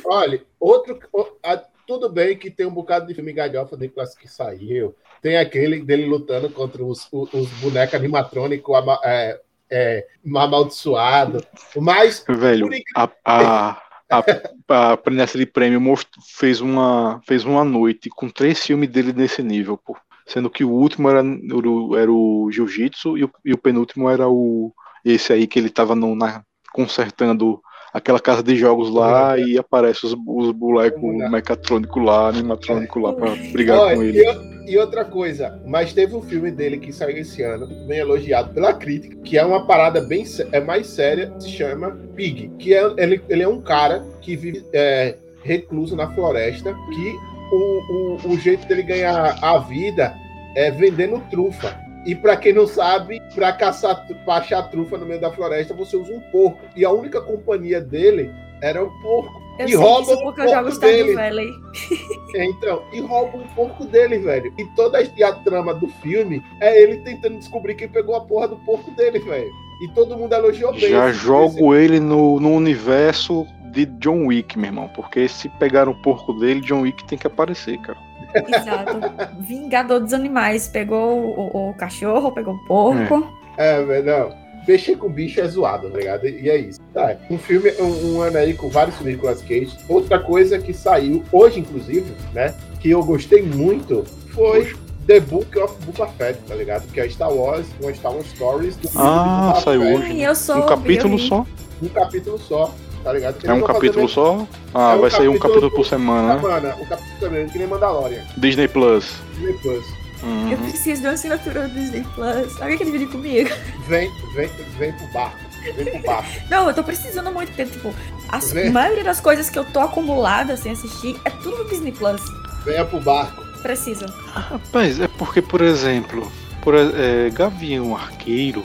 Olha, 0.06 0.44
outro. 0.60 1.00
o- 1.12 1.26
a- 1.44 1.64
tudo 1.86 2.10
bem 2.10 2.38
que 2.38 2.50
tem 2.50 2.66
um 2.66 2.74
bocado 2.74 3.08
de 3.08 3.14
filme 3.14 3.34
galhofa 3.34 3.78
Nicolas 3.78 4.16
que 4.16 4.28
saiu. 4.28 4.96
Tem 5.22 5.38
aquele 5.38 5.82
dele 5.82 6.06
lutando 6.06 6.50
contra 6.50 6.84
os, 6.84 7.08
os, 7.12 7.34
os 7.34 7.50
bonecos 7.60 7.96
animatrônicos 7.96 8.76
é, 9.04 9.40
é, 9.70 10.08
amaldiçoados. 10.26 11.44
Mas 11.78 12.24
Velho, 12.28 12.70
a, 12.96 13.10
a, 13.26 13.82
a, 14.10 14.94
a 14.94 15.10
Nessa 15.12 15.46
Prêmio 15.48 15.96
fez 16.38 16.62
uma, 16.62 17.22
fez 17.26 17.46
uma 17.46 17.64
noite 17.64 18.10
com 18.10 18.30
três 18.30 18.62
filmes 18.64 18.90
dele 18.90 19.14
nesse 19.14 19.42
nível, 19.42 19.78
pô. 19.78 19.98
Sendo 20.26 20.50
que 20.50 20.64
o 20.64 20.72
último 20.72 21.10
era, 21.10 21.20
era 21.20 22.12
o, 22.12 22.50
Jiu-Jitsu 22.50 23.18
e 23.18 23.26
o, 23.26 23.32
e 23.44 23.54
o 23.54 23.58
penúltimo 23.58 24.10
era 24.10 24.28
o 24.28 24.74
esse 25.04 25.34
aí 25.34 25.46
que 25.46 25.60
ele 25.60 25.70
tava 25.70 25.96
no, 25.96 26.16
na, 26.16 26.44
consertando 26.72 27.62
aquela 27.94 28.20
casa 28.20 28.42
de 28.42 28.56
jogos 28.56 28.90
lá 28.90 29.38
e 29.38 29.58
aparece 29.58 30.06
os, 30.06 30.14
os 30.28 30.52
bonecos 30.52 31.00
Boneco. 31.02 31.32
mecatrônicos 31.32 32.04
lá, 32.04 32.28
animatrônicos 32.30 33.02
lá 33.02 33.14
pra 33.14 33.36
brigar 33.52 33.78
Olha, 33.80 33.96
com 33.96 34.04
e, 34.04 34.08
ele. 34.10 34.30
o- 34.30 34.54
e 34.66 34.78
outra 34.78 35.04
coisa, 35.04 35.62
mas 35.66 35.92
teve 35.94 36.16
um 36.16 36.22
filme 36.22 36.50
dele 36.50 36.78
que 36.78 36.94
saiu 36.94 37.18
esse 37.18 37.44
ano, 37.44 37.68
bem 37.86 38.00
elogiado 38.00 38.54
pela 38.54 38.74
crítica, 38.74 39.16
que 39.24 39.38
é 39.38 39.46
uma 39.46 39.68
parada 39.68 40.00
bem 40.02 40.24
é 40.54 40.60
mais 40.62 40.88
séria, 40.88 41.34
se 41.38 41.50
chama 41.50 41.92
Pig, 42.16 42.50
que 42.58 42.74
é, 42.74 42.82
ele, 42.98 43.22
ele 43.30 43.44
é 43.44 43.48
um 43.48 43.60
cara 43.62 44.04
que 44.22 44.36
vive 44.38 44.66
é, 44.74 45.18
recluso 45.44 45.96
na 45.98 46.10
floresta, 46.16 46.74
que 46.74 47.16
o, 47.52 48.18
o, 48.26 48.34
o 48.34 48.38
jeito 48.40 48.66
dele 48.66 48.84
ganhar 48.84 49.38
a 49.42 49.58
vida 49.60 50.14
é 50.56 50.72
vendendo 50.72 51.22
trufa. 51.30 51.78
E 52.06 52.14
pra 52.16 52.36
quem 52.36 52.54
não 52.54 52.68
sabe, 52.68 53.22
pra 53.34 53.54
caçar, 53.54 54.06
pra 54.26 54.36
achar 54.36 54.64
trufa 54.64 54.98
no 54.98 55.06
meio 55.06 55.22
da 55.22 55.32
floresta, 55.32 55.74
você 55.74 55.96
usa 55.96 56.14
um 56.14 56.20
porco. 56.32 56.60
E 56.76 56.84
a 56.84 56.92
única 56.92 57.22
companhia 57.22 57.80
dele 57.80 58.30
era 58.62 58.84
um 58.84 58.90
porco. 59.02 59.42
Eu 59.60 59.66
E 59.66 59.70
sei 59.70 59.78
rouba 59.78 60.02
disso 60.16 60.26
o 60.28 60.72
Stardew 60.72 61.06
dele. 61.06 61.14
Então, 62.36 62.84
e 62.92 63.00
rouba 63.00 63.38
um 63.38 63.48
porco 63.50 63.86
dele, 63.86 64.18
velho. 64.20 64.52
E 64.58 64.66
toda 64.76 64.98
a, 65.00 65.28
a 65.30 65.34
trama 65.44 65.74
do 65.76 65.88
filme 65.88 66.42
é 66.60 66.82
ele 66.82 66.98
tentando 67.02 67.38
descobrir 67.38 67.76
quem 67.76 67.88
pegou 67.88 68.16
a 68.16 68.22
porra 68.22 68.48
do 68.48 68.56
porco 68.58 68.90
dele, 68.92 69.20
velho. 69.20 69.52
E 69.84 69.88
todo 69.90 70.18
mundo 70.18 70.34
elogiou 70.34 70.72
bem. 70.72 70.90
Já 70.90 71.10
esse- 71.10 71.20
jogo 71.20 71.76
ele 71.76 72.00
no, 72.00 72.40
no 72.40 72.52
universo 72.52 73.46
de 73.72 73.86
John 73.86 74.28
Wick, 74.28 74.58
meu 74.58 74.68
irmão. 74.70 74.88
Porque 74.96 75.28
se 75.28 75.48
pegar 75.50 75.88
o 75.88 75.96
porco 76.02 76.34
dele, 76.34 76.62
John 76.62 76.82
Wick 76.82 77.04
tem 77.06 77.18
que 77.18 77.28
aparecer, 77.28 77.78
cara. 77.80 77.98
Exato. 78.36 79.00
Vingador 79.40 80.00
dos 80.00 80.14
animais. 80.14 80.68
Pegou 80.68 81.20
o, 81.20 81.70
o 81.70 81.74
cachorro, 81.76 82.32
pegou 82.32 82.56
o 82.56 82.66
porco. 82.66 83.28
É, 83.58 83.84
velho, 83.84 84.06
não. 84.06 84.44
Mexer 84.68 84.96
com 84.96 85.10
bicho 85.10 85.42
é 85.42 85.48
zoado, 85.48 85.90
tá 85.90 85.98
ligado? 85.98 86.26
E 86.26 86.50
é 86.50 86.58
isso. 86.58 86.80
Tá, 86.94 87.18
um 87.30 87.38
filme, 87.38 87.72
um, 87.80 88.16
um 88.16 88.22
ano 88.22 88.38
aí 88.38 88.54
com 88.54 88.70
vários 88.70 88.96
filmes 88.96 89.16
de 89.16 89.18
Nicolas 89.18 89.42
Cage. 89.42 89.78
Outra 89.90 90.20
coisa 90.20 90.58
que 90.58 90.74
saiu 90.74 91.22
hoje, 91.32 91.60
inclusive, 91.60 92.14
né? 92.34 92.56
Que 92.80 92.92
eu 92.92 93.04
gostei 93.04 93.42
muito 93.42 94.04
foi. 94.34 94.74
The 95.06 95.20
Book 95.20 95.60
of 95.60 95.76
Boba 95.86 96.08
Fett, 96.14 96.40
tá 96.48 96.56
ligado? 96.56 96.88
Que 96.94 97.02
é 97.02 97.10
Star 97.10 97.30
Wars, 97.30 97.68
uma 97.82 97.94
Star 97.94 98.14
Wars 98.14 98.26
Stories 98.28 98.78
do 98.78 98.88
filme 98.88 99.06
Ah, 99.06 99.60
saiu 99.62 99.82
Fett, 99.82 99.96
hoje. 99.98 100.08
Sim, 100.08 100.24
eu 100.24 100.36
sou. 100.36 100.58
Um 100.64 100.66
capítulo 100.66 101.20
só? 101.20 101.46
Um 101.82 101.90
capítulo 101.90 102.40
só, 102.40 102.74
tá 103.04 103.14
ligado? 103.14 103.38
Que 103.38 103.48
É 103.48 103.54
um 103.54 103.62
capítulo 103.62 104.08
só? 104.08 104.48
Ah, 104.74 104.94
É 104.94 104.96
um 104.96 105.02
vai 105.02 105.12
sair 105.12 105.28
um 105.28 105.38
capítulo 105.38 105.70
por 105.70 105.78
por 105.78 105.86
semana, 105.86 106.36
né? 106.36 106.76
o 106.80 106.86
capítulo 106.88 107.20
também, 107.20 107.48
que 107.50 107.58
nem 107.58 107.68
Mandalorian. 107.68 108.24
Disney 108.38 108.68
Plus. 108.68 109.16
Disney 109.36 109.54
Plus. 109.54 109.86
Uhum. 110.24 110.52
Eu 110.52 110.58
preciso 110.60 111.02
de 111.02 111.08
uma 111.08 111.14
assinatura 111.14 111.68
do 111.68 111.74
Disney 111.74 112.06
Plus. 112.16 112.62
Alguém 112.62 112.78
quer 112.78 112.86
dividir 112.86 113.10
comigo? 113.10 113.50
Vem, 113.88 114.10
vem, 114.36 114.50
vem 114.78 114.94
pro 114.94 115.08
barco. 115.08 115.38
Vem 115.76 115.86
pro 115.86 116.02
barco. 116.04 116.30
Não, 116.50 116.68
eu 116.68 116.74
tô 116.74 116.84
precisando 116.84 117.30
muito, 117.32 117.50
porque, 117.50 117.66
tipo, 117.66 117.94
a 118.30 118.40
maioria 118.72 119.04
das 119.04 119.20
coisas 119.20 119.50
que 119.50 119.60
eu 119.60 119.66
tô 119.66 119.82
acumulada 119.82 120.56
sem 120.56 120.72
assistir 120.72 121.20
é 121.26 121.30
tudo 121.30 121.58
no 121.58 121.70
Disney 121.70 121.92
Plus. 121.92 122.22
Venha 122.64 122.86
pro 122.86 123.02
barco. 123.02 123.44
Preciso. 123.62 124.06
Rapaz, 124.28 125.00
é 125.00 125.08
porque, 125.08 125.42
por 125.42 125.62
exemplo, 125.62 126.32
por, 126.62 126.74
é, 126.76 127.30
Gavião 127.30 127.96
Arqueiro, 127.96 128.64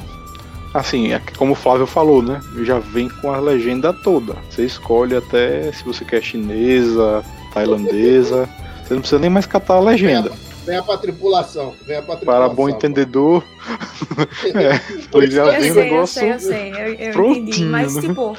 assim, 0.74 1.12
é 1.12 1.18
que 1.18 1.32
como 1.34 1.52
o 1.52 1.56
Flávio 1.56 1.86
falou, 1.86 2.22
né? 2.22 2.40
Já 2.64 2.78
vem 2.78 3.08
com 3.08 3.32
a 3.32 3.38
legenda 3.38 3.92
toda. 3.92 4.34
Você 4.50 4.64
escolhe 4.64 5.16
até 5.16 5.70
se 5.72 5.84
você 5.84 6.04
quer 6.04 6.22
chinesa, 6.22 7.24
tailandesa. 7.52 8.48
Você 8.84 8.94
não 8.94 9.00
precisa 9.00 9.20
nem 9.20 9.30
mais 9.30 9.46
catar 9.46 9.74
a 9.74 9.80
legenda. 9.80 10.32
Venha 10.64 10.82
pra 10.82 10.98
tripulação. 10.98 11.74
Venha 11.86 12.02
pra 12.02 12.16
tripulação. 12.16 12.46
Para 12.46 12.54
bom 12.54 12.68
entendedor. 12.68 13.42
é, 14.54 14.80
ele 15.16 15.30
já 15.30 15.44
Eu 15.46 15.50
vem 15.52 15.60
sei, 15.60 15.70
eu 15.70 15.74
negócio. 15.74 16.20
sei, 16.20 16.32
eu 16.32 16.38
sei, 16.40 16.72
eu, 16.72 16.94
eu 17.06 17.12
prontinho, 17.12 17.42
entendi. 17.48 17.64
Mas, 17.64 17.94
né? 17.94 18.00
tipo, 18.02 18.36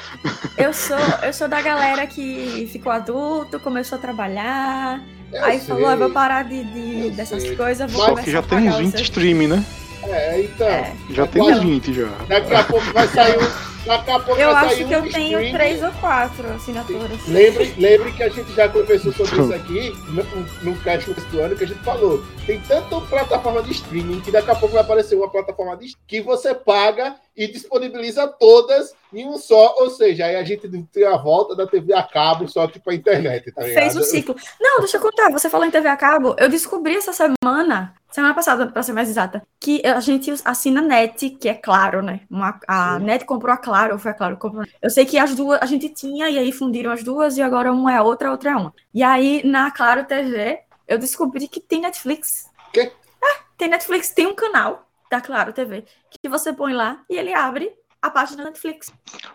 eu 0.57 0.73
sou, 0.73 0.97
eu 1.23 1.33
sou 1.33 1.47
da 1.47 1.61
galera 1.61 2.05
que 2.05 2.67
ficou 2.71 2.91
adulto, 2.91 3.59
começou 3.59 3.97
a 3.97 4.01
trabalhar, 4.01 5.01
Eu 5.33 5.43
aí 5.43 5.57
sei. 5.59 5.67
falou, 5.69 5.87
ah, 5.87 5.95
vou 5.95 6.09
parar 6.11 6.43
de, 6.43 6.63
de- 6.65 7.05
Eu 7.07 7.11
dessas 7.11 7.41
sei. 7.41 7.55
coisas, 7.55 7.91
vou 7.91 7.99
Só 8.01 8.09
começar 8.09 8.25
que 8.25 8.31
já 8.31 8.39
a 8.39 8.43
tem 8.43 8.67
uns 8.69 8.73
os 8.75 8.79
20 8.79 8.89
seus- 8.91 9.01
streaming, 9.03 9.47
né? 9.47 9.65
É, 10.03 10.41
então. 10.41 10.67
É. 10.67 10.95
Já 11.11 11.27
tem 11.27 11.41
uns 11.41 11.59
20 11.59 11.93
já. 11.93 12.07
Daqui 12.27 12.53
a 12.53 12.63
pouco 12.63 12.85
vai 12.93 13.07
sair 13.07 13.37
um. 13.37 13.69
Daqui 13.85 14.11
a 14.11 14.19
pouco 14.19 14.39
Eu 14.39 14.51
vai 14.53 14.65
acho 14.65 14.75
sair 14.75 14.87
que 14.87 14.95
um 14.95 15.05
eu 15.05 15.11
tenho 15.11 15.39
stream. 15.39 15.53
três 15.53 15.81
ou 15.83 15.91
quatro 15.93 16.49
assinaturas. 16.53 17.27
Lembre, 17.27 17.73
lembre 17.77 18.11
que 18.11 18.23
a 18.23 18.29
gente 18.29 18.51
já 18.53 18.67
conversou 18.67 19.11
sobre 19.13 19.41
isso 19.41 19.53
aqui 19.53 19.93
no, 20.09 20.71
no 20.71 20.77
cast 20.81 21.11
do 21.11 21.39
ano 21.39 21.55
que 21.55 21.63
a 21.63 21.67
gente 21.67 21.79
falou. 21.79 22.21
Tem 22.45 22.59
tanta 22.59 22.99
plataforma 23.01 23.63
de 23.63 23.71
streaming 23.71 24.19
que 24.19 24.31
daqui 24.31 24.51
a 24.51 24.55
pouco 24.55 24.73
vai 24.75 24.83
aparecer 24.83 25.15
uma 25.15 25.29
plataforma 25.29 25.77
de 25.77 25.93
que 26.05 26.21
você 26.21 26.53
paga 26.53 27.15
e 27.35 27.47
disponibiliza 27.47 28.27
todas 28.27 28.93
em 29.13 29.25
um 29.25 29.37
só. 29.37 29.73
Ou 29.79 29.89
seja, 29.89 30.25
aí 30.25 30.35
a 30.35 30.43
gente 30.43 30.67
tem 30.91 31.05
a 31.05 31.15
volta 31.17 31.55
da 31.55 31.65
TV 31.65 31.93
a 31.93 32.03
cabo 32.03 32.47
só 32.49 32.67
que 32.67 32.79
pra 32.79 32.93
internet, 32.93 33.49
tá 33.51 33.63
ligado? 33.63 33.81
Fez 33.81 33.95
o 33.95 34.03
ciclo. 34.03 34.35
Não, 34.59 34.79
deixa 34.79 34.97
eu 34.97 35.01
contar. 35.01 35.31
Você 35.31 35.49
falou 35.49 35.65
em 35.65 35.71
TV 35.71 35.87
a 35.87 35.95
cabo. 35.97 36.35
Eu 36.37 36.49
descobri 36.49 36.95
essa 36.95 37.13
semana, 37.13 37.93
semana 38.11 38.33
passada, 38.33 38.67
pra 38.67 38.81
ser 38.83 38.93
mais 38.93 39.09
exata, 39.09 39.45
que 39.59 39.85
a 39.85 39.99
gente 39.99 40.31
assina 40.43 40.81
net, 40.81 41.29
que 41.31 41.47
é 41.49 41.53
claro, 41.53 42.01
né? 42.01 42.21
Uma- 42.29 42.59
a 42.67 42.97
Sim. 42.97 43.05
net 43.05 43.25
comprou 43.25 43.53
a 43.53 43.57
Claro, 43.57 43.97
foi 43.99 44.11
a 44.11 44.13
Claro 44.13 44.35
que 44.35 44.41
comprou. 44.41 44.65
Eu 44.81 44.89
sei 44.89 45.05
que 45.05 45.17
as 45.17 45.35
duas, 45.35 45.61
a 45.61 45.65
gente 45.65 45.89
tinha, 45.89 46.29
e 46.29 46.37
aí 46.37 46.51
fundiram 46.51 46.91
as 46.91 47.03
duas, 47.03 47.37
e 47.37 47.41
agora 47.41 47.71
uma 47.71 47.93
é 47.93 47.97
a 47.97 48.03
outra, 48.03 48.29
a 48.29 48.31
outra 48.31 48.51
é 48.51 48.55
uma. 48.55 48.73
E 48.93 49.03
aí, 49.03 49.41
na 49.45 49.69
Claro 49.71 50.05
TV, 50.05 50.59
eu 50.87 50.97
descobri 50.97 51.47
que 51.47 51.59
tem 51.59 51.81
Netflix. 51.81 52.49
Quê? 52.73 52.91
É, 53.21 53.39
tem 53.57 53.69
Netflix, 53.69 54.09
tem 54.11 54.27
um 54.27 54.35
canal 54.35 54.87
da 55.09 55.21
Claro 55.21 55.53
TV, 55.53 55.85
que 56.21 56.29
você 56.29 56.51
põe 56.53 56.73
lá 56.73 57.01
e 57.09 57.15
ele 57.17 57.33
abre 57.33 57.71
a 58.01 58.09
página 58.09 58.37
da 58.43 58.49
Netflix. 58.49 58.91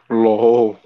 LOL. 0.08 0.76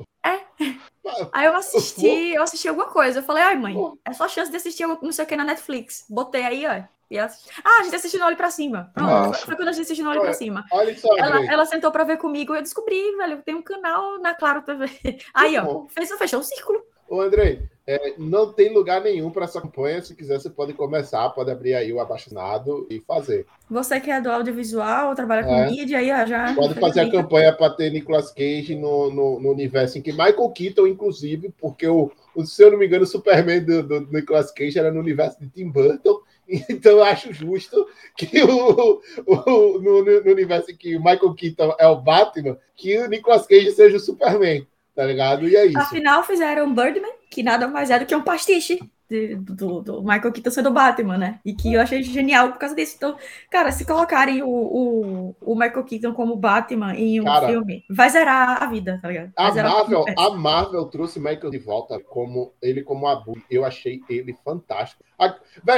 Aí 1.32 1.46
eu 1.46 1.56
assisti, 1.56 2.06
eu 2.34 2.42
assisti 2.42 2.68
alguma 2.68 2.88
coisa. 2.88 3.20
Eu 3.20 3.22
falei, 3.22 3.42
ai, 3.42 3.56
mãe, 3.56 3.74
é 4.04 4.12
só 4.12 4.28
chance 4.28 4.50
de 4.50 4.56
assistir 4.58 4.82
alguma- 4.82 5.00
não 5.02 5.12
sei 5.12 5.24
o 5.24 5.28
que 5.28 5.36
na 5.36 5.44
Netflix. 5.44 6.04
Botei 6.08 6.44
aí, 6.44 6.66
ó. 6.66 6.82
E 7.10 7.16
ela 7.16 7.30
Ah, 7.64 7.80
a 7.80 7.82
gente 7.84 7.96
assistiu 7.96 8.20
no 8.20 8.26
Olho 8.26 8.36
Pra 8.36 8.50
Cima. 8.50 8.90
Pronto, 8.94 9.38
foi- 9.38 9.56
quando 9.56 9.68
a 9.68 9.72
gente 9.72 9.84
assistiu 9.84 10.04
no 10.04 10.10
Olho 10.10 10.20
Pra 10.20 10.32
Cima. 10.34 10.64
Olha 10.70 10.96
só, 10.96 11.16
Ela, 11.16 11.44
ela 11.52 11.66
sentou 11.66 11.90
pra 11.90 12.04
ver 12.04 12.18
comigo 12.18 12.54
e 12.54 12.58
eu 12.58 12.62
descobri, 12.62 13.16
velho, 13.16 13.42
tem 13.42 13.54
um 13.54 13.62
canal 13.62 14.18
na 14.20 14.34
Claro 14.34 14.62
TV. 14.62 14.86
Aí, 15.32 15.56
ó, 15.58 15.64
bom. 15.64 15.88
fez, 15.88 16.10
fechou 16.12 16.40
o 16.40 16.44
círculo. 16.44 16.80
Ô, 17.08 17.22
Andrei, 17.22 17.62
é, 17.86 18.12
não 18.18 18.52
tem 18.52 18.70
lugar 18.70 19.00
nenhum 19.00 19.30
para 19.30 19.44
essa 19.44 19.58
campanha. 19.62 20.02
Se 20.02 20.14
quiser, 20.14 20.38
você 20.38 20.50
pode 20.50 20.74
começar, 20.74 21.30
pode 21.30 21.50
abrir 21.50 21.72
aí 21.74 21.90
o 21.90 21.98
abaixinado 22.00 22.86
e 22.90 23.00
fazer. 23.00 23.46
Você 23.70 23.98
que 23.98 24.10
é 24.10 24.20
do 24.20 24.30
audiovisual, 24.30 25.14
trabalha 25.14 25.42
com 25.42 25.54
É. 25.54 25.70
mídia, 25.70 25.96
aí, 26.00 26.12
ó, 26.12 26.26
já. 26.26 26.54
Pode 26.54 26.74
fazer 26.74 27.00
a 27.00 27.10
campanha 27.10 27.50
para 27.54 27.72
ter 27.72 27.90
Nicolas 27.90 28.30
Cage 28.30 28.74
no, 28.74 29.10
no, 29.10 29.40
no 29.40 29.50
universo 29.50 29.96
em 29.96 30.02
que 30.02 30.12
Michael 30.12 30.50
Keaton, 30.50 30.86
inclusive, 30.86 31.50
porque 31.58 31.88
o, 31.88 32.12
o 32.34 32.44
se 32.44 32.62
eu 32.62 32.70
não 32.70 32.78
me 32.78 32.84
engano, 32.86 33.04
o 33.04 33.06
Superman 33.06 33.64
do, 33.64 33.82
do 33.82 34.00
Nicolas 34.12 34.52
Cage 34.52 34.78
era 34.78 34.92
no 34.92 35.00
universo 35.00 35.40
de 35.40 35.48
Tim 35.48 35.70
Burton. 35.70 36.20
Então 36.70 36.92
eu 36.92 37.04
acho 37.04 37.32
justo 37.32 37.86
que 38.16 38.42
o, 38.42 39.02
o- 39.26 39.78
no, 39.80 40.04
no 40.04 40.32
universo 40.32 40.74
que 40.76 40.96
o 40.96 41.00
Michael 41.00 41.34
Keaton 41.34 41.74
é 41.78 41.86
o 41.86 42.00
Batman, 42.00 42.56
que 42.74 42.98
o 42.98 43.06
Nicolas 43.08 43.46
Cage 43.46 43.70
seja 43.72 43.96
o 43.96 44.00
Superman. 44.00 44.66
tá 44.94 45.04
ligado? 45.04 45.48
E 45.48 45.54
é 45.56 45.66
isso. 45.66 45.78
Afinal, 45.78 46.24
fizeram 46.24 46.74
Birdman, 46.74 47.12
que 47.30 47.42
nada 47.42 47.68
mais 47.68 47.90
é 47.90 47.98
do 47.98 48.06
que 48.06 48.16
um 48.16 48.22
pastiche 48.22 48.80
de, 49.08 49.36
do, 49.36 49.80
do, 49.80 50.02
Michael 50.02 50.32
Keaton 50.32 50.50
sendo 50.50 50.70
Batman, 50.70 51.16
né? 51.16 51.40
E 51.44 51.54
que 51.54 51.72
eu 51.72 51.80
achei 51.80 52.02
genial 52.02 52.52
por 52.52 52.58
causa 52.58 52.74
disso. 52.74 52.94
Então, 52.96 53.16
cara, 53.50 53.72
se 53.72 53.84
colocarem 53.84 54.42
o, 54.42 54.48
o, 54.48 55.36
o 55.40 55.54
Michael 55.54 55.84
Keaton 55.84 56.12
como 56.12 56.36
Batman 56.36 56.94
em 56.94 57.20
um 57.20 57.24
cara, 57.24 57.48
filme, 57.48 57.84
vai 57.88 58.10
zerar 58.10 58.62
a 58.62 58.66
vida, 58.66 58.98
tá 59.00 59.08
ligado? 59.08 59.32
a 59.34 59.52
Marvel, 59.54 60.04
a 60.16 60.30
Marvel 60.30 60.84
trouxe 60.86 61.18
Michael 61.18 61.50
de 61.50 61.58
volta 61.58 61.98
como 61.98 62.52
ele 62.60 62.82
como 62.82 63.06
Abu. 63.06 63.36
Eu 63.50 63.64
achei 63.64 64.00
ele 64.08 64.36
fantástico. 64.44 65.02
A, 65.18 65.34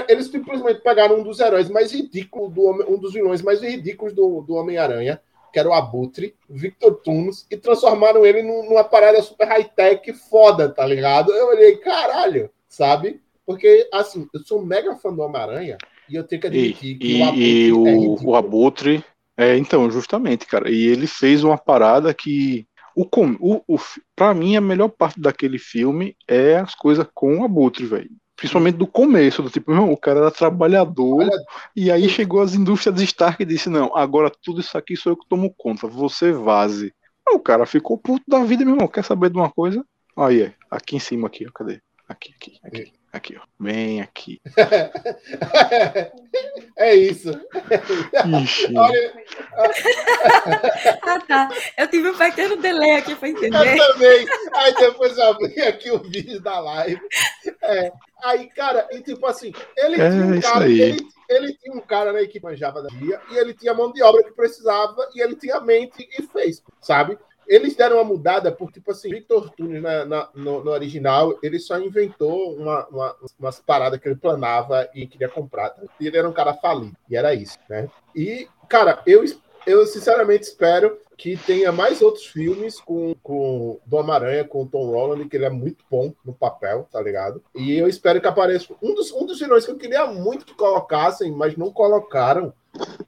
eles 0.09 0.27
simplesmente 0.27 0.81
pegaram 0.81 1.21
um 1.21 1.23
dos 1.23 1.39
heróis 1.39 1.71
mais 1.71 1.93
ridículos 1.93 2.53
do 2.53 2.71
um 2.89 2.99
dos 2.99 3.13
vilões 3.13 3.43
mais 3.43 3.63
ridículos 3.63 4.13
do, 4.13 4.43
do 4.43 4.55
Homem-Aranha 4.55 5.21
que 5.53 5.59
era 5.59 5.69
o 5.69 5.73
Abutre, 5.73 6.37
Victor 6.49 6.95
Tunes, 7.03 7.47
e 7.51 7.57
transformaram 7.57 8.25
ele 8.25 8.43
numa 8.43 8.85
parada 8.85 9.21
super 9.21 9.49
high-tech 9.49 10.13
foda, 10.13 10.69
tá 10.69 10.87
ligado? 10.87 11.33
Eu 11.33 11.49
olhei, 11.49 11.77
caralho, 11.79 12.51
sabe? 12.71 13.21
Porque, 13.45 13.89
assim, 13.93 14.29
eu 14.33 14.41
sou 14.41 14.65
mega 14.65 14.95
fã 14.95 15.13
do 15.13 15.21
Homem-Aranha 15.21 15.77
e 16.09 16.15
eu 16.15 16.25
tenho 16.25 16.41
que 16.41 16.47
admitir 16.47 16.93
e, 16.93 16.99
que 16.99 17.17
e, 17.17 17.21
o 17.21 17.25
Abutre. 17.25 17.43
E 17.43 17.73
o, 17.73 17.87
é 17.87 18.23
o 18.23 18.37
Abutre. 18.37 19.05
É, 19.37 19.57
então, 19.59 19.91
justamente, 19.91 20.47
cara. 20.47 20.71
E 20.71 20.87
ele 20.87 21.07
fez 21.07 21.43
uma 21.43 21.59
parada 21.59 22.15
que. 22.15 22.67
O, 22.95 23.07
o, 23.41 23.63
o, 23.67 23.79
pra 24.15 24.35
mim, 24.35 24.57
a 24.57 24.61
melhor 24.61 24.89
parte 24.89 25.21
daquele 25.21 25.59
filme 25.59 26.17
é 26.29 26.57
as 26.57 26.75
coisas 26.75 27.07
com 27.15 27.39
o 27.39 27.45
Abutre, 27.45 27.87
velho. 27.87 28.11
Principalmente 28.37 28.77
do 28.77 28.87
começo, 28.87 29.43
do 29.43 29.51
tipo, 29.51 29.73
o 29.73 29.97
cara 29.97 30.21
era 30.21 30.31
trabalhador, 30.31 31.25
Olha, 31.25 31.31
e 31.77 31.91
aí 31.91 32.09
chegou 32.09 32.41
as 32.41 32.55
indústrias 32.55 32.95
de 32.95 33.05
Stark 33.05 33.43
e 33.43 33.47
disse: 33.47 33.69
Não, 33.69 33.95
agora 33.95 34.33
tudo 34.43 34.61
isso 34.61 34.79
aqui 34.79 34.97
sou 34.97 35.13
eu 35.13 35.17
que 35.17 35.29
tomo 35.29 35.53
conta, 35.57 35.87
você 35.87 36.33
vaze. 36.33 36.93
Aí 37.29 37.35
o 37.35 37.41
cara 37.41 37.67
ficou 37.67 37.99
puto 37.99 38.25
da 38.27 38.43
vida, 38.43 38.65
meu 38.65 38.75
irmão. 38.75 38.89
Quer 38.89 39.05
saber 39.05 39.31
de 39.31 39.37
uma 39.37 39.51
coisa? 39.51 39.85
Aí 40.17 40.43
é, 40.43 40.55
aqui 40.71 40.97
em 40.97 41.01
cima, 41.01 41.27
aqui, 41.27 41.47
ó, 41.47 41.51
cadê? 41.53 41.81
Aqui, 42.11 42.35
aqui, 42.37 42.61
aqui. 42.65 42.93
Aqui, 43.13 43.37
ó. 43.41 43.43
Bem 43.57 44.01
aqui. 44.01 44.41
é 46.77 46.93
isso. 46.93 47.31
Ixi. 48.43 48.67
Olha... 48.77 49.15
ah, 51.03 51.21
tá. 51.21 51.49
Eu 51.79 51.89
tive 51.89 52.11
um 52.11 52.19
pequeno 52.19 52.57
delay 52.57 52.97
aqui 52.97 53.15
para 53.15 53.29
entender. 53.31 53.79
Eu 53.79 53.93
também. 53.93 54.27
Aí 54.55 54.75
depois 54.75 55.17
eu 55.17 55.25
abri 55.25 55.63
aqui 55.63 55.89
o 55.93 56.01
vídeo 56.01 56.41
da 56.41 56.59
live. 56.59 57.01
É. 57.63 57.93
Aí, 58.25 58.49
cara, 58.49 58.89
e 58.91 59.01
tipo 59.03 59.25
assim, 59.27 59.53
ele 59.77 60.03
é 60.03 60.11
tinha 60.11 60.25
um 60.25 60.41
cara, 60.41 60.67
ele, 60.67 61.09
ele, 61.29 61.55
tinha 61.55 61.77
um 61.77 61.81
cara 61.81 62.13
na 62.13 62.23
equipe 62.23 62.45
manjava 62.45 62.83
da 62.83 62.89
dia 62.89 63.21
e 63.31 63.39
ele 63.39 63.55
tinha 63.55 63.73
mão 63.73 63.93
de 63.93 64.03
obra 64.03 64.25
que 64.25 64.33
precisava 64.33 65.09
e 65.15 65.23
ele 65.23 65.37
tinha 65.37 65.61
mente 65.61 66.09
e 66.19 66.25
fez, 66.25 66.61
sabe? 66.81 67.17
Eles 67.51 67.75
deram 67.75 67.97
uma 67.97 68.05
mudada 68.05 68.53
porque, 68.53 68.75
tipo 68.75 68.93
assim, 68.93 69.11
Victor 69.11 69.51
Tunes 69.51 69.83
na, 69.83 70.05
na, 70.05 70.29
no, 70.37 70.63
no, 70.63 70.71
original, 70.71 71.37
ele 71.43 71.59
só 71.59 71.81
inventou 71.81 72.55
uma, 72.57 72.87
uma, 72.87 73.17
umas 73.37 73.59
paradas 73.59 73.99
que 73.99 74.07
ele 74.07 74.15
planava 74.15 74.89
e 74.95 75.05
queria 75.05 75.29
comprar. 75.29 75.71
Tá? 75.71 75.83
Ele 76.01 76.17
era 76.17 76.29
um 76.29 76.33
cara 76.33 76.55
falido, 76.55 76.97
e 77.09 77.17
era 77.17 77.35
isso, 77.35 77.59
né? 77.69 77.91
E, 78.15 78.47
cara, 78.69 79.03
eu, 79.05 79.25
eu 79.67 79.85
sinceramente 79.85 80.45
espero 80.45 80.97
que 81.21 81.37
tenha 81.37 81.71
mais 81.71 82.01
outros 82.01 82.25
filmes 82.25 82.81
com, 82.81 83.15
com 83.23 83.79
do 83.85 83.97
Homem-Aranha, 83.99 84.43
com 84.43 84.63
o 84.63 84.67
Tom 84.67 84.87
Holland, 84.87 85.29
que 85.29 85.37
ele 85.37 85.45
é 85.45 85.51
muito 85.51 85.85
bom 85.91 86.15
no 86.25 86.33
papel, 86.33 86.89
tá 86.91 86.99
ligado? 86.99 87.43
E 87.55 87.77
eu 87.77 87.87
espero 87.87 88.23
que 88.23 88.27
apareça 88.27 88.73
um 88.83 88.95
dos, 88.95 89.13
um 89.13 89.27
dos 89.27 89.39
vilões 89.39 89.67
que 89.67 89.71
eu 89.71 89.77
queria 89.77 90.07
muito 90.07 90.47
que 90.47 90.55
colocassem, 90.55 91.31
mas 91.31 91.59
não 91.59 91.71
colocaram, 91.71 92.55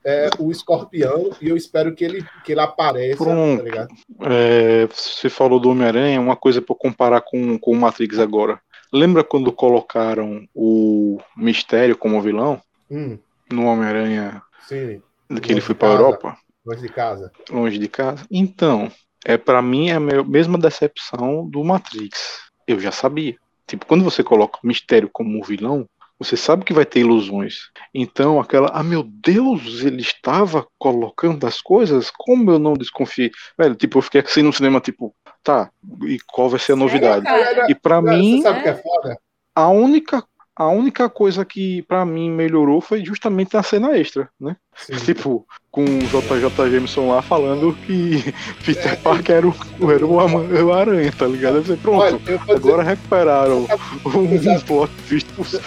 é, 0.04 0.28
o 0.38 0.50
escorpião 0.50 1.30
e 1.40 1.48
eu 1.48 1.56
espero 1.56 1.94
que 1.94 2.04
ele, 2.04 2.22
que 2.44 2.52
ele 2.52 2.60
apareça. 2.60 3.24
Pronto. 3.24 3.64
Tá 3.64 3.88
é, 4.28 4.86
você 4.88 5.30
falou 5.30 5.58
do 5.58 5.70
Homem-Aranha, 5.70 6.20
uma 6.20 6.36
coisa 6.36 6.60
para 6.60 6.76
comparar 6.76 7.22
com, 7.22 7.58
com 7.58 7.72
o 7.72 7.76
Matrix 7.76 8.18
agora. 8.18 8.60
Lembra 8.92 9.24
quando 9.24 9.50
colocaram 9.50 10.46
o 10.54 11.18
Mistério 11.34 11.96
como 11.96 12.20
vilão? 12.20 12.60
Hum. 12.90 13.18
No 13.50 13.64
Homem-Aranha. 13.64 14.42
Sim. 14.68 15.00
Que 15.40 15.52
ele 15.52 15.62
foi 15.62 15.74
para 15.74 15.94
Europa? 15.94 16.36
Longe 16.64 16.82
de 16.82 16.88
casa. 16.88 17.32
Longe 17.50 17.78
de 17.78 17.88
casa. 17.88 18.24
Então, 18.30 18.90
é 19.24 19.36
para 19.36 19.60
mim 19.60 19.90
é 19.90 19.94
a 19.94 20.00
mesma 20.00 20.58
decepção 20.58 21.48
do 21.48 21.62
Matrix. 21.64 22.40
Eu 22.66 22.78
já 22.78 22.92
sabia. 22.92 23.36
Tipo, 23.66 23.86
quando 23.86 24.04
você 24.04 24.22
coloca 24.22 24.58
o 24.62 24.66
Mistério 24.66 25.08
como 25.12 25.42
vilão, 25.42 25.86
você 26.18 26.36
sabe 26.36 26.64
que 26.64 26.72
vai 26.72 26.84
ter 26.84 27.00
ilusões. 27.00 27.70
Então, 27.92 28.38
aquela, 28.38 28.68
ah, 28.72 28.82
meu 28.82 29.02
Deus, 29.02 29.82
ele 29.82 30.02
estava 30.02 30.66
colocando 30.78 31.46
as 31.46 31.60
coisas? 31.60 32.10
Como 32.10 32.50
eu 32.50 32.58
não 32.58 32.74
desconfiei? 32.74 33.30
Velho, 33.58 33.74
tipo, 33.74 33.98
eu 33.98 34.02
fiquei 34.02 34.20
assim 34.20 34.42
no 34.42 34.52
cinema, 34.52 34.80
tipo, 34.80 35.14
tá, 35.42 35.70
e 36.02 36.18
qual 36.28 36.48
vai 36.48 36.60
ser 36.60 36.72
a 36.72 36.76
novidade? 36.76 37.26
e 37.68 37.74
para 37.74 38.00
mim, 38.00 38.40
sabe 38.42 38.62
que 38.62 38.68
é 38.68 38.74
foda? 38.74 39.18
a 39.54 39.68
única 39.68 40.24
a 40.54 40.68
única 40.68 41.08
coisa 41.08 41.44
que 41.44 41.82
para 41.82 42.04
mim 42.04 42.30
melhorou 42.30 42.80
foi 42.80 43.04
justamente 43.04 43.56
a 43.56 43.62
cena 43.62 43.96
extra, 43.96 44.28
né? 44.38 44.56
Sim. 44.76 44.96
Tipo, 44.96 45.46
com 45.70 45.82
o 45.84 45.98
JJ 46.00 46.70
Jameson 46.70 47.08
lá 47.08 47.22
falando 47.22 47.74
que 47.86 48.34
Peter 48.64 48.92
é, 48.92 48.96
Parker 48.96 49.36
era 49.36 49.48
o, 49.48 49.90
era 49.90 50.06
o, 50.06 50.66
o 50.66 50.72
Aranha, 50.72 51.12
tá 51.12 51.26
ligado? 51.26 51.56
Eu 51.56 51.64
falei, 51.64 51.80
pronto, 51.80 52.02
Olha, 52.02 52.20
eu 52.26 52.40
agora 52.54 52.82
dizer, 52.82 52.96
recuperaram 52.96 53.66
um 54.04 54.60
plot 54.60 54.92
twist. 55.08 55.28
Você 55.36 55.60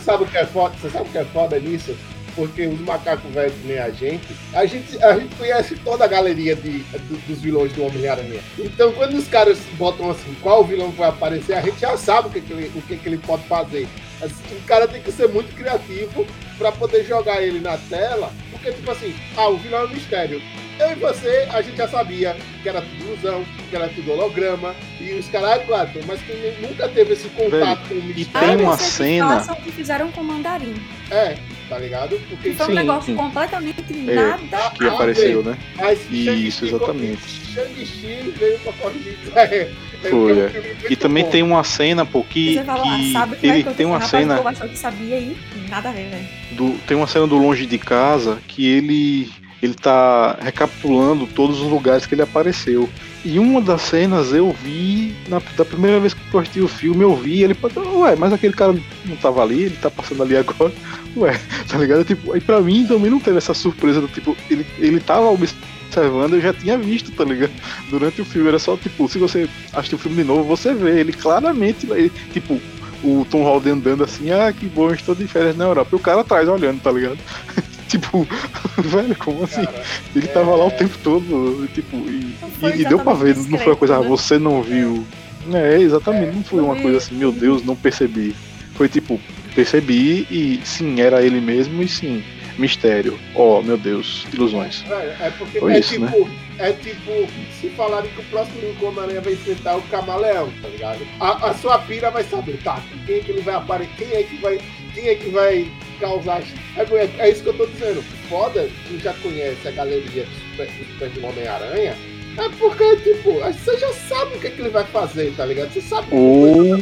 sabe 0.00 0.24
o 0.24 0.26
que 0.26 0.38
é 0.38 0.46
foda? 0.46 0.74
Você 0.76 0.90
sabe 0.90 1.08
o 1.08 1.12
que 1.12 1.18
é 1.18 1.24
foda 1.24 1.58
nisso? 1.58 1.94
Porque 2.36 2.66
os 2.66 2.80
macacos 2.80 3.32
velhos 3.32 3.54
nem 3.64 3.78
a 3.78 3.90
gente, 3.90 4.26
a 4.52 4.66
gente, 4.66 5.02
a 5.02 5.18
gente 5.18 5.34
conhece 5.34 5.74
toda 5.76 6.04
a 6.04 6.08
galeria 6.08 6.54
de, 6.54 6.80
dos 7.26 7.40
vilões 7.40 7.72
do 7.72 7.84
Homem-Aranha. 7.84 8.40
Então, 8.58 8.92
quando 8.92 9.14
os 9.14 9.26
caras 9.26 9.58
botam 9.78 10.10
assim, 10.10 10.36
qual 10.42 10.62
vilão 10.62 10.90
vai 10.90 11.08
aparecer, 11.08 11.54
a 11.54 11.62
gente 11.62 11.80
já 11.80 11.96
sabe 11.96 12.28
o 12.28 12.30
que, 12.30 12.42
que, 12.42 12.52
ele, 12.52 12.70
o 12.74 12.82
que, 12.82 12.96
que 12.96 13.08
ele 13.08 13.18
pode 13.18 13.42
fazer. 13.44 13.88
Assim, 14.20 14.56
o 14.56 14.62
cara 14.66 14.86
tem 14.86 15.02
que 15.02 15.10
ser 15.10 15.28
muito 15.28 15.54
criativo 15.56 16.26
para 16.58 16.70
poder 16.72 17.04
jogar 17.04 17.42
ele 17.42 17.60
na 17.60 17.76
tela, 17.76 18.30
porque, 18.50 18.70
tipo 18.70 18.90
assim, 18.90 19.14
ah, 19.36 19.48
o 19.48 19.56
vilão 19.56 19.80
é 19.80 19.84
um 19.86 19.88
mistério. 19.88 20.40
Eu 20.78 20.92
e 20.92 20.94
você, 20.96 21.48
a 21.50 21.62
gente 21.62 21.76
já 21.76 21.88
sabia 21.88 22.36
que 22.62 22.68
era 22.68 22.82
tudo 22.82 23.04
ilusão, 23.04 23.44
que 23.70 23.74
era 23.74 23.88
tudo 23.88 24.12
holograma, 24.12 24.74
e 25.00 25.14
os 25.14 25.26
caras 25.28 25.64
quatro, 25.64 26.00
mas 26.06 26.20
quem 26.22 26.36
nunca 26.60 26.86
teve 26.88 27.14
esse 27.14 27.28
contato 27.30 27.88
Velho, 27.88 27.88
com 27.88 27.94
o 27.94 28.02
mistério. 28.02 28.48
E 28.48 28.56
tem 28.56 28.66
uma 28.66 28.76
cena. 28.76 29.56
que 29.56 29.72
fizeram 29.72 30.12
com 30.12 30.20
o 30.20 30.24
mandarim. 30.24 30.74
É, 31.10 31.38
tá 31.68 31.78
ligado? 31.78 32.18
Porque 32.28 32.52
foi 32.52 32.66
um 32.68 32.74
negócio 32.74 33.12
sim. 33.12 33.16
completamente 33.16 33.84
é, 34.10 34.14
nada. 34.14 34.70
Que 34.70 34.86
apareceu, 34.86 35.42
né? 35.42 35.56
Mas 35.76 36.10
Isso, 36.10 36.66
exatamente. 36.66 37.22
Shang-Chi 37.54 38.34
veio 38.38 38.58
pra 38.60 38.72
corrigir. 38.74 39.16
É, 40.04 40.10
foi, 40.10 40.38
é. 40.38 40.52
E 40.90 40.94
também 40.94 41.24
bom. 41.24 41.30
tem 41.30 41.42
uma 41.42 41.64
cena, 41.64 42.04
pô, 42.04 42.22
que, 42.22 42.62
falou, 42.64 42.82
que, 42.82 43.16
ah, 43.16 43.28
que 43.28 43.46
ele 43.46 43.64
tem 43.64 43.86
uma 43.86 44.00
cena. 44.02 44.38
Que 44.52 44.76
sabia 44.76 45.18
e 45.18 45.36
nada 45.68 45.88
a 45.88 45.92
ver, 45.92 46.10
velho. 46.10 46.28
Do, 46.52 46.78
tem 46.86 46.96
uma 46.96 47.06
cena 47.06 47.26
do 47.26 47.36
longe 47.36 47.64
de 47.64 47.78
casa 47.78 48.38
que 48.46 48.68
ele 48.68 49.30
ele 49.62 49.74
tá 49.74 50.36
recapitulando 50.40 51.26
todos 51.26 51.60
os 51.60 51.68
lugares 51.68 52.06
que 52.06 52.14
ele 52.14 52.22
apareceu. 52.22 52.88
E 53.24 53.38
uma 53.38 53.60
das 53.60 53.82
cenas 53.82 54.32
eu 54.32 54.52
vi, 54.52 55.14
na, 55.28 55.40
da 55.56 55.64
primeira 55.64 55.98
vez 55.98 56.14
que 56.14 56.20
eu 56.32 56.40
assisti 56.40 56.60
o 56.60 56.68
filme, 56.68 57.02
eu 57.02 57.16
vi 57.16 57.42
ele, 57.42 57.56
ué, 57.96 58.14
mas 58.16 58.32
aquele 58.32 58.52
cara 58.52 58.74
não 59.04 59.16
tava 59.16 59.42
ali, 59.42 59.64
ele 59.64 59.76
tá 59.76 59.90
passando 59.90 60.22
ali 60.22 60.36
agora. 60.36 60.72
Ué, 61.16 61.40
tá 61.68 61.78
ligado? 61.78 62.04
Tipo, 62.04 62.32
aí 62.32 62.40
pra 62.40 62.60
mim 62.60 62.86
também 62.86 63.10
não 63.10 63.18
teve 63.18 63.38
essa 63.38 63.54
surpresa 63.54 64.00
do 64.00 64.08
tipo, 64.08 64.36
ele, 64.50 64.66
ele 64.78 65.00
tava 65.00 65.26
observando, 65.30 66.34
eu 66.34 66.40
já 66.40 66.52
tinha 66.52 66.76
visto, 66.76 67.10
tá 67.12 67.24
ligado? 67.24 67.52
Durante 67.88 68.20
o 68.20 68.24
filme, 68.24 68.48
era 68.48 68.58
só 68.58 68.76
tipo, 68.76 69.08
se 69.08 69.18
você 69.18 69.48
assistir 69.72 69.94
o 69.94 69.98
filme 69.98 70.18
de 70.18 70.24
novo, 70.24 70.44
você 70.44 70.74
vê 70.74 71.00
ele 71.00 71.12
claramente, 71.12 71.86
ele, 71.90 72.10
tipo, 72.32 72.60
o 73.02 73.26
Tom 73.30 73.42
Holland 73.42 73.70
andando 73.70 74.04
assim, 74.04 74.30
ah, 74.30 74.52
que 74.52 74.66
bom, 74.66 74.92
estou 74.92 75.14
de 75.14 75.26
férias 75.26 75.56
na 75.56 75.64
Europa. 75.64 75.90
E 75.92 75.96
o 75.96 76.00
cara 76.00 76.20
atrás 76.20 76.48
olhando, 76.48 76.80
tá 76.80 76.92
ligado? 76.92 77.18
tipo, 77.88 78.26
velho, 78.76 79.16
como 79.16 79.44
assim? 79.44 79.64
Cara, 79.64 79.82
ele 80.14 80.26
é... 80.26 80.28
tava 80.28 80.54
lá 80.54 80.66
o 80.66 80.70
tempo 80.70 80.98
todo, 81.02 81.68
tipo, 81.72 81.96
e, 81.96 82.36
e, 82.62 82.80
e 82.80 82.84
deu 82.84 82.98
pra 82.98 83.14
ver, 83.14 83.36
não 83.36 83.58
foi 83.58 83.72
uma 83.72 83.76
coisa, 83.76 83.96
ah, 83.96 84.00
né? 84.00 84.08
você 84.08 84.38
não 84.38 84.62
viu. 84.62 85.06
É, 85.52 85.80
exatamente, 85.80 86.30
é, 86.30 86.32
não 86.32 86.42
foi 86.42 86.60
uma 86.60 86.76
coisa 86.76 86.98
assim, 86.98 87.14
meu 87.14 87.30
Deus, 87.30 87.64
não 87.64 87.76
percebi. 87.76 88.34
Foi 88.74 88.88
tipo, 88.88 89.20
percebi 89.56 90.26
e 90.30 90.60
sim, 90.64 91.00
era 91.00 91.22
ele 91.22 91.40
mesmo 91.40 91.82
e 91.82 91.88
sim, 91.88 92.22
mistério. 92.58 93.18
Oh, 93.34 93.62
meu 93.62 93.78
Deus, 93.78 94.26
ilusões. 94.32 94.84
É, 94.90 95.16
é 95.26 95.32
porque 95.38 95.58
Foi 95.58 95.72
é 95.72 95.78
isso, 95.78 95.94
tipo, 95.94 96.04
né? 96.04 96.36
é 96.58 96.72
tipo, 96.72 97.10
se 97.58 97.70
falarem 97.70 98.10
que 98.10 98.20
o 98.20 98.24
próximo 98.24 98.60
Homem-Aranha 98.82 99.22
vai 99.22 99.32
enfrentar 99.32 99.76
o 99.76 99.82
Camaleão, 99.82 100.52
tá 100.60 100.68
ligado? 100.68 101.00
A, 101.20 101.48
a, 101.48 101.54
sua 101.54 101.78
pira 101.78 102.10
vai 102.10 102.22
saber, 102.24 102.58
tá, 102.62 102.82
quem 103.06 103.16
é 103.16 103.20
que 103.20 103.32
ele 103.32 103.40
vai 103.40 103.54
aparecer, 103.54 103.94
quem 103.96 104.12
é 104.12 104.22
que 104.22 104.36
vai, 104.36 104.60
quem 104.92 105.08
é 105.08 105.14
que 105.14 105.30
vai 105.30 105.66
causar. 105.98 106.42
É, 106.76 106.82
é, 106.82 107.10
é 107.18 107.30
isso 107.30 107.42
que 107.42 107.48
eu 107.48 107.56
tô 107.56 107.66
dizendo. 107.66 108.02
Foda, 108.28 108.68
quem 108.86 109.00
já 109.00 109.14
conhece 109.14 109.66
a 109.66 109.70
galeria 109.70 110.26
do 110.56 110.66
Super, 110.66 111.08
do 111.08 111.26
Homem-Aranha, 111.26 111.96
é 112.36 112.48
porque, 112.58 112.96
tipo, 112.96 113.40
você 113.40 113.78
já 113.78 113.90
sabe 113.94 114.36
o 114.36 114.40
que, 114.40 114.48
é 114.48 114.50
que 114.50 114.60
ele 114.60 114.68
vai 114.68 114.84
fazer, 114.84 115.32
tá 115.34 115.46
ligado? 115.46 115.72
Você 115.72 115.80
sabe 115.80 116.08
Ou, 116.10 116.78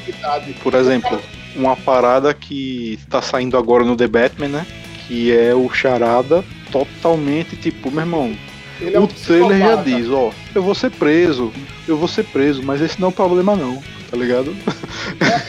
por 0.61 0.75
exemplo, 0.75 1.23
uma 1.55 1.77
parada 1.77 2.33
que 2.35 2.99
tá 3.09 3.23
saindo 3.23 3.57
agora 3.57 3.85
no 3.85 3.97
The 3.97 4.07
Batman, 4.07 4.49
né? 4.49 4.67
Que 5.07 5.33
é 5.37 5.55
o 5.55 5.71
Charada 5.71 6.45
totalmente, 6.71 7.57
tipo, 7.57 7.91
meu 7.91 8.01
irmão, 8.01 8.37
ele 8.81 8.97
é 8.97 9.01
o 9.01 9.05
um 9.05 9.07
trailer 9.07 9.59
já 9.59 9.77
diz, 9.77 10.11
ó, 10.11 10.33
eu 10.55 10.63
vou 10.63 10.75
ser 10.75 10.91
preso, 10.91 11.53
eu 11.87 11.97
vou 11.97 12.09
ser 12.09 12.25
preso, 12.25 12.63
mas 12.63 12.81
esse 12.81 13.01
não 13.01 13.09
é 13.09 13.11
o 13.11 13.15
problema 13.15 13.55
não, 13.55 13.83
tá 14.11 14.17
ligado? 14.17 14.55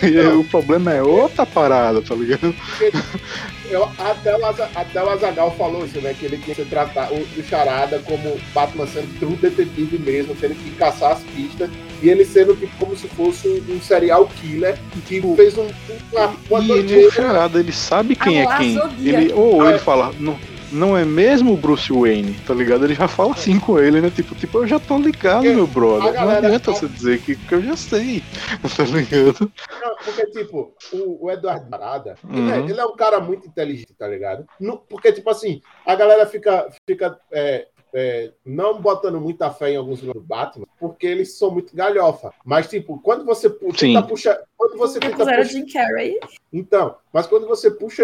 Não. 0.01 0.41
o 0.41 0.43
problema 0.43 0.93
é 0.93 1.01
outra 1.01 1.45
parada, 1.45 2.01
tá 2.01 2.13
ligado? 2.13 2.53
Eu, 3.69 3.89
até, 3.97 4.37
o, 4.37 4.45
Aza- 4.45 4.69
até 4.75 5.03
o 5.03 5.09
Azagal 5.09 5.55
falou 5.57 5.85
isso, 5.85 5.99
né? 5.99 6.13
Que 6.13 6.25
ele 6.25 6.37
tinha 6.37 6.55
que 6.55 6.65
tratar 6.65 7.11
o, 7.11 7.15
o 7.17 7.43
Charada 7.43 7.99
como 7.99 8.37
Batman 8.53 8.85
sendo 8.85 9.19
true 9.19 9.35
detetive 9.37 9.97
mesmo, 9.97 10.35
tendo 10.35 10.53
que 10.55 10.71
caçar 10.71 11.13
as 11.13 11.23
pistas. 11.23 11.69
E 12.01 12.09
ele 12.09 12.25
sendo 12.25 12.55
tipo, 12.55 12.75
como 12.77 12.95
se 12.95 13.07
fosse 13.07 13.47
um, 13.47 13.75
um 13.75 13.81
serial 13.81 14.27
killer 14.27 14.77
que 15.07 15.21
fez 15.35 15.57
um, 15.57 15.67
uma, 16.11 16.35
uma 16.49 16.59
E 16.63 16.71
ele 16.71 17.05
é 17.07 17.11
charada, 17.11 17.59
ele 17.59 17.71
sabe 17.71 18.15
quem 18.15 18.41
é 18.41 18.57
quem. 18.57 18.77
Ele, 18.99 19.33
ou 19.33 19.61
Ah, 19.61 19.65
ele 19.67 19.75
é. 19.75 19.79
fala, 19.79 20.13
não, 20.19 20.37
não 20.71 20.97
é 20.97 21.05
mesmo 21.05 21.53
o 21.53 21.57
Bruce 21.57 21.91
Wayne, 21.93 22.33
tá 22.45 22.53
ligado? 22.53 22.83
Ele 22.83 22.93
já 22.95 23.07
fala 23.07 23.31
assim 23.31 23.57
com 23.59 23.79
ele, 23.79 24.01
né? 24.01 24.09
Tipo, 24.13 24.35
tipo, 24.35 24.57
eu 24.59 24.67
já 24.67 24.77
tô 24.79 24.97
ligado, 24.97 25.43
Porque 25.43 25.55
meu 25.55 25.65
brother. 25.67 26.13
não 26.13 26.29
adianta 26.29 26.71
você 26.73 26.87
dizer 26.87 27.21
que, 27.21 27.35
que 27.35 27.53
eu 27.55 27.61
já 27.61 27.77
sei, 27.77 28.21
tá 28.75 28.83
ligado? 28.83 29.51
Não, 29.81 29.95
porque, 30.03 30.25
tipo, 30.31 30.73
o, 30.91 31.25
o 31.25 31.31
Eduardo 31.31 31.69
Barada, 31.69 32.15
ele, 32.29 32.51
é, 32.51 32.55
Uhum. 32.59 32.69
ele 32.69 32.79
é 32.79 32.85
um 32.85 32.95
cara 32.95 33.19
muito 33.21 33.47
inteligente, 33.47 33.93
tá 33.97 34.07
ligado? 34.07 34.45
Não- 34.59 34.77
porque, 34.77 35.11
tipo 35.13 35.29
assim, 35.29 35.61
a 35.85 35.95
galera 35.95 36.25
fica, 36.25 36.67
fica 36.87 37.17
é, 37.31 37.67
é, 37.95 38.33
não 38.45 38.81
botando 38.81 39.21
muita 39.21 39.49
fé 39.49 39.71
em 39.71 39.77
alguns 39.77 40.01
do 40.01 40.19
Batman, 40.19 40.67
porque 40.77 41.07
eles 41.07 41.37
são 41.37 41.49
muito 41.49 41.73
galhofa. 41.73 42.33
Mas, 42.43 42.67
tipo, 42.67 42.99
quando 42.99 43.23
você 43.23 43.49
pu- 43.49 43.71
Sim. 43.71 43.93
tenta 43.93 44.03
puxar. 44.05 44.39
Quando 44.57 44.77
você 44.77 44.99
tenta 44.99 45.15
puxar. 45.15 45.43
Jim 45.43 45.65
Carrey. 45.65 46.19
Então, 46.51 46.95
mas 47.13 47.25
quando 47.25 47.47
você 47.47 47.71
puxa 47.71 48.03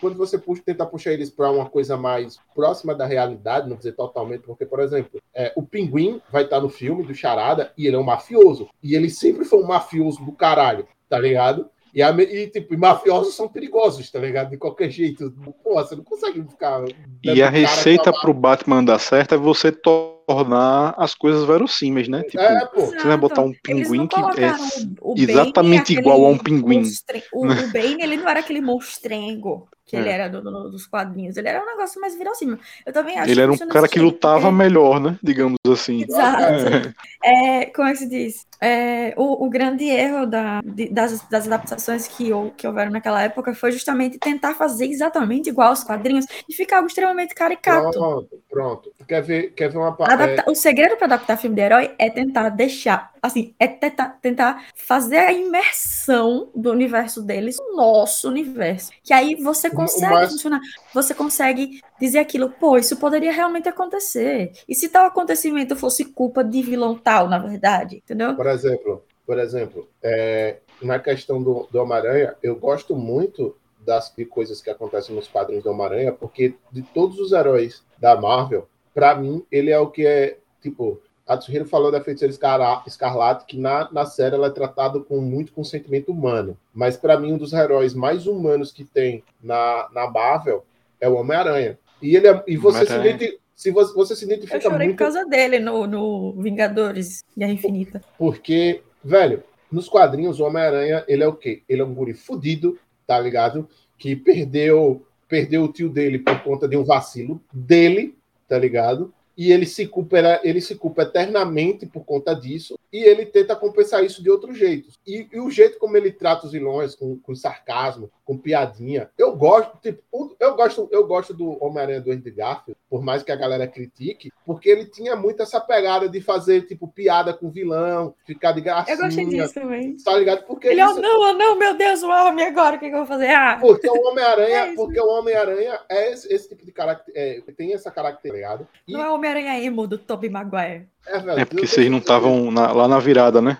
quando 0.00 0.16
você 0.16 0.38
puxa, 0.38 0.62
tenta 0.64 0.86
puxar 0.86 1.12
eles 1.12 1.28
para 1.28 1.50
uma 1.50 1.68
coisa 1.68 1.96
mais 1.96 2.38
próxima 2.54 2.94
da 2.94 3.04
realidade, 3.04 3.68
não 3.68 3.76
dizer 3.76 3.92
totalmente, 3.92 4.42
porque, 4.42 4.64
por 4.64 4.80
exemplo, 4.80 5.20
é, 5.34 5.52
o 5.54 5.62
Pinguim 5.62 6.22
vai 6.32 6.44
estar 6.44 6.60
no 6.60 6.70
filme 6.70 7.02
do 7.02 7.14
Charada 7.14 7.70
e 7.76 7.86
ele 7.86 7.96
é 7.96 7.98
um 7.98 8.04
mafioso. 8.04 8.68
E 8.82 8.94
ele 8.94 9.10
sempre 9.10 9.44
foi 9.44 9.58
um 9.62 9.66
mafioso 9.66 10.24
do 10.24 10.32
caralho, 10.32 10.88
tá 11.08 11.18
ligado? 11.18 11.68
E, 11.94 12.02
a 12.02 12.10
e, 12.10 12.48
tipo, 12.48 12.74
e 12.74 12.76
mafiosos 12.76 13.34
são 13.34 13.48
perigosos, 13.48 14.10
tá 14.10 14.18
ligado? 14.18 14.50
De 14.50 14.56
qualquer 14.56 14.90
jeito. 14.90 15.32
Pô, 15.64 15.74
você 15.74 15.96
não 15.96 16.04
consegue 16.04 16.42
ficar. 16.42 16.84
E 17.24 17.42
a 17.42 17.48
receita 17.48 18.12
pro 18.12 18.32
Batman 18.34 18.84
dar 18.84 18.98
certo 18.98 19.34
é 19.34 19.38
você 19.38 19.72
tornar 19.72 20.94
as 20.98 21.14
coisas 21.14 21.44
verossímeis, 21.44 22.08
né? 22.08 22.22
Tipo, 22.24 22.42
É, 22.42 22.66
pô. 22.66 22.80
você 22.86 22.98
vai 23.06 23.16
botar 23.16 23.42
um 23.42 23.52
pinguim 23.62 24.06
que 24.06 24.20
é 24.20 24.50
Bane, 24.52 25.22
exatamente 25.22 25.82
aquele 25.92 26.00
igual 26.00 26.24
a 26.24 26.28
um 26.28 26.38
pinguim. 26.38 26.78
monstre- 26.80 27.24
O, 27.32 27.46
o 27.46 27.72
Bane, 27.72 28.02
ele 28.02 28.16
não 28.16 28.28
era 28.28 28.40
aquele 28.40 28.60
monstrengo 28.60 29.68
que 29.88 29.96
ele 29.96 30.08
É. 30.08 30.12
era 30.12 30.28
do- 30.28 30.42
do- 30.42 30.70
dos 30.70 30.86
quadrinhos. 30.86 31.36
Ele 31.36 31.48
era 31.48 31.62
um 31.62 31.66
negócio 31.66 31.98
mais 32.00 32.16
verossímil. 32.16 32.58
Eu 32.84 32.92
também 32.92 33.18
acho 33.18 33.30
Ele 33.30 33.40
era 33.40 33.50
um 33.50 33.56
cara 33.56 33.88
que 33.88 33.98
lutava 33.98 34.52
melhor, 34.52 35.00
né? 35.00 35.18
Digamos 35.22 35.56
assim. 35.72 36.02
Exato. 36.02 36.94
É, 37.24 37.66
como 37.66 37.88
é 37.88 37.92
que 37.92 37.98
se 37.98 38.08
diz? 38.08 38.46
É, 38.60 39.14
o, 39.16 39.46
o 39.46 39.48
grande 39.48 39.84
erro 39.84 40.26
da- 40.26 40.60
de- 40.64 40.88
das, 40.90 41.20
das 41.28 41.46
adaptações 41.46 42.06
que, 42.08 42.32
hou- 42.32 42.50
que 42.56 42.66
houveram 42.66 42.90
naquela 42.90 43.22
época 43.22 43.54
foi 43.54 43.72
justamente 43.72 44.18
tentar 44.18 44.54
fazer 44.54 44.86
exatamente 44.86 45.48
igual 45.48 45.68
aos 45.70 45.82
quadrinhos 45.84 46.26
e 46.48 46.52
ficar 46.54 46.76
algo 46.76 46.88
extremamente 46.88 47.34
caricato. 47.34 47.90
Pronto, 47.92 48.28
pronto. 48.50 48.92
Quer 49.06 49.22
ver, 49.22 49.50
quer 49.54 49.70
ver 49.70 49.78
uma 49.78 49.92
pa- 49.96 50.12
Adapta- 50.12 50.44
O 50.50 50.54
segredo 50.54 50.96
para 50.96 51.06
adaptar 51.06 51.36
filme 51.36 51.56
de 51.56 51.62
herói 51.62 51.94
é 51.98 52.10
tentar 52.10 52.48
deixar, 52.50 53.10
assim, 53.22 53.54
é 53.58 53.66
tentar, 53.66 54.18
tentar 54.20 54.68
fazer 54.74 55.16
a 55.18 55.32
imersão 55.32 56.50
do 56.54 56.70
universo 56.70 57.22
deles 57.22 57.56
no 57.58 57.76
nosso 57.76 58.28
universo. 58.28 58.90
Que 59.02 59.12
aí 59.12 59.34
você 59.36 59.68
O- 59.68 59.72
o 59.72 59.74
consegue 59.74 60.12
mais- 60.14 60.30
funcionar, 60.32 60.60
você 60.94 61.14
consegue 61.14 61.80
dizer 62.00 62.18
aquilo, 62.18 62.50
pô, 62.50 62.76
isso 62.76 62.96
poderia 62.96 63.32
realmente 63.32 63.68
acontecer. 63.68 64.52
E 64.68 64.74
se 64.74 64.88
tal 64.88 65.06
acontecimento 65.06 65.76
fosse 65.76 66.04
culpa 66.04 66.42
de 66.42 66.62
vilão 66.62 66.96
tal, 66.96 67.28
na 67.28 67.38
verdade, 67.38 67.96
entendeu? 67.96 68.34
Por 68.34 68.46
exemplo, 68.46 69.04
por 69.26 69.38
exemplo, 69.38 69.88
é, 70.02 70.58
na 70.82 70.98
questão 70.98 71.42
do, 71.42 71.68
do 71.70 71.80
Homem-Aranha, 71.82 72.34
eu 72.42 72.56
gosto 72.56 72.94
muito 72.96 73.56
das 73.84 74.12
de 74.16 74.24
coisas 74.24 74.60
que 74.60 74.68
acontecem 74.70 75.14
nos 75.14 75.28
quadrinhos 75.28 75.64
do 75.64 75.70
Homem-Aranha, 75.70 76.12
porque 76.12 76.54
de 76.70 76.82
todos 76.82 77.18
os 77.18 77.32
heróis 77.32 77.82
da 77.98 78.20
Marvel, 78.20 78.68
pra 78.94 79.14
mim, 79.14 79.44
ele 79.50 79.70
é 79.70 79.78
o 79.78 79.88
que 79.90 80.06
é, 80.06 80.38
tipo, 80.60 81.00
a 81.28 81.36
Tsuhiro 81.36 81.66
falou 81.66 81.92
da 81.92 82.00
Feiticeira 82.00 82.32
Escarla- 82.32 82.82
Escarlate, 82.86 83.44
que 83.44 83.58
na, 83.58 83.88
na 83.92 84.06
série 84.06 84.34
ela 84.34 84.46
é 84.46 84.50
tratada 84.50 84.98
com 85.00 85.20
muito 85.20 85.52
com 85.52 85.62
sentimento 85.62 86.10
humano. 86.10 86.56
Mas 86.72 86.96
pra 86.96 87.20
mim, 87.20 87.32
um 87.34 87.38
dos 87.38 87.52
heróis 87.52 87.92
mais 87.94 88.26
humanos 88.26 88.72
que 88.72 88.84
tem 88.84 89.22
na, 89.42 89.88
na 89.92 90.10
Marvel 90.10 90.64
é 91.00 91.08
o 91.08 91.14
Homem-Aranha. 91.14 91.78
E, 92.02 92.16
ele 92.16 92.26
é- 92.28 92.42
e 92.48 92.56
você 92.56 92.86
se, 92.86 92.92
Homem-Aranha. 92.92 93.14
identi- 93.16 93.38
se 93.54 93.70
você, 93.70 93.92
você 93.94 94.16
se 94.16 94.24
Eu 94.24 94.28
identifica 94.28 94.60
chorei 94.60 94.86
muito 94.88 94.98
por 94.98 95.04
causa 95.04 95.24
dele 95.26 95.58
no, 95.58 95.86
no 95.86 96.32
Vingadores 96.40 97.22
Guerra 97.36 97.52
Infinita. 97.52 98.00
Porque, 98.16 98.82
velho, 99.04 99.42
nos 99.70 99.88
quadrinhos, 99.88 100.40
o 100.40 100.44
Homem-Aranha, 100.44 101.04
ele 101.06 101.22
é 101.22 101.28
o 101.28 101.34
quê? 101.34 101.62
Ele 101.68 101.82
é 101.82 101.84
um 101.84 101.92
guri 101.94 102.14
fudido, 102.14 102.78
tá 103.06 103.18
ligado? 103.20 103.68
Que 103.98 104.16
perdeu, 104.16 105.04
perdeu 105.28 105.64
o 105.64 105.72
tio 105.72 105.90
dele 105.90 106.20
por 106.20 106.40
conta 106.42 106.66
de 106.66 106.76
um 106.76 106.84
vacilo 106.84 107.40
dele, 107.52 108.16
tá 108.48 108.56
ligado? 108.58 109.12
E 109.38 109.52
ele 109.52 109.66
se 109.66 109.86
culpa, 109.86 110.40
ele 110.42 110.60
se 110.60 110.74
culpa 110.74 111.02
eternamente 111.02 111.86
por 111.86 112.04
conta 112.04 112.34
disso, 112.34 112.76
e 112.92 112.98
ele 113.04 113.24
tenta 113.24 113.54
compensar 113.54 114.04
isso 114.04 114.20
de 114.20 114.28
outros 114.28 114.58
jeitos. 114.58 114.98
E, 115.06 115.28
e 115.32 115.38
o 115.38 115.48
jeito 115.48 115.78
como 115.78 115.96
ele 115.96 116.10
trata 116.10 116.46
os 116.46 116.52
vilões, 116.52 116.96
com, 116.96 117.16
com 117.20 117.34
sarcasmo, 117.36 118.10
com 118.24 118.36
piadinha, 118.36 119.08
eu 119.16 119.36
gosto, 119.36 119.78
tipo, 119.80 120.02
eu 120.40 120.56
gosto, 120.56 120.88
eu 120.90 121.06
gosto 121.06 121.32
do 121.32 121.56
Homem-Aranha 121.64 122.00
do 122.00 122.10
Andy 122.10 122.32
Garfield, 122.32 122.76
por 122.88 123.02
mais 123.02 123.22
que 123.22 123.30
a 123.30 123.36
galera 123.36 123.66
critique, 123.66 124.30
porque 124.46 124.68
ele 124.68 124.86
tinha 124.86 125.14
muito 125.14 125.42
essa 125.42 125.60
pegada 125.60 126.08
de 126.08 126.20
fazer, 126.22 126.62
tipo, 126.62 126.88
piada 126.88 127.34
com 127.34 127.48
o 127.48 127.50
vilão, 127.50 128.14
ficar 128.26 128.52
de 128.52 128.62
gracinha, 128.62 128.96
Eu 128.96 129.00
gostei 129.02 129.26
disso 129.26 129.54
também. 129.54 129.96
tá 130.02 130.16
ligado? 130.16 130.44
Porque 130.46 130.68
Ele, 130.68 130.82
oh 130.82 130.90
isso- 130.92 131.00
não, 131.02 131.20
oh 131.20 131.32
não, 131.34 131.58
meu 131.58 131.74
Deus, 131.76 132.02
o 132.02 132.08
homem 132.08 132.46
agora, 132.46 132.76
o 132.76 132.78
que, 132.78 132.88
que 132.88 132.94
eu 132.94 132.98
vou 133.00 133.06
fazer? 133.06 133.28
Ah, 133.28 133.58
porque 133.60 133.88
o 133.88 134.08
Homem-Aranha, 134.08 134.58
É 134.72 134.74
porque 134.74 135.00
o 135.00 135.06
Homem-Aranha 135.06 135.80
é 135.88 136.12
esse, 136.12 136.32
esse 136.32 136.48
tipo 136.48 136.64
de 136.64 136.72
caráter, 136.72 137.12
é, 137.14 137.42
tem 137.56 137.74
essa 137.74 137.90
característica, 137.90 138.36
ligado? 138.36 138.66
E, 138.86 138.92
não 138.92 139.02
é 139.02 139.10
o 139.10 139.14
Homem-Aranha 139.14 139.62
emo 139.62 139.86
do 139.86 139.98
Tobey 139.98 140.30
Maguire. 140.30 140.88
é, 141.06 141.18
velho, 141.18 141.40
É 141.40 141.44
porque 141.44 141.66
vocês 141.66 141.90
não 141.90 141.98
estavam 141.98 142.48
lá 142.50 142.88
na 142.88 142.98
virada, 142.98 143.42
né? 143.42 143.58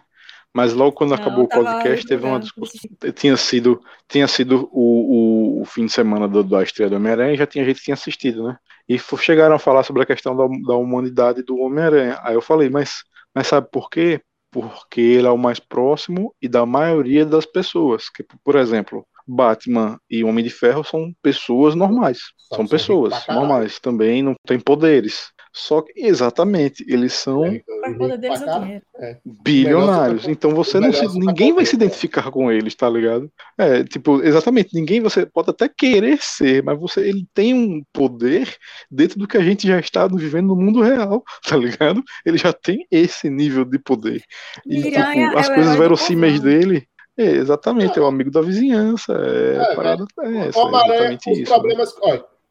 Mas 0.55 0.73
logo 0.73 0.93
quando 0.93 1.11
Não, 1.11 1.17
acabou 1.19 1.45
o 1.45 1.49
podcast, 1.49 2.07
teve 2.07 2.25
uma 2.27 2.41
discussão. 2.41 2.91
Tinha 3.15 3.37
sido, 3.37 3.81
tinha 4.09 4.27
sido 4.27 4.69
o, 4.73 5.59
o, 5.59 5.63
o 5.63 5.65
fim 5.67 5.85
de 5.87 5.93
semana 5.93 6.27
do, 6.27 6.43
da 6.43 6.63
estreia 6.63 6.89
do 6.89 6.97
Homem-Aranha 6.97 7.35
e 7.35 7.37
já 7.37 7.47
tinha 7.47 7.65
gente 7.65 7.77
que 7.79 7.85
tinha 7.85 7.95
assistido, 7.95 8.43
né? 8.49 8.57
E 8.89 8.99
chegaram 8.99 9.55
a 9.55 9.59
falar 9.59 9.83
sobre 9.83 10.03
a 10.03 10.07
questão 10.07 10.37
da, 10.37 10.47
da 10.67 10.75
humanidade 10.75 11.43
do 11.43 11.59
Homem-Aranha. 11.59 12.19
Aí 12.23 12.35
eu 12.35 12.41
falei, 12.41 12.71
mas, 12.71 13.03
mas 13.35 13.47
sabe 13.47 13.69
por 13.71 13.91
quê? 13.91 14.21
Porque 14.51 15.01
ele 15.01 15.27
é 15.27 15.31
o 15.31 15.37
mais 15.37 15.61
próximo 15.61 16.35
e 16.41 16.49
da 16.49 16.65
maioria 16.65 17.27
das 17.27 17.45
pessoas. 17.45 18.09
Que, 18.09 18.25
por 18.43 18.57
exemplo, 18.57 19.07
Batman 19.27 20.01
e 20.09 20.25
Homem 20.25 20.43
de 20.43 20.51
Ferro 20.51 20.83
são 20.83 21.13
pessoas 21.23 21.75
normais. 21.75 22.21
São 22.55 22.67
pessoas 22.67 23.27
normais. 23.29 23.79
Também 23.79 24.23
não 24.23 24.35
têm 24.47 24.59
poderes. 24.59 25.31
Só 25.59 25.83
que, 25.83 25.93
exatamente, 25.97 26.85
eles 26.87 27.15
são 27.15 27.45
É, 27.45 27.61
O 27.89 27.99
poder 27.99 28.17
deles 28.17 28.41
é 28.97 29.19
bilionários. 29.25 30.29
Então 30.29 30.53
você 30.53 30.79
não 30.79 30.93
se, 30.93 31.05
ninguém 31.19 31.53
vai 31.53 31.67
se 31.67 31.77
né? 31.77 31.85
identificar 31.85 32.31
com 32.31 32.51
eles, 32.53 32.77
tá 32.77 32.89
ligado? 32.89 33.29
É, 33.59 33.83
tipo, 33.83 34.23
exatamente, 34.23 34.73
ninguém 34.73 35.01
você 35.01 35.27
pode 35.27 35.51
até 35.51 35.69
querer 35.69 36.19
ser, 36.23 36.63
mas 36.63 36.79
você 36.79 37.01
ele 37.01 37.27
tem 37.35 37.55
um 37.55 37.83
poder 37.93 38.57
dentro 38.89 39.19
do 39.19 39.27
que 39.27 39.37
a 39.37 39.43
gente 39.43 39.67
já 39.67 39.81
está 39.81 40.07
vivendo 40.07 40.47
no 40.47 40.57
mundo 40.57 40.81
real, 40.81 41.25
tá 41.45 41.57
ligado? 41.57 42.05
Ele 42.25 42.39
já 42.39 42.53
tem 42.53 42.87
esse 42.89 43.29
nível 43.29 43.65
de 43.65 43.81
poder. 43.81 44.23
E 44.65 44.81
Miranha 44.81 45.27
tipo, 45.27 45.39
as 45.41 45.49
é 45.49 45.53
o 45.53 45.55
coisas 45.57 45.77
verossímeis 45.77 46.41
dele 46.41 46.87
é, 47.17 47.25
exatamente, 47.25 47.99
é 47.99 48.03
o 48.03 48.07
amigo 48.07 48.31
da 48.31 48.41
vizinhança, 48.41 49.13
é, 49.13 49.57
É, 49.57 49.75
parada 49.75 50.07
é 50.21 50.25
é 50.25 50.51
Homem-Aranha, 50.55 51.19
exatamente 51.19 51.31
os 51.33 51.39
isso. 51.39 51.51
né? 51.51 51.59
problemas. 51.59 51.95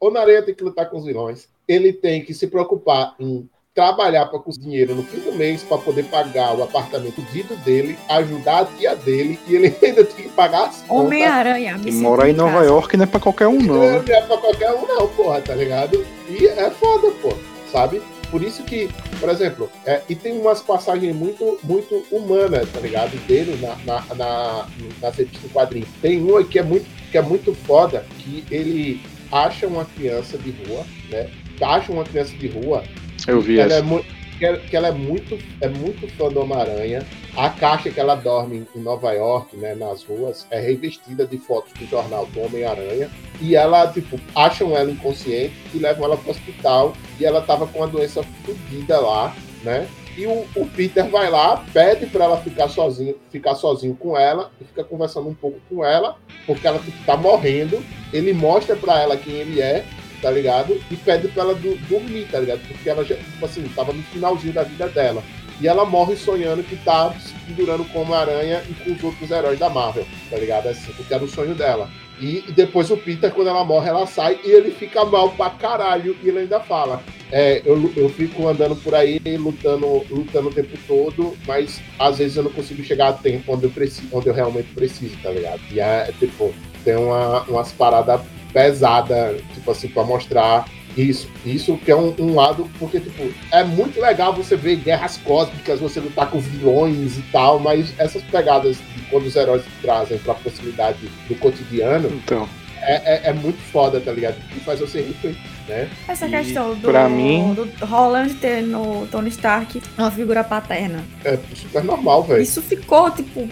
o 0.00 0.06
Homem-Aranha 0.08 0.42
tem 0.42 0.54
que 0.54 0.64
lutar 0.64 0.88
com 0.88 0.98
os 0.98 1.04
vilões. 1.04 1.48
Ele 1.66 1.92
tem 1.92 2.24
que 2.24 2.32
se 2.32 2.46
preocupar 2.46 3.14
em 3.18 3.48
trabalhar 3.74 4.26
para 4.26 4.40
conseguir 4.40 4.64
dinheiro 4.64 4.94
no 4.94 5.04
fim 5.04 5.20
do 5.20 5.32
mês 5.32 5.62
para 5.62 5.78
poder 5.78 6.04
pagar 6.06 6.56
o 6.56 6.64
apartamento 6.64 7.22
dito 7.32 7.54
dele, 7.58 7.96
ajudar 8.08 8.62
a 8.62 8.64
tia 8.64 8.96
dele 8.96 9.38
e 9.46 9.54
ele 9.54 9.66
ainda 9.82 10.04
tem 10.04 10.24
que 10.24 10.30
pagar 10.30 10.68
as 10.68 10.82
contas. 10.82 11.06
Homem-Aranha. 11.06 11.80
E 11.84 11.92
morar 11.92 12.28
em 12.28 12.32
Nova 12.32 12.54
casa. 12.54 12.66
York 12.66 12.96
não 12.96 13.04
é 13.04 13.06
pra 13.06 13.20
qualquer 13.20 13.46
um, 13.46 13.60
não, 13.60 13.76
Não 13.76 14.02
né? 14.02 14.04
é 14.08 14.22
pra 14.22 14.36
qualquer 14.36 14.72
um, 14.72 14.86
não, 14.86 15.08
porra, 15.08 15.40
tá 15.40 15.54
ligado? 15.54 16.04
E 16.28 16.46
é 16.46 16.70
foda, 16.70 17.12
pô, 17.22 17.32
sabe? 17.70 18.02
Por 18.32 18.42
isso 18.42 18.62
que, 18.64 18.90
por 19.20 19.28
exemplo, 19.30 19.70
é, 19.86 20.02
e 20.08 20.14
tem 20.14 20.38
umas 20.38 20.60
passagens 20.60 21.14
muito, 21.14 21.58
muito 21.62 22.04
humanas, 22.10 22.68
tá 22.70 22.80
ligado? 22.80 23.16
Dele 23.26 23.58
na, 23.64 23.76
na, 23.86 24.14
na, 24.16 24.66
revistas 25.10 25.40
do 25.40 25.48
quadrinho. 25.50 25.86
Tem 26.02 26.20
uma 26.20 26.44
que 26.44 26.58
é 26.58 26.62
muito, 26.62 26.86
que 27.10 27.16
é 27.16 27.22
muito 27.22 27.54
foda, 27.54 28.04
que 28.18 28.44
ele 28.50 29.00
acha 29.32 29.66
uma 29.66 29.84
criança 29.84 30.36
de 30.38 30.50
rua, 30.50 30.84
né? 31.10 31.28
Acha 31.60 31.92
uma 31.92 32.04
criança 32.04 32.36
de 32.36 32.46
rua 32.48 32.84
Eu 33.26 33.40
vi 33.40 33.58
ela 33.58 33.72
é, 33.72 33.76
essa. 33.78 33.84
mu- 33.86 34.04
que 34.38 34.44
ela, 34.44 34.58
que 34.58 34.76
ela 34.76 34.88
é, 34.88 34.92
muito, 34.92 35.36
é 35.60 35.68
muito 35.68 36.06
fã 36.16 36.28
do 36.28 36.40
Homem-Aranha. 36.40 37.04
A 37.36 37.50
caixa 37.50 37.90
que 37.90 37.98
ela 37.98 38.14
dorme 38.14 38.64
em 38.74 38.78
Nova 38.80 39.12
York, 39.12 39.56
né, 39.56 39.74
nas 39.74 40.04
ruas, 40.04 40.46
é 40.50 40.60
revestida 40.60 41.26
de 41.26 41.38
fotos 41.38 41.72
do 41.72 41.84
jornal 41.86 42.26
do 42.26 42.40
Homem-Aranha. 42.42 43.10
E 43.40 43.56
ela, 43.56 43.88
tipo, 43.92 44.18
acham 44.36 44.76
ela 44.76 44.90
inconsciente 44.90 45.52
e 45.74 45.78
levam 45.78 46.04
ela 46.04 46.16
pro 46.16 46.30
hospital. 46.30 46.92
E 47.18 47.24
ela 47.24 47.40
tava 47.42 47.66
com 47.66 47.78
uma 47.80 47.88
doença 47.88 48.22
fodida 48.44 49.00
lá, 49.00 49.34
né? 49.64 49.88
E 50.18 50.26
o, 50.26 50.44
o, 50.56 50.66
Peter 50.66 51.08
vai 51.08 51.30
lá, 51.30 51.64
pede 51.72 52.06
para 52.06 52.24
ela 52.24 52.38
ficar 52.38 52.68
sozinho, 52.68 53.14
ficar 53.30 53.54
sozinho 53.54 53.94
com 53.94 54.18
ela 54.18 54.50
e 54.60 54.64
fica 54.64 54.82
conversando 54.82 55.28
um 55.28 55.34
pouco 55.34 55.60
com 55.70 55.84
ela, 55.84 56.16
porque 56.44 56.66
ela 56.66 56.80
tipo, 56.80 57.04
tá 57.06 57.16
morrendo. 57.16 57.80
Ele 58.12 58.32
mostra 58.32 58.74
para 58.74 59.00
ela 59.00 59.16
quem 59.16 59.34
ele 59.34 59.60
é 59.60 59.84
tá 60.20 60.30
ligado? 60.30 60.80
E 60.90 60.96
pede 60.96 61.28
pra 61.28 61.44
ela 61.44 61.54
do, 61.54 61.76
dormir, 61.88 62.26
tá 62.30 62.40
ligado? 62.40 62.60
Porque 62.66 62.90
ela 62.90 63.04
já, 63.04 63.14
tipo 63.14 63.44
assim, 63.44 63.62
tava 63.68 63.92
no 63.92 64.02
finalzinho 64.02 64.52
da 64.52 64.64
vida 64.64 64.88
dela. 64.88 65.22
E 65.60 65.66
ela 65.66 65.84
morre 65.84 66.16
sonhando 66.16 66.62
que 66.62 66.76
tá 66.76 67.12
se 67.18 67.34
pendurando 67.46 67.84
como 67.92 68.14
aranha 68.14 68.62
e 68.68 68.74
com 68.74 68.92
os 68.92 69.02
outros 69.02 69.30
heróis 69.30 69.58
da 69.58 69.68
Marvel, 69.68 70.06
tá 70.30 70.36
ligado? 70.36 70.68
Assim, 70.68 70.92
porque 70.92 71.12
era 71.12 71.24
o 71.24 71.28
sonho 71.28 71.54
dela. 71.54 71.88
E 72.20 72.42
depois 72.52 72.90
o 72.90 72.96
Peter, 72.96 73.32
quando 73.32 73.48
ela 73.48 73.64
morre, 73.64 73.88
ela 73.88 74.06
sai 74.06 74.38
e 74.44 74.50
ele 74.50 74.70
fica 74.70 75.04
mal 75.04 75.30
pra 75.30 75.50
caralho. 75.50 76.16
E 76.22 76.28
ele 76.28 76.40
ainda 76.40 76.60
fala: 76.60 77.02
é, 77.30 77.62
eu, 77.64 77.92
eu 77.96 78.08
fico 78.08 78.48
andando 78.48 78.76
por 78.76 78.94
aí 78.94 79.20
lutando, 79.38 80.04
lutando 80.10 80.48
o 80.48 80.52
tempo 80.52 80.76
todo, 80.86 81.36
mas 81.46 81.80
às 81.98 82.18
vezes 82.18 82.36
eu 82.36 82.44
não 82.44 82.50
consigo 82.50 82.82
chegar 82.82 83.08
a 83.08 83.12
tempo 83.12 83.52
onde 83.52 83.64
eu, 83.64 83.70
preciso, 83.70 84.08
onde 84.12 84.28
eu 84.28 84.34
realmente 84.34 84.68
preciso, 84.74 85.16
tá 85.22 85.30
ligado? 85.30 85.60
E 85.70 85.80
é 85.80 86.10
tipo, 86.18 86.54
tem 86.84 86.96
uma, 86.96 87.42
umas 87.42 87.72
paradas 87.72 88.20
pesada, 88.52 89.36
tipo 89.54 89.70
assim, 89.70 89.88
para 89.88 90.04
mostrar 90.04 90.66
isso. 90.96 91.28
Isso 91.44 91.76
que 91.76 91.90
é 91.90 91.96
um, 91.96 92.14
um, 92.18 92.34
lado, 92.34 92.68
porque, 92.78 92.98
tipo, 92.98 93.30
é 93.52 93.62
muito 93.62 94.00
legal 94.00 94.34
você 94.34 94.56
ver 94.56 94.76
guerras 94.76 95.16
cósmicas, 95.18 95.80
você 95.80 96.00
lutar 96.00 96.30
com 96.30 96.40
vilões 96.40 97.18
e 97.18 97.22
tal, 97.30 97.58
mas 97.58 97.92
essas 97.98 98.22
pegadas 98.22 98.78
de 98.96 99.02
quando 99.10 99.26
os 99.26 99.36
heróis 99.36 99.62
trazem 99.82 100.18
pra 100.18 100.34
proximidade 100.34 100.98
do 101.28 101.34
cotidiano. 101.36 102.08
Então. 102.08 102.48
É, 102.88 102.94
é, 102.94 103.20
é 103.24 103.32
muito 103.34 103.58
foda, 103.70 104.00
tá 104.00 104.10
ligado? 104.10 104.36
E 104.56 104.60
faz 104.60 104.80
você 104.80 105.02
rir, 105.02 105.36
né? 105.68 105.90
Essa 106.08 106.26
e 106.26 106.30
questão 106.30 106.74
do, 106.74 106.88
pra 106.88 107.06
mim... 107.06 107.52
do 107.52 107.84
Holland 107.84 108.32
ter 108.36 108.62
no 108.62 109.06
Tony 109.08 109.28
Stark 109.28 109.82
uma 109.98 110.10
figura 110.10 110.42
paterna. 110.42 111.04
É 111.22 111.38
super 111.54 111.84
normal, 111.84 112.22
velho. 112.22 112.40
Isso 112.40 112.62
ficou, 112.62 113.10
tipo, 113.10 113.46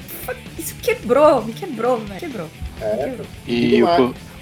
isso 0.58 0.74
quebrou, 0.76 1.44
me 1.44 1.52
quebrou, 1.52 1.98
velho. 1.98 2.18
Quebrou. 2.18 2.48
É, 2.80 3.14
e 3.46 3.82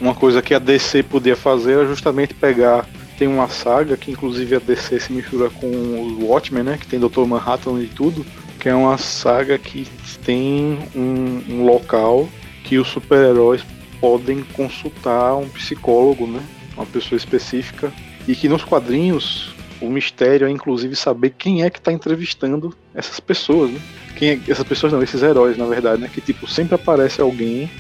uma 0.01 0.15
coisa 0.15 0.41
que 0.41 0.55
a 0.55 0.61
DC 0.61 1.03
podia 1.03 1.35
fazer 1.35 1.73
era 1.73 1.87
justamente 1.87 2.33
pegar. 2.33 2.87
Tem 3.19 3.27
uma 3.27 3.49
saga 3.49 3.97
que 3.97 4.13
inclusive 4.13 4.57
a 4.57 4.59
DC 4.61 5.01
se 5.01 5.13
mistura 5.13 5.51
com 5.51 5.67
o 5.67 6.29
Watchmen, 6.29 6.63
né? 6.63 6.79
Que 6.81 6.87
tem 6.87 7.01
Dr. 7.01 7.25
Manhattan 7.27 7.81
e 7.81 7.87
tudo. 7.87 8.25
Que 8.61 8.69
é 8.69 8.75
uma 8.75 8.97
saga 8.97 9.59
que 9.59 9.87
tem 10.25 10.79
um, 10.95 11.43
um 11.49 11.65
local 11.65 12.29
que 12.65 12.79
os 12.79 12.89
super-heróis 12.89 13.63
podem 14.01 14.43
consultar 14.53 15.37
um 15.37 15.49
psicólogo, 15.49 16.27
né? 16.27 16.43
Uma 16.77 16.87
pessoa 16.87 17.17
específica. 17.17 17.93
E 18.27 18.35
que 18.35 18.49
nos 18.49 18.65
quadrinhos 18.65 19.55
o 19.81 19.89
mistério 19.89 20.47
é 20.47 20.51
inclusive 20.51 20.97
saber 20.97 21.35
quem 21.37 21.63
é 21.63 21.71
que 21.71 21.79
está 21.79 21.93
entrevistando 21.93 22.75
essas 22.95 23.21
pessoas, 23.21 23.71
né? 23.71 23.81
Quem 24.17 24.31
é, 24.31 24.41
essas 24.49 24.67
pessoas 24.67 24.93
não, 24.93 25.03
esses 25.03 25.23
heróis, 25.23 25.57
na 25.57 25.67
verdade, 25.67 26.01
né? 26.01 26.11
Que 26.13 26.21
tipo, 26.21 26.47
sempre 26.47 26.75
aparece 26.75 27.21
alguém 27.21 27.71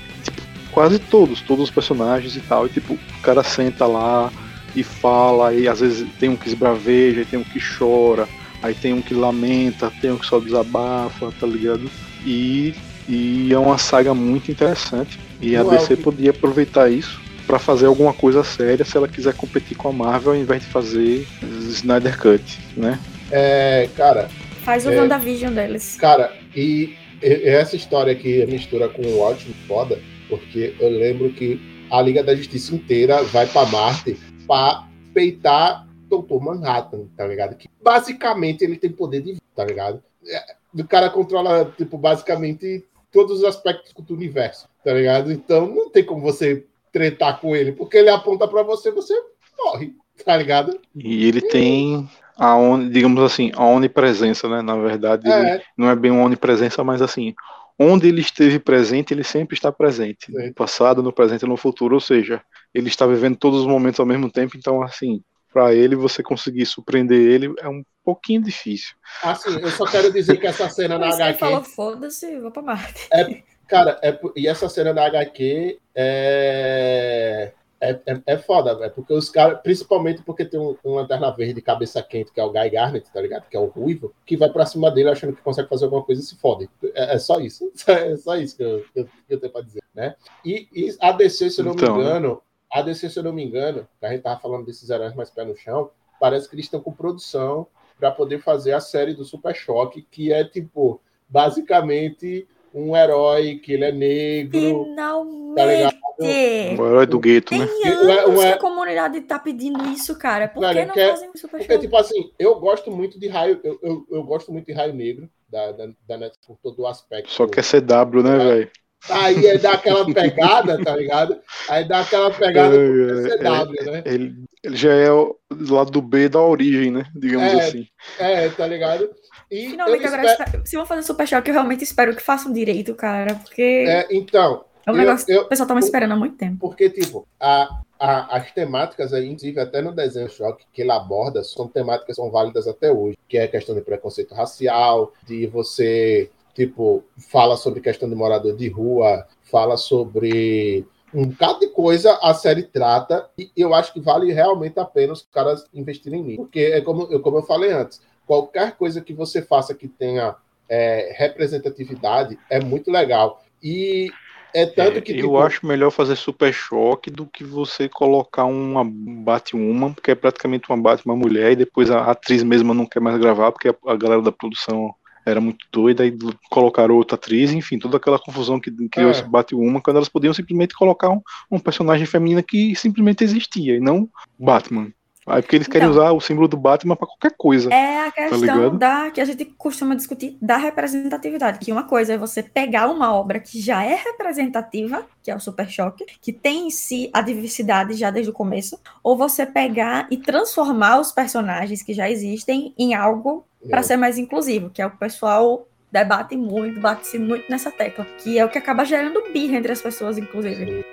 quase 0.73 0.99
todos, 0.99 1.41
todos 1.41 1.65
os 1.65 1.71
personagens 1.71 2.37
e 2.37 2.41
tal. 2.41 2.67
E 2.67 2.69
tipo, 2.69 2.95
o 2.95 3.23
cara 3.23 3.43
senta 3.43 3.87
lá 3.87 4.31
e 4.75 4.83
fala, 4.83 5.55
e 5.55 5.69
às 5.69 5.81
vezes 5.81 6.07
tem 6.19 6.29
um 6.29 6.37
que 6.37 6.49
esbraveja, 6.49 7.25
tem 7.25 7.39
um 7.39 7.45
que 7.45 7.61
chora, 7.61 8.29
aí 8.61 8.75
tem 8.75 8.93
um 8.93 9.01
que 9.01 9.15
lamenta, 9.15 9.93
tem 10.01 10.11
um 10.11 10.19
que 10.19 10.27
só 10.27 10.41
desabafa, 10.41 11.33
tá 11.39 11.47
ligado? 11.47 11.89
E, 12.27 12.75
e 13.09 13.53
é 13.53 13.59
uma 13.59 13.79
saga 13.79 14.13
muito 14.13 14.51
interessante. 14.51 15.19
E 15.45 15.57
a 15.57 15.63
DC 15.63 15.97
podia 15.97 16.31
aproveitar 16.31 16.91
isso 16.91 17.21
para 17.47 17.59
fazer 17.59 17.87
alguma 17.87 18.15
coisa 18.15 18.43
séria 18.43 18.85
se 18.85 18.97
ela 18.97 19.07
quiser 19.07 19.35
competir 19.35 19.77
com 19.77 19.89
a 19.89 19.93
Marvel 19.93 20.33
ao 20.33 20.39
invés 20.39 20.63
de 20.63 20.69
fazer 20.69 21.27
Snyder 21.43 22.19
Cut, 22.19 22.59
né? 22.77 22.99
É, 23.31 23.89
cara. 23.97 24.29
Faz 24.63 24.87
o 24.87 24.91
é, 24.91 25.01
WandaVision 25.01 25.53
deles. 25.53 25.97
Cara, 25.97 26.33
e, 26.57 26.95
e 27.23 27.49
essa 27.49 27.77
história 27.77 28.13
aqui 28.13 28.47
mistura 28.47 28.89
com 28.89 29.03
o 29.03 29.21
ótimo 29.21 29.55
foda 29.69 30.01
porque 30.29 30.75
eu 30.81 30.89
lembro 30.89 31.31
que 31.33 31.61
a 31.91 32.01
Liga 32.01 32.23
da 32.23 32.35
Justiça 32.35 32.75
inteira 32.75 33.23
vai 33.25 33.47
para 33.47 33.69
Marte 33.69 34.19
para 34.47 34.89
peitar 35.13 35.87
Doutor 36.09 36.43
Manhattan, 36.43 37.07
tá 37.17 37.27
ligado? 37.27 37.57
Que 37.57 37.69
basicamente 37.83 38.63
ele 38.65 38.77
tem 38.77 38.91
poder 38.91 39.21
de 39.21 39.37
tá 39.55 39.65
ligado? 39.65 40.03
É, 40.27 40.55
o 40.75 40.85
cara 40.85 41.09
controla, 41.11 41.73
tipo, 41.77 41.97
basicamente 41.97 42.85
todos 43.13 43.39
os 43.39 43.45
aspectos 43.45 43.93
do 43.97 44.15
universo, 44.15 44.69
tá 44.85 44.93
ligado? 44.93 45.33
Então 45.33 45.67
não 45.67 45.91
tem 45.91 46.05
como 46.05 46.21
você 46.21 46.67
tretar 46.93 47.41
com 47.41 47.57
ele, 47.57 47.73
porque 47.73 47.97
ele 47.97 48.11
aponta 48.11 48.47
para 48.47 48.63
você, 48.63 48.91
você 48.91 49.15
morre, 49.59 49.95
tá 50.25 50.37
ligado? 50.37 50.79
E 50.95 51.27
ele 51.27 51.41
tem 51.41 52.09
a 52.37 52.57
on, 52.57 52.89
digamos 52.89 53.23
assim, 53.23 53.51
a 53.55 53.65
onipresença, 53.65 54.49
né? 54.49 54.63
Na 54.63 54.77
verdade, 54.77 55.29
é. 55.29 55.63
não 55.77 55.89
é 55.89 55.97
bem 55.97 56.11
uma 56.11 56.25
onipresença, 56.25 56.85
mas 56.85 57.03
assim, 57.03 57.35
onde 57.79 58.09
ele 58.09 58.21
esteve 58.21 58.59
presente, 58.59 59.13
ele 59.13 59.25
sempre 59.25 59.55
está 59.57 59.73
presente. 59.73 60.31
No 60.33 60.53
passado, 60.55 61.03
no 61.03 61.13
presente 61.13 61.43
e 61.43 61.49
no 61.49 61.57
futuro. 61.57 61.95
Ou 61.95 62.01
seja, 62.01 62.41
ele 62.73 62.89
está 62.89 63.07
vivendo 63.07 63.37
todos 63.37 63.61
os 63.61 63.67
momentos 63.67 64.01
ao 64.01 64.07
mesmo 64.07 64.31
tempo. 64.31 64.57
Então, 64.57 64.83
assim, 64.83 65.23
para 65.53 65.75
ele, 65.75 65.95
você 65.95 66.23
conseguir 66.23 66.67
surpreender 66.67 67.21
ele 67.21 67.55
é 67.61 67.69
um 67.69 67.85
pouquinho 68.05 68.43
difícil. 68.43 68.95
Assim, 69.23 69.59
eu 69.59 69.71
só 69.71 69.87
quero 69.87 70.13
dizer 70.13 70.37
que 70.37 70.47
essa 70.47 70.69
cena 70.69 70.99
na 70.99 71.15
HQ. 71.15 71.39
falou, 71.39 71.63
foda-se, 71.63 72.39
vou 72.39 72.51
pra 72.51 72.63
Marte. 72.63 73.09
É, 73.13 73.43
cara, 73.67 73.99
é, 74.03 74.19
e 74.37 74.47
essa 74.47 74.69
cena 74.69 74.93
da 74.93 75.07
HQ 75.07 75.79
é 75.95 77.53
é, 77.85 78.01
é, 78.07 78.23
é 78.27 78.39
foda, 78.39 78.75
velho. 78.75 78.93
Porque 78.93 79.13
os 79.13 79.29
caras, 79.29 79.61
principalmente 79.63 80.23
porque 80.23 80.45
tem 80.45 80.59
um, 80.59 80.75
um 80.85 80.95
lanterna 80.95 81.31
verde 81.31 81.61
cabeça 81.61 82.03
quente, 82.03 82.33
que 82.33 82.41
é 82.41 82.45
o 82.45 82.51
Guy 82.51 82.71
Garnet, 82.71 83.13
tá 83.13 83.21
ligado? 83.21 83.47
Que 83.49 83.57
é 83.57 83.61
o 83.61 83.67
ruivo, 83.67 84.15
que 84.25 84.37
vai 84.37 84.49
pra 84.49 84.65
cima 84.65 84.91
dele 84.91 85.11
achando 85.11 85.35
que 85.35 85.43
consegue 85.43 85.69
fazer 85.69 85.85
alguma 85.85 86.03
coisa 86.03 86.23
e 86.23 86.25
se 86.25 86.37
fode. 86.37 86.69
É, 86.95 87.15
é 87.15 87.19
só 87.19 87.39
isso. 87.41 87.71
É 87.87 88.17
só 88.17 88.37
isso 88.37 88.57
que 88.57 88.63
eu, 88.63 88.85
que 88.93 89.01
eu, 89.01 89.05
que 89.05 89.35
eu 89.35 89.41
tenho 89.41 89.53
pra 89.53 89.61
dizer, 89.61 89.83
né? 89.95 90.15
E, 90.45 90.69
e 90.73 90.97
a 91.01 91.13
DC, 91.13 91.51
se 91.51 91.61
eu 91.61 91.65
não 91.67 91.73
então... 91.73 91.95
me 91.95 92.03
engano, 92.03 92.43
a 92.73 92.83
DC, 92.83 93.11
se 93.11 93.19
eu 93.19 93.23
não 93.23 93.33
me 93.33 93.45
engano, 93.45 93.87
a 94.03 94.09
gente 94.09 94.23
tava 94.23 94.41
falando 94.41 94.65
desses 94.65 94.89
heróis 94.89 95.15
mais 95.15 95.31
pé 95.31 95.45
no 95.45 95.55
chão, 95.55 95.91
parece 96.19 96.49
que 96.49 96.55
eles 96.55 96.65
estão 96.65 96.81
com 96.81 96.93
produção 96.93 97.67
para 97.99 98.11
poder 98.11 98.41
fazer 98.43 98.73
a 98.73 98.81
série 98.81 99.15
do 99.15 99.25
Super 99.25 99.55
Choque, 99.55 100.03
que 100.11 100.33
é 100.33 100.45
tipo, 100.45 101.01
basicamente 101.29 102.49
um 102.75 102.97
herói 102.97 103.61
que 103.63 103.73
ele 103.73 103.85
é 103.85 103.93
negro. 103.93 104.85
Finalmente! 104.85 105.55
Tá 105.55 105.67
ligado? 105.67 106.05
O 106.19 106.87
herói 106.87 107.07
do 107.07 107.19
gueto, 107.19 107.57
né? 107.57 107.67
Tem 107.67 107.93
anos 107.93 108.41
que 108.41 108.47
a 108.47 108.59
comunidade 108.59 109.21
tá 109.23 109.39
pedindo 109.39 109.85
isso, 109.87 110.17
cara. 110.19 110.49
Por 110.49 110.61
que 110.69 110.85
não 110.85 110.95
fazem 110.95 111.31
isso 111.35 111.47
super 111.47 111.59
Porque, 111.59 111.79
tipo 111.79 111.97
assim, 111.97 112.33
eu 112.39 112.59
gosto 112.59 112.91
muito 112.91 113.19
de 113.19 113.29
raio, 113.29 113.61
eu, 113.65 113.79
eu, 113.83 114.07
eu 114.11 114.23
gosto 114.23 114.53
muito 114.53 114.67
de 114.67 114.73
raio 114.73 114.93
negro 114.93 115.29
da, 115.49 115.73
da, 115.73 115.87
da 116.07 116.19
Netflix 116.19 116.47
por 116.47 116.59
todo 116.63 116.83
o 116.83 116.87
aspecto. 116.87 117.31
Só 117.31 117.47
que 117.47 117.61
é 117.61 117.63
CW, 117.63 118.23
né, 118.23 118.35
é. 118.35 118.39
velho? 118.39 118.71
Aí 119.11 119.47
é 119.47 119.59
dar 119.59 119.75
aquela 119.75 120.05
pegada, 120.13 120.83
tá 120.83 120.97
ligado? 120.97 121.39
Aí 121.69 121.87
dá 121.87 122.01
aquela 122.01 122.31
pegada 122.31 122.75
é, 122.75 123.39
CW, 123.39 123.75
é, 123.79 123.91
né? 123.91 124.03
Ele, 124.07 124.35
ele 124.63 124.77
já 124.77 124.93
é 124.93 125.11
o 125.11 125.37
lado 125.51 125.91
do 125.91 126.01
B 126.01 126.29
da 126.29 126.41
origem, 126.41 126.91
né? 126.91 127.05
Digamos 127.15 127.53
é, 127.53 127.57
assim. 127.57 127.87
É, 128.19 128.49
tá 128.49 128.67
ligado? 128.67 129.11
E 129.51 129.71
Finalmente, 129.71 130.07
agora, 130.07 130.25
espero... 130.25 130.67
se 130.67 130.77
vão 130.77 130.87
fazer 130.87 131.03
Super 131.03 131.27
Choque, 131.27 131.51
eu 131.51 131.55
realmente 131.55 131.85
espero 131.85 132.15
que 132.15 132.23
façam 132.23 132.53
direito, 132.53 132.95
cara, 132.95 133.35
porque... 133.37 133.85
É, 133.87 134.07
então... 134.11 134.65
É 134.87 134.93
um 134.93 134.97
negócio 134.97 135.31
eu, 135.31 135.41
que 135.41 135.47
o 135.47 135.49
pessoal 135.49 135.67
tá 135.67 135.75
me 135.75 135.81
esperando 135.81 136.13
há 136.13 136.17
muito 136.17 136.37
tempo. 136.37 136.59
Porque, 136.59 136.91
tipo, 136.91 137.27
a, 137.41 137.81
a, 137.99 138.37
as 138.37 138.53
temáticas, 138.53 139.15
aí, 139.15 139.27
inclusive 139.27 139.59
até 139.59 139.81
no 139.81 139.93
desenho 139.93 140.29
Choque, 140.29 140.67
que 140.73 140.83
ele 140.83 140.91
aborda, 140.91 141.43
são 141.43 141.67
temáticas 141.67 142.07
que 142.07 142.15
são 142.15 142.31
válidas 142.31 142.69
até 142.69 142.93
hoje, 142.93 143.17
que 143.27 143.39
é 143.39 143.45
a 143.45 143.49
questão 143.49 143.75
de 143.75 143.81
preconceito 143.81 144.35
racial, 144.35 145.13
de 145.27 145.47
você, 145.47 146.31
tipo, 146.55 147.03
fala 147.31 147.57
sobre 147.57 147.81
questão 147.81 148.09
de 148.09 148.15
morador 148.15 148.55
de 148.55 148.69
rua, 148.69 149.27
fala 149.43 149.79
sobre 149.79 150.87
um 151.15 151.29
bocado 151.29 151.61
de 151.61 151.69
coisa 151.69 152.19
a 152.21 152.35
série 152.35 152.65
trata, 152.65 153.31
e 153.39 153.51
eu 153.57 153.73
acho 153.73 153.93
que 153.93 154.01
vale 154.01 154.33
realmente 154.33 154.79
a 154.81 154.85
pena 154.85 155.13
os 155.13 155.23
caras 155.23 155.65
investirem 155.73 156.23
nisso. 156.23 156.43
Porque 156.43 156.61
é 156.61 156.81
como, 156.81 157.07
como 157.21 157.39
eu 157.39 157.43
falei 157.43 157.73
antes, 157.73 158.03
qualquer 158.27 158.73
coisa 158.73 159.01
que 159.01 159.13
você 159.13 159.43
faça 159.43 159.75
que 159.75 159.89
tenha 159.89 160.35
é, 160.69 161.15
representatividade 161.17 162.39
é 162.51 162.61
muito 162.61 162.91
legal. 162.91 163.43
E 163.63 164.11
é 164.55 164.67
tanto 164.67 164.99
é, 164.99 165.01
que. 165.01 165.13
Eu 165.13 165.17
tipo... 165.17 165.39
acho 165.39 165.67
melhor 165.67 165.91
fazer 165.91 166.17
super 166.17 166.53
choque 166.53 167.11
do 167.11 167.27
que 167.27 167.43
você 167.43 167.89
colocar 167.89 168.45
uma 168.45 168.85
Batwoman, 168.85 169.93
porque 169.93 170.13
é 170.13 170.15
praticamente 170.15 170.71
uma 170.71 170.81
Batman 170.81 171.17
mulher, 171.17 171.53
e 171.53 171.57
depois 171.57 171.91
a 171.91 172.11
atriz 172.11 172.43
mesma 172.43 172.73
não 172.73 172.87
quer 172.87 173.01
mais 173.01 173.19
gravar, 173.19 173.51
porque 173.51 173.69
a, 173.69 173.75
a 173.87 173.97
galera 173.97 174.23
da 174.23 174.31
produção 174.31 174.95
era 175.27 175.41
muito 175.41 175.67
doida, 175.73 176.07
e 176.07 176.17
colocaram 176.51 176.95
outra 176.95 177.17
atriz, 177.17 177.51
enfim, 177.53 177.79
toda 177.79 177.97
aquela 177.97 178.19
confusão 178.19 178.61
que 178.61 178.71
criou 178.89 179.09
é. 179.09 179.11
esse 179.11 179.25
Batwoman, 179.25 179.81
quando 179.81 179.97
elas 179.97 180.09
podiam 180.09 180.35
simplesmente 180.35 180.75
colocar 180.75 181.09
um, 181.09 181.21
um 181.51 181.59
personagem 181.59 182.07
feminino 182.07 182.43
que 182.43 182.77
simplesmente 182.77 183.25
existia, 183.25 183.77
e 183.77 183.81
não 183.81 184.09
Batman. 184.39 184.93
Aí 185.27 185.41
porque 185.41 185.57
eles 185.57 185.67
querem 185.67 185.89
Então. 185.89 186.03
usar 186.03 186.13
o 186.13 186.21
símbolo 186.21 186.47
do 186.49 186.57
Batman 186.57 186.97
pra 186.97 187.07
qualquer 187.07 187.33
coisa. 187.37 187.73
É 187.73 188.07
a 188.07 188.13
questão 188.13 188.41
ligado? 188.41 188.79
da 188.79 189.11
que 189.11 189.21
a 189.21 189.25
gente 189.25 189.45
costuma 189.45 189.95
discutir 189.95 190.37
da 190.41 190.57
representatividade. 190.57 191.59
Que 191.59 191.73
uma 191.73 191.85
coisa 191.85 192.15
é 192.15 192.19
você 192.19 192.43
pegar 192.43 192.89
uma 192.89 193.15
obra 193.15 193.41
que 193.41 193.61
já 193.61 193.85
é 193.85 193.95
representativa, 193.95 195.07
que 195.23 195.31
é 195.31 195.35
o 195.37 195.41
Super 195.41 195.69
Choque, 195.69 196.05
que 196.21 196.33
tem 196.33 196.67
em 196.67 196.71
si 196.71 197.11
a 197.13 197.23
diversidade 197.23 197.95
já 197.95 198.11
desde 198.11 198.31
o 198.31 198.35
começo, 198.35 198.79
ou 199.03 199.17
você 199.17 199.47
pegar 199.47 200.07
e 200.11 200.17
transformar 200.17 201.01
os 201.01 201.11
personagens 201.11 201.83
que 201.83 201.95
já 201.95 202.11
existem 202.11 202.75
em 202.79 202.95
algo 202.95 203.47
para 203.71 203.83
ser 203.83 203.97
mais 203.97 204.19
inclusivo, 204.19 204.69
que 204.69 204.83
é 204.83 204.87
o 204.87 204.91
que 204.91 204.97
o 204.97 204.99
pessoal 204.99 205.67
debate 205.91 206.37
muito, 206.37 206.81
bate-se 206.81 207.19
muito 207.19 207.49
nessa 207.49 207.71
tecla, 207.71 208.05
que 208.19 208.39
é 208.39 208.45
o 208.45 208.49
que 208.49 208.59
acaba 208.59 208.85
gerando 208.85 209.23
birra 209.33 209.57
entre 209.57 209.73
as 209.73 209.81
pessoas, 209.81 210.19
inclusive. 210.19 210.85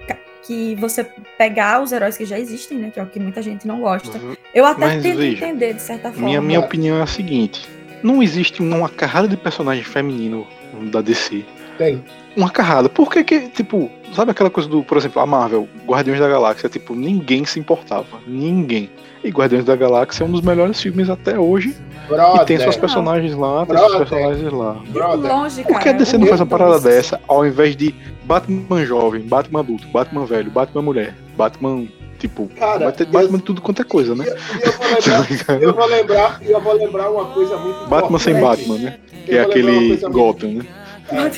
Que 0.44 0.76
você 0.76 1.04
pegar 1.38 1.82
os 1.82 1.92
heróis 1.92 2.18
que 2.18 2.26
já 2.26 2.40
existem, 2.40 2.78
né? 2.78 2.92
Que 2.92 3.00
é 3.00 3.04
o 3.04 3.08
que 3.08 3.20
muita 3.20 3.42
gente 3.42 3.68
não 3.68 3.82
gosta. 3.82 4.18
Uhum. 4.18 4.36
Eu 4.54 4.66
até 4.66 4.80
Mas 4.80 5.04
tento 5.04 5.18
veja, 5.18 5.46
entender, 5.46 5.74
de 5.74 5.82
certa 5.82 6.12
forma. 6.12 6.26
Minha, 6.26 6.42
minha 6.42 6.60
opinião 6.60 6.98
é 6.98 7.02
a 7.02 7.08
seguinte: 7.08 7.70
não 8.04 8.22
existe 8.24 8.62
uma 8.62 8.90
carrada 8.90 9.28
de 9.28 9.38
personagem 9.38 9.84
feminino 9.84 10.48
da 10.92 11.02
DC. 11.02 11.46
Tem. 11.78 12.04
Uma 12.36 12.50
carrada. 12.50 12.90
Por 12.90 13.12
que 13.12 13.24
que, 13.24 13.50
tipo, 13.50 13.92
sabe 14.14 14.32
aquela 14.32 14.50
coisa 14.50 14.68
do, 14.70 14.84
por 14.84 14.98
exemplo, 14.98 15.22
a 15.22 15.26
Marvel, 15.26 15.68
Guardiões 15.86 16.20
da 16.20 16.28
Galáxia, 16.28 16.70
tipo, 16.70 16.94
ninguém 16.96 17.46
se 17.46 17.60
importava. 17.60 18.06
Ninguém. 18.28 18.90
E 19.24 19.30
Guardiões 19.30 19.66
da 19.66 19.76
Galáxia 19.76 20.24
é 20.24 20.28
um 20.28 20.32
dos 20.32 20.42
melhores 20.42 20.82
filmes 20.82 21.10
até 21.10 21.38
hoje. 21.40 21.76
Brother, 22.08 22.42
e 22.42 22.46
tem 22.46 22.60
suas 22.60 22.76
personagens 22.76 23.36
lá, 23.36 23.66
tem 23.66 23.78
seus 23.78 23.90
Brother. 23.92 24.08
personagens 24.10 24.54
lá. 24.54 24.74
Brother. 24.90 25.32
longe, 25.32 25.64
Por 25.64 25.80
que 25.80 25.90
a 25.90 25.92
DC 25.94 26.18
não 26.18 26.26
eu- 26.26 26.30
faz 26.30 26.42
uma 26.42 26.48
parada 26.48 26.80
dessa 26.80 27.20
ao 27.28 27.46
invés 27.46 27.76
de 27.76 27.94
Batman 28.26 28.84
jovem, 28.86 29.22
Batman 29.22 29.60
adulto, 29.62 29.88
Batman 29.90 30.26
velho, 30.26 30.50
Batman 30.52 30.82
mulher, 30.82 31.16
Batman, 31.38 31.86
tipo, 32.20 32.48
Cara, 32.58 32.86
vai 32.86 32.92
ter 32.92 33.04
eu- 33.04 33.12
Batman 33.12 33.38
de 33.38 33.44
tudo 33.44 33.62
quanto 33.62 33.82
é 33.82 33.86
coisa, 33.86 34.16
né? 34.16 34.26
E, 34.26 34.30
e 34.30 34.66
eu 34.66 34.72
vou 34.74 34.98
Tá 35.04 35.20
lembrar, 35.28 35.62
eu 35.62 35.74
vou 35.74 35.86
lembrar, 35.88 36.42
eu 36.42 36.62
vou 36.62 36.74
lembrar 36.74 37.10
uma 37.12 37.26
coisa 37.26 37.56
muito 37.58 37.88
Batman 37.88 38.20
sem 38.20 38.34
importante. 38.36 38.68
Batman, 38.68 38.78
né? 38.86 38.98
Eu 39.14 39.26
Que 39.26 39.36
é 39.38 39.42
aquele 39.42 39.98
Gotham, 40.10 40.50
né? 40.54 40.66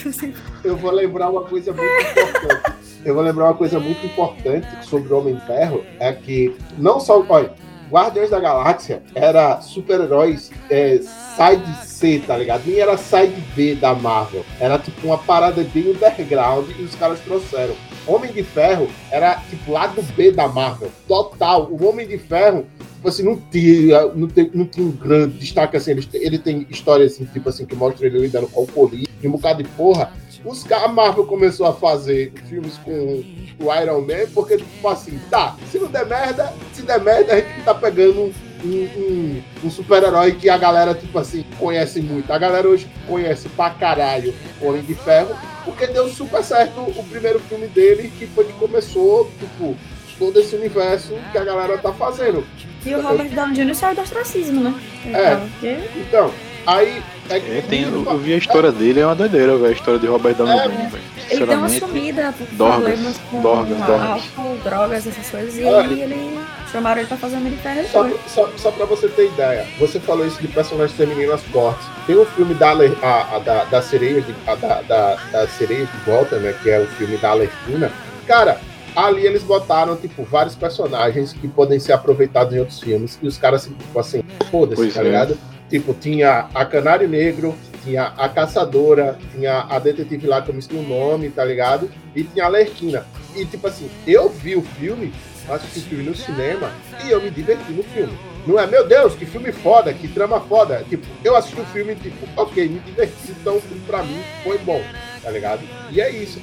assim, 0.10 0.34
Eu 0.64 0.78
vou 0.78 0.92
lembrar 0.92 1.30
uma 1.30 1.44
coisa 1.44 1.74
muito 1.74 1.92
importante. 1.92 2.74
Eu 3.06 3.14
vou 3.14 3.24
lembrar 3.24 3.46
uma 3.46 3.54
coisa 3.54 3.80
muito 3.80 4.06
importante 4.06 4.68
sobre 4.86 5.14
o 5.14 5.20
Homem 5.20 5.36
de 5.36 5.46
Ferro. 5.46 5.84
É 6.00 6.14
que 6.14 6.56
não 6.78 7.00
só. 7.00 7.24
Olha, 7.28 7.54
Guardiões 7.92 8.30
da 8.30 8.40
Galáxia 8.40 9.04
era 9.14 9.60
super-heróis 9.62 10.52
é, 10.70 11.00
side 11.00 11.86
C, 11.86 12.24
tá 12.26 12.38
ligado? 12.38 12.64
Nem 12.66 12.80
era 12.80 12.98
side 12.98 13.40
B 13.56 13.76
da 13.76 13.94
Marvel. 13.94 14.46
Era 14.60 14.80
tipo 14.80 15.06
uma 15.06 15.18
parada 15.18 15.64
bem 15.64 15.92
underground 15.92 16.70
e 16.80 16.82
os 16.82 16.96
caras 16.96 17.20
trouxeram. 17.20 17.76
Homem 18.08 18.32
de 18.32 18.42
Ferro 18.42 18.88
era 19.12 19.36
tipo 19.50 19.72
lado 19.72 20.02
B 20.16 20.32
da 20.32 20.48
Marvel. 20.48 20.90
Total. 21.08 21.68
O 21.70 21.86
Homem 21.86 22.08
de 22.08 22.18
Ferro 22.18 22.66
tipo 23.04 23.10
assim, 23.10 23.24
não 23.24 23.36
tinha, 23.36 24.08
não, 24.16 24.28
tem, 24.30 24.50
não 24.54 24.66
tinha 24.66 24.88
um 24.88 24.92
grande 24.92 25.38
destaque 25.38 25.76
assim. 25.76 25.92
Ele, 25.92 26.08
ele 26.14 26.40
tem 26.40 26.66
histórias 26.70 27.14
assim, 27.14 27.26
tipo 27.26 27.50
assim, 27.50 27.66
que 27.66 27.76
mostra 27.76 28.08
ele 28.08 28.18
lidando 28.18 28.48
com 28.48 28.62
alcoolismo, 28.62 29.14
e 29.22 29.28
um 29.28 29.32
bocado 29.32 29.62
de 29.62 29.70
porra. 29.70 30.12
Os, 30.46 30.70
a 30.72 30.88
Marvel 30.88 31.26
começou 31.26 31.66
a 31.66 31.74
fazer 31.74 32.34
filmes 32.50 32.78
com 32.84 33.24
o 33.60 33.74
Iron 33.82 34.02
Man, 34.02 34.28
porque, 34.34 34.58
tipo 34.58 34.88
assim, 34.90 35.20
tá, 35.30 35.56
se 35.72 35.80
não 35.80 35.88
der 35.88 36.06
merda, 36.06 36.54
se 36.74 36.82
der 36.82 37.00
merda, 37.02 37.34
a 37.34 37.38
gente 37.38 37.62
tá 37.64 37.74
pegando 37.74 38.24
um, 38.24 38.68
um- 38.68 39.42
um 39.64 39.72
super-herói 39.72 40.34
que 40.34 40.50
a 40.50 40.58
galera, 40.58 40.94
tipo 40.94 41.18
assim, 41.18 41.46
conhece 41.58 42.02
muito. 42.02 42.32
A 42.32 42.38
galera 42.38 42.68
hoje 42.68 42.88
conhece 43.08 43.48
pra 43.50 43.70
caralho 43.70 44.34
o 44.62 44.68
Homem 44.68 44.82
de 44.82 44.96
Ferro, 44.96 45.36
porque 45.64 45.88
deu 45.88 46.10
super 46.10 46.44
certo 46.44 46.80
o 46.82 47.04
primeiro 47.06 47.40
filme 47.40 47.68
dele, 47.68 48.12
que 48.20 48.28
foi 48.28 48.44
que 48.46 48.54
começou, 48.54 49.32
tipo, 49.40 49.76
todo 50.20 50.40
esse 50.40 50.56
universo 50.56 51.14
que 51.32 51.38
a 51.38 51.44
galera 51.44 51.78
tá 51.78 51.94
fazendo. 51.94 52.46
E 52.86 52.94
o 52.94 53.02
Robert 53.02 53.30
Downey 53.30 53.56
Jr. 53.56 53.76
saiu 53.76 53.96
do 53.96 54.02
ostracismo, 54.02 54.60
né? 54.62 54.76
É. 55.06 55.36
Porque 55.38 55.78
Então, 56.00 56.32
aí. 56.68 57.02
É, 57.30 57.40
que- 57.40 57.52
É, 57.52 57.62
tem, 57.62 57.84
eu, 57.84 58.04
eu 58.06 58.18
vi 58.18 58.34
a 58.34 58.38
história 58.38 58.72
dele, 58.72 59.00
é 59.00 59.06
uma 59.06 59.16
doideira, 59.16 59.54
velho. 59.56 59.68
A 59.68 59.72
história 59.72 60.00
de 60.00 60.08
Robert 60.08 60.36
Downey 60.36 60.58
É, 60.60 60.68
Jr., 60.68 61.00
ele 61.30 61.46
deu 61.46 61.58
uma 61.58 61.70
sumida 61.70 62.34
por 62.38 62.48
Dorgas, 62.56 62.76
problemas 62.82 63.18
com 63.32 63.42
Dorgas, 63.42 63.78
Dorgas. 63.78 64.02
álcool, 64.38 64.58
drogas, 64.64 65.08
essas 65.08 65.30
coisas. 65.30 65.58
E 65.58 65.64
É. 65.64 65.80
aí 65.80 66.02
ele 66.02 66.40
chamaram 66.72 67.00
ele 67.00 67.08
pra 67.08 67.18
fazer 67.18 67.38
Homem 67.38 67.52
de 67.54 67.58
Ferro 67.60 67.82
e 67.82 67.88
Só, 67.88 68.10
só, 68.28 68.50
só 68.58 68.72
pra 68.72 68.86
você 68.86 69.08
ter 69.08 69.28
ideia, 69.28 69.66
você 69.80 70.00
falou 70.00 70.28
isso 70.28 70.42
de 70.42 70.48
personagens 70.50 70.96
femininas 70.98 71.42
fortes. 71.44 71.88
Tem 72.06 72.18
um 72.18 72.26
filme 72.26 72.54
da, 72.56 72.72
Ale- 72.72 72.98
a, 73.02 73.36
a, 73.36 73.40
da, 73.40 73.64
da 73.66 73.82
sereia 73.82 74.22
de, 74.22 74.36
a, 74.46 74.56
da, 74.56 74.82
da, 74.82 75.16
da 75.32 75.48
sereia 75.48 75.86
de 75.86 75.98
volta, 76.06 76.38
né? 76.38 76.54
Que 76.62 76.70
é 76.70 76.80
o 76.82 76.88
filme 76.88 77.16
da 77.18 77.30
Alerquina. 77.30 77.90
Cara, 78.28 78.60
ali 78.96 79.26
eles 79.26 79.44
botaram, 79.44 79.96
tipo, 79.96 80.24
vários 80.24 80.56
personagens 80.56 81.32
que 81.34 81.48
podem 81.48 81.80
ser 81.80 81.94
aproveitados 81.94 82.54
em 82.54 82.60
outros 82.60 82.80
filmes. 82.82 83.18
E 83.22 83.28
os 83.28 83.38
caras, 83.38 83.64
tipo 83.64 83.98
assim, 84.00 84.22
foda-se, 84.52 84.92
tá 84.92 85.02
é. 85.04 85.28
Tipo, 85.74 85.92
tinha 85.92 86.50
a 86.54 86.64
Canário 86.66 87.10
Negro, 87.10 87.56
tinha 87.84 88.04
a 88.16 88.30
Caçadora, 88.30 89.18
tinha 89.32 89.62
a 89.68 89.80
detetive 89.80 90.28
lá 90.28 90.40
que 90.40 90.50
eu 90.50 90.54
me 90.54 90.60
esqueci 90.60 90.80
o 90.80 90.88
nome, 90.88 91.32
tá 91.32 91.44
ligado? 91.44 91.90
E 92.16 92.24
tinha 92.24 92.44
a 92.44 92.48
Alerquina. 92.48 93.08
E, 93.36 93.44
tipo 93.44 93.66
assim, 93.66 93.90
eu 94.06 94.30
vi 94.30 94.56
o 94.56 94.62
filme, 94.62 95.12
assisti 95.50 95.80
o 95.80 95.82
filme 95.82 96.04
no 96.04 96.16
cinema, 96.16 96.72
e 97.04 97.10
eu 97.10 97.20
me 97.20 97.32
diverti 97.32 97.72
no 97.72 97.82
filme. 97.82 98.16
Não 98.46 98.60
é, 98.60 98.68
meu 98.68 98.88
Deus, 98.88 99.16
que 99.16 99.26
filme 99.26 99.52
foda, 99.52 99.92
que 99.92 100.08
trama 100.08 100.40
foda. 100.42 100.86
Tipo, 100.88 101.08
eu 101.24 101.36
assisti 101.36 101.60
o 101.60 101.66
filme, 101.66 101.96
tipo, 101.96 102.24
ok, 102.40 102.70
me 102.70 102.80
diverti, 102.82 103.32
então 103.32 103.60
pra 103.88 104.04
mim 104.04 104.22
foi 104.44 104.60
bom, 104.60 104.80
tá 105.24 105.32
ligado? 105.32 105.62
E 105.90 106.00
é 106.00 106.12
isso. 106.12 106.40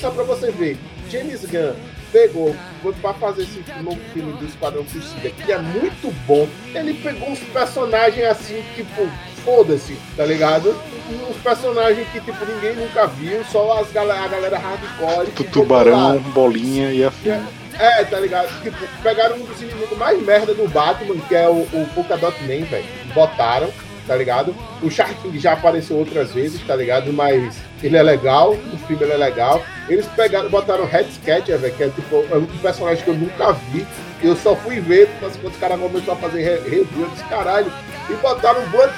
Só 0.00 0.10
pra 0.10 0.24
você 0.24 0.50
ver, 0.50 0.78
James 1.10 1.44
Gunn 1.44 1.74
pegou, 2.12 2.54
pra 3.00 3.14
fazer 3.14 3.42
esse 3.42 3.62
novo 3.82 4.00
filme 4.12 4.32
do 4.32 4.44
Esquadrão 4.44 4.84
Suicida, 4.86 5.30
que 5.30 5.52
é 5.52 5.58
muito 5.58 6.12
bom. 6.26 6.48
Ele 6.74 6.94
pegou 6.94 7.30
uns 7.30 7.40
personagens 7.40 8.26
assim, 8.26 8.62
tipo, 8.74 9.08
foda-se, 9.44 9.96
tá 10.16 10.24
ligado? 10.24 10.74
Uns 11.28 11.36
personagens 11.38 12.06
que, 12.08 12.20
tipo, 12.20 12.44
ninguém 12.44 12.74
nunca 12.74 13.06
viu, 13.06 13.44
só 13.44 13.80
as 13.80 13.90
galera, 13.92 14.24
a 14.24 14.28
galera 14.28 14.58
hardcore. 14.58 15.26
lá. 15.26 15.50
Tubarão, 15.52 16.18
bolinha 16.18 16.92
e 16.92 17.04
afim. 17.04 17.30
É, 17.78 18.04
tá 18.04 18.20
ligado? 18.20 18.48
Tipo, 18.62 18.76
pegaram 19.02 19.36
um 19.36 19.44
dos 19.44 19.60
inimigos 19.62 19.96
mais 19.96 20.22
merda 20.22 20.54
do 20.54 20.68
Batman, 20.68 21.16
que 21.26 21.34
é 21.34 21.48
o, 21.48 21.62
o 21.62 21.88
Polka 21.94 22.16
Dot 22.16 22.38
Man, 22.42 22.66
velho. 22.66 22.84
Botaram, 23.14 23.70
tá 24.06 24.14
ligado? 24.16 24.54
O 24.82 24.90
Shark 24.90 25.16
já 25.38 25.52
apareceu 25.52 25.96
outras 25.96 26.32
vezes, 26.32 26.60
tá 26.66 26.76
ligado? 26.76 27.12
Mas 27.12 27.56
ele 27.82 27.96
é 27.96 28.02
legal, 28.02 28.52
o 28.52 28.78
filme 28.86 29.04
é 29.04 29.16
legal. 29.16 29.62
Eles 29.88 30.06
pegaram, 30.16 30.48
botaram 30.48 30.84
o 30.84 30.86
Red 30.86 31.04
Sketcher, 31.04 31.58
velho, 31.58 31.74
que 31.74 31.82
é 31.84 31.88
tipo 31.88 32.24
é 32.30 32.36
um 32.36 32.46
personagem 32.46 33.02
que 33.02 33.10
eu 33.10 33.14
nunca 33.14 33.52
vi. 33.52 33.86
Eu 34.22 34.36
só 34.36 34.54
fui 34.54 34.80
ver 34.80 35.08
mas 35.22 35.34
quando 35.36 35.52
os 35.54 35.58
caras 35.58 35.80
começaram 35.80 36.12
a 36.12 36.16
fazer 36.16 36.42
re- 36.42 36.60
review, 36.68 36.86
eu 37.02 37.08
disse, 37.10 37.24
caralho. 37.24 37.72
E 38.08 38.12
botaram 38.14 38.60
o 38.60 38.66
Blood, 38.70 38.92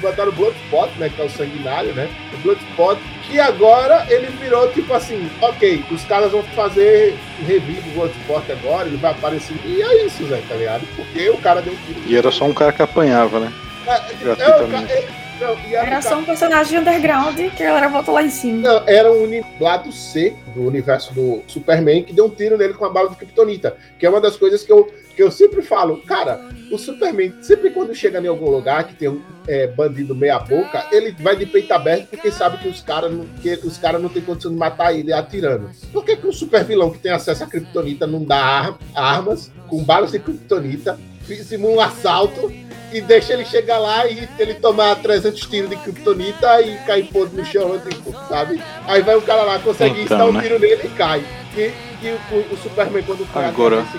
botaram 0.00 0.32
Bloodspot, 0.32 0.90
né? 0.98 1.08
Que 1.14 1.22
é 1.22 1.24
o 1.24 1.30
sanguinário, 1.30 1.94
né? 1.94 2.08
O 2.34 2.36
Bloodspot. 2.38 3.00
E 3.30 3.38
agora 3.38 4.04
ele 4.10 4.26
virou 4.40 4.68
tipo 4.72 4.92
assim, 4.92 5.30
ok, 5.40 5.84
os 5.92 6.02
caras 6.04 6.32
vão 6.32 6.42
fazer 6.56 7.16
review 7.46 7.80
do 7.82 7.94
Bloodspot 7.94 8.50
agora, 8.52 8.88
ele 8.88 8.96
vai 8.96 9.12
aparecer. 9.12 9.54
E 9.64 9.80
é 9.80 10.04
isso, 10.06 10.24
velho, 10.24 10.42
tá 10.48 10.56
ligado? 10.56 10.82
Porque 10.96 11.30
o 11.30 11.38
cara 11.38 11.62
deu 11.62 11.72
um 11.72 11.76
tiro. 11.86 12.00
E 12.04 12.16
era 12.16 12.30
só 12.32 12.44
um 12.46 12.52
cara 12.52 12.72
que 12.72 12.82
apanhava, 12.82 13.38
né? 13.38 13.52
É, 13.86 13.92
é, 13.92 14.00
gratuitamente. 14.20 14.92
é, 14.92 15.08
não, 15.40 15.56
era, 15.72 16.02
só 16.02 16.18
um 16.18 16.24
personagem 16.24 16.78
underground 16.78 17.36
que 17.56 17.62
a 17.62 17.66
galera 17.66 17.88
lá 18.12 18.22
em 18.22 18.30
cima. 18.30 18.68
Não, 18.68 18.82
era 18.88 19.12
um 19.12 19.28
lado 19.60 19.92
C 19.92 20.34
do 20.54 20.66
universo 20.66 21.12
do 21.14 21.42
Superman 21.46 22.02
que 22.02 22.12
deu 22.12 22.26
um 22.26 22.30
tiro 22.30 22.56
nele 22.56 22.74
com 22.74 22.84
a 22.84 22.90
bala 22.90 23.10
de 23.10 23.16
Kryptonita. 23.16 23.76
Que 23.98 24.06
é 24.06 24.10
uma 24.10 24.20
das 24.20 24.36
coisas 24.36 24.62
que 24.62 24.72
eu, 24.72 24.92
que 25.14 25.22
eu 25.22 25.30
sempre 25.30 25.62
falo. 25.62 25.98
Cara, 26.02 26.40
o 26.70 26.78
Superman, 26.78 27.34
sempre 27.40 27.70
quando 27.70 27.94
chega 27.94 28.20
em 28.20 28.26
algum 28.26 28.50
lugar 28.50 28.84
que 28.86 28.94
tem 28.94 29.08
um 29.08 29.22
é, 29.46 29.66
bandido 29.66 30.14
meia-boca, 30.14 30.86
ele 30.90 31.14
vai 31.20 31.36
de 31.36 31.46
peito 31.46 31.72
aberto 31.72 32.08
porque 32.08 32.30
sabe 32.30 32.58
que 32.58 32.68
os 32.68 32.80
caras 32.80 33.12
não, 33.12 33.24
que 33.40 33.54
os 33.64 33.78
cara 33.78 33.98
não 33.98 34.08
tem 34.08 34.22
condição 34.22 34.50
de 34.50 34.56
matar 34.56 34.92
ele 34.92 35.12
atirando. 35.12 35.70
Por 35.92 36.04
que, 36.04 36.16
que 36.16 36.26
um 36.26 36.32
super 36.32 36.64
vilão 36.64 36.90
que 36.90 36.98
tem 36.98 37.12
acesso 37.12 37.44
a 37.44 37.46
Kryptonita 37.46 38.06
não 38.06 38.24
dá 38.24 38.36
ar- 38.36 38.78
armas 38.94 39.50
com 39.68 39.82
balas 39.82 40.12
de 40.12 40.18
Kryptonita, 40.18 40.98
simula 41.36 41.76
um 41.76 41.80
assalto 41.80 42.52
e 42.92 43.00
deixa 43.00 43.34
ele 43.34 43.44
chegar 43.44 43.78
lá 43.78 44.06
e 44.06 44.26
ele 44.38 44.54
tomar 44.54 44.96
300 44.96 45.40
tiros 45.46 45.68
de 45.70 45.76
Kryptonita 45.76 46.60
e 46.62 46.76
cair 46.86 47.04
podre 47.08 47.36
no 47.36 47.44
chão, 47.44 47.78
tipo, 47.80 48.12
sabe? 48.28 48.62
Aí 48.86 49.02
vai 49.02 49.14
o 49.16 49.22
cara 49.22 49.42
lá, 49.42 49.58
consegue 49.58 50.00
Então, 50.02 50.30
um 50.30 50.32
né? 50.32 50.40
tiro 50.42 50.58
nele 50.58 50.80
e 50.84 50.88
cai. 50.90 51.22
E, 51.56 51.70
e 52.02 52.16
o, 52.32 52.36
o 52.54 52.56
Superman, 52.62 53.02
quando 53.02 53.30
cai, 53.32 53.44
Agora- 53.46 53.80
assim, 53.82 53.98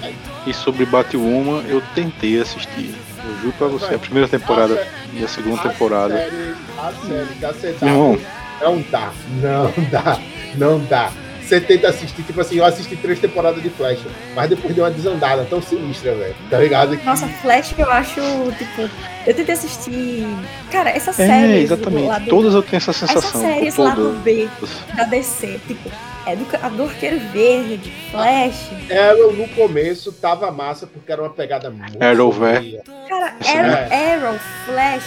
cai, 0.00 0.14
E 0.46 0.54
sobre 0.54 0.86
Batwoman, 0.86 1.62
eu 1.68 1.82
tentei 1.94 2.40
assistir. 2.40 2.94
Eu 3.28 3.36
juro 3.42 3.52
pra 3.58 3.66
você, 3.66 3.94
a 3.94 3.98
primeira 3.98 4.28
temporada 4.28 4.74
A 4.80 4.86
e 5.18 5.24
a 5.24 5.28
segunda 5.28 5.60
a 5.60 5.68
temporada. 5.68 6.14
Série, 6.16 6.54
a 6.78 6.92
série 6.92 7.34
da 7.40 7.52
CW 7.52 7.76
Meu 7.82 7.88
irmão, 7.92 8.18
não 8.62 8.84
dá, 8.90 9.12
não 9.42 9.72
dá, 9.90 10.20
não 10.54 10.78
dá. 10.86 11.10
Você 11.46 11.60
tenta 11.60 11.88
assistir, 11.88 12.22
tipo 12.24 12.40
assim, 12.40 12.56
eu 12.56 12.64
assisti 12.64 12.96
três 12.96 13.20
temporadas 13.20 13.62
de 13.62 13.70
Flash, 13.70 14.00
mas 14.34 14.50
depois 14.50 14.74
deu 14.74 14.84
uma 14.84 14.90
desandada 14.90 15.44
tão 15.44 15.62
sinistra, 15.62 16.12
velho. 16.14 16.34
Tá 16.50 16.58
ligado? 16.58 16.96
Que- 16.96 17.04
Nossa, 17.06 17.28
Flash 17.28 17.72
eu 17.78 17.90
acho, 17.90 18.20
tipo. 18.58 18.90
Eu 19.26 19.34
tentei 19.34 19.54
assistir. 19.54 20.26
Cara, 20.72 20.90
essa 20.90 21.10
é, 21.10 21.12
série. 21.12 21.58
exatamente. 21.62 22.06
Lá 22.08 22.18
do, 22.18 22.28
Todas 22.30 22.54
eu 22.54 22.62
tenho 22.62 22.76
essa 22.78 22.90
essa 22.90 23.06
sensação. 23.06 23.40
série, 23.40 23.66
esse 23.68 23.76
todas. 23.76 23.96
lado 23.98 24.20
B 24.24 24.48
da 24.96 25.04
DC, 25.04 25.60
tipo. 25.66 25.90
é 26.26 26.34
do, 26.36 26.44
do 26.76 26.82
Arqueiro 26.84 27.20
Verde, 27.32 27.92
Flash. 28.10 28.70
Arrow 28.90 29.32
no 29.32 29.48
começo 29.48 30.10
tava 30.12 30.50
massa 30.50 30.86
porque 30.86 31.10
era 31.12 31.22
uma 31.22 31.30
pegada 31.30 31.70
muito. 31.70 32.02
Arrowverse. 32.02 32.80
Cara, 33.08 33.34
Arrow, 33.44 34.26
Arrow, 34.28 34.38
Flash. 34.64 35.04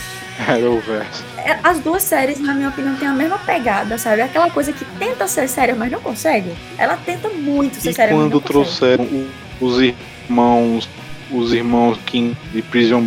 Arrowverse. 0.48 1.24
é- 1.38 1.60
As 1.64 1.80
duas 1.80 2.04
séries, 2.04 2.40
na 2.40 2.54
minha 2.54 2.70
opinião, 2.70 2.96
têm 2.96 3.08
a 3.08 3.14
mesma 3.14 3.38
pegada, 3.40 3.98
sabe? 3.98 4.22
Aquela 4.22 4.50
coisa 4.50 4.72
que 4.72 4.86
tenta 4.98 5.28
ser 5.28 5.48
séria, 5.48 5.76
mas 5.76 5.92
não 5.92 6.00
consegue. 6.02 6.52
Ela 6.78 6.98
tenta 6.98 7.30
muito 7.30 7.76
ser 7.78 7.90
E 7.90 7.94
séria, 7.94 8.16
mas 8.16 8.24
quando 8.24 8.34
não 8.34 8.40
consegue. 8.42 8.54
trouxeram 8.54 9.04
o- 9.06 9.30
os 9.66 9.80
irmãos, 9.82 10.90
os 11.32 11.54
irmãos 11.54 11.98
King 12.06 12.38
de 12.52 12.62
Prison 12.62 13.04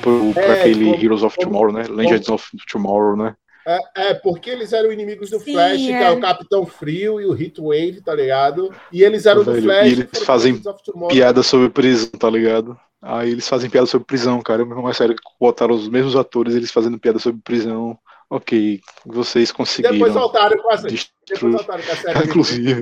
pro, 0.00 0.32
pra 0.32 0.42
É, 0.42 0.60
aquele 0.60 0.84
como- 0.92 1.04
Heroes 1.04 1.22
of 1.22 1.36
como- 1.36 1.50
Tomorrow, 1.50 1.72
né? 1.72 1.84
Legends 1.88 2.28
of 2.28 2.48
Tomorrow, 2.70 3.16
né? 3.16 3.34
É, 3.66 3.78
é, 4.10 4.14
porque 4.14 4.48
eles 4.48 4.72
eram 4.72 4.90
inimigos 4.90 5.28
do 5.30 5.38
Sim, 5.38 5.52
Flash, 5.52 5.76
que 5.76 5.92
é 5.92 6.02
é. 6.04 6.10
o 6.10 6.18
Capitão 6.18 6.64
Frio 6.64 7.20
e 7.20 7.26
o 7.26 7.38
Heatwave, 7.38 8.00
tá 8.00 8.14
ligado? 8.14 8.72
E 8.90 9.02
eles 9.02 9.26
eram 9.26 9.44
do 9.44 9.52
Velho, 9.52 9.64
Flash. 9.64 9.86
e 9.86 9.92
eles 9.92 10.08
fazem 10.24 10.52
Legends 10.52 10.66
of 10.74 10.82
Tomorrow. 10.82 11.08
Piada 11.10 11.42
sobre 11.42 11.68
prisão, 11.68 12.08
tá 12.18 12.30
ligado? 12.30 12.76
Aí 13.02 13.30
eles 13.30 13.48
fazem 13.48 13.70
piada 13.70 13.86
sobre 13.86 14.06
prisão, 14.06 14.40
cara. 14.42 14.64
Mas 14.64 14.96
sério, 14.96 15.16
botaram 15.40 15.74
os 15.74 15.88
mesmos 15.88 16.16
atores, 16.16 16.54
eles 16.54 16.70
fazendo 16.70 16.98
piada 16.98 17.18
sobre 17.18 17.40
prisão. 17.42 17.98
Ok, 18.28 18.80
vocês 19.04 19.50
conseguiram. 19.50 19.94
Depois 19.94 20.14
voltaram 20.14 20.56
com 20.62 20.70
a 20.70 20.76
série. 20.78 20.94
Depois 20.94 21.12
destruir. 21.28 21.52
voltaram 21.56 21.82
com 21.82 21.92
a 21.92 21.96
série. 21.96 22.18
Inclusive. 22.28 22.80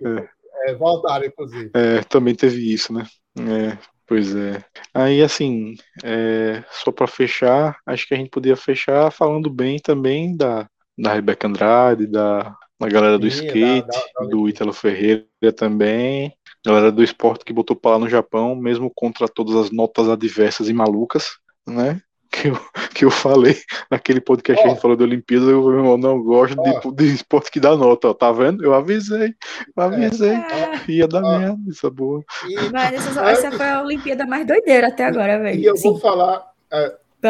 Break. 0.00 0.28
É, 0.66 0.74
voltaram, 0.74 1.26
inclusive. 1.26 1.70
É, 1.74 2.02
também 2.04 2.34
teve 2.34 2.72
isso, 2.72 2.92
né? 2.92 3.06
É, 3.38 3.76
pois 4.06 4.34
é. 4.34 4.64
Aí, 4.94 5.22
assim, 5.22 5.74
é, 6.02 6.64
só 6.70 6.90
pra 6.90 7.06
fechar, 7.06 7.76
acho 7.84 8.08
que 8.08 8.14
a 8.14 8.16
gente 8.16 8.30
podia 8.30 8.56
fechar 8.56 9.10
falando 9.10 9.50
bem 9.50 9.78
também 9.78 10.34
da, 10.34 10.66
da 10.98 11.12
Rebeca 11.12 11.46
Andrade, 11.46 12.06
da, 12.06 12.56
da 12.80 12.88
galera 12.88 13.18
do 13.18 13.30
Sim, 13.30 13.44
skate, 13.46 13.86
da- 13.86 13.98
da- 13.98 14.04
da 14.20 14.26
do 14.30 14.48
Ítalo 14.48 14.72
Ferreira 14.72 15.26
também, 15.54 16.32
galera 16.66 16.92
do 16.92 17.02
esporte 17.02 17.44
que 17.44 17.52
botou 17.52 17.74
pra 17.76 17.92
lá 17.92 17.98
no 17.98 18.08
Japão, 18.08 18.54
mesmo 18.54 18.90
contra 18.94 19.28
todas 19.28 19.54
as 19.56 19.70
notas 19.70 20.08
adversas 20.08 20.68
e 20.68 20.72
malucas, 20.72 21.36
né? 21.66 22.00
Que 22.28 22.48
eu, 22.48 22.58
que 22.94 23.04
eu 23.06 23.10
falei 23.10 23.56
naquele 23.90 24.20
podcast 24.20 24.60
que 24.60 24.68
a 24.68 24.72
gente 24.72 24.82
falou 24.82 24.94
da 24.96 25.04
Olimpíada, 25.04 25.46
eu, 25.46 25.70
eu 25.70 25.96
não 25.96 26.20
gosto 26.22 26.56
Ó. 26.58 26.90
de, 26.90 26.96
de 26.96 27.14
esporte 27.14 27.50
que 27.50 27.58
dá 27.60 27.74
nota, 27.74 28.08
ó, 28.08 28.12
tá 28.12 28.30
vendo? 28.30 28.62
Eu 28.62 28.74
avisei, 28.74 29.32
eu 29.74 29.82
avisei. 29.82 30.34
Ah, 30.34 30.82
Ia 30.86 31.08
dar 31.08 31.22
Ó. 31.24 31.38
merda, 31.38 31.58
essa 31.70 31.88
boa. 31.88 32.22
E, 32.46 32.68
mas 32.70 32.92
essa, 32.94 33.30
essa 33.30 33.52
foi 33.52 33.66
a 33.66 33.80
Olimpíada 33.80 34.26
mais 34.26 34.46
doideira 34.46 34.88
até 34.88 35.04
agora, 35.04 35.38
velho. 35.38 35.58
e 35.58 35.64
eu 35.64 35.76
Sim, 35.78 35.92
vou 35.92 36.00
falar. 36.00 36.44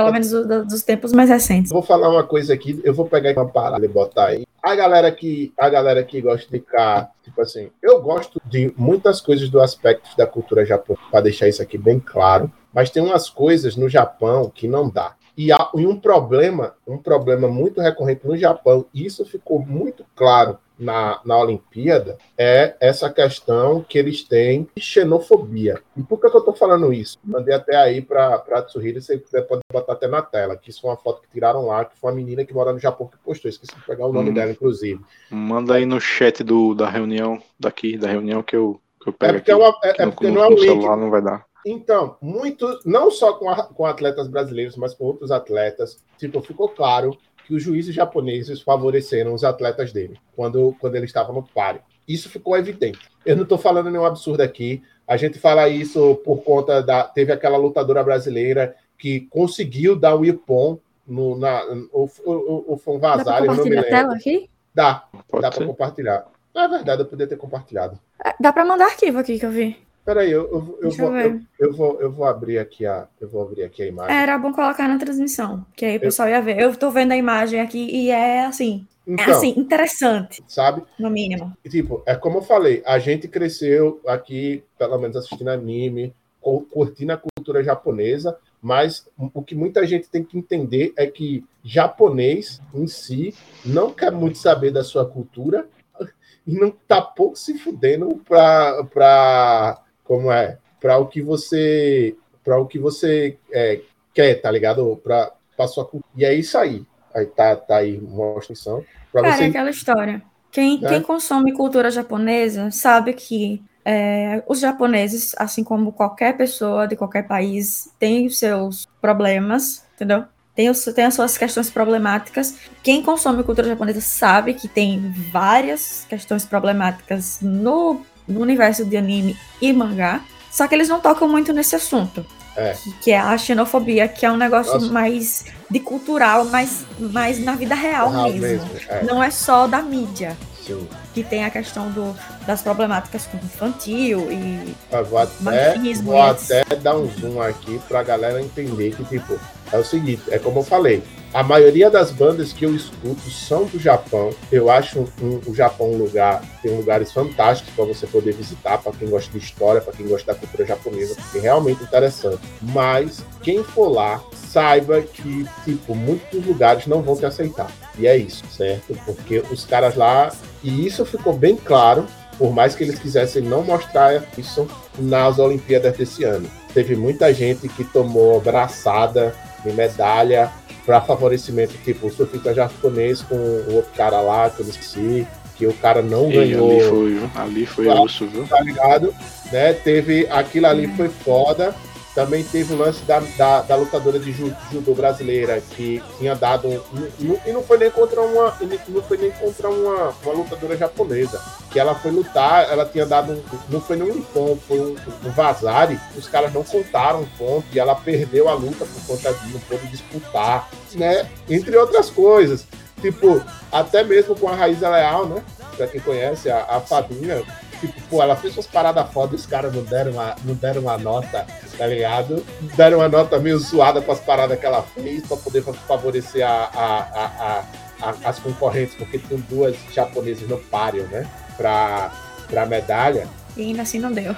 Pelo 0.02 0.12
menos 0.12 0.30
do- 0.30 0.46
do- 0.46 0.64
dos 0.66 0.82
tempos 0.82 1.12
mais 1.12 1.30
recentes. 1.30 1.72
Vou 1.72 1.82
falar 1.82 2.08
uma 2.10 2.24
coisa 2.24 2.54
aqui, 2.54 2.80
eu 2.84 2.94
vou 2.94 3.06
pegar 3.06 3.32
uma 3.32 3.48
parada 3.48 3.84
e 3.84 3.88
botar 3.88 4.26
aí. 4.26 4.46
A 4.62 4.74
galera 4.74 5.10
que 5.12 5.52
a 5.58 5.68
galera 5.68 6.02
que 6.02 6.20
gosta 6.20 6.46
de 6.50 6.58
ficar, 6.58 7.10
tipo 7.22 7.40
assim, 7.40 7.70
eu 7.82 8.00
gosto 8.02 8.40
de 8.44 8.72
muitas 8.76 9.20
coisas 9.20 9.48
do 9.48 9.60
aspecto 9.60 10.16
da 10.16 10.26
cultura 10.26 10.64
japonesa, 10.64 11.04
para 11.10 11.20
deixar 11.20 11.48
isso 11.48 11.62
aqui 11.62 11.78
bem 11.78 12.00
claro, 12.00 12.50
mas 12.74 12.90
tem 12.90 13.02
umas 13.02 13.28
coisas 13.30 13.76
no 13.76 13.88
Japão 13.88 14.50
que 14.52 14.66
não 14.66 14.88
dá. 14.90 15.14
E 15.38 15.52
há 15.52 15.68
e 15.76 15.86
um 15.86 15.98
problema, 16.00 16.74
um 16.86 16.96
problema 16.98 17.46
muito 17.46 17.80
recorrente 17.80 18.26
no 18.26 18.36
Japão, 18.36 18.86
e 18.92 19.04
isso 19.04 19.24
ficou 19.24 19.58
muito 19.60 20.04
claro 20.16 20.58
na, 20.78 21.20
na 21.24 21.38
Olimpíada, 21.38 22.18
é 22.36 22.76
essa 22.80 23.08
questão 23.10 23.82
que 23.82 23.98
eles 23.98 24.22
têm 24.22 24.68
de 24.76 24.82
xenofobia. 24.82 25.80
E 25.96 26.02
por 26.02 26.20
que, 26.20 26.28
que 26.30 26.36
eu 26.36 26.40
tô 26.42 26.52
falando 26.52 26.92
isso? 26.92 27.18
Mandei 27.24 27.54
até 27.54 27.76
aí 27.76 28.02
para 28.02 28.34
a 28.52 28.62
Tsuhiro, 28.62 29.00
se 29.00 29.06
você 29.08 29.18
quiser 29.18 29.42
pode 29.42 29.62
botar 29.72 29.94
até 29.94 30.06
na 30.06 30.20
tela, 30.22 30.56
que 30.56 30.70
isso 30.70 30.80
foi 30.80 30.90
uma 30.90 30.96
foto 30.96 31.22
que 31.22 31.28
tiraram 31.32 31.66
lá, 31.66 31.84
que 31.84 31.98
foi 31.98 32.10
uma 32.10 32.16
menina 32.16 32.44
que 32.44 32.52
mora 32.54 32.72
no 32.72 32.78
Japão 32.78 33.06
que 33.06 33.16
postou, 33.18 33.48
esqueci 33.48 33.74
de 33.74 33.82
pegar 33.86 34.06
o 34.06 34.12
nome 34.12 34.30
Hum. 34.30 34.34
dela, 34.34 34.50
inclusive. 34.50 35.00
Manda 35.30 35.74
aí 35.74 35.86
no 35.86 36.00
chat 36.00 36.44
do, 36.44 36.74
da 36.74 36.88
reunião, 36.88 37.40
daqui, 37.58 37.96
da 37.96 38.08
reunião 38.08 38.42
que 38.42 38.54
eu, 38.56 38.80
que 39.02 39.08
eu 39.08 39.12
pego 39.12 39.36
É 39.36 39.38
porque, 39.38 39.50
aqui. 39.52 39.60
é 39.62 39.64
uma- 39.64 39.78
é- 39.84 40.02
é 40.02 40.06
porque 40.06 40.28
no- 40.28 40.34
não 40.34 40.42
é 40.44 40.46
um 40.46 40.50
link. 40.50 40.60
celular 40.64 40.96
não 40.96 41.10
vai 41.10 41.22
dar. 41.22 41.46
Então, 41.68 42.16
muito, 42.22 42.78
não 42.84 43.10
só 43.10 43.32
com, 43.32 43.48
a- 43.50 43.64
com 43.64 43.84
atletas 43.86 44.28
brasileiros, 44.28 44.76
mas 44.76 44.94
com 44.94 45.04
outros 45.04 45.32
atletas, 45.32 45.98
tipo, 46.16 46.40
ficou 46.40 46.68
claro 46.68 47.16
que 47.46 47.54
os 47.54 47.62
juízes 47.62 47.94
japoneses 47.94 48.60
favoreceram 48.60 49.32
os 49.32 49.44
atletas 49.44 49.92
dele 49.92 50.18
quando, 50.34 50.74
quando 50.80 50.96
ele 50.96 51.04
estava 51.06 51.32
no 51.32 51.42
páreo. 51.42 51.80
Isso 52.06 52.28
ficou 52.28 52.56
evidente. 52.56 52.98
Eu 53.24 53.36
não 53.36 53.44
estou 53.44 53.58
falando 53.58 53.90
nenhum 53.90 54.04
absurdo 54.04 54.40
aqui. 54.40 54.82
A 55.06 55.16
gente 55.16 55.38
fala 55.38 55.68
isso 55.68 56.16
por 56.24 56.38
conta 56.42 56.82
da. 56.82 57.04
Teve 57.04 57.32
aquela 57.32 57.56
lutadora 57.56 58.02
brasileira 58.02 58.74
que 58.98 59.20
conseguiu 59.30 59.94
dar 59.96 60.16
o 60.16 60.24
Ippon 60.24 60.78
no, 61.06 61.38
na, 61.38 61.62
o, 61.92 62.10
o, 62.24 62.74
o, 62.74 62.76
foi 62.76 62.96
um 62.96 62.98
vazar, 62.98 63.44
eu 63.44 63.54
não 63.54 63.64
me 63.64 63.76
compartilhar 63.76 63.80
a 63.80 63.82
lembro. 63.82 63.90
tela 63.90 64.14
aqui? 64.14 64.50
Dá, 64.74 65.04
Pode 65.28 65.42
dá 65.42 65.50
para 65.50 65.66
compartilhar. 65.66 66.26
Na 66.54 66.66
verdade, 66.66 67.02
eu 67.02 67.06
podia 67.06 67.26
ter 67.26 67.36
compartilhado. 67.36 67.98
É, 68.24 68.34
Dá 68.40 68.52
pra 68.52 68.64
mandar 68.64 68.86
arquivo 68.86 69.18
aqui 69.18 69.38
que 69.38 69.46
eu 69.46 69.50
vi. 69.50 69.76
Peraí, 70.06 70.30
eu, 70.30 70.42
eu, 70.44 70.78
eu, 70.82 70.90
vou, 70.92 71.16
eu, 71.16 71.40
eu 71.58 71.72
vou, 71.72 72.00
eu 72.00 72.12
vou 72.12 72.24
abrir 72.24 72.58
aqui 72.58 72.86
a, 72.86 73.08
eu 73.20 73.28
vou 73.28 73.42
abrir 73.42 73.64
aqui 73.64 73.82
a 73.82 73.86
imagem. 73.86 74.16
Era 74.16 74.38
bom 74.38 74.52
colocar 74.52 74.86
na 74.86 74.98
transmissão, 74.98 75.66
que 75.74 75.84
aí 75.84 75.96
o 75.96 76.00
pessoal 76.00 76.28
ia 76.28 76.40
ver. 76.40 76.60
Eu 76.60 76.74
tô 76.76 76.92
vendo 76.92 77.10
a 77.10 77.16
imagem 77.16 77.60
aqui 77.60 77.90
e 77.90 78.08
é 78.08 78.46
assim, 78.46 78.86
é 79.04 79.12
Então, 79.12 79.24
assim, 79.26 79.48
interessante, 79.56 80.44
sabe? 80.46 80.84
no 80.96 81.10
mínimo. 81.10 81.52
Tipo, 81.68 82.04
é 82.06 82.14
como 82.14 82.38
eu 82.38 82.42
falei, 82.42 82.84
a 82.86 83.00
gente 83.00 83.26
cresceu 83.26 84.00
aqui, 84.06 84.62
pelo 84.78 84.96
menos 84.98 85.16
assistindo 85.16 85.48
anime, 85.48 86.14
cu- 86.40 86.62
curtindo 86.70 87.12
a 87.12 87.16
cultura 87.16 87.64
japonesa, 87.64 88.38
mas 88.62 89.08
o 89.18 89.42
que 89.42 89.56
muita 89.56 89.84
gente 89.84 90.08
tem 90.08 90.22
que 90.22 90.38
entender 90.38 90.92
é 90.96 91.06
que 91.08 91.44
japonês 91.64 92.60
em 92.72 92.86
si 92.86 93.34
não 93.64 93.90
quer 93.92 94.12
muito 94.12 94.38
saber 94.38 94.70
da 94.70 94.84
sua 94.84 95.04
cultura 95.04 95.66
e 96.46 96.54
não 96.54 96.70
tá 96.70 97.02
pouco 97.02 97.36
se 97.36 97.58
fudendo 97.58 98.20
pra, 98.24 98.84
pra 98.84 99.82
como 100.06 100.30
é, 100.30 100.58
para 100.80 100.98
o 100.98 101.06
que 101.06 101.20
você 101.20 102.16
para 102.44 102.58
o 102.58 102.66
que 102.66 102.78
você 102.78 103.36
é, 103.52 103.80
quer, 104.14 104.40
tá 104.40 104.50
ligado? 104.50 105.00
Pra 105.02 105.32
sua 105.66 105.84
cultura. 105.84 106.04
E 106.16 106.24
é 106.24 106.32
isso 106.32 106.56
aí. 106.56 106.86
Aí 107.12 107.26
tá, 107.26 107.56
tá 107.56 107.78
aí 107.78 107.98
uma 107.98 108.38
extensão 108.38 108.84
para 109.10 109.22
Cara, 109.22 109.34
é 109.34 109.38
você 109.38 109.44
aquela 109.44 109.70
história. 109.70 110.22
Quem, 110.52 110.80
É. 110.84 110.88
quem 110.88 111.02
consome 111.02 111.52
cultura 111.52 111.90
japonesa 111.90 112.70
sabe 112.70 113.12
que 113.14 113.62
é, 113.84 114.42
os 114.46 114.60
japoneses, 114.60 115.34
assim 115.38 115.62
como 115.62 115.92
qualquer 115.92 116.36
pessoa 116.36 116.86
de 116.86 116.96
qualquer 116.96 117.26
país, 117.26 117.92
tem 117.98 118.26
os 118.26 118.38
seus 118.38 118.86
problemas, 119.00 119.84
entendeu? 119.94 120.24
Tem, 120.54 120.70
os, 120.70 120.84
tem 120.84 121.04
as 121.04 121.14
suas 121.14 121.36
questões 121.36 121.70
problemáticas. 121.70 122.58
Quem 122.82 123.02
consome 123.02 123.44
cultura 123.44 123.68
japonesa 123.68 124.00
sabe 124.00 124.54
que 124.54 124.66
tem 124.66 125.12
várias 125.30 126.06
questões 126.08 126.44
problemáticas 126.46 127.40
no, 127.42 128.00
no 128.26 128.40
universo 128.40 128.84
de 128.84 128.96
anime 128.96 129.36
e 129.60 129.72
mangá, 129.72 130.20
só 130.50 130.66
que 130.66 130.74
eles 130.74 130.88
não 130.88 131.00
tocam 131.00 131.28
muito 131.28 131.52
nesse 131.52 131.76
assunto. 131.76 132.24
É. 132.56 132.72
Que, 132.72 132.92
que 133.02 133.10
é 133.12 133.18
a 133.18 133.36
xenofobia, 133.36 134.08
que 134.08 134.24
é 134.24 134.30
um 134.32 134.36
negócio 134.38 134.72
Nossa. 134.72 134.90
mais 134.90 135.44
de 135.70 135.78
cultural, 135.78 136.46
mais, 136.46 136.86
mais 136.98 137.38
na 137.38 137.54
vida 137.54 137.74
real, 137.74 138.10
Real 138.10 138.32
mesmo. 138.32 138.70
é, 138.88 139.04
Não 139.04 139.22
é 139.22 139.30
só 139.30 139.66
da 139.66 139.82
mídia, 139.82 140.34
sim. 140.66 140.88
que 141.12 141.22
tem 141.22 141.44
a 141.44 141.50
questão 141.50 141.90
do, 141.90 142.16
das 142.46 142.62
problemáticas 142.62 143.26
com 143.26 143.36
infantil 143.36 144.28
e 144.32 144.74
Eu 144.90 145.04
vou 145.04 145.18
até, 145.18 145.74
vou 146.02 146.22
até 146.22 146.64
dar 146.76 146.96
um 146.96 147.06
zoom 147.10 147.42
aqui 147.42 147.78
pra 147.88 148.02
galera 148.02 148.40
entender 148.40 148.94
que, 148.96 149.04
tipo, 149.04 149.38
é 149.70 149.76
o 149.76 149.84
seguinte, 149.84 150.22
é 150.30 150.38
como 150.38 150.60
eu 150.60 150.64
falei, 150.64 151.02
a 151.32 151.42
maioria 151.42 151.90
das 151.90 152.10
bandas 152.10 152.52
que 152.52 152.64
eu 152.64 152.74
escuto 152.74 153.30
são 153.30 153.64
do 153.64 153.78
Japão. 153.78 154.30
Eu 154.50 154.70
acho 154.70 155.00
um- 155.20 155.40
o 155.46 155.54
Japão 155.54 155.92
um 155.92 155.96
lugar, 155.98 156.42
tem 156.62 156.74
lugares 156.76 157.12
fantásticos 157.12 157.74
para 157.74 157.84
você 157.84 158.06
poder 158.06 158.32
visitar, 158.32 158.78
para 158.78 158.92
quem 158.92 159.08
gosta 159.08 159.30
de 159.30 159.38
história, 159.38 159.80
para 159.80 159.92
quem 159.92 160.06
gosta 160.06 160.32
da 160.32 160.38
cultura 160.38 160.64
japonesa, 160.66 161.14
porque 161.14 161.38
é 161.38 161.42
realmente 161.42 161.82
interessante. 161.82 162.40
Mas 162.62 163.22
quem 163.42 163.62
for 163.62 163.88
lá, 163.88 164.22
saiba 164.32 165.02
que, 165.02 165.46
tipo, 165.64 165.94
muitos 165.94 166.44
lugares 166.46 166.86
não 166.86 167.02
vão 167.02 167.16
te 167.16 167.26
aceitar. 167.26 167.70
E 167.98 168.06
é 168.06 168.16
isso, 168.16 168.42
certo? 168.50 168.96
Porque 169.04 169.42
os 169.50 169.64
caras 169.66 169.94
lá, 169.94 170.32
e 170.62 170.86
isso 170.86 171.04
ficou 171.04 171.34
bem 171.34 171.56
claro 171.56 172.06
por 172.38 172.52
mais 172.52 172.74
que 172.74 172.84
eles 172.84 172.98
quisessem 172.98 173.42
não 173.42 173.62
mostrar 173.62 174.22
isso 174.36 174.66
nas 174.98 175.38
Olimpíadas 175.38 175.96
desse 175.96 176.24
ano. 176.24 176.48
Teve 176.72 176.94
muita 176.94 177.32
gente 177.32 177.68
que 177.68 177.84
tomou 177.84 178.40
braçada 178.40 179.34
de 179.64 179.72
medalha 179.72 180.50
para 180.86 181.00
favorecimento, 181.00 181.74
tipo 181.84 182.06
o 182.06 182.10
surfista 182.12 182.54
japonês 182.54 183.20
com 183.20 183.34
o 183.34 183.74
outro 183.74 183.90
cara 183.96 184.20
lá, 184.20 184.48
que 184.48 184.60
eu 184.60 184.64
não 184.64 184.70
esqueci, 184.70 185.26
que 185.56 185.66
o 185.66 185.74
cara 185.74 186.00
não 186.00 186.30
E 186.30 186.34
ganhou, 186.34 186.70
ali 186.70 186.88
foi, 186.88 187.14
viu? 187.14 187.30
ali 187.34 187.66
foi 187.66 187.88
osso, 187.88 188.26
viu? 188.28 188.46
tá 188.46 188.60
ligado? 188.60 189.12
Né? 189.50 189.72
Teve 189.72 190.28
aquilo 190.30 190.66
ali 190.66 190.86
foi 190.96 191.08
foda. 191.08 191.74
Também 192.16 192.42
teve 192.42 192.72
o 192.72 192.78
lance 192.78 193.02
da, 193.04 193.20
da, 193.36 193.60
da 193.60 193.76
lutadora 193.76 194.18
de 194.18 194.32
ju- 194.32 194.50
judô 194.72 194.94
brasileira 194.94 195.60
que 195.76 196.02
tinha 196.18 196.34
dado. 196.34 196.66
um- 196.66 196.80
um- 197.20 197.38
E 197.46 197.52
não 197.52 197.62
foi 197.62 197.76
nem 197.76 197.90
contra 197.90 198.22
uma. 198.22 198.56
Não 198.88 199.02
foi 199.02 199.18
nem 199.18 199.30
contra 199.32 199.68
uma, 199.68 200.14
uma 200.24 200.32
lutadora 200.32 200.74
japonesa. 200.78 201.38
Que 201.70 201.78
ela 201.78 201.94
foi 201.94 202.10
lutar, 202.10 202.72
ela 202.72 202.86
tinha 202.86 203.04
dado 203.04 203.32
um. 203.34 203.42
Não 203.68 203.82
foi 203.82 203.96
nem 203.96 204.10
um 204.10 204.22
ponto, 204.22 204.58
foi 204.66 204.80
um, 204.80 204.96
um 205.28 205.30
vazare. 205.32 206.00
Os 206.16 206.26
caras 206.26 206.50
não 206.54 206.64
contaram 206.64 207.20
um 207.20 207.26
ponto 207.36 207.66
e 207.70 207.78
ela 207.78 207.94
perdeu 207.94 208.48
a 208.48 208.54
luta 208.54 208.86
por 208.86 209.06
conta 209.06 209.34
de 209.34 209.52
não 209.52 209.60
pôde 209.60 209.86
disputar, 209.88 210.70
né? 210.94 211.28
Entre 211.50 211.76
outras 211.76 212.08
coisas. 212.08 212.64
Tipo, 213.02 213.42
até 213.70 214.02
mesmo 214.02 214.34
com 214.34 214.48
a 214.48 214.54
Raíza 214.54 214.88
Leal, 214.88 215.26
né? 215.26 215.42
pra 215.76 215.86
quem 215.86 216.00
conhece, 216.00 216.48
a, 216.50 216.64
a 216.66 216.80
Fabinha, 216.80 217.42
tipo, 217.80 218.00
pô, 218.08 218.22
ela 218.22 218.36
fez 218.36 218.56
umas 218.56 218.66
paradas 218.66 219.10
fodas, 219.12 219.40
os 219.40 219.46
caras 219.46 219.74
não 219.74 219.82
deram, 219.82 220.12
uma, 220.12 220.36
não 220.44 220.54
deram 220.54 220.82
uma 220.82 220.98
nota, 220.98 221.46
tá 221.76 221.86
ligado? 221.86 222.44
Deram 222.76 222.98
uma 222.98 223.08
nota 223.08 223.38
meio 223.38 223.58
zoada 223.58 224.02
pras 224.02 224.20
paradas 224.20 224.58
que 224.58 224.66
ela 224.66 224.82
fez, 224.82 225.26
pra 225.26 225.36
poder 225.36 225.62
favorecer 225.62 226.46
a, 226.46 226.70
a, 226.74 227.64
a, 228.02 228.14
as 228.24 228.38
concorrentes, 228.38 228.94
porque 228.94 229.18
tem 229.18 229.38
duas 229.48 229.76
japonesas 229.92 230.48
no 230.48 230.58
páreo, 230.58 231.06
né? 231.08 231.26
Pra, 231.56 232.12
pra 232.48 232.66
medalha. 232.66 233.28
E 233.56 233.62
ainda 233.62 233.82
assim 233.82 233.98
não 233.98 234.12
deu. 234.12 234.34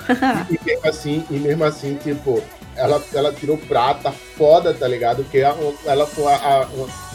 e, 0.50 0.54
e, 0.54 0.64
mesmo 0.64 0.88
assim, 0.88 1.24
e 1.30 1.34
mesmo 1.34 1.64
assim, 1.64 1.96
tipo, 1.96 2.42
ela, 2.76 3.02
ela 3.12 3.32
tirou 3.32 3.58
prata 3.58 4.12
foda, 4.12 4.72
tá 4.72 4.86
ligado? 4.86 5.24
Porque 5.24 5.38
ela, 5.38 6.06
foi 6.06 6.32
a, 6.32 6.66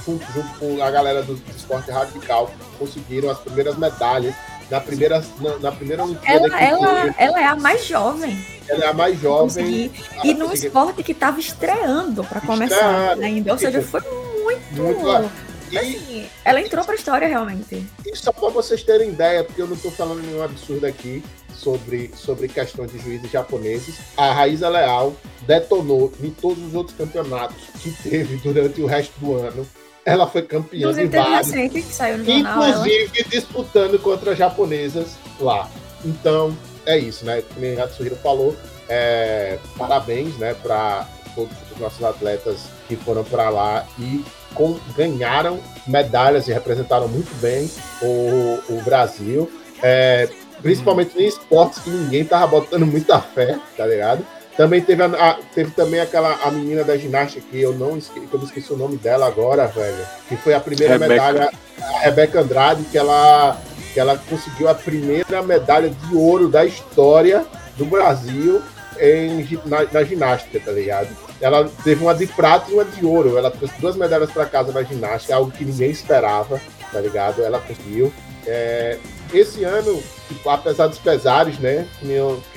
junto, 0.06 0.60
com 0.60 0.84
a 0.84 0.92
galera 0.92 1.24
do 1.24 1.42
esporte 1.56 1.90
radical, 1.90 2.52
conseguiram 2.78 3.30
as 3.30 3.40
primeiras 3.40 3.78
medalhas 3.78 4.36
na 4.74 4.82
primeira, 4.82 5.24
na, 5.40 5.60
na 5.60 5.72
primeira 5.72 6.04
Olimpíada. 6.04 6.48
Ela, 6.48 6.64
ela, 6.64 7.16
ela, 7.16 7.42
é 7.42 7.46
a 7.46 7.56
mais 7.56 7.86
jovem. 7.86 8.44
Ela 8.68 8.86
é 8.86 8.88
a 8.88 8.94
mais 8.94 9.20
jovem. 9.20 9.92
E 10.24 10.34
num 10.34 10.52
esporte 10.52 11.04
que 11.04 11.12
estava 11.12 11.40
estreando 11.40 12.24
para 12.24 12.42
começar 12.42 13.16
ainda. 13.22 13.52
Ou 13.52 13.58
seja, 13.60 13.84
foi 13.84 14.02
muito. 14.02 14.82
muito 14.82 15.32
e, 15.72 15.78
assim, 15.78 16.28
ela 16.44 16.60
entrou 16.60 16.84
para 16.84 16.96
a 16.96 16.98
história 16.98 17.28
realmente. 17.28 17.86
E 18.04 18.16
só 18.16 18.32
para 18.32 18.50
vocês 18.50 18.82
terem 18.82 19.10
ideia, 19.10 19.44
porque 19.44 19.62
eu 19.62 19.68
não 19.68 19.76
estou 19.76 19.92
falando 19.92 20.24
nenhum 20.24 20.42
absurdo 20.42 20.88
aqui 20.88 21.24
sobre, 21.54 22.12
sobre 22.16 22.48
questões 22.48 22.92
de 22.92 22.98
juízes 22.98 23.30
japoneses, 23.30 24.00
a 24.18 24.34
Raíza 24.34 24.70
Leal 24.70 25.16
detonou 25.46 26.12
em 26.22 26.32
todos 26.32 26.64
os 26.64 26.74
outros 26.74 26.98
campeonatos 26.98 27.58
que 27.80 27.92
teve 27.92 28.38
durante 28.42 28.82
o 28.82 28.88
resto 28.88 29.14
do 29.20 29.36
ano 29.36 29.68
ela 30.06 30.28
foi 30.28 30.42
campeã 30.42 30.90
Inclusive, 30.90 31.08
de 31.08 31.18
vários. 31.18 31.52
Recente, 31.52 31.82
que 31.82 31.94
saiu 31.94 32.18
no 32.18 32.26
jornal, 32.26 32.70
inclusive 32.70 33.12
ela. 33.20 33.30
disputando 33.30 34.00
contra 34.00 34.36
japonesas 34.36 35.16
lá. 35.40 35.70
Então, 36.04 36.56
é 36.86 36.98
isso, 36.98 37.26
né? 37.26 37.44
Como 37.54 37.66
o 37.66 37.82
Hatsuhiro 37.82 38.16
falou, 38.18 38.56
é, 38.90 39.58
parabéns 39.78 40.38
né, 40.38 40.54
para 40.62 41.08
todos 41.34 41.56
os 41.72 41.80
nossos 41.80 42.04
atletas 42.04 42.66
que 42.88 42.96
foram 42.96 43.24
para 43.24 43.50
lá 43.50 43.86
e 43.98 44.24
com, 44.54 44.78
ganharam 44.96 45.60
medalhas 45.88 46.48
e 46.48 46.54
representaram 46.54 47.08
muito 47.08 47.34
bem 47.42 47.70
o, 48.02 48.60
o 48.70 48.82
Brasil. 48.84 49.52
É, 49.82 50.30
principalmente 50.62 51.18
em 51.18 51.28
esportes 51.28 51.80
que 51.80 51.90
ninguém 51.90 52.24
tava 52.24 52.48
botando 52.48 52.86
muita 52.86 53.20
fé, 53.20 53.60
tá 53.76 53.86
ligado? 53.86 54.26
Também 54.56 54.82
teve, 54.82 55.02
a, 55.02 55.08
a, 55.08 55.34
teve 55.54 55.72
também 55.72 56.00
aquela 56.00 56.36
a 56.44 56.52
menina 56.52 56.84
da 56.84 56.96
ginástica 56.96 57.46
que 57.50 57.60
eu 57.60 57.74
não 57.74 57.98
esqueci, 57.98 58.28
eu 58.32 58.44
esqueci 58.44 58.72
o 58.72 58.78
nome 58.78 58.98
dela 58.98 59.26
agora, 59.26 59.68
velho. 59.68 60.06
Que 60.30 60.36
foi 60.38 60.54
a 60.54 60.60
primeira 60.60 60.94
Rebeca. 60.94 61.10
medalha, 61.12 61.52
a 61.80 62.00
Rebeca 62.00 62.42
Andrade, 62.42 62.84
que 62.84 62.98
ela, 62.98 63.60
que 63.94 64.00
ela 64.00 64.18
conseguiu 64.30 64.70
a 64.70 64.76
primeira 64.76 65.42
medalha 65.42 65.90
de 65.90 66.16
ouro 66.16 66.48
da 66.48 66.64
história 66.66 67.46
do 67.78 67.86
Brasil 67.86 68.62
em, 69.00 69.60
na, 69.66 69.86
na 69.92 70.04
ginástica, 70.04 70.60
tá 70.60 70.72
ligado? 70.72 71.10
Ela 71.42 71.70
teve 71.84 72.04
uma 72.04 72.14
de 72.14 72.28
prata 72.28 72.70
e 72.70 72.76
uma 72.76 72.86
de 72.86 73.06
ouro. 73.06 73.38
Ela 73.38 73.50
trouxe 73.50 73.74
duas 73.80 73.96
medalhas 73.96 74.32
para 74.32 74.46
casa 74.46 74.72
na 74.72 74.84
ginástica, 74.84 75.36
algo 75.36 75.52
que 75.52 75.66
ninguém 75.66 75.90
esperava, 75.90 76.62
tá 76.92 77.02
ligado? 77.02 77.44
Ela 77.44 77.60
conseguiu. 77.60 78.14
É, 78.46 78.98
esse 79.34 79.64
ano, 79.64 80.02
apesar 80.46 80.88
dos 80.88 80.98
pesares, 80.98 81.60
né? 81.60 81.88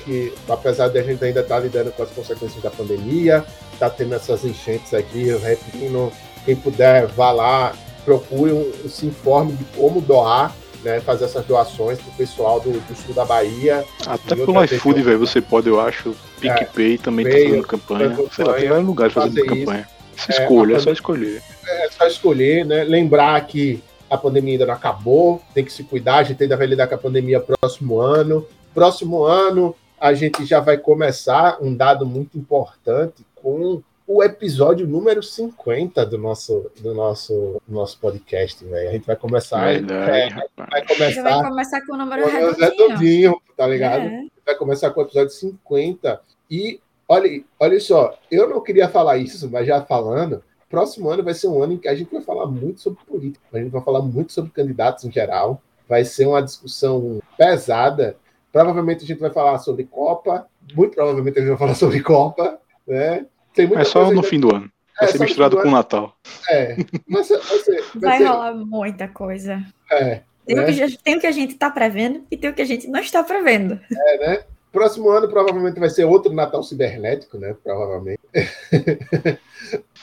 Que, 0.04 0.32
apesar 0.48 0.88
de 0.88 0.98
a 0.98 1.02
gente 1.02 1.24
ainda 1.24 1.40
estar 1.40 1.56
tá 1.56 1.60
lidando 1.60 1.90
com 1.92 2.02
as 2.02 2.10
consequências 2.10 2.62
da 2.62 2.70
pandemia, 2.70 3.44
tá 3.78 3.90
tendo 3.90 4.14
essas 4.14 4.44
enchentes 4.44 4.94
aqui, 4.94 5.28
eu 5.28 5.40
repetindo, 5.40 6.12
quem 6.44 6.56
puder, 6.56 7.06
vá 7.06 7.30
lá, 7.32 7.72
procure, 8.04 8.52
um, 8.52 8.88
se 8.88 9.06
informe 9.06 9.52
de 9.52 9.64
como 9.76 10.00
doar, 10.00 10.54
né? 10.82 11.00
Fazer 11.00 11.24
essas 11.24 11.44
doações 11.44 11.98
pro 11.98 12.12
pessoal 12.12 12.60
do, 12.60 12.70
do 12.72 12.96
sul 12.96 13.14
da 13.14 13.24
Bahia. 13.24 13.84
Até 14.06 14.36
pelo 14.36 14.64
iFood, 14.64 15.02
velho, 15.02 15.18
você 15.18 15.40
pode, 15.40 15.68
eu 15.68 15.80
acho, 15.80 16.14
PicPay 16.40 16.94
é, 16.94 16.98
também 16.98 17.24
tá 17.24 17.32
fazendo 17.32 17.66
campanha. 17.66 18.10
campanha. 18.10 18.28
Sei 18.32 18.44
lá, 18.44 18.54
tem 18.54 18.68
vários 18.68 18.86
lugares 18.86 19.12
fazendo 19.12 19.46
campanha. 19.46 19.88
Se 20.16 20.30
escolha, 20.30 20.74
é, 20.74 20.76
é 20.76 20.80
só 20.80 20.92
escolher. 20.92 21.42
É 21.66 21.88
só 21.90 22.06
escolher, 22.06 22.64
né? 22.64 22.84
Lembrar 22.84 23.38
que 23.46 23.82
a 24.10 24.16
pandemia 24.16 24.54
ainda 24.54 24.66
não 24.66 24.74
acabou, 24.74 25.42
tem 25.54 25.64
que 25.64 25.72
se 25.72 25.84
cuidar, 25.84 26.16
a 26.16 26.22
gente 26.22 26.42
ainda 26.42 26.56
vai 26.56 26.66
lidar 26.66 26.86
com 26.86 26.94
a 26.94 26.98
pandemia 26.98 27.40
próximo 27.40 28.00
ano. 28.00 28.46
Próximo 28.74 29.24
ano, 29.24 29.74
a 29.98 30.12
gente 30.12 30.44
já 30.44 30.60
vai 30.60 30.76
começar 30.76 31.58
um 31.60 31.74
dado 31.74 32.04
muito 32.04 32.38
importante 32.38 33.24
com 33.34 33.82
o 34.06 34.22
episódio 34.22 34.86
número 34.86 35.22
50 35.22 36.06
do 36.06 36.16
nosso, 36.16 36.70
do 36.80 36.94
nosso, 36.94 37.60
do 37.66 37.74
nosso 37.74 37.98
podcast, 37.98 38.64
velho. 38.64 38.88
A 38.88 38.92
gente 38.92 39.06
vai 39.06 39.16
começar. 39.16 39.64
Verdade, 39.64 40.10
é, 40.10 40.66
vai 40.70 40.86
começar, 40.86 41.22
vai 41.22 41.50
começar 41.50 41.86
com 41.86 41.94
o 41.94 41.96
número 41.96 42.26
redondinho. 42.28 42.70
redondinho. 42.70 43.42
tá 43.56 43.66
ligado? 43.66 44.04
É. 44.04 44.26
Vai 44.44 44.54
começar 44.54 44.90
com 44.90 45.00
o 45.00 45.04
episódio 45.04 45.30
50. 45.30 46.20
E 46.48 46.80
olha, 47.08 47.42
olha 47.58 47.80
só, 47.80 48.16
eu 48.30 48.48
não 48.48 48.62
queria 48.62 48.88
falar 48.88 49.16
isso, 49.16 49.50
mas 49.50 49.66
já 49.66 49.82
falando, 49.82 50.42
próximo 50.68 51.08
ano 51.10 51.22
vai 51.22 51.34
ser 51.34 51.48
um 51.48 51.62
ano 51.62 51.74
em 51.74 51.78
que 51.78 51.88
a 51.88 51.94
gente 51.94 52.12
vai 52.12 52.22
falar 52.22 52.46
muito 52.46 52.80
sobre 52.80 52.98
política, 53.04 53.44
a 53.52 53.58
gente 53.58 53.70
vai 53.70 53.82
falar 53.82 54.02
muito 54.02 54.32
sobre 54.32 54.50
candidatos 54.50 55.04
em 55.04 55.12
geral, 55.12 55.62
vai 55.88 56.04
ser 56.04 56.26
uma 56.26 56.42
discussão 56.42 57.20
pesada. 57.36 58.16
Provavelmente 58.52 59.04
a 59.04 59.06
gente 59.06 59.20
vai 59.20 59.30
falar 59.30 59.58
sobre 59.58 59.84
Copa, 59.84 60.46
muito 60.74 60.94
provavelmente 60.94 61.38
a 61.38 61.40
gente 61.40 61.50
vai 61.50 61.58
falar 61.58 61.74
sobre 61.74 62.00
Copa, 62.02 62.58
né? 62.86 63.26
Tem 63.54 63.66
muita 63.66 63.82
é 63.82 63.84
só 63.84 64.10
no 64.10 64.22
fim 64.22 64.40
do 64.40 64.54
ano. 64.54 64.70
Vai 64.98 65.08
é, 65.08 65.12
ser 65.12 65.20
misturado 65.20 65.60
com 65.60 65.68
o 65.68 65.70
Natal. 65.70 66.16
É, 66.48 66.76
vai, 67.08 67.22
ser, 67.22 67.38
vai, 67.38 67.58
ser, 67.58 67.84
vai, 67.94 68.00
vai 68.00 68.18
ser... 68.18 68.24
rolar 68.24 68.54
muita 68.54 69.08
coisa. 69.08 69.62
É. 69.90 70.22
Tem, 70.46 70.56
né? 70.56 70.62
o 70.62 70.66
que, 70.66 70.98
tem 71.02 71.16
o 71.16 71.20
que 71.20 71.26
a 71.26 71.32
gente 71.32 71.52
está 71.52 71.70
prevendo 71.70 72.24
e 72.30 72.36
tem 72.36 72.48
o 72.48 72.54
que 72.54 72.62
a 72.62 72.66
gente 72.66 72.86
não 72.86 73.00
está 73.00 73.22
prevendo. 73.22 73.78
É, 73.92 74.18
né? 74.18 74.44
Próximo 74.76 75.08
ano 75.08 75.26
provavelmente 75.26 75.80
vai 75.80 75.88
ser 75.88 76.04
outro 76.04 76.34
Natal 76.34 76.62
cibernético, 76.62 77.38
né? 77.38 77.56
Provavelmente. 77.64 78.20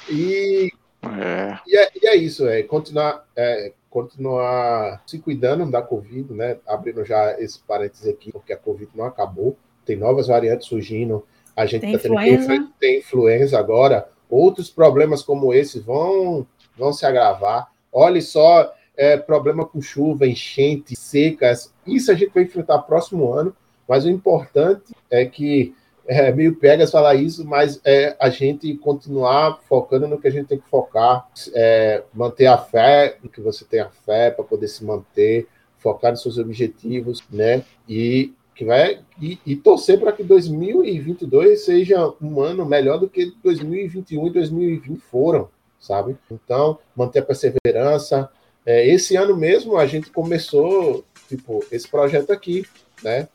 e, 0.10 0.72
é. 1.04 1.60
E, 1.68 1.78
é, 1.78 1.91
e 2.02 2.08
é 2.08 2.16
isso, 2.16 2.48
é 2.48 2.64
continuar, 2.64 3.24
é, 3.36 3.72
continuar 3.88 5.04
se 5.06 5.20
cuidando 5.20 5.70
da 5.70 5.80
Covid, 5.80 6.34
né? 6.34 6.58
Abrindo 6.66 7.06
já 7.06 7.40
esse 7.40 7.60
parênteses 7.60 8.08
aqui, 8.08 8.32
porque 8.32 8.52
a 8.52 8.58
Covid 8.58 8.90
não 8.95 9.06
acabou, 9.06 9.56
tem 9.86 9.95
novas 9.95 10.26
variantes 10.26 10.66
surgindo, 10.66 11.24
a 11.56 11.68
gente 11.68 11.86
está 11.86 12.10
tendo 12.10 12.18
que 12.18 12.74
ter 12.80 12.98
influenza 12.98 13.60
agora, 13.60 14.10
outros 14.28 14.72
problemas 14.72 15.22
como 15.22 15.54
esse 15.54 15.80
vão, 15.80 16.48
vão 16.76 16.91
se 16.91 17.06
agravar. 17.06 17.72
Olhe 17.91 18.24
só, 18.24 18.74
é, 18.98 19.18
problema 19.18 19.68
com 19.68 19.80
chuva, 19.80 20.26
enchente, 20.26 20.95
secas, 20.95 21.72
isso 21.86 22.12
a 22.12 22.16
gente 22.16 22.34
vai 22.34 22.41
enfrentar 22.41 22.80
próximo 22.80 23.32
ano, 23.32 23.56
mas 23.94 24.06
o 24.06 24.10
importante 24.10 24.91
é 25.07 25.24
que 25.24 25.76
é 26.07 26.32
meio 26.32 26.56
pegas 26.56 26.90
falar 26.90 27.14
isso, 27.14 27.45
mas 27.45 27.80
é 27.86 28.15
a 28.20 28.28
gente 28.28 28.74
continuar 28.74 29.60
focando 29.70 30.07
no 30.07 30.20
que 30.20 30.28
a 30.28 30.32
gente 30.32 30.48
tem 30.48 30.57
que 30.57 30.68
focar, 30.68 31.30
é, 31.53 32.02
manter 32.11 32.48
a 32.48 32.57
fé, 32.57 33.18
no 33.22 33.30
que 33.30 33.40
você 33.40 33.64
tem 33.64 33.82
a 33.82 33.90
fé 33.90 34.32
para 34.32 34.44
poder 34.44 34.68
se 34.68 34.84
manter, 34.84 35.48
focar 35.78 36.10
nos 36.10 36.24
seus 36.24 36.40
objetivos, 36.40 37.22
né? 37.32 37.64
E 37.88 38.34
que 38.56 38.65
vai 38.65 38.99
e, 39.22 39.38
e 39.45 39.56
torcer 39.56 39.99
para 39.99 40.11
que 40.11 40.24
2022 40.24 41.64
seja 41.64 42.11
um 42.20 42.41
ano 42.41 42.65
melhor 42.65 42.98
do 42.99 43.07
que 43.07 43.32
2021 43.44 44.26
e 44.26 44.30
2020 44.32 44.99
foram, 45.02 45.49
sabe? 45.80 46.18
Então, 46.32 46.80
manter 46.95 47.20
a 47.20 47.26
perseverança. 47.26 48.28
É, 48.65 48.88
esse 48.88 49.15
ano 49.15 49.38
mesmo 49.38 49.78
a 49.78 49.86
gente 49.86 50.10
começou 50.10 51.06
tipo 51.30 51.64
esse 51.72 51.88
projeto 51.88 52.32
aqui, 52.32 52.65
né? 53.04 53.28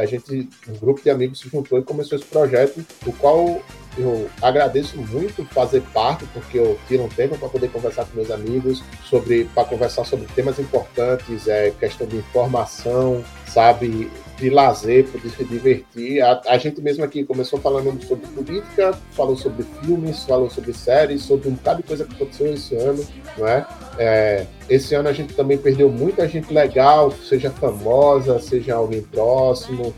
A 0.00 0.06
gente, 0.06 0.48
um 0.68 0.78
grupo 0.78 1.02
de 1.02 1.10
amigos 1.10 1.40
se 1.40 1.48
juntou 1.48 1.78
e 1.78 1.82
começou 1.82 2.18
esse 2.18 2.26
projeto, 2.26 2.84
o 3.06 3.12
qual 3.12 3.62
eu 3.98 4.30
agradeço 4.40 4.96
muito 4.96 5.44
fazer 5.46 5.82
parte, 5.92 6.24
porque 6.32 6.58
eu 6.58 6.78
tiro 6.88 7.04
um 7.04 7.08
tempo 7.08 7.36
para 7.36 7.48
poder 7.48 7.70
conversar 7.70 8.04
com 8.06 8.16
meus 8.16 8.30
amigos 8.30 8.82
sobre 9.04 9.44
para 9.54 9.64
conversar 9.64 10.04
sobre 10.04 10.26
temas 10.34 10.58
importantes, 10.58 11.48
é 11.48 11.70
questão 11.70 12.06
de 12.06 12.16
informação, 12.16 13.24
sabe, 13.46 14.10
de 14.40 14.50
lazer, 14.50 15.06
para 15.06 15.20
se 15.30 15.44
divertir. 15.44 16.22
A, 16.22 16.40
a, 16.48 16.58
gente 16.58 16.80
mesmo 16.80 17.04
aqui 17.04 17.24
começou 17.24 17.60
falando 17.60 18.02
sobre 18.04 18.26
política, 18.28 18.92
falou 19.12 19.36
sobre 19.36 19.64
filmes, 19.82 20.24
falou 20.24 20.48
sobre 20.48 20.72
séries, 20.72 21.22
sobre 21.22 21.48
um 21.48 21.52
bocado 21.52 21.82
de 21.82 21.88
coisa 21.88 22.04
que 22.04 22.14
aconteceu 22.14 22.52
esse 22.52 22.74
ano, 22.74 23.06
não 23.36 23.46
é? 23.46 23.66
é? 23.98 24.46
Esse 24.68 24.94
ano 24.94 25.08
a 25.08 25.12
gente 25.12 25.34
também 25.34 25.58
perdeu 25.58 25.90
muita 25.90 26.26
gente 26.26 26.52
legal, 26.52 27.12
seja 27.12 27.50
famosa, 27.50 28.40
seja 28.40 28.74
alguém 28.74 29.02
próximo. 29.02 29.94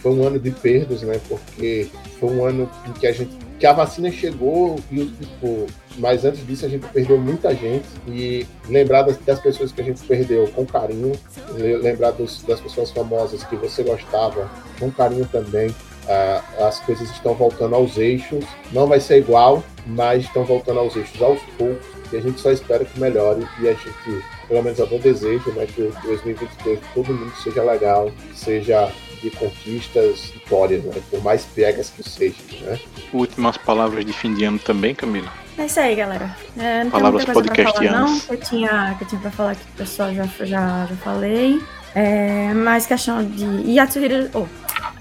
Foi 0.00 0.12
um 0.12 0.26
ano 0.26 0.38
de 0.38 0.50
perdas, 0.50 1.02
né? 1.02 1.18
Porque 1.28 1.88
foi 2.20 2.30
um 2.30 2.44
ano 2.44 2.70
em 2.86 2.92
que 2.92 3.06
a 3.06 3.12
gente 3.12 3.47
que 3.58 3.66
a 3.66 3.72
vacina 3.72 4.10
chegou 4.10 4.78
e 4.90 5.06
tipo, 5.06 5.66
mas 5.98 6.24
antes 6.24 6.46
disso 6.46 6.64
a 6.64 6.68
gente 6.68 6.86
perdeu 6.88 7.18
muita 7.18 7.54
gente 7.54 7.86
e 8.06 8.46
lembrar 8.68 9.02
das, 9.02 9.16
das 9.18 9.40
pessoas 9.40 9.72
que 9.72 9.80
a 9.80 9.84
gente 9.84 10.00
perdeu 10.02 10.46
com 10.48 10.64
carinho, 10.64 11.12
lembrar 11.56 12.12
dos, 12.12 12.42
das 12.44 12.60
pessoas 12.60 12.90
famosas 12.90 13.42
que 13.44 13.56
você 13.56 13.82
gostava 13.82 14.48
com 14.78 14.90
carinho 14.90 15.26
também. 15.26 15.68
Uh, 15.68 16.64
as 16.64 16.80
coisas 16.80 17.10
estão 17.10 17.34
voltando 17.34 17.74
aos 17.74 17.98
eixos, 17.98 18.42
não 18.72 18.86
vai 18.86 18.98
ser 18.98 19.18
igual, 19.18 19.62
mas 19.86 20.24
estão 20.24 20.42
voltando 20.42 20.80
aos 20.80 20.96
eixos 20.96 21.20
aos 21.20 21.38
poucos 21.58 21.84
E 22.10 22.16
a 22.16 22.20
gente 22.22 22.40
só 22.40 22.50
espera 22.50 22.82
que 22.82 22.98
melhore 22.98 23.46
e 23.60 23.68
a 23.68 23.74
gente, 23.74 24.24
pelo 24.48 24.62
menos 24.62 24.80
é 24.80 24.86
meu 24.86 24.98
desejo, 24.98 25.50
né, 25.50 25.66
que 25.66 25.82
o 25.82 25.92
2022 26.04 26.80
todo 26.94 27.12
mundo 27.12 27.32
seja 27.42 27.62
legal, 27.62 28.10
seja 28.34 28.90
de 29.20 29.30
conquistas, 29.30 30.26
vitórias, 30.26 30.84
né, 30.84 31.00
por 31.10 31.22
mais 31.22 31.44
piegas 31.44 31.90
que 31.90 32.08
seja, 32.08 32.36
né. 32.62 32.78
Últimas 33.12 33.56
palavras 33.56 34.04
de 34.04 34.12
fim 34.12 34.34
de 34.34 34.44
ano 34.44 34.58
também, 34.58 34.94
Camila. 34.94 35.32
É 35.58 35.66
isso 35.66 35.80
aí, 35.80 35.96
galera. 35.96 36.36
É, 36.56 36.84
não 36.84 36.90
Palavras 36.90 37.24
tem 37.24 37.34
muita 37.34 37.54
coisa 37.54 37.72
falar, 37.72 37.90
não. 37.90 38.20
Que 38.20 38.32
eu 38.32 38.40
tinha, 38.40 38.94
que 38.96 39.04
eu 39.04 39.08
tinha 39.08 39.20
pra 39.20 39.30
falar 39.30 39.50
aqui, 39.52 39.62
o 39.74 39.76
pessoal 39.76 40.14
já, 40.14 40.24
já, 40.24 40.86
já 40.86 40.96
falei. 41.02 41.60
É, 41.94 42.54
mais 42.54 42.86
questão 42.86 43.24
de. 43.24 43.44
E 43.64 43.78
a 43.78 43.86
Tsuhiro. 43.86 44.30
Oh, 44.34 44.46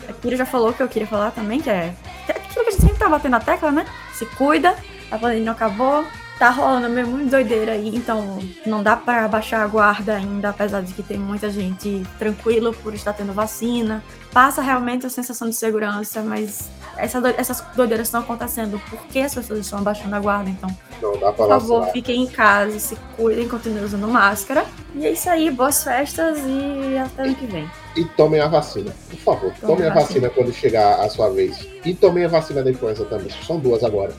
a 0.09 0.13
Kira 0.13 0.35
já 0.35 0.45
falou 0.45 0.73
que 0.73 0.81
eu 0.81 0.87
queria 0.87 1.07
falar 1.07 1.29
também, 1.29 1.61
que 1.61 1.69
é. 1.69 1.93
que 2.25 2.31
é 2.31 2.35
aquilo 2.35 2.63
que 2.63 2.69
a 2.69 2.71
gente 2.71 2.81
sempre 2.81 2.97
tá 2.97 3.07
batendo 3.07 3.31
na 3.31 3.39
tecla, 3.39 3.71
né? 3.71 3.85
Se 4.13 4.25
cuida, 4.25 4.75
a 5.11 5.17
pandemia 5.19 5.45
não 5.45 5.53
acabou. 5.53 6.03
Tá 6.39 6.51
rolando 6.51 6.87
mesmo 6.87 7.13
muito 7.13 7.31
doideira 7.31 7.71
aí, 7.71 7.89
então 7.95 8.37
não 8.63 8.83
dá 8.83 8.95
pra 8.95 9.27
baixar 9.27 9.63
a 9.63 9.67
guarda 9.67 10.15
ainda, 10.15 10.49
apesar 10.49 10.81
de 10.83 10.93
que 10.93 11.01
tem 11.01 11.17
muita 11.17 11.49
gente 11.49 12.03
tranquilo 12.19 12.71
por 12.83 12.93
estar 12.93 13.11
tendo 13.13 13.33
vacina. 13.33 14.03
Passa 14.31 14.61
realmente 14.61 15.03
a 15.03 15.09
sensação 15.09 15.49
de 15.49 15.55
segurança, 15.55 16.21
mas 16.21 16.69
essa 16.95 17.19
doi- 17.19 17.33
essas 17.39 17.63
doideiras 17.75 18.05
estão 18.07 18.21
acontecendo 18.21 18.79
porque 18.87 19.17
as 19.19 19.33
pessoas 19.33 19.61
estão 19.61 19.79
abaixando 19.79 20.15
a 20.15 20.19
guarda, 20.19 20.47
então 20.51 20.69
Não 21.01 21.13
dá 21.13 21.31
pra 21.31 21.33
por 21.33 21.47
favor, 21.47 21.67
vacilar. 21.79 21.91
fiquem 21.91 22.21
em 22.23 22.27
casa, 22.27 22.79
se 22.79 22.95
cuidem, 23.15 23.47
continuem 23.49 23.83
usando 23.83 24.07
máscara. 24.07 24.63
E 24.93 25.07
é 25.07 25.11
isso 25.13 25.27
aí, 25.31 25.49
boas 25.49 25.83
festas 25.83 26.37
e 26.45 26.97
até 26.99 27.23
ano 27.23 27.33
que 27.35 27.47
vem. 27.47 27.67
E 27.95 28.05
tomem 28.05 28.39
a 28.41 28.47
vacina, 28.47 28.93
por 29.09 29.19
favor. 29.19 29.53
Tome 29.59 29.73
Tomem 29.73 29.87
a 29.87 29.91
a 29.91 29.95
vacina 29.95 30.29
quando 30.29 30.53
chegar 30.53 30.99
a 31.01 31.09
sua 31.09 31.31
vez. 31.31 31.67
E 31.83 31.95
tomem 31.95 32.25
a 32.25 32.27
vacina 32.27 32.61
da 32.61 32.69
influenza 32.69 33.03
também. 33.05 33.31
São 33.43 33.57
duas 33.57 33.83
agora. 33.83 34.13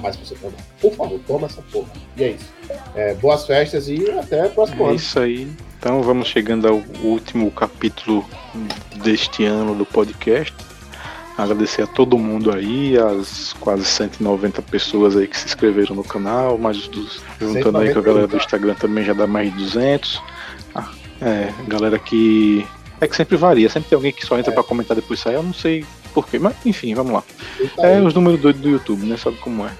Pra 0.00 0.10
você 0.12 0.34
tomar. 0.34 0.54
Por 0.80 0.92
favor, 0.94 1.20
toma 1.26 1.46
essa 1.46 1.62
porra. 1.70 1.88
E 2.16 2.24
é 2.24 2.28
isso. 2.30 2.52
É, 2.94 3.14
boas 3.14 3.46
festas 3.46 3.88
e 3.88 4.10
até 4.10 4.46
o 4.46 4.50
próximo 4.50 4.84
É 4.84 4.86
ano. 4.88 4.94
isso 4.96 5.18
aí. 5.18 5.48
Então 5.78 6.02
vamos 6.02 6.28
chegando 6.28 6.68
ao 6.68 6.82
último 7.02 7.50
capítulo 7.50 8.24
deste 9.02 9.44
ano 9.44 9.74
do 9.74 9.84
podcast. 9.84 10.54
Agradecer 11.36 11.82
a 11.82 11.86
todo 11.86 12.18
mundo 12.18 12.52
aí, 12.54 12.96
as 12.98 13.54
quase 13.54 13.84
190 13.86 14.60
pessoas 14.62 15.16
aí 15.16 15.26
que 15.26 15.36
se 15.36 15.46
inscreveram 15.46 15.96
no 15.96 16.04
canal, 16.04 16.58
mais 16.58 16.76
os 16.76 16.88
dos, 16.88 17.22
juntando 17.40 17.78
aí 17.78 17.92
com 17.92 17.98
a 17.98 18.02
galera 18.02 18.26
do 18.26 18.36
Instagram 18.36 18.74
também 18.74 19.02
já 19.02 19.14
dá 19.14 19.26
mais 19.26 19.50
de 19.50 19.58
200. 19.58 20.22
Ah, 20.74 20.90
é, 21.22 21.52
galera 21.66 21.98
que 21.98 22.66
é 23.00 23.08
que 23.08 23.16
sempre 23.16 23.36
varia, 23.36 23.68
sempre 23.70 23.88
tem 23.88 23.96
alguém 23.96 24.12
que 24.12 24.24
só 24.26 24.38
entra 24.38 24.52
É. 24.52 24.54
pra 24.54 24.62
comentar 24.62 24.94
depois 24.94 25.18
sai, 25.20 25.34
eu 25.34 25.42
não 25.42 25.54
sei 25.54 25.84
porquê, 26.12 26.38
mas 26.38 26.54
enfim, 26.64 26.94
vamos 26.94 27.12
lá. 27.12 27.22
E 27.60 27.68
tá 27.68 27.86
É 27.86 28.00
os 28.00 28.14
números 28.14 28.40
doidos 28.40 28.62
do 28.62 28.68
YouTube, 28.68 29.06
né? 29.06 29.16
Sabe 29.16 29.36
como 29.38 29.66
é. 29.66 29.72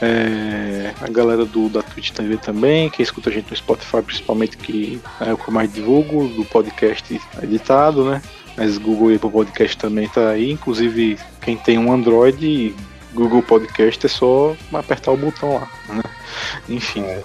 É, 0.00 0.94
a 1.00 1.08
galera 1.08 1.44
do, 1.44 1.68
da 1.68 1.82
Twitch 1.82 2.10
TV 2.10 2.36
também, 2.36 2.88
quem 2.88 3.02
escuta 3.02 3.30
a 3.30 3.32
gente 3.32 3.50
no 3.50 3.56
Spotify, 3.56 4.00
principalmente, 4.00 4.56
que 4.56 5.00
é 5.20 5.32
o 5.32 5.36
que 5.36 5.48
eu 5.48 5.52
mais 5.54 5.72
divulgo, 5.72 6.28
do 6.28 6.44
podcast 6.44 7.20
editado, 7.42 8.04
né? 8.04 8.22
Mas 8.56 8.78
Google 8.78 9.12
e 9.12 9.16
Apple 9.16 9.30
Podcast 9.30 9.76
também 9.76 10.08
tá 10.08 10.30
aí. 10.30 10.52
Inclusive, 10.52 11.18
quem 11.40 11.56
tem 11.56 11.78
um 11.78 11.92
Android, 11.92 12.74
Google 13.12 13.42
Podcast 13.42 14.06
é 14.06 14.08
só 14.08 14.54
apertar 14.72 15.12
o 15.12 15.16
botão 15.16 15.54
lá, 15.54 15.68
né? 15.88 16.02
Enfim, 16.68 17.02
É. 17.02 17.22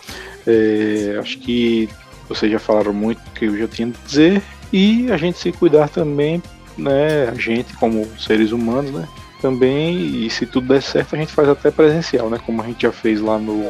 é, 0.48 1.18
acho 1.20 1.38
que 1.40 1.90
vocês 2.28 2.52
já 2.52 2.60
falaram 2.60 2.94
muito 2.94 3.22
que 3.36 3.46
eu 3.46 3.58
já 3.58 3.68
tinha 3.68 3.88
a 3.88 4.08
dizer. 4.08 4.42
E 4.72 5.12
a 5.12 5.18
gente 5.18 5.38
se 5.38 5.52
cuidar 5.52 5.90
também, 5.90 6.42
né? 6.78 7.30
A 7.30 7.36
gente, 7.40 7.74
como 7.76 8.08
seres 8.20 8.52
humanos, 8.52 8.92
né? 8.92 9.08
Também, 9.42 10.26
e 10.26 10.30
se 10.30 10.46
tudo 10.46 10.68
der 10.74 10.82
certo, 10.82 11.16
a 11.16 11.18
gente 11.18 11.34
faz 11.34 11.50
até 11.50 11.70
presencial, 11.70 12.30
né? 12.30 12.40
Como 12.46 12.62
a 12.62 12.66
gente 12.66 12.84
já 12.84 12.92
fez 12.92 13.20
lá 13.22 13.38
no. 13.38 13.66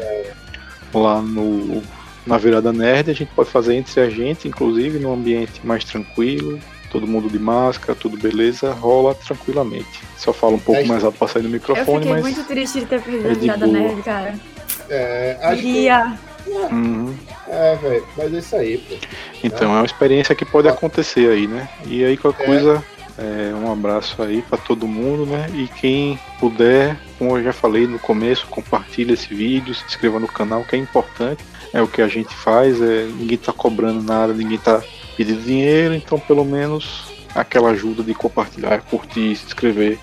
Lá 0.93 1.21
no. 1.21 1.81
Na 2.25 2.37
virada 2.37 2.71
nerd, 2.71 3.09
a 3.11 3.13
gente 3.13 3.31
pode 3.35 3.49
fazer 3.49 3.75
entre 3.75 3.99
a 3.99 4.09
gente, 4.09 4.47
inclusive, 4.47 4.97
num 4.97 5.11
ambiente 5.13 5.59
mais 5.65 5.83
tranquilo, 5.83 6.57
todo 6.89 7.05
mundo 7.05 7.27
de 7.29 7.37
máscara, 7.37 7.93
tudo 7.99 8.15
beleza, 8.15 8.71
rola 8.71 9.13
tranquilamente. 9.13 9.99
Só 10.17 10.31
fala 10.31 10.53
um 10.53 10.59
pouco 10.59 10.79
É 10.79 10.85
mais 10.85 11.03
alto 11.03 11.17
pra 11.17 11.27
sair 11.27 11.41
do 11.41 11.49
Eu 11.49 11.51
microfone, 11.53 12.05
fiquei 12.05 12.11
mas. 12.13 12.21
muito 12.21 12.47
triste 12.47 12.79
de 12.79 12.85
ter 12.85 13.01
perdido 13.01 13.27
é 13.27 13.31
a 13.31 13.33
de 13.33 13.39
virada 13.41 13.65
boa. 13.67 13.77
nerd, 13.79 14.01
cara. 14.03 14.35
É, 14.89 15.37
acho 15.41 15.61
que. 15.61 15.87
Uhum. 16.71 17.13
É, 17.47 17.75
velho. 17.75 18.05
Mas 18.17 18.33
é 18.33 18.37
isso 18.37 18.55
aí, 18.55 18.77
pô. 18.77 18.95
Então 19.43 19.73
é 19.73 19.79
uma 19.79 19.85
experiência 19.85 20.33
que 20.35 20.45
pode 20.45 20.67
Ah. 20.67 20.71
acontecer 20.71 21.29
aí, 21.29 21.45
né? 21.47 21.67
E 21.85 22.03
aí 22.05 22.15
qualquer 22.15 22.43
É. 22.43 22.45
coisa, 22.45 22.83
é, 23.17 23.53
um 23.53 23.71
abraço 23.71 24.21
aí 24.21 24.41
pra 24.41 24.57
todo 24.57 24.87
mundo, 24.87 25.25
né? 25.25 25.47
E 25.53 25.67
quem 25.67 26.19
puder, 26.39 26.97
como 27.17 27.37
eu 27.37 27.43
já 27.43 27.53
falei 27.53 27.85
no 27.85 27.99
começo, 27.99 28.47
compartilha 28.47 29.13
esse 29.13 29.33
vídeo, 29.33 29.73
se 29.75 29.85
inscreva 29.85 30.19
no 30.19 30.27
canal, 30.27 30.63
que 30.63 30.75
é 30.75 30.79
importante. 30.79 31.43
É 31.71 31.81
o 31.81 31.87
que 31.87 32.01
a 32.01 32.07
gente 32.07 32.33
faz, 32.33 32.81
é, 32.81 33.05
ninguém 33.05 33.37
tá 33.37 33.53
cobrando 33.53 34.01
nada, 34.01 34.33
ninguém 34.33 34.57
tá 34.57 34.81
pedindo 35.15 35.41
dinheiro, 35.41 35.93
então 35.93 36.19
pelo 36.19 36.43
menos 36.43 37.11
aquela 37.35 37.69
ajuda 37.69 38.03
de 38.03 38.13
compartilhar, 38.13 38.81
curtir, 38.81 39.35
se 39.35 39.45
inscrever 39.45 39.99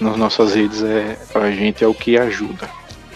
nas 0.00 0.16
nossas 0.16 0.54
redes 0.54 0.82
é 0.82 1.18
pra 1.32 1.50
gente 1.50 1.82
é 1.82 1.86
o 1.86 1.94
que 1.94 2.18
ajuda. 2.18 2.68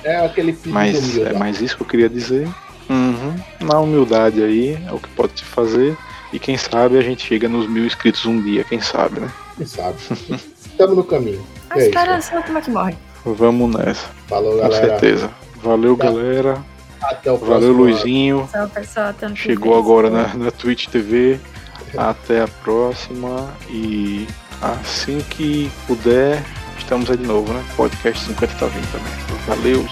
É 0.02 0.24
aquele 0.24 0.56
Mas 0.66 1.18
é 1.18 1.32
mais 1.34 1.60
isso 1.60 1.76
que 1.76 1.82
eu 1.82 1.86
queria 1.86 2.08
dizer. 2.08 2.48
Uhum. 2.88 3.34
Na 3.60 3.78
humildade 3.78 4.42
aí 4.42 4.78
é 4.86 4.92
o 4.92 4.98
que 4.98 5.08
pode 5.10 5.38
se 5.38 5.44
fazer. 5.44 5.96
E 6.32 6.38
quem 6.38 6.56
sabe 6.56 6.96
a 6.98 7.02
gente 7.02 7.26
chega 7.26 7.48
nos 7.48 7.68
mil 7.68 7.84
inscritos 7.84 8.24
um 8.24 8.40
dia, 8.40 8.62
quem 8.64 8.80
sabe, 8.80 9.20
né? 9.20 9.30
Quem 9.56 9.66
sabe? 9.66 9.96
Estamos 10.64 10.96
no 10.96 11.04
caminho. 11.04 11.44
A 11.68 11.78
É 11.78 11.86
esperança 11.86 12.42
como 12.42 12.58
é 12.58 12.60
que 12.60 12.70
morre. 12.70 12.96
Vamos 13.24 13.74
nessa, 13.76 14.08
Falou, 14.28 14.52
com 14.52 14.62
galera. 14.62 14.88
certeza. 14.88 15.30
Valeu, 15.62 15.96
galera. 15.96 16.64
Até 17.02 17.30
o 17.32 17.38
próximo. 17.38 17.60
Valeu. 17.60 17.72
Luizinho. 17.72 18.48
Pessoal 18.74 19.12
que 19.14 19.36
Chegou 19.36 19.76
agora 19.78 20.08
na, 20.10 20.34
na 20.34 20.50
Twitch 20.50 20.86
TV. 20.86 21.38
Até 21.96 22.42
a 22.42 22.48
próxima. 22.48 23.52
E 23.68 24.26
assim 24.62 25.20
que 25.30 25.70
puder, 25.86 26.42
estamos 26.78 27.10
aí 27.10 27.16
de 27.16 27.26
novo, 27.26 27.52
né? 27.52 27.62
Podcast 27.76 28.24
50 28.26 28.54
tá 28.54 28.66
vindo 28.66 28.90
também. 28.92 29.12
Valeu. 29.46 29.86